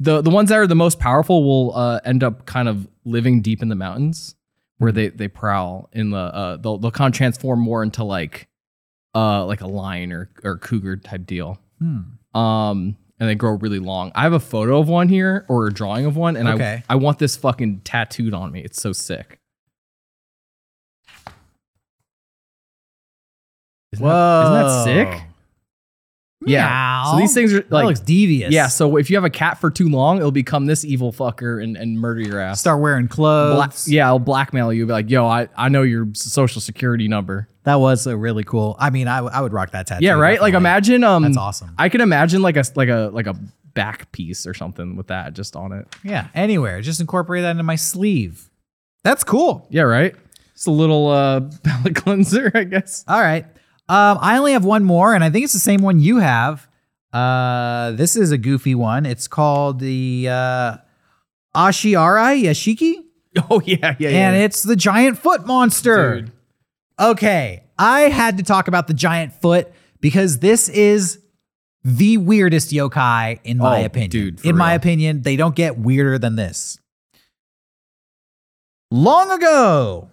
the 0.00 0.20
the 0.22 0.30
ones 0.30 0.48
that 0.48 0.58
are 0.58 0.66
the 0.66 0.74
most 0.74 0.98
powerful 0.98 1.44
will 1.44 1.76
uh, 1.76 2.00
end 2.04 2.22
up 2.24 2.46
kind 2.46 2.68
of 2.68 2.88
living 3.04 3.40
deep 3.42 3.62
in 3.62 3.68
the 3.68 3.74
mountains, 3.74 4.34
where 4.78 4.92
they 4.92 5.08
they 5.08 5.28
prowl 5.28 5.88
in 5.92 6.10
the 6.10 6.16
uh, 6.18 6.56
they'll 6.56 6.78
they'll 6.78 6.90
kind 6.90 7.12
of 7.14 7.16
transform 7.16 7.60
more 7.60 7.82
into 7.82 8.02
like 8.04 8.48
uh 9.14 9.44
like 9.46 9.60
a 9.60 9.66
lion 9.66 10.12
or 10.12 10.30
or 10.42 10.58
cougar 10.58 10.96
type 10.96 11.26
deal. 11.26 11.58
Hmm. 11.78 12.38
Um, 12.38 12.96
and 13.20 13.28
they 13.28 13.36
grow 13.36 13.52
really 13.52 13.78
long. 13.78 14.10
I 14.16 14.22
have 14.22 14.32
a 14.32 14.40
photo 14.40 14.80
of 14.80 14.88
one 14.88 15.08
here 15.08 15.44
or 15.48 15.68
a 15.68 15.72
drawing 15.72 16.04
of 16.06 16.16
one, 16.16 16.36
and 16.36 16.48
Okay. 16.48 16.82
I 16.88 16.94
I 16.94 16.96
want 16.96 17.18
this 17.20 17.36
fucking 17.36 17.82
tattooed 17.84 18.34
on 18.34 18.50
me. 18.50 18.60
It's 18.60 18.80
so 18.82 18.92
sick. 18.92 19.38
Isn't 23.92 24.04
that, 24.04 24.42
isn't 24.42 24.54
that 24.54 24.84
sick? 24.84 25.24
Yeah. 26.46 27.10
So 27.12 27.18
these 27.18 27.34
things 27.34 27.52
are 27.52 27.60
that 27.60 27.70
like 27.70 27.86
looks 27.86 28.00
devious. 28.00 28.52
yeah. 28.52 28.68
So 28.68 28.96
if 28.96 29.10
you 29.10 29.16
have 29.16 29.24
a 29.24 29.30
cat 29.30 29.58
for 29.60 29.70
too 29.70 29.88
long, 29.88 30.18
it'll 30.18 30.30
become 30.30 30.66
this 30.66 30.84
evil 30.84 31.12
fucker 31.12 31.62
and, 31.62 31.76
and 31.76 31.98
murder 31.98 32.20
your 32.20 32.40
ass. 32.40 32.60
Start 32.60 32.80
wearing 32.80 33.08
clothes. 33.08 33.88
yeah, 33.88 34.06
I'll 34.06 34.18
blackmail 34.18 34.72
you. 34.72 34.86
Be 34.86 34.92
like, 34.92 35.10
yo, 35.10 35.26
I, 35.26 35.48
I 35.56 35.68
know 35.68 35.82
your 35.82 36.08
social 36.14 36.60
security 36.60 37.08
number. 37.08 37.48
That 37.64 37.76
was 37.76 38.06
a 38.06 38.16
really 38.16 38.44
cool. 38.44 38.76
I 38.78 38.90
mean, 38.90 39.08
I, 39.08 39.16
w- 39.16 39.32
I 39.34 39.40
would 39.40 39.52
rock 39.54 39.70
that 39.70 39.86
tattoo. 39.86 40.04
Yeah, 40.04 40.12
right. 40.12 40.40
Like 40.40 40.54
imagine 40.54 41.02
um 41.04 41.22
That's 41.22 41.36
awesome. 41.38 41.74
I 41.78 41.88
can 41.88 42.00
imagine 42.02 42.42
like 42.42 42.56
a 42.56 42.64
like 42.76 42.88
a 42.90 43.10
like 43.12 43.26
a 43.26 43.34
back 43.72 44.12
piece 44.12 44.46
or 44.46 44.54
something 44.54 44.96
with 44.96 45.06
that 45.08 45.32
just 45.32 45.56
on 45.56 45.72
it. 45.72 45.88
Yeah, 46.04 46.28
anywhere. 46.34 46.80
Just 46.82 47.00
incorporate 47.00 47.42
that 47.42 47.52
into 47.52 47.62
my 47.62 47.76
sleeve. 47.76 48.50
That's 49.02 49.24
cool. 49.24 49.66
Yeah, 49.70 49.82
right. 49.82 50.14
It's 50.52 50.66
a 50.66 50.70
little 50.70 51.08
uh 51.08 51.40
palate 51.64 51.96
cleanser, 51.96 52.50
I 52.54 52.64
guess. 52.64 53.04
All 53.08 53.20
right. 53.20 53.46
Um, 53.88 54.18
I 54.20 54.38
only 54.38 54.52
have 54.52 54.64
one 54.64 54.84
more, 54.84 55.14
and 55.14 55.22
I 55.22 55.30
think 55.30 55.44
it's 55.44 55.52
the 55.52 55.58
same 55.58 55.82
one 55.82 56.00
you 56.00 56.18
have. 56.18 56.66
Uh, 57.12 57.92
this 57.92 58.16
is 58.16 58.32
a 58.32 58.38
goofy 58.38 58.74
one. 58.74 59.04
It's 59.06 59.28
called 59.28 59.78
the 59.78 60.26
uh, 60.30 60.76
Ashiarai 61.54 62.42
Yashiki, 62.44 63.04
Oh 63.50 63.60
yeah, 63.64 63.94
yeah, 63.98 64.08
yeah. 64.08 64.08
and 64.28 64.36
it's 64.36 64.62
the 64.62 64.76
giant 64.76 65.18
foot 65.18 65.46
monster. 65.46 66.22
Dude. 66.22 66.32
Okay, 66.98 67.64
I 67.78 68.02
had 68.02 68.38
to 68.38 68.42
talk 68.42 68.68
about 68.68 68.86
the 68.86 68.94
giant 68.94 69.32
foot 69.34 69.70
because 70.00 70.38
this 70.38 70.68
is 70.68 71.18
the 71.82 72.16
weirdest 72.16 72.70
yokai 72.70 73.38
in 73.44 73.58
my 73.58 73.82
Oh, 73.82 73.84
opinion. 73.84 74.10
dude, 74.10 74.44
in 74.46 74.56
my 74.56 74.72
opinion, 74.74 75.22
they 75.22 75.36
don't 75.36 75.54
get 75.54 75.76
weirder 75.78 76.18
than 76.18 76.36
this. 76.36 76.78
Long 78.90 79.30
ago, 79.30 80.10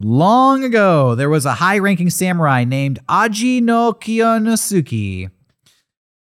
long 0.00 0.64
ago, 0.64 1.14
there 1.14 1.30
was 1.30 1.46
a 1.46 1.54
high-ranking 1.54 2.10
samurai 2.10 2.64
named 2.64 2.98
Aji 3.08 3.62
no 3.62 3.92
Kiyonosuke. 3.92 5.30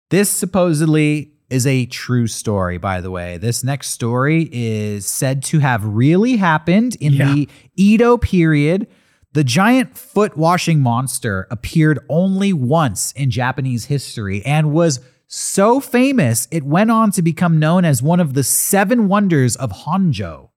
This 0.10 0.30
supposedly 0.30 1.32
is 1.50 1.68
a 1.68 1.86
true 1.88 2.28
story, 2.28 2.78
by 2.78 3.02
the 3.02 3.12
way. 3.12 3.38
This 3.38 3.64
next 3.64 3.90
story 3.90 4.50
is 4.52 5.06
said 5.06 5.44
to 5.44 5.60
have 5.60 5.84
really 5.84 6.38
happened 6.38 6.96
in 7.02 7.14
Yeah. 7.14 7.34
the 7.34 7.50
Edo 7.76 8.18
period. 8.18 8.88
The 9.34 9.44
giant 9.44 9.98
foot 9.98 10.38
washing 10.38 10.82
monster 10.82 11.48
appeared 11.52 12.00
only 12.10 12.52
once 12.54 13.12
in 13.14 13.32
Japanese 13.32 13.86
history 13.86 14.46
and 14.46 14.72
was 14.72 15.00
so 15.28 15.80
famous 15.80 16.48
it 16.52 16.64
went 16.64 16.92
on 16.92 17.12
to 17.12 17.22
become 17.22 17.58
known 17.58 17.86
as 17.86 18.04
one 18.04 18.20
of 18.20 18.34
the 18.34 18.44
seven 18.44 19.08
wonders 19.08 19.56
of 19.56 19.72
Honjo. 19.72 20.51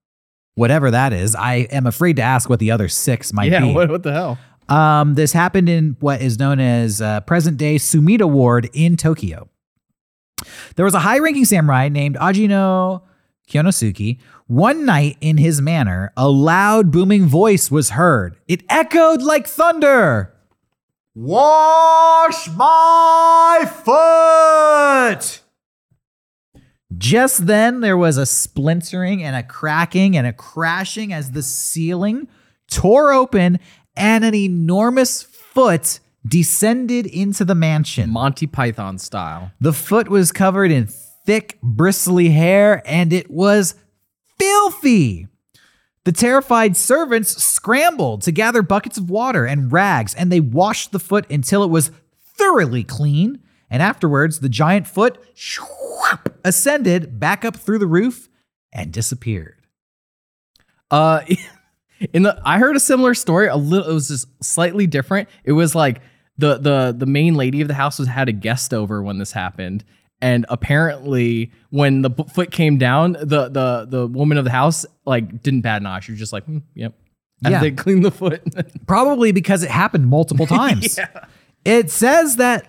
Whatever 0.56 0.90
that 0.90 1.12
is, 1.12 1.35
I 1.35 1.66
am 1.70 1.86
afraid 1.86 2.16
to 2.16 2.22
ask 2.22 2.48
what 2.48 2.60
the 2.60 2.70
other 2.70 2.89
six 2.89 3.32
might 3.32 3.51
yeah. 3.51 3.60
be. 3.60 3.72
What, 3.72 3.90
what 3.90 4.02
the 4.02 4.12
hell? 4.12 4.39
Um, 4.68 5.14
this 5.14 5.32
happened 5.32 5.68
in 5.68 5.97
what 6.01 6.22
is 6.22 6.39
known 6.39 6.60
as 6.60 7.02
uh, 7.02 7.20
present 7.20 7.56
day 7.56 7.76
Sumida 7.76 8.28
Ward 8.28 8.70
in 8.72 8.97
Tokyo. 8.97 9.48
There 10.76 10.85
was 10.85 10.94
a 10.94 11.01
high 11.01 11.18
ranking 11.18 11.44
samurai 11.44 11.89
named 11.89 12.16
Ajino 12.16 13.02
Kyonosuke. 13.48 14.18
One 14.47 14.85
night 14.85 15.16
in 15.20 15.39
his 15.39 15.60
manor, 15.60 16.12
a 16.16 16.28
loud 16.28 16.90
booming 16.90 17.26
voice 17.26 17.70
was 17.70 17.90
heard. 17.90 18.36
It 18.47 18.62
echoed 18.68 19.22
like 19.22 19.47
thunder. 19.47 20.35
Wash 21.14 22.48
my 22.51 23.70
foot! 23.85 25.44
Just 26.99 27.47
then, 27.47 27.81
there 27.81 27.97
was 27.97 28.16
a 28.16 28.27
splintering 28.27 29.23
and 29.23 29.37
a 29.37 29.43
cracking 29.43 30.16
and 30.16 30.27
a 30.27 30.33
crashing 30.33 31.12
as 31.12 31.31
the 31.31 31.43
ceiling 31.43 32.29
tore 32.71 33.12
open 33.12 33.59
and 33.97 34.25
an 34.25 34.35
enormous 34.35 35.23
foot 35.23 36.01
descended 36.27 37.07
into 37.07 37.45
the 37.45 37.55
mansion. 37.55 38.11
Monty 38.11 38.47
Python 38.47 38.99
style. 38.99 39.53
The 39.61 39.73
foot 39.73 40.09
was 40.09 40.33
covered 40.33 40.71
in 40.71 40.87
thick, 40.87 41.59
bristly 41.62 42.31
hair 42.31 42.83
and 42.85 43.12
it 43.12 43.31
was 43.31 43.75
filthy. 44.39 45.29
The 46.05 46.12
terrified 46.12 46.77
servants 46.77 47.43
scrambled 47.43 48.23
to 48.23 48.33
gather 48.33 48.62
buckets 48.62 48.99
of 48.99 49.11
water 49.11 49.47
and 49.47 49.73
rags 49.73 50.15
and 50.15 50.31
they 50.31 50.41
washed 50.41 50.93
the 50.93 50.99
foot 50.99 51.31
until 51.31 51.62
it 51.62 51.71
was 51.71 51.91
thoroughly 52.37 52.85
clean. 52.85 53.41
And 53.75 53.83
afterwards, 53.83 54.39
the 54.39 54.49
giant 54.49 54.87
foot 54.87 55.19
ascended 56.45 57.19
back 57.19 57.45
up 57.45 57.57
through 57.57 57.81
the 57.81 57.89
roof 57.89 58.29
and 58.73 58.93
disappeared. 58.93 59.57
Uh, 60.93 61.23
in 62.13 62.23
the 62.23 62.41
I 62.45 62.61
heard 62.61 62.77
a 62.77 62.81
similar 62.81 63.15
story. 63.15 63.49
A 63.49 63.57
little, 63.57 63.91
it 63.91 63.93
was 63.93 64.07
just 64.07 64.29
slightly 64.45 64.87
different. 64.87 65.29
It 65.43 65.53
was 65.53 65.75
like 65.75 66.01
the 66.39 66.59
the 66.59 66.95
the 66.97 67.07
main 67.07 67.35
lady 67.35 67.63
of 67.63 67.67
the 67.69 67.75
house 67.75 67.99
was 67.99 68.07
had 68.07 68.29
a 68.29 68.33
guest 68.33 68.73
over 68.73 69.03
when 69.03 69.19
this 69.19 69.33
happened, 69.33 69.83
and 70.21 70.47
apparently 70.49 71.51
when 71.71 72.03
the 72.03 72.11
foot 72.33 72.53
came 72.53 72.79
down, 72.79 73.15
the 73.15 73.49
the 73.49 73.87
the 73.89 74.07
woman 74.07 74.39
of 74.39 74.45
the 74.45 74.53
house 74.53 74.87
like 75.05 75.43
didn't 75.43 75.63
bat 75.63 75.81
an 75.83 75.87
eye. 75.89 75.99
She 75.99 76.13
was 76.13 76.21
just 76.21 76.33
like, 76.33 76.45
hmm, 76.45 76.59
yep. 76.77 76.95
And 77.45 77.51
Yeah. 77.51 77.61
they 77.61 77.71
cleaned 77.73 78.05
the 78.05 78.13
foot. 78.13 78.41
Probably 78.87 79.33
because 79.33 79.65
it 79.65 79.71
happened 79.71 80.07
multiple 80.07 80.47
times. 80.47 80.97
It 81.65 81.91
says 81.91 82.37
that 82.37 82.69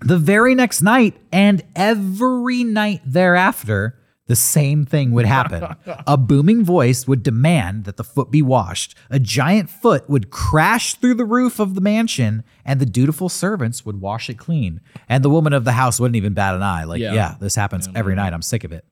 the 0.00 0.18
very 0.18 0.54
next 0.54 0.82
night 0.82 1.16
and 1.32 1.62
every 1.74 2.64
night 2.64 3.00
thereafter, 3.04 3.98
the 4.26 4.36
same 4.36 4.84
thing 4.84 5.12
would 5.12 5.24
happen. 5.24 5.64
a 6.06 6.16
booming 6.18 6.62
voice 6.64 7.06
would 7.08 7.22
demand 7.22 7.84
that 7.84 7.96
the 7.96 8.04
foot 8.04 8.30
be 8.30 8.42
washed. 8.42 8.94
A 9.10 9.18
giant 9.18 9.70
foot 9.70 10.08
would 10.10 10.30
crash 10.30 10.94
through 10.94 11.14
the 11.14 11.24
roof 11.24 11.58
of 11.58 11.74
the 11.74 11.80
mansion, 11.80 12.44
and 12.64 12.78
the 12.78 12.86
dutiful 12.86 13.28
servants 13.30 13.86
would 13.86 14.00
wash 14.00 14.28
it 14.28 14.36
clean. 14.38 14.80
And 15.08 15.24
the 15.24 15.30
woman 15.30 15.52
of 15.54 15.64
the 15.64 15.72
house 15.72 15.98
wouldn't 15.98 16.16
even 16.16 16.34
bat 16.34 16.54
an 16.54 16.62
eye. 16.62 16.84
Like, 16.84 17.00
yeah, 17.00 17.14
Yeah. 17.14 17.34
this 17.40 17.54
happens 17.54 17.88
every 17.94 18.14
night. 18.14 18.34
I'm 18.34 18.42
sick 18.42 18.64
of 18.64 18.72
it. 18.72 18.84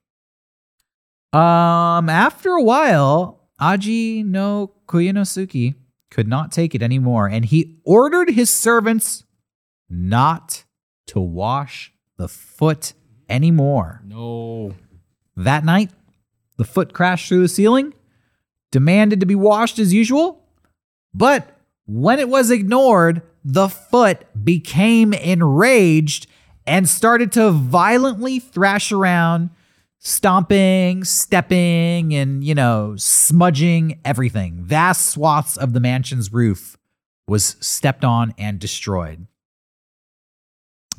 Um, 1.33 2.09
after 2.09 2.51
a 2.53 2.62
while, 2.62 3.41
Aji 3.61 4.24
no 4.24 4.73
Kuyanosuke 4.87 5.74
could 6.11 6.28
not 6.28 6.51
take 6.53 6.74
it 6.74 6.83
anymore, 6.83 7.27
and 7.28 7.45
he 7.45 7.77
ordered 7.85 8.31
his 8.31 8.49
servants 8.49 9.24
not 9.91 10.65
to 11.07 11.20
wash 11.20 11.93
the 12.16 12.28
foot 12.28 12.93
anymore. 13.28 14.03
no. 14.05 14.74
That 15.37 15.65
night, 15.65 15.91
the 16.57 16.65
foot 16.65 16.95
crashed 16.95 17.28
through 17.28 17.43
the 17.43 17.49
ceiling, 17.49 17.93
demanded 18.70 19.20
to 19.20 19.27
be 19.27 19.35
washed 19.35 19.78
as 19.78 19.93
usual, 19.93 20.43
but 21.12 21.61
when 21.85 22.19
it 22.19 22.28
was 22.28 22.51
ignored, 22.51 23.23
the 23.45 23.69
foot 23.69 24.24
became 24.45 25.12
enraged 25.12 26.27
and 26.66 26.89
started 26.89 27.31
to 27.33 27.51
violently 27.51 28.39
thrash 28.39 28.91
around, 28.91 29.51
stomping, 29.99 31.05
stepping, 31.05 32.12
and, 32.15 32.43
you 32.43 32.55
know, 32.55 32.97
smudging 32.97 34.01
everything. 34.05 34.62
Vast 34.62 35.07
swaths 35.07 35.57
of 35.57 35.74
the 35.74 35.81
mansion's 35.81 36.33
roof 36.33 36.77
was 37.28 37.57
stepped 37.61 38.05
on 38.05 38.35
and 38.37 38.59
destroyed. 38.59 39.27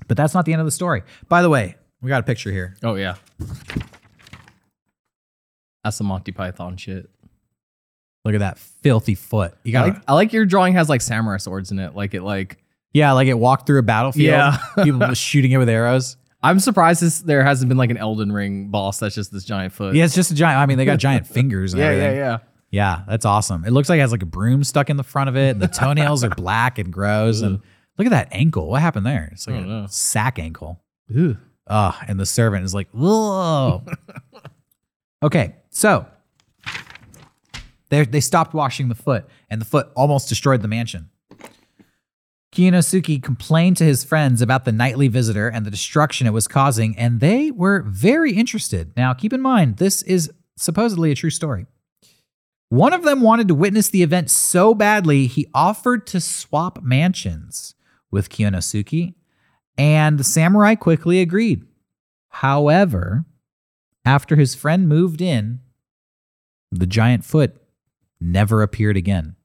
But 0.07 0.17
that's 0.17 0.33
not 0.33 0.45
the 0.45 0.53
end 0.53 0.61
of 0.61 0.65
the 0.65 0.71
story. 0.71 1.03
By 1.27 1.41
the 1.41 1.49
way, 1.49 1.75
we 2.01 2.09
got 2.09 2.21
a 2.21 2.25
picture 2.25 2.51
here. 2.51 2.75
Oh 2.83 2.95
yeah. 2.95 3.15
That's 5.83 5.97
some 5.97 6.07
Monty 6.07 6.31
Python 6.31 6.77
shit. 6.77 7.09
Look 8.25 8.35
at 8.35 8.39
that 8.39 8.59
filthy 8.59 9.15
foot. 9.15 9.55
You 9.63 9.71
I 9.71 9.73
got 9.73 9.87
like, 9.87 10.03
I 10.07 10.13
like 10.13 10.33
your 10.33 10.45
drawing 10.45 10.73
has 10.73 10.89
like 10.89 11.01
samurai 11.01 11.37
swords 11.37 11.71
in 11.71 11.79
it. 11.79 11.95
Like 11.95 12.13
it 12.13 12.23
like 12.23 12.57
yeah, 12.93 13.11
like 13.11 13.27
it 13.27 13.35
walked 13.35 13.67
through 13.67 13.79
a 13.79 13.83
battlefield. 13.83 14.25
Yeah. 14.25 14.57
people 14.83 14.99
just 14.99 15.21
shooting 15.21 15.51
it 15.51 15.57
with 15.57 15.69
arrows. 15.69 16.17
I'm 16.41 16.59
surprised 16.59 17.01
this, 17.01 17.19
there 17.21 17.43
hasn't 17.43 17.67
been 17.67 17.77
like 17.77 17.89
an 17.89 17.97
Elden 17.97 18.31
Ring 18.31 18.69
boss 18.69 18.99
that's 18.99 19.15
just 19.15 19.31
this 19.31 19.43
giant 19.43 19.73
foot. 19.73 19.95
Yeah, 19.95 20.05
it's 20.05 20.15
just 20.15 20.31
a 20.31 20.35
giant. 20.35 20.59
I 20.59 20.65
mean, 20.65 20.77
they 20.77 20.85
got 20.85 20.99
giant 20.99 21.27
fingers. 21.27 21.73
Yeah, 21.73 21.85
everything. 21.85 22.17
yeah, 22.17 22.17
yeah. 22.17 22.37
Yeah, 22.69 23.03
that's 23.07 23.25
awesome. 23.25 23.63
It 23.65 23.71
looks 23.71 23.87
like 23.87 23.97
it 23.97 24.01
has 24.01 24.11
like 24.11 24.23
a 24.23 24.27
broom 24.27 24.63
stuck 24.63 24.89
in 24.89 24.97
the 24.97 25.03
front 25.03 25.29
of 25.29 25.37
it, 25.37 25.51
and 25.51 25.61
the 25.61 25.67
toenails 25.67 26.23
are 26.23 26.29
black 26.35 26.77
and 26.79 26.91
gross. 26.91 27.41
And 27.41 27.61
look 27.97 28.07
at 28.07 28.11
that 28.11 28.29
ankle. 28.31 28.69
What 28.69 28.81
happened 28.81 29.05
there? 29.05 29.29
It's 29.31 29.47
like 29.47 29.57
a 29.57 29.61
know. 29.61 29.87
sack 29.89 30.39
ankle. 30.39 30.81
Ooh. 31.15 31.37
Oh, 31.69 31.97
and 32.07 32.19
the 32.19 32.25
servant 32.25 32.63
is 32.63 32.73
like, 32.73 32.89
whoa. 32.91 33.83
okay, 35.23 35.55
so 35.69 36.05
they 37.89 38.05
they 38.05 38.21
stopped 38.21 38.53
washing 38.53 38.89
the 38.89 38.95
foot, 38.95 39.25
and 39.49 39.59
the 39.59 39.65
foot 39.65 39.89
almost 39.95 40.29
destroyed 40.29 40.61
the 40.61 40.67
mansion. 40.67 41.09
Kiyanosuke 42.53 43.21
complained 43.21 43.77
to 43.77 43.83
his 43.83 44.03
friends 44.03 44.41
about 44.41 44.65
the 44.65 44.71
nightly 44.71 45.09
visitor 45.09 45.49
and 45.49 45.65
the 45.65 45.71
destruction 45.71 46.25
it 46.25 46.33
was 46.33 46.47
causing, 46.47 46.97
and 46.97 47.19
they 47.19 47.51
were 47.51 47.83
very 47.83 48.33
interested. 48.33 48.93
Now, 48.95 49.13
keep 49.13 49.33
in 49.33 49.41
mind, 49.41 49.77
this 49.77 50.01
is 50.03 50.31
supposedly 50.55 51.11
a 51.11 51.15
true 51.15 51.29
story. 51.29 51.67
One 52.69 52.93
of 52.93 53.03
them 53.03 53.21
wanted 53.21 53.47
to 53.49 53.55
witness 53.55 53.89
the 53.89 54.03
event 54.03 54.29
so 54.29 54.73
badly, 54.73 55.27
he 55.27 55.47
offered 55.53 56.07
to 56.07 56.19
swap 56.19 56.81
mansions 56.81 57.75
with 58.11 58.29
Kiyanosuke, 58.29 59.13
and 59.77 60.17
the 60.17 60.23
samurai 60.23 60.75
quickly 60.75 61.21
agreed. 61.21 61.63
However, 62.29 63.25
after 64.05 64.35
his 64.35 64.55
friend 64.55 64.87
moved 64.87 65.21
in, 65.21 65.59
the 66.71 66.87
giant 66.87 67.25
foot 67.25 67.61
never 68.19 68.61
appeared 68.61 68.97
again. 68.97 69.35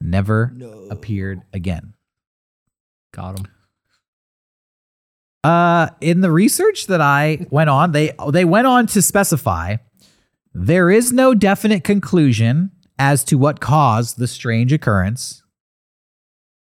Never 0.00 0.54
appeared 0.90 1.42
again. 1.52 1.94
Got 3.12 3.38
him. 3.38 3.46
Uh, 5.42 5.88
in 6.00 6.20
the 6.20 6.30
research 6.30 6.86
that 6.86 7.00
I 7.00 7.46
went 7.50 7.70
on, 7.70 7.92
they 7.92 8.12
they 8.30 8.44
went 8.44 8.66
on 8.66 8.86
to 8.88 9.02
specify 9.02 9.76
there 10.54 10.90
is 10.90 11.12
no 11.12 11.34
definite 11.34 11.84
conclusion 11.84 12.70
as 12.98 13.24
to 13.24 13.36
what 13.36 13.60
caused 13.60 14.18
the 14.18 14.28
strange 14.28 14.72
occurrence, 14.72 15.42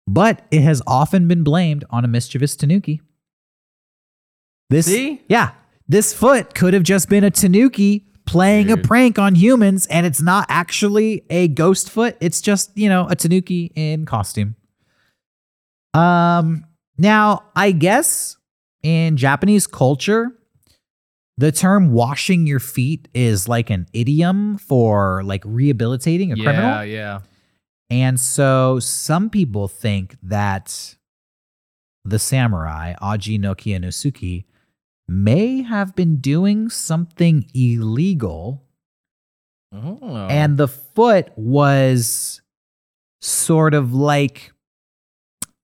but 0.06 0.46
it 0.50 0.62
has 0.62 0.82
often 0.86 1.28
been 1.28 1.44
blamed 1.44 1.84
on 1.90 2.04
a 2.04 2.08
mischievous 2.08 2.56
tanuki. 2.56 3.00
This, 4.70 4.86
See? 4.86 5.22
yeah, 5.28 5.52
this 5.88 6.14
foot 6.14 6.54
could 6.54 6.74
have 6.74 6.82
just 6.82 7.08
been 7.08 7.24
a 7.24 7.30
tanuki 7.30 8.06
playing 8.24 8.70
a 8.70 8.76
prank 8.76 9.18
on 9.18 9.34
humans, 9.34 9.86
and 9.86 10.06
it's 10.06 10.22
not 10.22 10.46
actually 10.48 11.24
a 11.28 11.48
ghost 11.48 11.90
foot. 11.90 12.16
It's 12.20 12.40
just 12.40 12.76
you 12.76 12.88
know 12.88 13.06
a 13.08 13.16
tanuki 13.16 13.72
in 13.74 14.06
costume. 14.06 14.56
Um, 15.94 16.64
now 16.96 17.44
I 17.54 17.72
guess 17.72 18.36
in 18.82 19.16
Japanese 19.16 19.66
culture, 19.66 20.30
the 21.36 21.52
term 21.52 21.92
washing 21.92 22.46
your 22.46 22.60
feet 22.60 23.08
is 23.14 23.48
like 23.48 23.70
an 23.70 23.86
idiom 23.92 24.58
for 24.58 25.22
like 25.24 25.42
rehabilitating 25.44 26.32
a 26.32 26.36
yeah, 26.36 26.44
criminal. 26.44 26.70
Yeah, 26.70 26.82
yeah. 26.82 27.20
And 27.93 28.19
so 28.19 28.78
some 28.81 29.28
people 29.28 29.69
think 29.69 30.16
that 30.23 30.97
the 32.06 32.19
samurai, 32.19 32.94
Aji 33.02 33.39
no 33.39 33.55
Kiyanosuke, 33.55 34.44
may 35.06 35.60
have 35.60 35.94
been 35.94 36.16
doing 36.16 36.70
something 36.70 37.44
illegal 37.55 38.64
Oh. 39.74 40.27
and 40.28 40.59
the 40.59 40.69
foot 40.69 41.32
was 41.36 42.43
sort 43.23 43.73
of 43.73 43.94
like 43.94 44.52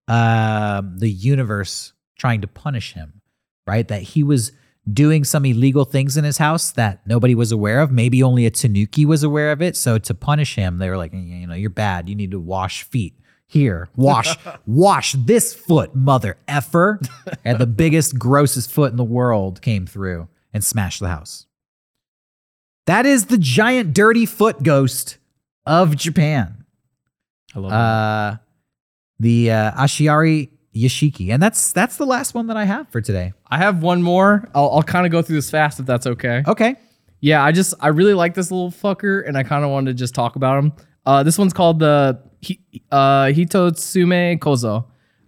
um, 0.07 0.99
the 0.99 1.11
universe 1.11 1.93
trying 2.19 2.41
to 2.41 2.47
punish 2.47 2.95
him, 2.95 3.21
right? 3.67 3.87
That 3.87 4.01
he 4.03 4.23
was 4.23 4.53
doing 4.93 5.24
some 5.24 5.44
illegal 5.44 5.85
things 5.85 6.16
in 6.16 6.24
his 6.24 6.39
house 6.39 6.70
that 6.73 7.06
nobody 7.06 7.35
was 7.35 7.52
aware 7.52 7.81
of. 7.81 7.90
Maybe 7.90 8.23
only 8.23 8.47
a 8.47 8.51
Tanuki 8.51 9.05
was 9.05 9.23
aware 9.23 9.52
of 9.52 9.60
it. 9.60 9.77
So 9.77 9.98
to 9.98 10.15
punish 10.15 10.55
him, 10.55 10.78
they 10.78 10.89
were 10.89 10.97
like, 10.97 11.12
you 11.12 11.47
know, 11.47 11.55
you're 11.55 11.70
bad. 11.70 12.09
You 12.09 12.15
need 12.15 12.31
to 12.31 12.40
wash 12.40 12.82
feet. 12.82 13.15
Here, 13.51 13.89
wash, 13.97 14.36
wash 14.66 15.15
this 15.15 15.55
foot, 15.55 15.94
mother 15.94 16.36
effer. 16.47 17.01
And 17.47 17.59
the 17.59 17.66
biggest, 17.66 18.19
grossest 18.19 18.70
foot 18.70 18.90
in 18.90 18.98
the 18.98 19.05
world 19.05 19.62
came 19.62 19.86
through 19.86 20.28
and 20.52 20.62
smashed 20.62 21.01
the 21.01 21.09
house. 21.09 21.47
That 22.86 23.06
is 23.06 23.27
the 23.27 23.39
giant 23.39 23.94
dirty 23.94 24.27
foot 24.27 24.62
ghost 24.62 25.16
of 25.65 25.97
Japan. 25.97 26.65
I 27.55 27.59
love 27.59 27.70
that. 27.70 27.77
Uh, 27.77 28.36
the 29.19 29.51
uh, 29.51 29.73
Ashiari 29.73 30.51
Yashiki, 30.83 31.31
and 31.31 31.43
that's 31.43 31.73
that's 31.73 31.97
the 31.97 32.07
last 32.07 32.35
one 32.35 32.47
that 32.49 32.57
I 32.57 32.65
have 32.65 32.89
for 32.91 33.01
today. 33.01 33.33
I 33.51 33.59
have 33.59 33.83
one 33.83 34.03
more. 34.03 34.49
I'll, 34.55 34.71
I'll 34.71 34.83
kind 34.83 35.07
of 35.07 35.13
go 35.13 35.23
through 35.23 35.37
this 35.37 35.51
fast 35.51 35.81
if 35.81 35.87
that's 35.87 36.07
okay. 36.07 36.43
Okay, 36.47 36.77
Yeah, 37.21 37.43
I 37.43 37.53
just 37.53 37.75
I 37.81 37.89
really 37.89 38.15
like 38.15 38.35
this 38.35 38.51
little 38.51 38.71
fucker, 38.71 39.27
and 39.27 39.37
I 39.37 39.43
kind 39.43 39.65
of 39.65 39.71
wanted 39.71 39.93
to 39.93 39.95
just 39.95 40.15
talk 40.15 40.37
about 40.37 40.63
him. 40.63 40.73
Uh, 41.05 41.23
this 41.23 41.39
one's 41.39 41.53
called 41.53 41.79
the 41.79 42.21
uh, 42.93 43.25
Hitotsume 43.27 44.39
Kozo, 44.39 44.85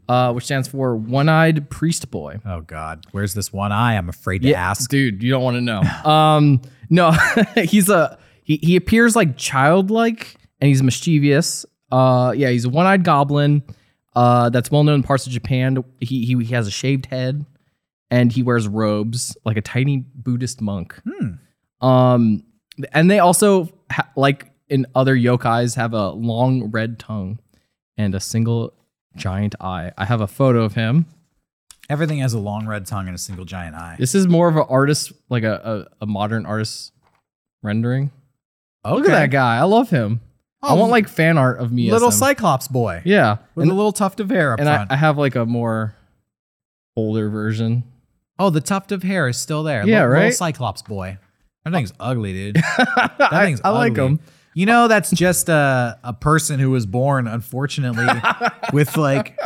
uh, 0.09 0.33
which 0.33 0.45
stands 0.45 0.69
for 0.69 0.95
One-Eyed 0.97 1.71
Priest 1.71 2.11
Boy. 2.11 2.39
Oh 2.45 2.61
God, 2.61 3.07
where's 3.13 3.35
this 3.35 3.53
one 3.53 3.73
eye? 3.73 3.97
I'm 3.97 4.09
afraid 4.09 4.43
to 4.43 4.55
ask. 4.55 4.91
dude, 4.91 5.23
you 5.23 5.31
don't 5.31 5.43
want 5.43 5.57
to 5.57 5.61
know. 5.61 5.81
um, 6.11 6.61
no, 6.91 7.13
he's 7.57 7.89
a 7.89 8.19
he. 8.45 8.59
He 8.59 8.77
appears 8.77 9.17
like 9.17 9.37
childlike, 9.37 10.37
and 10.61 10.69
he's 10.69 10.83
mischievous. 10.83 11.65
Uh, 11.91 12.33
yeah, 12.37 12.51
he's 12.51 12.65
a 12.65 12.69
one-eyed 12.69 13.03
goblin. 13.05 13.63
Uh, 14.15 14.51
that's 14.51 14.70
well 14.70 14.82
known 14.85 14.97
in 14.97 15.03
parts 15.03 15.27
of 15.27 15.32
Japan. 15.32 15.82
He 16.01 16.24
he, 16.24 16.37
he 16.45 16.55
has 16.55 16.66
a 16.66 16.70
shaved 16.70 17.07
head, 17.07 17.45
and 18.11 18.32
he 18.32 18.43
wears 18.43 18.66
robes 18.69 19.37
like 19.45 19.57
a 19.57 19.61
tiny 19.62 20.05
Buddhist 20.15 20.61
monk. 20.61 21.01
Um, 21.81 22.43
and 22.93 23.11
they 23.11 23.19
also 23.20 23.69
ha- 23.91 24.09
like 24.16 24.51
in 24.69 24.87
other 24.95 25.16
yokais 25.16 25.77
have 25.77 25.93
a 25.95 26.11
long 26.11 26.70
red 26.70 26.99
tongue 26.99 27.39
and 27.97 28.15
a 28.15 28.20
single 28.20 28.73
giant 29.16 29.55
eye. 29.61 29.93
I 29.99 30.05
have 30.05 30.20
a 30.20 30.27
photo 30.27 30.62
of 30.65 30.74
him. 30.74 31.07
Everything 31.89 32.19
has 32.19 32.35
a 32.35 32.39
long 32.39 32.66
red 32.69 32.87
tongue 32.87 33.07
and 33.09 33.15
a 33.15 33.19
single 33.19 33.45
giant 33.45 33.74
eye. 33.74 33.97
This 33.99 34.15
is 34.15 34.28
more 34.28 34.49
of 34.49 34.57
an 34.57 34.65
artist, 34.69 35.12
like 35.28 35.43
a, 35.43 35.87
a, 36.01 36.05
a 36.05 36.07
modern 36.07 36.47
artist 36.47 36.93
rendering. 37.62 38.12
Look 38.85 39.07
at 39.07 39.11
that 39.11 39.31
guy. 39.31 39.57
I 39.57 39.65
love 39.65 39.91
him. 39.91 40.20
I 40.62 40.69
Oh, 40.73 40.74
want 40.77 40.91
like 40.91 41.09
fan 41.09 41.39
art 41.39 41.59
of 41.59 41.73
me. 41.73 41.91
little 41.91 42.09
as 42.09 42.15
him. 42.15 42.19
Cyclops 42.19 42.69
boy 42.69 43.03
Yeah. 43.05 43.39
with 43.55 43.65
And, 43.65 43.73
a 43.73 43.74
little 43.74 43.93
tuft 43.93 44.20
of 44.20 44.28
hair 44.31 44.53
up 44.53 44.61
and 44.61 44.69
I, 44.69 44.77
front. 44.77 44.93
I 44.93 44.97
have 44.97 45.16
like 45.19 45.35
a 45.37 45.47
more 45.47 45.95
older 46.97 47.28
version. 47.31 47.85
oh, 48.39 48.51
the 48.51 48.61
tuft 48.61 48.93
of 48.93 49.03
hair 49.03 49.28
is 49.28 49.37
still 49.39 49.62
there. 49.62 49.87
Yeah, 49.87 50.01
little, 50.01 50.09
little 50.11 50.23
right? 50.24 50.35
Cyclops 50.35 50.82
boy. 50.82 51.19
That 51.65 51.73
thing's 51.73 51.93
ugly, 52.01 52.32
dude. 52.32 52.57
That 52.77 53.32
I, 53.32 53.45
thing's 53.45 53.61
I 53.65 53.70
like 53.70 53.93
ugly. 53.93 54.05
him. 54.07 54.20
You 54.55 54.66
know, 54.66 54.89
that's 54.89 55.11
just 55.11 55.49
a, 55.49 55.99
a 56.03 56.12
person 56.12 56.59
who 56.59 56.70
was 56.70 56.85
born, 56.85 57.27
unfortunately, 57.28 58.07
with 58.73 58.97
like 58.97 59.39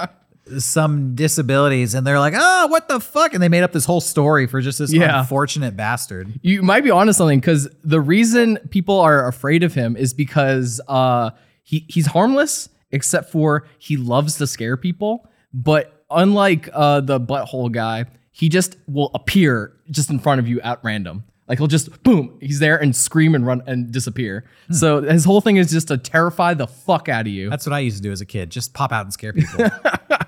some 0.58 1.14
disabilities, 1.14 1.94
and 1.94 2.06
they're 2.06 2.18
like, 2.18 2.34
oh, 2.36 2.66
what 2.68 2.88
the 2.88 3.00
fuck? 3.00 3.34
And 3.34 3.42
they 3.42 3.48
made 3.48 3.62
up 3.62 3.72
this 3.72 3.84
whole 3.84 4.00
story 4.00 4.46
for 4.46 4.60
just 4.60 4.78
this 4.78 4.92
Yeah. 4.92 5.20
unfortunate 5.20 5.76
bastard. 5.76 6.32
You 6.42 6.62
might 6.62 6.82
be 6.84 6.90
onto 6.90 7.12
something 7.12 7.40
because 7.40 7.68
the 7.82 8.00
reason 8.00 8.58
people 8.70 9.00
are 9.00 9.26
afraid 9.26 9.62
of 9.62 9.74
him 9.74 9.96
is 9.96 10.12
because 10.14 10.80
uh, 10.88 11.30
he 11.62 11.86
he's 11.88 12.06
harmless 12.06 12.68
except 12.92 13.30
for 13.30 13.66
he 13.78 13.96
loves 13.96 14.36
to 14.38 14.46
scare 14.46 14.76
people. 14.76 15.28
But 15.52 16.04
unlike 16.10 16.68
uh, 16.72 17.00
the 17.00 17.18
butthole 17.20 17.72
guy, 17.72 18.04
he 18.30 18.48
just 18.48 18.76
will 18.86 19.10
appear 19.14 19.72
just 19.90 20.10
in 20.10 20.18
front 20.18 20.40
of 20.40 20.48
you 20.48 20.60
at 20.60 20.78
random. 20.84 21.24
Like 21.48 21.58
he'll 21.58 21.66
just 21.66 22.02
boom, 22.02 22.38
he's 22.40 22.58
there 22.58 22.76
and 22.80 22.94
scream 22.96 23.34
and 23.34 23.46
run 23.46 23.62
and 23.66 23.90
disappear. 23.92 24.44
So 24.70 25.02
his 25.02 25.24
whole 25.24 25.40
thing 25.42 25.56
is 25.56 25.70
just 25.70 25.88
to 25.88 25.98
terrify 25.98 26.54
the 26.54 26.66
fuck 26.66 27.08
out 27.08 27.22
of 27.22 27.32
you. 27.32 27.50
That's 27.50 27.66
what 27.66 27.72
I 27.74 27.80
used 27.80 27.96
to 27.98 28.02
do 28.02 28.12
as 28.12 28.20
a 28.22 28.26
kid. 28.26 28.50
Just 28.50 28.72
pop 28.74 28.92
out 28.92 29.04
and 29.04 29.12
scare 29.12 29.32
people. 29.32 29.66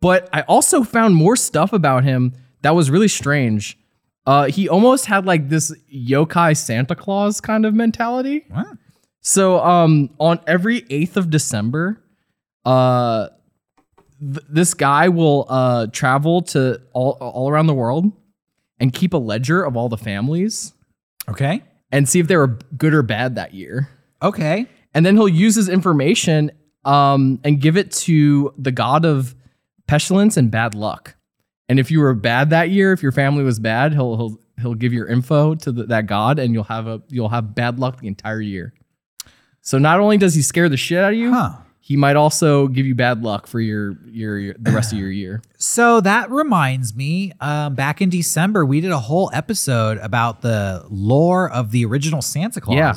But 0.00 0.28
I 0.32 0.42
also 0.42 0.82
found 0.82 1.14
more 1.16 1.36
stuff 1.36 1.72
about 1.72 2.04
him 2.04 2.32
that 2.62 2.74
was 2.74 2.90
really 2.90 3.08
strange. 3.08 3.78
Uh, 4.26 4.46
he 4.46 4.68
almost 4.68 5.06
had 5.06 5.24
like 5.26 5.48
this 5.48 5.74
yokai 5.92 6.56
Santa 6.56 6.94
Claus 6.94 7.40
kind 7.40 7.64
of 7.64 7.74
mentality. 7.74 8.44
What? 8.50 8.66
So 9.20 9.58
um, 9.60 10.10
on 10.18 10.38
every 10.46 10.82
8th 10.82 11.16
of 11.16 11.30
December, 11.30 12.00
uh, 12.64 13.28
th- 14.20 14.44
this 14.48 14.74
guy 14.74 15.08
will 15.08 15.46
uh, 15.48 15.86
travel 15.92 16.42
to 16.42 16.80
all, 16.92 17.12
all 17.20 17.48
around 17.50 17.66
the 17.66 17.74
world 17.74 18.12
and 18.78 18.92
keep 18.92 19.14
a 19.14 19.18
ledger 19.18 19.62
of 19.62 19.76
all 19.76 19.88
the 19.88 19.96
families 19.98 20.72
Okay. 21.28 21.62
and 21.90 22.08
see 22.08 22.20
if 22.20 22.28
they 22.28 22.36
were 22.36 22.58
good 22.76 22.94
or 22.94 23.02
bad 23.02 23.34
that 23.36 23.54
year. 23.54 23.88
Okay. 24.22 24.66
And 24.94 25.04
then 25.04 25.16
he'll 25.16 25.28
use 25.28 25.54
his 25.56 25.68
information 25.68 26.50
um, 26.84 27.40
and 27.44 27.60
give 27.60 27.76
it 27.76 27.90
to 27.92 28.52
the 28.58 28.70
god 28.72 29.04
of 29.04 29.34
pestilence 29.88 30.36
and 30.36 30.50
bad 30.50 30.74
luck. 30.76 31.16
And 31.68 31.80
if 31.80 31.90
you 31.90 31.98
were 32.00 32.14
bad 32.14 32.50
that 32.50 32.70
year, 32.70 32.92
if 32.92 33.02
your 33.02 33.12
family 33.12 33.42
was 33.42 33.58
bad, 33.58 33.92
he'll 33.92 34.16
he'll 34.16 34.40
he'll 34.60 34.74
give 34.74 34.92
your 34.92 35.06
info 35.08 35.54
to 35.56 35.72
the, 35.72 35.84
that 35.86 36.06
god, 36.06 36.38
and 36.38 36.54
you'll 36.54 36.64
have 36.64 36.86
a 36.86 37.02
you'll 37.08 37.28
have 37.30 37.54
bad 37.54 37.78
luck 37.80 38.00
the 38.00 38.06
entire 38.06 38.40
year. 38.40 38.72
So 39.60 39.78
not 39.78 40.00
only 40.00 40.16
does 40.16 40.34
he 40.34 40.42
scare 40.42 40.68
the 40.68 40.76
shit 40.76 40.98
out 40.98 41.12
of 41.12 41.18
you, 41.18 41.32
Huh. 41.32 41.56
he 41.80 41.96
might 41.96 42.16
also 42.16 42.68
give 42.68 42.86
you 42.86 42.94
bad 42.94 43.22
luck 43.22 43.46
for 43.46 43.60
your 43.60 43.98
your, 44.06 44.38
your 44.38 44.54
the 44.58 44.70
rest 44.70 44.92
of 44.92 44.98
your 44.98 45.10
year. 45.10 45.42
So 45.60 46.00
that 46.00 46.30
reminds 46.30 46.94
me, 46.94 47.32
um, 47.40 47.74
back 47.74 48.00
in 48.00 48.08
December, 48.08 48.64
we 48.64 48.80
did 48.80 48.92
a 48.92 48.98
whole 49.00 49.28
episode 49.34 49.98
about 49.98 50.40
the 50.40 50.86
lore 50.88 51.50
of 51.50 51.72
the 51.72 51.84
original 51.84 52.22
Santa 52.22 52.60
Claus. 52.60 52.76
Yeah. 52.76 52.94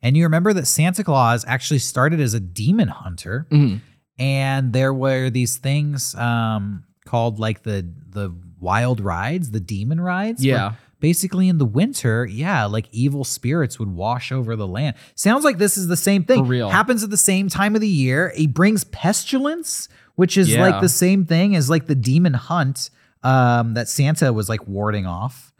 And 0.00 0.16
you 0.16 0.22
remember 0.22 0.52
that 0.54 0.66
Santa 0.66 1.02
Claus 1.04 1.44
actually 1.48 1.80
started 1.80 2.20
as 2.20 2.32
a 2.32 2.40
demon 2.40 2.88
hunter, 2.88 3.46
Mhm. 3.50 3.80
And 4.18 4.72
there 4.72 4.94
were 4.94 5.30
these 5.30 5.56
things 5.56 6.14
um, 6.14 6.84
called 7.04 7.38
like 7.38 7.62
the 7.62 7.88
the 8.10 8.34
wild 8.60 9.00
rides, 9.00 9.50
the 9.50 9.60
demon 9.60 10.00
rides. 10.00 10.44
Yeah. 10.44 10.74
Basically, 11.00 11.48
in 11.48 11.58
the 11.58 11.66
winter, 11.66 12.24
yeah, 12.24 12.64
like 12.64 12.86
evil 12.90 13.24
spirits 13.24 13.78
would 13.78 13.94
wash 13.94 14.32
over 14.32 14.56
the 14.56 14.66
land. 14.66 14.96
Sounds 15.14 15.44
like 15.44 15.58
this 15.58 15.76
is 15.76 15.86
the 15.86 15.98
same 15.98 16.24
thing. 16.24 16.38
For 16.38 16.44
real. 16.44 16.70
Happens 16.70 17.04
at 17.04 17.10
the 17.10 17.18
same 17.18 17.50
time 17.50 17.74
of 17.74 17.82
the 17.82 17.88
year. 17.88 18.32
He 18.34 18.46
brings 18.46 18.84
pestilence, 18.84 19.90
which 20.14 20.38
is 20.38 20.56
like 20.56 20.80
the 20.80 20.88
same 20.88 21.26
thing 21.26 21.56
as 21.56 21.68
like 21.68 21.86
the 21.86 21.94
demon 21.94 22.32
hunt 22.32 22.88
um, 23.22 23.74
that 23.74 23.88
Santa 23.88 24.32
was 24.32 24.48
like 24.48 24.66
warding 24.66 25.04
off. 25.04 25.52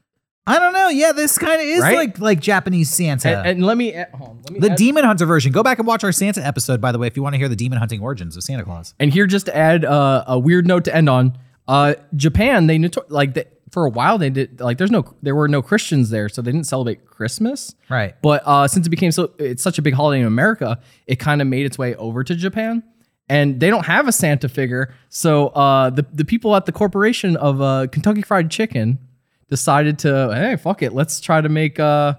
I 0.46 0.58
don't 0.58 0.74
know. 0.74 0.88
Yeah, 0.88 1.12
this 1.12 1.38
kind 1.38 1.54
of 1.60 1.66
is 1.66 1.80
Right? 1.80 1.96
like 1.96 2.18
like 2.18 2.40
Japanese 2.40 2.90
Santa. 2.92 3.38
And, 3.38 3.46
and 3.48 3.66
let 3.66 3.76
me 3.78 3.94
add- 3.94 4.10
hold 4.12 4.30
on, 4.30 4.36
let 4.42 4.50
me 4.52 4.60
the 4.60 4.70
add- 4.72 4.76
demon 4.78 5.04
hunter 5.04 5.24
version. 5.26 5.52
Go 5.52 5.62
back 5.62 5.78
and 5.78 5.86
watch 5.86 6.04
our 6.04 6.12
Santa 6.12 6.44
episode, 6.44 6.80
by 6.80 6.92
the 6.92 6.98
way, 6.98 7.06
if 7.06 7.16
you 7.16 7.22
want 7.22 7.34
to 7.34 7.38
hear 7.38 7.48
the 7.48 7.56
demon 7.56 7.78
hunting 7.78 8.00
origins 8.02 8.36
of 8.36 8.42
Santa 8.42 8.62
Claus. 8.64 8.94
And 9.00 9.12
here, 9.12 9.26
just 9.26 9.46
to 9.46 9.56
add 9.56 9.84
uh, 9.86 10.24
a 10.26 10.38
weird 10.38 10.66
note 10.66 10.84
to 10.84 10.94
end 10.94 11.08
on, 11.08 11.38
uh, 11.66 11.94
Japan 12.14 12.66
they 12.66 12.76
noto- 12.76 13.06
like 13.08 13.32
they, 13.34 13.46
for 13.70 13.86
a 13.86 13.88
while 13.90 14.18
they 14.18 14.28
did 14.30 14.60
like 14.60 14.76
there's 14.78 14.90
no 14.90 15.04
there 15.22 15.34
were 15.34 15.48
no 15.48 15.62
Christians 15.62 16.10
there, 16.10 16.28
so 16.28 16.42
they 16.42 16.52
didn't 16.52 16.66
celebrate 16.66 17.06
Christmas. 17.06 17.74
Right. 17.88 18.14
But 18.20 18.42
uh, 18.44 18.68
since 18.68 18.86
it 18.86 18.90
became 18.90 19.12
so 19.12 19.32
it's 19.38 19.62
such 19.62 19.78
a 19.78 19.82
big 19.82 19.94
holiday 19.94 20.20
in 20.20 20.26
America, 20.26 20.78
it 21.06 21.16
kind 21.16 21.40
of 21.40 21.48
made 21.48 21.64
its 21.64 21.78
way 21.78 21.94
over 21.94 22.22
to 22.22 22.34
Japan, 22.34 22.82
and 23.30 23.60
they 23.60 23.70
don't 23.70 23.86
have 23.86 24.06
a 24.08 24.12
Santa 24.12 24.50
figure. 24.50 24.94
So 25.08 25.48
uh, 25.48 25.88
the 25.88 26.04
the 26.12 26.26
people 26.26 26.54
at 26.54 26.66
the 26.66 26.72
corporation 26.72 27.38
of 27.38 27.62
uh, 27.62 27.86
Kentucky 27.90 28.20
Fried 28.20 28.50
Chicken 28.50 28.98
decided 29.50 29.98
to 30.00 30.30
hey 30.34 30.56
fuck 30.56 30.82
it, 30.82 30.92
let's 30.92 31.20
try 31.20 31.40
to 31.40 31.48
make 31.48 31.78
uh, 31.80 32.14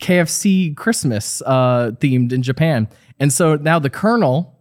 KFC 0.00 0.76
Christmas 0.76 1.42
uh, 1.44 1.92
themed 1.98 2.32
in 2.32 2.42
Japan. 2.42 2.88
And 3.18 3.32
so 3.32 3.56
now 3.56 3.78
the 3.78 3.90
Colonel 3.90 4.52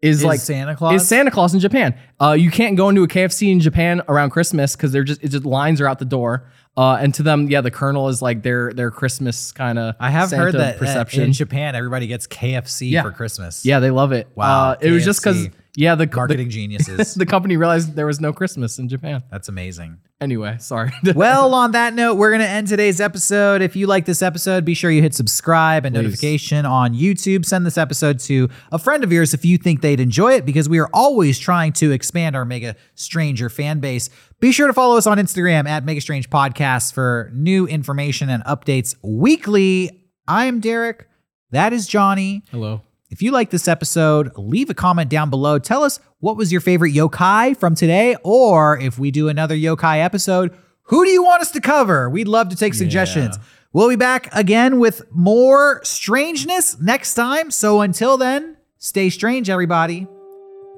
is, 0.00 0.18
Is 0.20 0.24
like 0.24 0.40
Santa 0.40 0.74
Claus? 0.74 1.00
Is 1.02 1.06
Santa 1.08 1.30
Claus 1.30 1.54
in 1.54 1.60
Japan? 1.60 1.94
Uh, 2.20 2.32
you 2.32 2.50
can't 2.50 2.76
go 2.76 2.88
into 2.88 3.02
a 3.04 3.08
KFC 3.08 3.52
in 3.52 3.60
Japan 3.60 4.02
around 4.08 4.30
Christmas 4.30 4.74
because 4.74 4.90
they're 4.92 5.04
just 5.04 5.22
it's 5.22 5.32
just 5.32 5.44
lines 5.44 5.80
are 5.80 5.86
out 5.86 5.98
the 5.98 6.04
door. 6.04 6.48
Uh, 6.76 6.96
and 6.98 7.12
to 7.14 7.22
them, 7.22 7.50
yeah, 7.50 7.60
the 7.60 7.70
Colonel 7.70 8.08
is 8.08 8.22
like 8.22 8.42
their 8.42 8.72
their 8.72 8.90
Christmas 8.90 9.52
kind 9.52 9.78
of. 9.78 9.94
I 10.00 10.10
have 10.10 10.30
heard 10.32 10.54
that 10.54 10.76
uh, 10.76 10.78
perception. 10.78 11.22
in 11.24 11.32
Japan, 11.34 11.76
everybody 11.76 12.06
gets 12.06 12.26
KFC 12.26 12.90
Yeah. 12.90 13.02
for 13.02 13.12
Christmas. 13.12 13.64
yeah, 13.64 13.78
they 13.78 13.90
love 13.90 14.12
it. 14.12 14.26
Wow, 14.34 14.70
Uh, 14.70 14.76
it 14.80 14.90
was 14.90 15.04
just 15.04 15.20
because. 15.22 15.48
Yeah, 15.74 15.94
the 15.94 16.08
Marketing 16.14 16.48
the, 16.48 16.52
geniuses. 16.52 17.14
the 17.16 17.24
company 17.24 17.56
realized 17.56 17.94
there 17.94 18.06
was 18.06 18.20
no 18.20 18.32
Christmas 18.32 18.78
in 18.78 18.88
Japan. 18.88 19.22
That's 19.30 19.48
amazing. 19.48 19.98
Anyway, 20.20 20.56
sorry. 20.60 20.92
well, 21.14 21.54
on 21.54 21.72
that 21.72 21.94
note, 21.94 22.14
we're 22.14 22.30
going 22.30 22.42
to 22.42 22.48
end 22.48 22.68
today's 22.68 23.00
episode. 23.00 23.62
If 23.62 23.74
you 23.74 23.86
like 23.86 24.04
this 24.04 24.20
episode, 24.20 24.66
be 24.66 24.74
sure 24.74 24.90
you 24.90 25.00
hit 25.00 25.14
subscribe 25.14 25.86
and 25.86 25.94
Please. 25.94 26.02
notification 26.02 26.66
on 26.66 26.94
YouTube. 26.94 27.46
Send 27.46 27.64
this 27.64 27.78
episode 27.78 28.20
to 28.20 28.50
a 28.70 28.78
friend 28.78 29.02
of 29.02 29.10
yours 29.10 29.32
if 29.32 29.46
you 29.46 29.56
think 29.56 29.80
they'd 29.80 29.98
enjoy 29.98 30.34
it, 30.34 30.44
because 30.44 30.68
we 30.68 30.78
are 30.78 30.90
always 30.92 31.38
trying 31.38 31.72
to 31.74 31.90
expand 31.90 32.36
our 32.36 32.44
Mega 32.44 32.76
Stranger 32.94 33.48
fan 33.48 33.80
base. 33.80 34.10
Be 34.40 34.52
sure 34.52 34.66
to 34.66 34.74
follow 34.74 34.98
us 34.98 35.06
on 35.06 35.16
Instagram 35.16 35.66
at 35.66 35.84
Mega 35.84 36.02
Strange 36.02 36.28
Podcasts 36.28 36.92
for 36.92 37.30
new 37.32 37.66
information 37.66 38.28
and 38.28 38.44
updates 38.44 38.94
weekly. 39.02 40.06
I 40.28 40.44
am 40.44 40.60
Derek. 40.60 41.08
That 41.50 41.72
is 41.72 41.86
Johnny. 41.86 42.42
Hello. 42.50 42.82
If 43.12 43.20
you 43.20 43.30
like 43.30 43.50
this 43.50 43.68
episode, 43.68 44.32
leave 44.38 44.70
a 44.70 44.74
comment 44.74 45.10
down 45.10 45.28
below. 45.28 45.58
Tell 45.58 45.84
us 45.84 46.00
what 46.20 46.38
was 46.38 46.50
your 46.50 46.62
favorite 46.62 46.94
yokai 46.94 47.54
from 47.54 47.74
today, 47.74 48.16
or 48.24 48.78
if 48.78 48.98
we 48.98 49.10
do 49.10 49.28
another 49.28 49.54
yokai 49.54 50.02
episode, 50.02 50.56
who 50.84 51.04
do 51.04 51.10
you 51.10 51.22
want 51.22 51.42
us 51.42 51.50
to 51.50 51.60
cover? 51.60 52.08
We'd 52.08 52.26
love 52.26 52.48
to 52.48 52.56
take 52.56 52.72
suggestions. 52.72 53.38
We'll 53.74 53.90
be 53.90 53.96
back 53.96 54.34
again 54.34 54.78
with 54.78 55.02
more 55.12 55.80
strangeness 55.84 56.80
next 56.80 57.12
time. 57.12 57.50
So 57.50 57.82
until 57.82 58.16
then, 58.16 58.56
stay 58.78 59.10
strange, 59.10 59.50
everybody. 59.50 60.06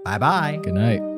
Bye 0.05 0.19
bye. 0.19 0.59
Good 0.61 0.75
night. 0.75 1.14